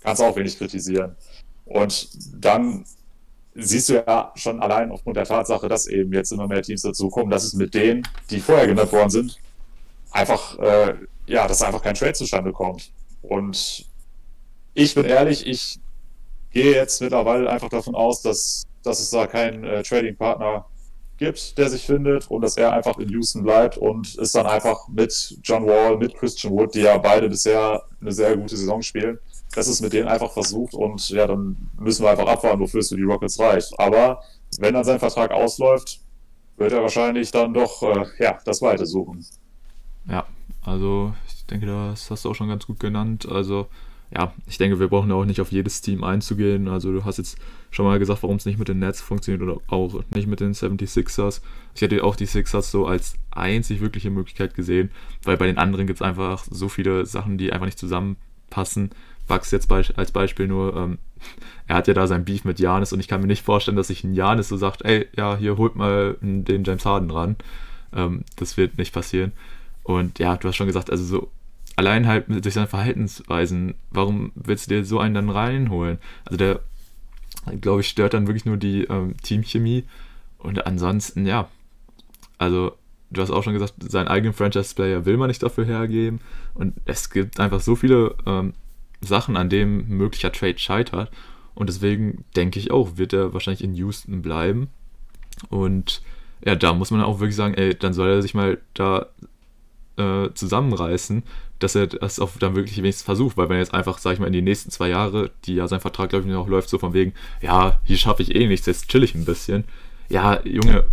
kannst 0.06 0.22
auch 0.22 0.36
wenig 0.36 0.56
kritisieren. 0.56 1.16
Und 1.64 2.08
dann 2.40 2.84
siehst 3.56 3.88
du 3.88 3.94
ja 3.94 4.32
schon 4.36 4.62
allein 4.62 4.92
aufgrund 4.92 5.16
der 5.16 5.24
Tatsache, 5.24 5.66
dass 5.68 5.88
eben 5.88 6.12
jetzt 6.12 6.30
immer 6.30 6.46
mehr 6.46 6.62
Teams 6.62 6.82
dazukommen, 6.82 7.28
dass 7.28 7.42
es 7.42 7.54
mit 7.54 7.74
denen, 7.74 8.06
die 8.30 8.38
vorher 8.38 8.68
genannt 8.68 8.92
worden 8.92 9.10
sind, 9.10 9.36
einfach, 10.12 10.56
äh, 10.60 10.94
ja, 11.26 11.48
dass 11.48 11.60
einfach 11.62 11.82
kein 11.82 11.96
Trade 11.96 12.12
zustande 12.12 12.52
kommt. 12.52 12.92
Und 13.22 13.86
ich 14.74 14.94
bin 14.94 15.06
ehrlich, 15.06 15.44
ich 15.44 15.80
gehe 16.56 16.74
jetzt 16.74 17.02
mittlerweile 17.02 17.50
einfach 17.50 17.68
davon 17.68 17.94
aus, 17.94 18.22
dass, 18.22 18.62
dass 18.82 18.98
es 18.98 19.10
da 19.10 19.26
keinen 19.26 19.62
äh, 19.64 19.82
Trading-Partner 19.82 20.64
gibt, 21.18 21.58
der 21.58 21.68
sich 21.68 21.84
findet 21.84 22.30
und 22.30 22.40
dass 22.40 22.56
er 22.56 22.72
einfach 22.72 22.96
in 22.96 23.10
Houston 23.10 23.42
bleibt 23.42 23.76
und 23.76 24.16
es 24.16 24.32
dann 24.32 24.46
einfach 24.46 24.88
mit 24.88 25.38
John 25.44 25.66
Wall, 25.66 25.98
mit 25.98 26.14
Christian 26.14 26.54
Wood, 26.54 26.74
die 26.74 26.80
ja 26.80 26.96
beide 26.96 27.28
bisher 27.28 27.82
eine 28.00 28.10
sehr 28.10 28.34
gute 28.38 28.56
Saison 28.56 28.80
spielen, 28.80 29.18
dass 29.54 29.66
es 29.66 29.82
mit 29.82 29.92
denen 29.92 30.08
einfach 30.08 30.32
versucht 30.32 30.72
und 30.72 31.06
ja, 31.10 31.26
dann 31.26 31.58
müssen 31.78 32.02
wir 32.04 32.10
einfach 32.10 32.26
abwarten, 32.26 32.60
wofür 32.60 32.80
es 32.80 32.88
für 32.88 32.96
die 32.96 33.02
Rockets 33.02 33.38
reicht. 33.38 33.78
Aber 33.78 34.22
wenn 34.58 34.72
dann 34.72 34.84
sein 34.84 34.98
Vertrag 34.98 35.32
ausläuft, 35.32 36.00
wird 36.56 36.72
er 36.72 36.80
wahrscheinlich 36.80 37.30
dann 37.32 37.52
doch 37.52 37.82
äh, 37.82 38.06
ja, 38.18 38.38
das 38.46 38.62
Weite 38.62 38.86
suchen. 38.86 39.26
Ja, 40.08 40.24
also 40.64 41.12
ich 41.28 41.44
denke, 41.44 41.66
das 41.66 42.10
hast 42.10 42.24
du 42.24 42.30
auch 42.30 42.34
schon 42.34 42.48
ganz 42.48 42.66
gut 42.66 42.80
genannt. 42.80 43.28
Also 43.30 43.66
ja, 44.14 44.32
ich 44.46 44.58
denke, 44.58 44.78
wir 44.78 44.88
brauchen 44.88 45.10
auch 45.10 45.24
nicht 45.24 45.40
auf 45.40 45.50
jedes 45.50 45.80
Team 45.80 46.04
einzugehen. 46.04 46.68
Also 46.68 46.92
du 46.92 47.04
hast 47.04 47.18
jetzt 47.18 47.38
schon 47.70 47.86
mal 47.86 47.98
gesagt, 47.98 48.22
warum 48.22 48.36
es 48.36 48.46
nicht 48.46 48.58
mit 48.58 48.68
den 48.68 48.78
Nets 48.78 49.00
funktioniert 49.00 49.42
oder 49.42 49.60
auch 49.66 50.02
nicht 50.14 50.28
mit 50.28 50.40
den 50.40 50.52
76ers. 50.52 51.40
Ich 51.74 51.82
hätte 51.82 52.02
auch 52.04 52.14
die 52.14 52.26
Sixers 52.26 52.70
so 52.70 52.86
als 52.86 53.14
einzig 53.30 53.80
wirkliche 53.80 54.10
Möglichkeit 54.10 54.54
gesehen, 54.54 54.90
weil 55.24 55.36
bei 55.36 55.46
den 55.46 55.58
anderen 55.58 55.86
gibt 55.86 55.98
es 55.98 56.06
einfach 56.06 56.44
so 56.48 56.68
viele 56.68 57.04
Sachen, 57.04 57.36
die 57.36 57.52
einfach 57.52 57.66
nicht 57.66 57.78
zusammenpassen. 57.78 58.90
Bugs 59.26 59.50
jetzt 59.50 59.70
als 59.72 60.12
Beispiel 60.12 60.46
nur, 60.46 60.76
ähm, 60.76 60.98
er 61.66 61.76
hat 61.76 61.88
ja 61.88 61.94
da 61.94 62.06
sein 62.06 62.24
Beef 62.24 62.44
mit 62.44 62.60
Janis 62.60 62.92
und 62.92 63.00
ich 63.00 63.08
kann 63.08 63.20
mir 63.20 63.26
nicht 63.26 63.44
vorstellen, 63.44 63.76
dass 63.76 63.88
sich 63.88 64.04
ein 64.04 64.14
Janis 64.14 64.48
so 64.48 64.56
sagt, 64.56 64.84
ey, 64.84 65.08
ja, 65.16 65.36
hier 65.36 65.56
holt 65.56 65.74
mal 65.74 66.16
den 66.20 66.62
James 66.62 66.86
Harden 66.86 67.10
ran. 67.10 67.36
Ähm, 67.92 68.22
das 68.36 68.56
wird 68.56 68.78
nicht 68.78 68.94
passieren. 68.94 69.32
Und 69.82 70.20
ja, 70.20 70.36
du 70.36 70.46
hast 70.46 70.56
schon 70.56 70.68
gesagt, 70.68 70.90
also 70.90 71.04
so 71.04 71.30
allein 71.76 72.06
halt 72.06 72.26
durch 72.28 72.54
seine 72.54 72.66
Verhaltensweisen, 72.66 73.74
warum 73.90 74.32
willst 74.34 74.70
du 74.70 74.74
dir 74.74 74.84
so 74.84 74.98
einen 74.98 75.14
dann 75.14 75.30
reinholen? 75.30 75.98
Also 76.24 76.36
der, 76.36 76.60
glaube 77.60 77.82
ich, 77.82 77.88
stört 77.88 78.14
dann 78.14 78.26
wirklich 78.26 78.46
nur 78.46 78.56
die 78.56 78.84
ähm, 78.84 79.16
Teamchemie 79.22 79.84
und 80.38 80.66
ansonsten, 80.66 81.26
ja, 81.26 81.48
also 82.38 82.72
du 83.10 83.22
hast 83.22 83.30
auch 83.30 83.42
schon 83.42 83.52
gesagt, 83.52 83.74
seinen 83.78 84.08
eigenen 84.08 84.34
Franchise-Player 84.34 85.04
will 85.04 85.16
man 85.16 85.28
nicht 85.28 85.42
dafür 85.42 85.64
hergeben 85.64 86.20
und 86.54 86.74
es 86.86 87.10
gibt 87.10 87.38
einfach 87.40 87.60
so 87.60 87.76
viele 87.76 88.16
ähm, 88.26 88.54
Sachen, 89.00 89.36
an 89.36 89.48
denen 89.48 89.88
möglicher 89.88 90.32
Trade 90.32 90.58
scheitert. 90.58 91.10
Und 91.54 91.68
deswegen 91.68 92.24
denke 92.34 92.58
ich 92.58 92.70
auch, 92.70 92.96
wird 92.96 93.12
er 93.12 93.32
wahrscheinlich 93.32 93.64
in 93.64 93.74
Houston 93.74 94.22
bleiben. 94.22 94.68
Und 95.48 96.02
ja, 96.44 96.54
da 96.54 96.74
muss 96.74 96.90
man 96.90 97.00
auch 97.02 97.18
wirklich 97.20 97.36
sagen, 97.36 97.54
ey, 97.54 97.74
dann 97.74 97.94
soll 97.94 98.08
er 98.08 98.22
sich 98.22 98.34
mal 98.34 98.58
da 98.74 99.06
äh, 99.96 100.28
zusammenreißen, 100.34 101.22
dass 101.58 101.74
er 101.74 101.86
das 101.86 102.20
auch 102.20 102.30
dann 102.38 102.54
wirklich 102.54 102.76
wenigstens 102.78 103.04
versucht, 103.04 103.36
weil 103.36 103.48
wenn 103.48 103.56
er 103.56 103.62
jetzt 103.62 103.74
einfach, 103.74 103.98
sag 103.98 104.14
ich 104.14 104.18
mal, 104.18 104.26
in 104.26 104.32
die 104.32 104.42
nächsten 104.42 104.70
zwei 104.70 104.88
Jahre, 104.88 105.30
die 105.44 105.54
ja 105.54 105.68
sein 105.68 105.80
Vertrag, 105.80 106.10
glaube 106.10 106.26
ich, 106.26 106.30
noch 106.30 106.48
läuft, 106.48 106.68
so 106.68 106.78
von 106.78 106.92
wegen, 106.92 107.12
ja, 107.40 107.80
hier 107.84 107.96
schaffe 107.96 108.22
ich 108.22 108.34
eh 108.34 108.46
nichts, 108.46 108.66
jetzt 108.66 108.88
chill 108.88 109.02
ich 109.02 109.14
ein 109.14 109.24
bisschen. 109.24 109.64
Ja, 110.08 110.40
Junge, 110.44 110.84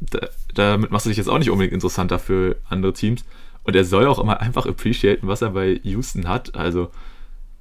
da, 0.00 0.28
damit 0.54 0.90
machst 0.90 1.06
du 1.06 1.10
dich 1.10 1.18
jetzt 1.18 1.28
auch 1.28 1.38
nicht 1.38 1.50
unbedingt 1.50 1.74
interessanter 1.74 2.18
für 2.18 2.56
andere 2.68 2.92
Teams. 2.92 3.24
Und 3.64 3.76
er 3.76 3.84
soll 3.84 4.06
auch 4.06 4.18
immer 4.18 4.40
einfach 4.40 4.66
appreciaten, 4.66 5.28
was 5.28 5.42
er 5.42 5.50
bei 5.50 5.80
Houston 5.82 6.26
hat. 6.26 6.54
Also, 6.54 6.90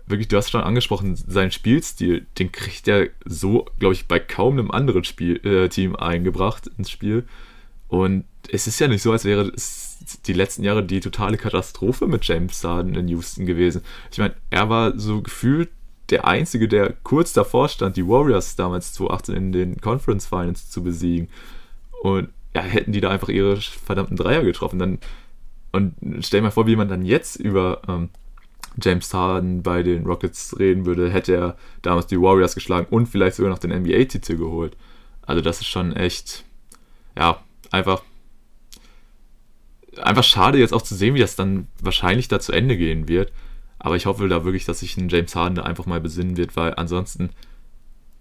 wirklich, 0.06 0.30
du 0.30 0.38
hast 0.38 0.50
schon 0.50 0.62
angesprochen, 0.62 1.16
seinen 1.16 1.52
Spielstil, 1.52 2.26
den 2.40 2.52
kriegt 2.52 2.88
er 2.88 3.10
so, 3.26 3.66
glaube 3.80 3.94
ich, 3.94 4.08
bei 4.08 4.20
kaum 4.20 4.54
einem 4.54 4.72
anderen 4.72 5.04
Spiel, 5.04 5.46
äh, 5.46 5.68
Team 5.68 5.96
eingebracht 5.98 6.68
ins 6.78 6.90
Spiel. 6.90 7.26
Und 7.90 8.24
es 8.50 8.68
ist 8.68 8.80
ja 8.80 8.88
nicht 8.88 9.02
so, 9.02 9.12
als 9.12 9.26
wäre 9.26 9.52
es 9.54 9.87
die 10.28 10.34
letzten 10.34 10.64
Jahre 10.64 10.84
die 10.84 11.00
totale 11.00 11.38
Katastrophe 11.38 12.08
mit 12.08 12.26
James 12.26 12.64
Harden 12.64 12.96
in 12.96 13.08
Houston 13.08 13.46
gewesen. 13.46 13.82
Ich 14.12 14.18
meine, 14.18 14.36
er 14.50 14.70
war 14.70 14.98
so 14.98 15.22
gefühlt 15.22 15.70
der 16.10 16.26
Einzige, 16.26 16.68
der 16.68 16.94
kurz 17.04 17.34
davor 17.34 17.68
stand, 17.68 17.98
die 17.98 18.08
Warriors 18.08 18.56
damals 18.56 18.94
2018 18.94 19.36
in 19.36 19.52
den 19.52 19.82
Conference 19.82 20.26
Finals 20.26 20.70
zu 20.70 20.84
besiegen. 20.84 21.28
Und 22.02 22.30
ja, 22.56 22.62
hätten 22.62 22.94
die 22.94 23.02
da 23.02 23.10
einfach 23.10 23.30
ihre 23.30 23.58
verdammten 23.58 24.16
Dreier 24.16 24.44
getroffen, 24.44 24.80
dann 24.80 25.00
und 25.72 25.96
stell 26.22 26.42
mal 26.42 26.52
vor, 26.52 26.66
wie 26.66 26.76
man 26.76 26.88
dann 26.88 27.06
jetzt 27.06 27.36
über 27.36 27.82
ähm, 27.88 28.10
James 28.82 29.14
Harden 29.14 29.64
bei 29.64 29.84
den 29.84 30.06
Rockets 30.06 30.58
reden 30.60 30.86
würde, 30.86 31.10
hätte 31.10 31.36
er 31.36 31.58
damals 31.82 32.08
die 32.08 32.20
Warriors 32.20 32.56
geschlagen 32.56 32.88
und 32.90 33.08
vielleicht 33.08 33.36
sogar 33.36 33.52
noch 33.52 33.60
den 33.60 33.72
NBA-Titel 33.72 34.38
geholt. 34.38 34.78
Also 35.24 35.42
das 35.42 35.60
ist 35.60 35.68
schon 35.68 35.96
echt, 35.96 36.46
ja, 37.18 37.44
einfach, 37.72 38.04
einfach 40.00 40.24
schade 40.24 40.58
jetzt 40.58 40.74
auch 40.74 40.82
zu 40.82 40.96
sehen, 40.96 41.16
wie 41.16 41.20
das 41.20 41.36
dann 41.36 41.68
wahrscheinlich 41.82 42.28
da 42.28 42.40
zu 42.40 42.52
Ende 42.52 42.78
gehen 42.78 43.08
wird. 43.08 43.32
Aber 43.80 43.96
ich 43.96 44.06
hoffe 44.06 44.28
da 44.28 44.44
wirklich, 44.44 44.66
dass 44.66 44.80
sich 44.80 44.98
ein 44.98 45.10
James 45.10 45.36
Harden 45.36 45.56
da 45.56 45.64
einfach 45.64 45.86
mal 45.86 46.02
besinnen 46.02 46.38
wird, 46.38 46.56
weil 46.56 46.74
ansonsten 46.76 47.30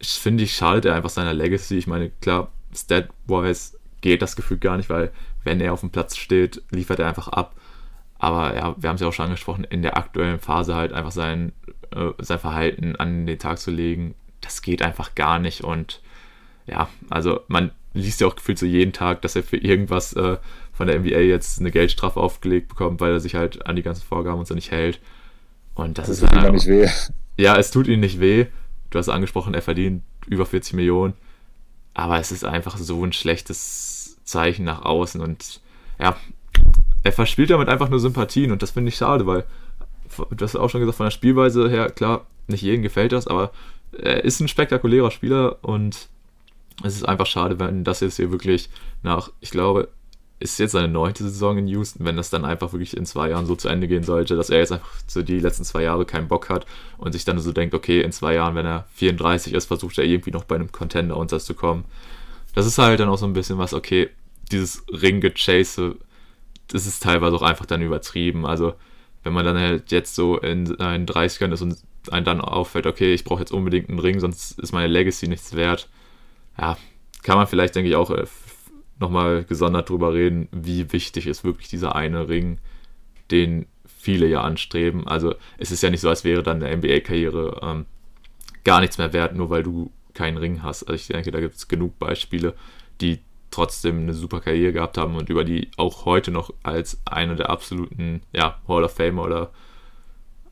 finde 0.01 0.45
ich, 0.45 0.55
schadet 0.55 0.85
er 0.85 0.95
einfach 0.95 1.11
seiner 1.11 1.33
Legacy. 1.33 1.79
Ich 1.79 1.87
meine, 1.87 2.11
klar, 2.21 2.51
stat-wise 2.75 3.79
geht 4.03 4.23
das 4.23 4.37
Gefühl 4.37 4.59
gar 4.59 4.77
nicht, 4.77 4.91
weil 4.91 5.11
wenn 5.45 5.61
er 5.61 5.73
auf 5.73 5.81
dem 5.81 5.91
Platz 5.91 6.17
steht, 6.17 6.63
liefert 6.71 6.99
er 6.99 7.09
einfach 7.09 7.29
ab. 7.29 7.55
Aber 8.19 8.55
ja, 8.55 8.75
wir 8.79 8.89
haben 8.89 8.97
es 8.97 9.01
ja 9.01 9.09
auch 9.09 9.13
schon 9.13 9.27
angesprochen, 9.27 9.65
in 9.65 9.83
der 9.83 9.97
aktuellen 9.97 10.39
Phase 10.39 10.75
halt 10.75 10.93
einfach 10.93 11.13
sein, 11.13 11.53
äh, 11.95 12.11
sein 12.19 12.39
Verhalten 12.39 12.97
an 12.97 13.27
den 13.27 13.39
Tag 13.39 13.59
zu 13.59 13.71
legen, 13.71 14.15
das 14.41 14.63
geht 14.63 14.83
einfach 14.83 15.15
gar 15.15 15.39
nicht. 15.39 15.63
Und 15.63 16.01
ja, 16.67 16.89
also 17.11 17.41
man 17.49 17.73
liest 17.95 18.21
ja 18.21 18.27
auch 18.27 18.37
gefühlt 18.37 18.59
so 18.59 18.67
jeden 18.67 18.93
Tag, 18.93 19.23
dass 19.23 19.37
er 19.37 19.43
für 19.43 19.57
irgendwas 19.57 20.13
äh, 20.15 20.39
von 20.77 20.87
der 20.87 20.99
NBA 21.01 21.21
jetzt 21.21 21.59
eine 21.59 21.71
Geldstrafe 21.71 22.21
aufgelegt 22.21 22.69
bekommt, 22.69 23.01
weil 23.01 23.13
er 23.13 23.21
sich 23.21 23.35
halt 23.35 23.67
an 23.67 23.77
die 23.77 23.83
ganzen 23.83 24.05
Vorgaben 24.05 24.39
und 24.39 24.47
so 24.47 24.55
nicht 24.55 24.71
hält. 24.71 25.01
Und 25.75 25.97
das, 25.97 26.09
das 26.09 26.23
ist 26.23 26.31
tut 26.31 26.43
ihm 26.43 26.53
nicht 26.53 26.67
weh. 26.67 26.89
Ja, 27.39 27.57
es 27.57 27.71
tut 27.71 27.89
ihm 27.89 28.01
nicht 28.01 28.21
weh. 28.21 28.47
Du 28.91 28.99
hast 28.99 29.09
angesprochen, 29.09 29.55
er 29.55 29.63
verdient 29.63 30.03
über 30.27 30.45
40 30.45 30.75
Millionen. 30.75 31.15
Aber 31.95 32.19
es 32.19 32.31
ist 32.31 32.45
einfach 32.45 32.77
so 32.77 33.03
ein 33.05 33.13
schlechtes 33.13 34.19
Zeichen 34.25 34.65
nach 34.65 34.83
außen. 34.83 35.21
Und 35.23 35.61
ja, 35.99 36.17
er 37.03 37.13
verspielt 37.13 37.51
damit 37.51 37.69
einfach 37.69 37.89
nur 37.89 38.01
Sympathien 38.01 38.53
und 38.53 38.63
das 38.63 38.73
finde 38.73 38.89
ich 38.91 38.97
schade, 38.97 39.27
weil 39.27 39.45
du 40.31 40.45
hast 40.45 40.57
auch 40.57 40.69
schon 40.69 40.81
gesagt, 40.81 40.97
von 40.97 41.07
der 41.07 41.11
Spielweise 41.11 41.71
her, 41.71 41.91
klar, 41.91 42.27
nicht 42.49 42.63
jedem 42.63 42.83
gefällt 42.83 43.13
das, 43.13 43.27
aber 43.27 43.51
er 43.97 44.25
ist 44.25 44.41
ein 44.41 44.49
spektakulärer 44.49 45.11
Spieler 45.11 45.65
und 45.65 46.09
es 46.85 46.97
ist 46.97 47.09
einfach 47.09 47.27
schade, 47.27 47.59
wenn 47.59 47.85
das 47.85 48.01
jetzt 48.01 48.17
hier 48.17 48.31
wirklich 48.31 48.69
nach, 49.03 49.31
ich 49.41 49.51
glaube, 49.51 49.89
ist 50.39 50.59
jetzt 50.59 50.73
seine 50.73 50.89
neunte 50.89 51.25
Saison 51.25 51.57
in 51.57 51.69
Houston, 51.69 52.05
wenn 52.05 52.17
das 52.17 52.29
dann 52.29 52.45
einfach 52.45 52.73
wirklich 52.73 52.97
in 52.97 53.07
zwei 53.07 53.31
Jahren 53.31 53.47
so 53.47 53.57
zu 53.57 53.69
Ende 53.69 53.89
gehen 53.89 54.03
sollte, 54.03 54.37
dass 54.37 54.51
er 54.51 54.59
jetzt 54.59 54.73
einfach 54.73 54.91
so 55.07 55.23
die 55.23 55.39
letzten 55.39 55.65
zwei 55.65 55.83
Jahre 55.83 56.05
keinen 56.05 56.29
Bock 56.29 56.51
hat 56.51 56.67
und 56.99 57.13
sich 57.13 57.25
dann 57.25 57.39
so 57.39 57.53
denkt, 57.53 57.75
okay, 57.75 58.03
in 58.03 58.13
zwei 58.13 58.35
Jahren, 58.35 58.55
wenn 58.55 58.67
er 58.67 58.85
34 58.95 59.55
ist, 59.55 59.67
versucht 59.67 59.97
er 59.97 60.05
irgendwie 60.05 60.33
noch 60.33 60.45
bei 60.45 60.57
einem 60.57 60.71
Contender 60.73 61.17
unterzukommen. 61.17 61.85
Das 62.55 62.67
ist 62.67 62.79
halt 62.79 63.01
dann 63.01 63.09
auch 63.09 63.19
so 63.19 63.27
ein 63.27 63.33
bisschen 63.33 63.57
was, 63.59 63.73
okay, 63.73 64.11
dieses 64.53 64.85
Ring-Gechase, 64.91 65.97
das 66.69 66.87
ist 66.87 67.03
teilweise 67.03 67.37
auch 67.37 67.43
einfach 67.43 67.67
dann 67.67 67.83
übertrieben. 67.83 68.47
Also, 68.47 68.75
wenn 69.23 69.33
man 69.33 69.45
dann 69.45 69.59
halt 69.59 69.91
jetzt 69.91 70.15
so 70.15 70.39
in 70.39 70.67
seinen 70.67 71.07
30ern 71.07 71.53
ist 71.53 71.63
und 71.63 71.79
einem 72.11 72.25
dann 72.25 72.41
auffällt, 72.41 72.87
okay, 72.87 73.15
ich 73.15 73.25
brauche 73.25 73.41
jetzt 73.41 73.53
unbedingt 73.53 73.89
einen 73.89 73.99
Ring, 73.99 74.21
sonst 74.21 74.59
ist 74.59 74.73
meine 74.73 74.87
Legacy 74.87 75.29
nichts 75.29 75.57
wert. 75.57 75.89
Ja, 76.59 76.77
kann 77.23 77.37
man 77.37 77.47
vielleicht, 77.47 77.75
denke 77.75 77.91
ich, 77.91 77.97
auch 77.97 78.11
äh, 78.11 78.27
nochmal 78.99 79.45
gesondert 79.45 79.91
drüber 79.91 80.15
reden, 80.15 80.49
wie 80.53 80.93
wichtig 80.93 81.27
ist 81.27 81.45
wirklich 81.45 81.69
dieser 81.69 81.95
eine 81.95 82.29
Ring, 82.29 82.59
den 83.31 83.67
viele 83.87 84.27
ja 84.27 84.43
anstreben. 84.43 85.07
Also 85.07 85.35
es 85.59 85.71
ist 85.71 85.83
ja 85.83 85.91
nicht 85.91 86.01
so, 86.01 86.09
als 86.09 86.25
wäre 86.25 86.43
dann 86.43 86.63
eine 86.63 86.77
NBA-Karriere 86.77 87.61
ähm, 87.63 87.87
gar 88.65 88.81
nichts 88.81 88.99
mehr 88.99 89.13
wert, 89.13 89.35
nur 89.35 89.51
weil 89.51 89.63
du 89.63 89.91
keinen 90.15 90.39
Ring 90.39 90.63
hast. 90.63 90.85
Also 90.85 90.95
ich 90.95 91.07
denke, 91.09 91.31
da 91.31 91.41
gibt 91.41 91.57
es 91.57 91.69
genug 91.69 91.99
Beispiele, 91.99 92.55
die 93.01 93.21
trotzdem 93.51 94.01
eine 94.01 94.15
super 94.15 94.41
Karriere 94.41 94.73
gehabt 94.73 94.99
haben 94.99 95.17
und 95.17 95.29
über 95.29 95.45
die 95.45 95.71
auch 95.77 96.05
heute 96.05 96.31
noch 96.31 96.53
als 96.63 97.01
eine 97.05 97.37
der 97.37 97.51
absoluten 97.51 98.23
ja, 98.33 98.61
Hall 98.67 98.85
of 98.85 98.95
Famer 98.95 99.23
oder 99.25 99.51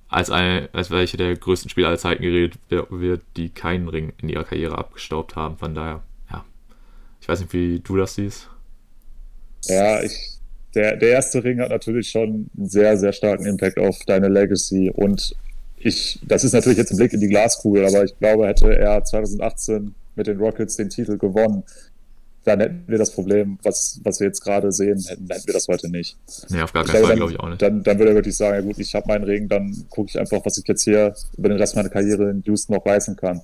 als, 0.09 0.31
eine, 0.31 0.69
als 0.73 0.91
welche 0.91 1.17
der 1.17 1.35
größten 1.37 1.71
Spieler 1.71 1.89
aller 1.89 1.99
Zeiten 1.99 2.23
geredet 2.23 2.59
wird, 2.69 3.23
die 3.37 3.49
keinen 3.49 3.89
Ring 3.89 4.13
in 4.19 4.29
ihrer 4.29 4.45
Karriere 4.45 4.79
abgestaubt 4.79 5.35
haben. 5.35 5.57
Von 5.57 5.75
daher. 5.75 6.03
Ich 7.25 7.29
weiß 7.29 7.41
nicht, 7.41 7.55
wie 7.55 7.81
du 7.81 7.97
das 7.97 8.17
siehst. 8.17 8.51
Ja, 9.65 10.03
ich, 10.03 10.13
der, 10.75 10.99
der 10.99 11.09
erste 11.09 11.43
Ring 11.43 11.59
hat 11.59 11.71
natürlich 11.71 12.11
schon 12.11 12.51
einen 12.55 12.69
sehr, 12.69 12.99
sehr 12.99 13.15
starken 13.15 13.47
Impact 13.47 13.79
auf 13.79 13.97
deine 14.07 14.29
Legacy. 14.29 14.91
Und 14.95 15.35
ich, 15.79 16.21
das 16.29 16.45
ist 16.45 16.53
natürlich 16.53 16.77
jetzt 16.77 16.91
ein 16.91 16.99
Blick 16.99 17.15
in 17.15 17.21
die 17.21 17.29
Glaskugel, 17.29 17.87
aber 17.87 18.05
ich 18.05 18.15
glaube, 18.19 18.47
hätte 18.47 18.77
er 18.77 19.03
2018 19.03 19.95
mit 20.17 20.27
den 20.27 20.37
Rockets 20.37 20.77
den 20.77 20.91
Titel 20.91 21.17
gewonnen, 21.17 21.63
dann 22.45 22.61
hätten 22.61 22.85
wir 22.89 22.99
das 22.99 23.11
Problem, 23.11 23.59
was, 23.63 24.03
was 24.05 24.21
wir 24.21 24.27
jetzt 24.27 24.43
gerade 24.43 24.71
sehen, 24.71 25.03
hätten, 25.09 25.27
hätten 25.27 25.47
wir 25.47 25.55
das 25.55 25.67
heute 25.67 25.89
nicht. 25.89 26.19
Nee, 26.51 26.61
auf 26.61 26.75
gar 26.75 26.85
keinen 26.85 27.05
Fall, 27.05 27.17
glaube 27.17 27.33
ich 27.33 27.41
auch 27.41 27.49
nicht. 27.49 27.63
Dann, 27.63 27.83
dann 27.83 27.99
würde 27.99 28.11
er 28.11 28.17
wirklich 28.17 28.37
sagen, 28.37 28.55
ja 28.57 28.61
gut, 28.61 28.79
ich 28.79 28.95
habe 28.95 29.09
meinen 29.09 29.25
Regen, 29.25 29.49
dann 29.49 29.87
gucke 29.89 30.11
ich 30.11 30.21
einfach, 30.21 30.45
was 30.45 30.59
ich 30.59 30.69
jetzt 30.69 30.85
hier 30.85 31.15
über 31.39 31.49
den 31.49 31.57
Rest 31.57 31.75
meiner 31.75 31.89
Karriere 31.89 32.29
in 32.29 32.43
Houston 32.43 32.75
noch 32.75 32.85
reißen 32.85 33.17
kann. 33.17 33.41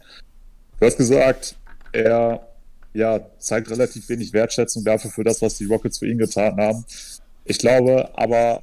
Du 0.79 0.85
hast 0.85 0.99
gesagt, 0.99 1.57
er 1.93 2.47
ja, 2.93 3.21
zeigt 3.39 3.71
relativ 3.71 4.09
wenig 4.09 4.33
Wertschätzung 4.33 4.85
dafür, 4.85 5.11
für 5.11 5.25
das, 5.25 5.41
was 5.43 5.59
die 5.59 5.67
Rockets 5.67 5.99
für 5.99 6.07
ihn 6.07 6.19
getan 6.19 6.57
haben. 6.57 6.85
Ich 7.45 7.59
glaube, 7.59 8.11
aber 8.17 8.61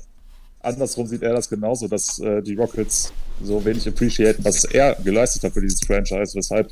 andersrum 0.61 1.07
sieht 1.07 1.23
er 1.23 1.33
das 1.33 1.49
genauso, 1.49 1.87
dass 1.87 2.19
äh, 2.19 2.41
die 2.41 2.55
Rockets 2.55 3.13
so 3.41 3.63
wenig 3.63 3.87
appreciaten, 3.87 4.43
was 4.43 4.65
er 4.65 4.95
geleistet 5.03 5.43
hat 5.43 5.53
für 5.53 5.61
dieses 5.61 5.81
Franchise, 5.81 6.35
weshalb 6.35 6.71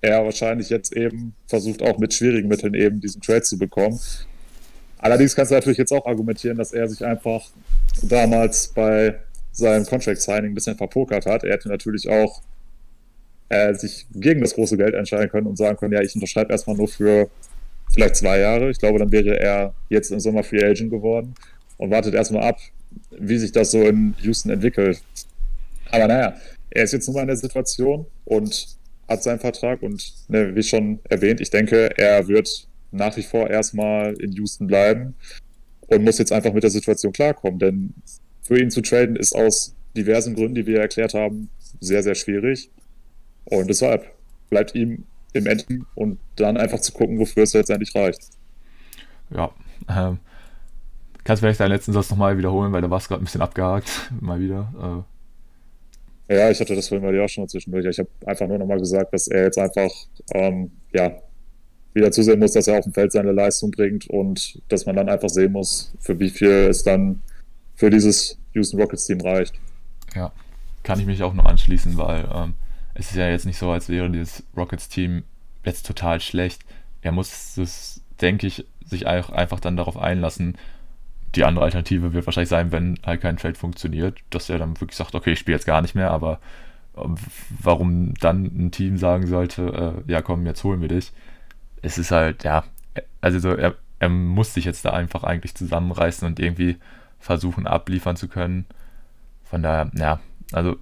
er 0.00 0.24
wahrscheinlich 0.24 0.68
jetzt 0.68 0.92
eben 0.96 1.34
versucht 1.46 1.82
auch 1.82 1.98
mit 1.98 2.12
schwierigen 2.12 2.48
Mitteln 2.48 2.74
eben 2.74 3.00
diesen 3.00 3.20
Trade 3.20 3.42
zu 3.42 3.56
bekommen. 3.58 3.98
Allerdings 4.98 5.34
kannst 5.34 5.50
du 5.50 5.54
natürlich 5.54 5.78
jetzt 5.78 5.92
auch 5.92 6.06
argumentieren, 6.06 6.58
dass 6.58 6.72
er 6.72 6.88
sich 6.88 7.04
einfach 7.04 7.44
damals 8.02 8.68
bei 8.68 9.18
seinem 9.52 9.84
Contract 9.86 10.20
Signing 10.20 10.52
ein 10.52 10.54
bisschen 10.54 10.76
verpokert 10.76 11.26
hat. 11.26 11.44
Er 11.44 11.52
hätte 11.52 11.68
natürlich 11.68 12.08
auch 12.08 12.42
äh, 13.48 13.74
sich 13.74 14.06
gegen 14.14 14.40
das 14.40 14.54
große 14.54 14.76
Geld 14.76 14.94
entscheiden 14.94 15.30
können 15.30 15.46
und 15.46 15.56
sagen 15.56 15.76
können, 15.76 15.92
ja, 15.92 16.00
ich 16.00 16.14
unterschreibe 16.14 16.52
erstmal 16.52 16.76
nur 16.76 16.88
für 16.88 17.28
vielleicht 17.92 18.16
zwei 18.16 18.38
Jahre. 18.38 18.70
Ich 18.70 18.78
glaube, 18.78 18.98
dann 18.98 19.12
wäre 19.12 19.38
er 19.38 19.74
jetzt 19.88 20.10
im 20.10 20.20
Sommer 20.20 20.42
Free 20.42 20.64
Agent 20.64 20.90
geworden 20.90 21.34
und 21.76 21.90
wartet 21.90 22.14
erstmal 22.14 22.44
ab, 22.44 22.58
wie 23.10 23.38
sich 23.38 23.52
das 23.52 23.70
so 23.70 23.82
in 23.82 24.14
Houston 24.22 24.50
entwickelt. 24.50 25.02
Aber 25.90 26.08
naja, 26.08 26.34
er 26.70 26.84
ist 26.84 26.92
jetzt 26.92 27.06
nun 27.06 27.16
mal 27.16 27.22
in 27.22 27.28
der 27.28 27.36
Situation 27.36 28.06
und 28.24 28.76
hat 29.08 29.22
seinen 29.22 29.40
Vertrag 29.40 29.82
und 29.82 30.12
ne, 30.28 30.54
wie 30.54 30.62
schon 30.62 31.00
erwähnt, 31.08 31.40
ich 31.40 31.50
denke, 31.50 31.90
er 31.98 32.28
wird 32.28 32.66
nach 32.90 33.16
wie 33.16 33.22
vor 33.22 33.50
erstmal 33.50 34.14
in 34.14 34.32
Houston 34.32 34.66
bleiben 34.66 35.14
und 35.88 36.04
muss 36.04 36.18
jetzt 36.18 36.32
einfach 36.32 36.52
mit 36.52 36.62
der 36.62 36.70
Situation 36.70 37.12
klarkommen, 37.12 37.58
denn 37.58 37.94
für 38.42 38.58
ihn 38.58 38.70
zu 38.70 38.80
traden 38.80 39.16
ist 39.16 39.34
aus 39.34 39.74
diversen 39.96 40.34
Gründen, 40.34 40.54
die 40.54 40.66
wir 40.66 40.80
erklärt 40.80 41.14
haben, 41.14 41.50
sehr, 41.80 42.02
sehr 42.02 42.14
schwierig. 42.14 42.70
Und 43.44 43.68
deshalb 43.68 44.10
bleibt 44.50 44.74
ihm 44.74 45.04
im 45.32 45.46
Enden 45.46 45.86
und 45.94 46.18
dann 46.36 46.56
einfach 46.56 46.80
zu 46.80 46.92
gucken, 46.92 47.18
wofür 47.18 47.44
es 47.44 47.54
letztendlich 47.54 47.94
reicht. 47.94 48.20
Ja, 49.30 49.50
ähm, 49.88 50.18
kannst 51.24 51.42
du 51.42 51.46
vielleicht 51.46 51.60
deinen 51.60 51.70
letzten 51.70 51.92
Satz 51.92 52.10
nochmal 52.10 52.36
wiederholen, 52.36 52.72
weil 52.72 52.82
da 52.82 52.90
war 52.90 52.98
es 52.98 53.08
gerade 53.08 53.22
ein 53.22 53.24
bisschen 53.24 53.40
abgehakt, 53.40 54.12
mal 54.20 54.40
wieder. 54.40 55.04
Äh. 56.28 56.34
Ja, 56.34 56.50
ich 56.50 56.60
hatte 56.60 56.74
das 56.74 56.88
vorhin 56.88 57.06
bei 57.06 57.12
dir 57.12 57.24
auch 57.24 57.28
schon 57.28 57.44
mal 57.44 57.48
zwischendurch. 57.48 57.84
Ich 57.86 57.98
habe 57.98 58.08
einfach 58.26 58.46
nur 58.46 58.58
nochmal 58.58 58.78
gesagt, 58.78 59.12
dass 59.12 59.28
er 59.28 59.44
jetzt 59.44 59.58
einfach 59.58 59.90
ähm, 60.34 60.70
ja, 60.92 61.18
wieder 61.94 62.10
zusehen 62.10 62.38
muss, 62.38 62.52
dass 62.52 62.68
er 62.68 62.78
auf 62.78 62.84
dem 62.84 62.92
Feld 62.92 63.12
seine 63.12 63.32
Leistung 63.32 63.70
bringt 63.70 64.08
und 64.08 64.62
dass 64.68 64.86
man 64.86 64.96
dann 64.96 65.08
einfach 65.08 65.28
sehen 65.28 65.52
muss, 65.52 65.92
für 66.00 66.18
wie 66.18 66.30
viel 66.30 66.68
es 66.68 66.82
dann 66.82 67.22
für 67.74 67.90
dieses 67.90 68.38
Houston 68.52 68.80
Rockets 68.80 69.06
Team 69.06 69.20
reicht. 69.20 69.54
Ja, 70.14 70.32
kann 70.82 71.00
ich 71.00 71.06
mich 71.06 71.22
auch 71.22 71.34
noch 71.34 71.44
anschließen, 71.44 71.96
weil 71.96 72.28
ähm, 72.32 72.54
es 72.94 73.10
ist 73.10 73.16
ja 73.16 73.28
jetzt 73.28 73.46
nicht 73.46 73.58
so, 73.58 73.70
als 73.70 73.88
wäre 73.88 74.10
dieses 74.10 74.44
Rockets 74.56 74.88
Team 74.88 75.24
jetzt 75.64 75.86
total 75.86 76.20
schlecht. 76.20 76.62
Er 77.00 77.12
muss 77.12 77.56
es, 77.56 78.02
denke 78.20 78.46
ich, 78.46 78.66
sich 78.84 79.06
einfach 79.06 79.60
dann 79.60 79.76
darauf 79.76 79.96
einlassen, 79.96 80.56
die 81.34 81.44
andere 81.44 81.64
Alternative 81.64 82.12
wird 82.12 82.26
wahrscheinlich 82.26 82.50
sein, 82.50 82.72
wenn 82.72 82.98
halt 83.04 83.22
kein 83.22 83.36
Trade 83.36 83.54
funktioniert, 83.54 84.18
dass 84.30 84.50
er 84.50 84.58
dann 84.58 84.80
wirklich 84.80 84.96
sagt, 84.96 85.14
okay, 85.14 85.32
ich 85.32 85.38
spiele 85.38 85.56
jetzt 85.56 85.66
gar 85.66 85.80
nicht 85.80 85.94
mehr, 85.94 86.10
aber 86.10 86.40
ähm, 86.96 87.14
warum 87.48 88.14
dann 88.14 88.44
ein 88.44 88.70
Team 88.70 88.98
sagen 88.98 89.26
sollte, 89.26 90.02
äh, 90.06 90.12
ja 90.12 90.20
komm, 90.20 90.44
jetzt 90.46 90.62
holen 90.64 90.82
wir 90.82 90.88
dich. 90.88 91.12
Es 91.80 91.98
ist 91.98 92.10
halt, 92.10 92.44
ja, 92.44 92.64
also 93.20 93.38
so, 93.38 93.54
er, 93.54 93.76
er 93.98 94.08
muss 94.10 94.52
sich 94.54 94.64
jetzt 94.66 94.84
da 94.84 94.90
einfach 94.90 95.24
eigentlich 95.24 95.54
zusammenreißen 95.54 96.26
und 96.26 96.38
irgendwie 96.38 96.76
versuchen 97.18 97.66
abliefern 97.66 98.16
zu 98.16 98.28
können. 98.28 98.66
Von 99.44 99.62
daher, 99.62 99.90
ja, 99.94 100.20
also 100.52 100.76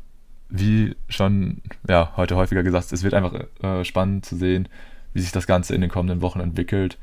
wie 0.51 0.96
schon 1.09 1.62
ja, 1.88 2.12
heute 2.16 2.36
häufiger 2.36 2.62
gesagt, 2.62 2.92
es 2.92 3.03
wird 3.03 3.14
einfach 3.14 3.34
äh, 3.62 3.84
spannend 3.84 4.24
zu 4.24 4.36
sehen, 4.36 4.68
wie 5.12 5.20
sich 5.20 5.32
das 5.32 5.46
Ganze 5.46 5.74
in 5.74 5.80
den 5.80 5.90
kommenden 5.90 6.22
Wochen 6.22 6.40
entwickelt. 6.40 6.98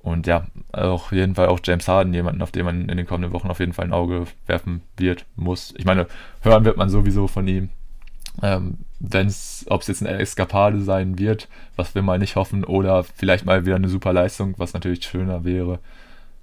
Und 0.00 0.26
ja, 0.26 0.46
auf 0.72 1.12
jeden 1.12 1.36
Fall 1.36 1.46
auch 1.46 1.60
James 1.62 1.86
Harden, 1.86 2.12
jemanden, 2.12 2.42
auf 2.42 2.50
den 2.50 2.64
man 2.64 2.88
in 2.88 2.96
den 2.96 3.06
kommenden 3.06 3.32
Wochen 3.32 3.48
auf 3.48 3.60
jeden 3.60 3.72
Fall 3.72 3.84
ein 3.84 3.92
Auge 3.92 4.24
werfen 4.46 4.82
wird, 4.96 5.26
muss. 5.36 5.72
Ich 5.76 5.84
meine, 5.84 6.06
hören 6.40 6.64
wird 6.64 6.76
man 6.76 6.90
sowieso 6.90 7.28
von 7.28 7.46
ihm. 7.46 7.70
Ähm, 8.42 8.78
Wenn 8.98 9.28
es, 9.28 9.64
ob 9.68 9.82
es 9.82 9.88
jetzt 9.88 10.04
eine 10.04 10.18
Eskapade 10.18 10.80
sein 10.82 11.18
wird, 11.18 11.48
was 11.76 11.94
wir 11.94 12.02
mal 12.02 12.18
nicht 12.18 12.34
hoffen, 12.34 12.64
oder 12.64 13.04
vielleicht 13.04 13.44
mal 13.46 13.64
wieder 13.64 13.76
eine 13.76 13.88
super 13.88 14.12
Leistung, 14.12 14.54
was 14.56 14.72
natürlich 14.72 15.04
schöner 15.04 15.44
wäre. 15.44 15.78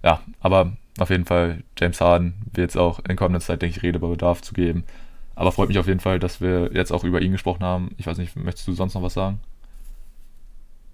Ja, 0.04 0.22
aber 0.40 0.74
auf 0.98 1.10
jeden 1.10 1.26
Fall, 1.26 1.64
James 1.78 2.00
Harden 2.00 2.36
wird 2.54 2.70
es 2.70 2.78
auch 2.78 3.00
in 3.10 3.18
kommender 3.18 3.42
Zeit, 3.42 3.62
denke 3.62 3.78
ich, 3.78 3.84
Redebedarf 3.84 4.42
zu 4.42 4.54
geben. 4.54 4.84
Aber 5.40 5.54
freut 5.54 5.70
mich 5.70 5.78
auf 5.78 5.88
jeden 5.88 6.02
Fall, 6.02 6.20
dass 6.20 6.42
wir 6.42 6.70
jetzt 6.74 6.92
auch 6.92 7.06
über 7.06 7.22
ihn 7.22 7.32
gesprochen 7.32 7.64
haben. 7.64 7.96
Ich 7.98 8.06
weiß 8.06 8.18
nicht, 8.18 8.36
möchtest 8.36 8.68
du 8.68 8.74
sonst 8.74 8.94
noch 8.94 9.04
was 9.04 9.14
sagen? 9.14 9.40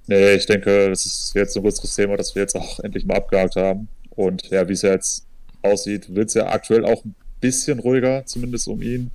Nee, 0.05 0.35
ich 0.35 0.45
denke, 0.45 0.87
das 0.87 1.07
ist 1.07 1.31
jetzt 1.33 1.57
ein 1.57 1.63
größeres 1.63 1.95
Thema, 1.95 2.15
das 2.15 2.35
wir 2.35 2.43
jetzt 2.43 2.55
auch 2.55 2.79
endlich 2.81 3.07
mal 3.07 3.17
abgehakt 3.17 3.55
haben. 3.55 3.87
Und 4.11 4.47
ja, 4.51 4.69
wie 4.69 4.73
es 4.73 4.83
jetzt 4.83 5.25
aussieht, 5.63 6.13
wird 6.13 6.27
es 6.27 6.35
ja 6.35 6.45
aktuell 6.45 6.85
auch 6.85 7.03
ein 7.03 7.15
bisschen 7.41 7.79
ruhiger, 7.79 8.23
zumindest 8.27 8.67
um 8.67 8.83
ihn. 8.83 9.09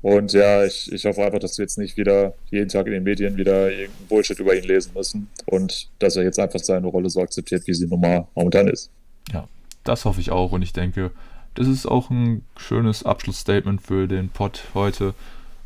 Und 0.00 0.32
ja, 0.32 0.64
ich, 0.64 0.90
ich 0.90 1.04
hoffe 1.04 1.22
einfach, 1.22 1.38
dass 1.38 1.58
wir 1.58 1.64
jetzt 1.64 1.76
nicht 1.76 1.98
wieder 1.98 2.32
jeden 2.50 2.70
Tag 2.70 2.86
in 2.86 2.94
den 2.94 3.02
Medien 3.02 3.36
wieder 3.36 3.70
irgendeinen 3.70 4.06
Bullshit 4.08 4.38
über 4.38 4.56
ihn 4.56 4.64
lesen 4.64 4.92
müssen 4.94 5.28
und 5.44 5.90
dass 5.98 6.16
er 6.16 6.22
jetzt 6.22 6.38
einfach 6.38 6.60
seine 6.60 6.86
Rolle 6.86 7.10
so 7.10 7.20
akzeptiert, 7.20 7.66
wie 7.66 7.74
sie 7.74 7.86
nun 7.86 8.00
mal 8.00 8.26
momentan 8.34 8.68
ist. 8.68 8.90
Ja, 9.30 9.46
das 9.84 10.06
hoffe 10.06 10.22
ich 10.22 10.30
auch 10.30 10.52
und 10.52 10.62
ich 10.62 10.72
denke, 10.72 11.10
das 11.54 11.68
ist 11.68 11.86
auch 11.86 12.10
ein 12.10 12.44
schönes 12.56 13.04
Abschlussstatement 13.04 13.82
für 13.82 14.08
den 14.08 14.28
Pod 14.28 14.64
heute. 14.74 15.14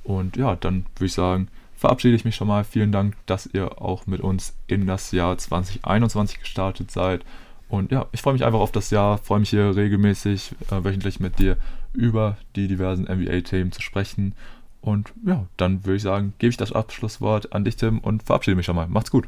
Und 0.04 0.36
ja, 0.36 0.56
dann 0.56 0.86
würde 0.96 1.06
ich 1.06 1.12
sagen, 1.12 1.48
verabschiede 1.76 2.16
ich 2.16 2.24
mich 2.24 2.36
schon 2.36 2.48
mal. 2.48 2.64
Vielen 2.64 2.92
Dank, 2.92 3.16
dass 3.26 3.46
ihr 3.52 3.80
auch 3.80 4.06
mit 4.06 4.20
uns 4.20 4.54
in 4.66 4.86
das 4.86 5.12
Jahr 5.12 5.36
2021 5.36 6.40
gestartet 6.40 6.90
seid. 6.90 7.24
Und 7.68 7.90
ja, 7.90 8.06
ich 8.12 8.22
freue 8.22 8.34
mich 8.34 8.44
einfach 8.44 8.60
auf 8.60 8.72
das 8.72 8.90
Jahr, 8.90 9.18
freue 9.18 9.40
mich 9.40 9.50
hier 9.50 9.74
regelmäßig 9.74 10.52
äh, 10.70 10.84
wöchentlich 10.84 11.20
mit 11.20 11.38
dir 11.38 11.56
über 11.92 12.36
die 12.54 12.68
diversen 12.68 13.04
NBA-Themen 13.04 13.72
zu 13.72 13.82
sprechen. 13.82 14.34
Und 14.80 15.12
ja, 15.24 15.46
dann 15.56 15.84
würde 15.84 15.96
ich 15.96 16.02
sagen, 16.02 16.34
gebe 16.38 16.50
ich 16.50 16.56
das 16.56 16.72
Abschlusswort 16.72 17.52
an 17.52 17.64
dich, 17.64 17.76
Tim, 17.76 17.98
und 17.98 18.22
verabschiede 18.22 18.56
mich 18.56 18.66
schon 18.66 18.76
mal. 18.76 18.86
Macht's 18.86 19.10
gut. 19.10 19.26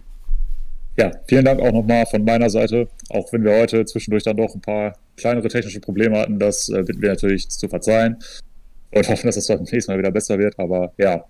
Ja, 0.98 1.12
vielen 1.28 1.44
Dank 1.44 1.60
auch 1.60 1.70
nochmal 1.70 2.06
von 2.06 2.24
meiner 2.24 2.50
Seite. 2.50 2.88
Auch 3.08 3.32
wenn 3.32 3.44
wir 3.44 3.52
heute 3.52 3.84
zwischendurch 3.84 4.24
dann 4.24 4.36
doch 4.36 4.52
ein 4.52 4.60
paar 4.60 4.98
kleinere 5.16 5.46
technische 5.46 5.78
Probleme 5.78 6.18
hatten, 6.18 6.40
das 6.40 6.68
äh, 6.70 6.82
bitten 6.82 7.00
wir 7.00 7.10
natürlich 7.10 7.48
zu 7.48 7.68
verzeihen 7.68 8.16
und 8.90 9.08
hoffen, 9.08 9.26
dass 9.26 9.36
das 9.36 9.46
beim 9.46 9.62
nächsten 9.62 9.92
Mal 9.92 9.98
wieder 9.98 10.10
besser 10.10 10.36
wird. 10.40 10.58
Aber 10.58 10.92
ja, 10.98 11.24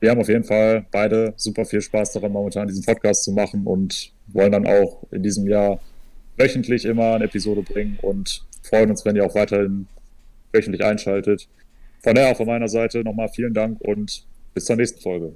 wir 0.00 0.10
haben 0.10 0.20
auf 0.20 0.28
jeden 0.28 0.44
Fall 0.44 0.84
beide 0.90 1.32
super 1.36 1.64
viel 1.64 1.80
Spaß 1.80 2.12
daran, 2.12 2.32
momentan 2.32 2.68
diesen 2.68 2.84
Podcast 2.84 3.24
zu 3.24 3.32
machen 3.32 3.66
und 3.66 4.12
wollen 4.26 4.52
dann 4.52 4.66
auch 4.66 5.06
in 5.10 5.22
diesem 5.22 5.48
Jahr 5.48 5.80
wöchentlich 6.36 6.84
immer 6.84 7.14
eine 7.14 7.24
Episode 7.24 7.62
bringen 7.62 7.98
und 8.02 8.44
freuen 8.62 8.90
uns, 8.90 9.06
wenn 9.06 9.16
ihr 9.16 9.24
auch 9.24 9.34
weiterhin 9.34 9.86
wöchentlich 10.52 10.84
einschaltet. 10.84 11.48
Von 12.02 12.14
daher 12.14 12.32
auch 12.32 12.36
von 12.36 12.46
meiner 12.46 12.68
Seite 12.68 13.02
nochmal 13.02 13.28
vielen 13.28 13.54
Dank 13.54 13.80
und 13.80 14.26
bis 14.52 14.66
zur 14.66 14.76
nächsten 14.76 15.00
Folge. 15.00 15.34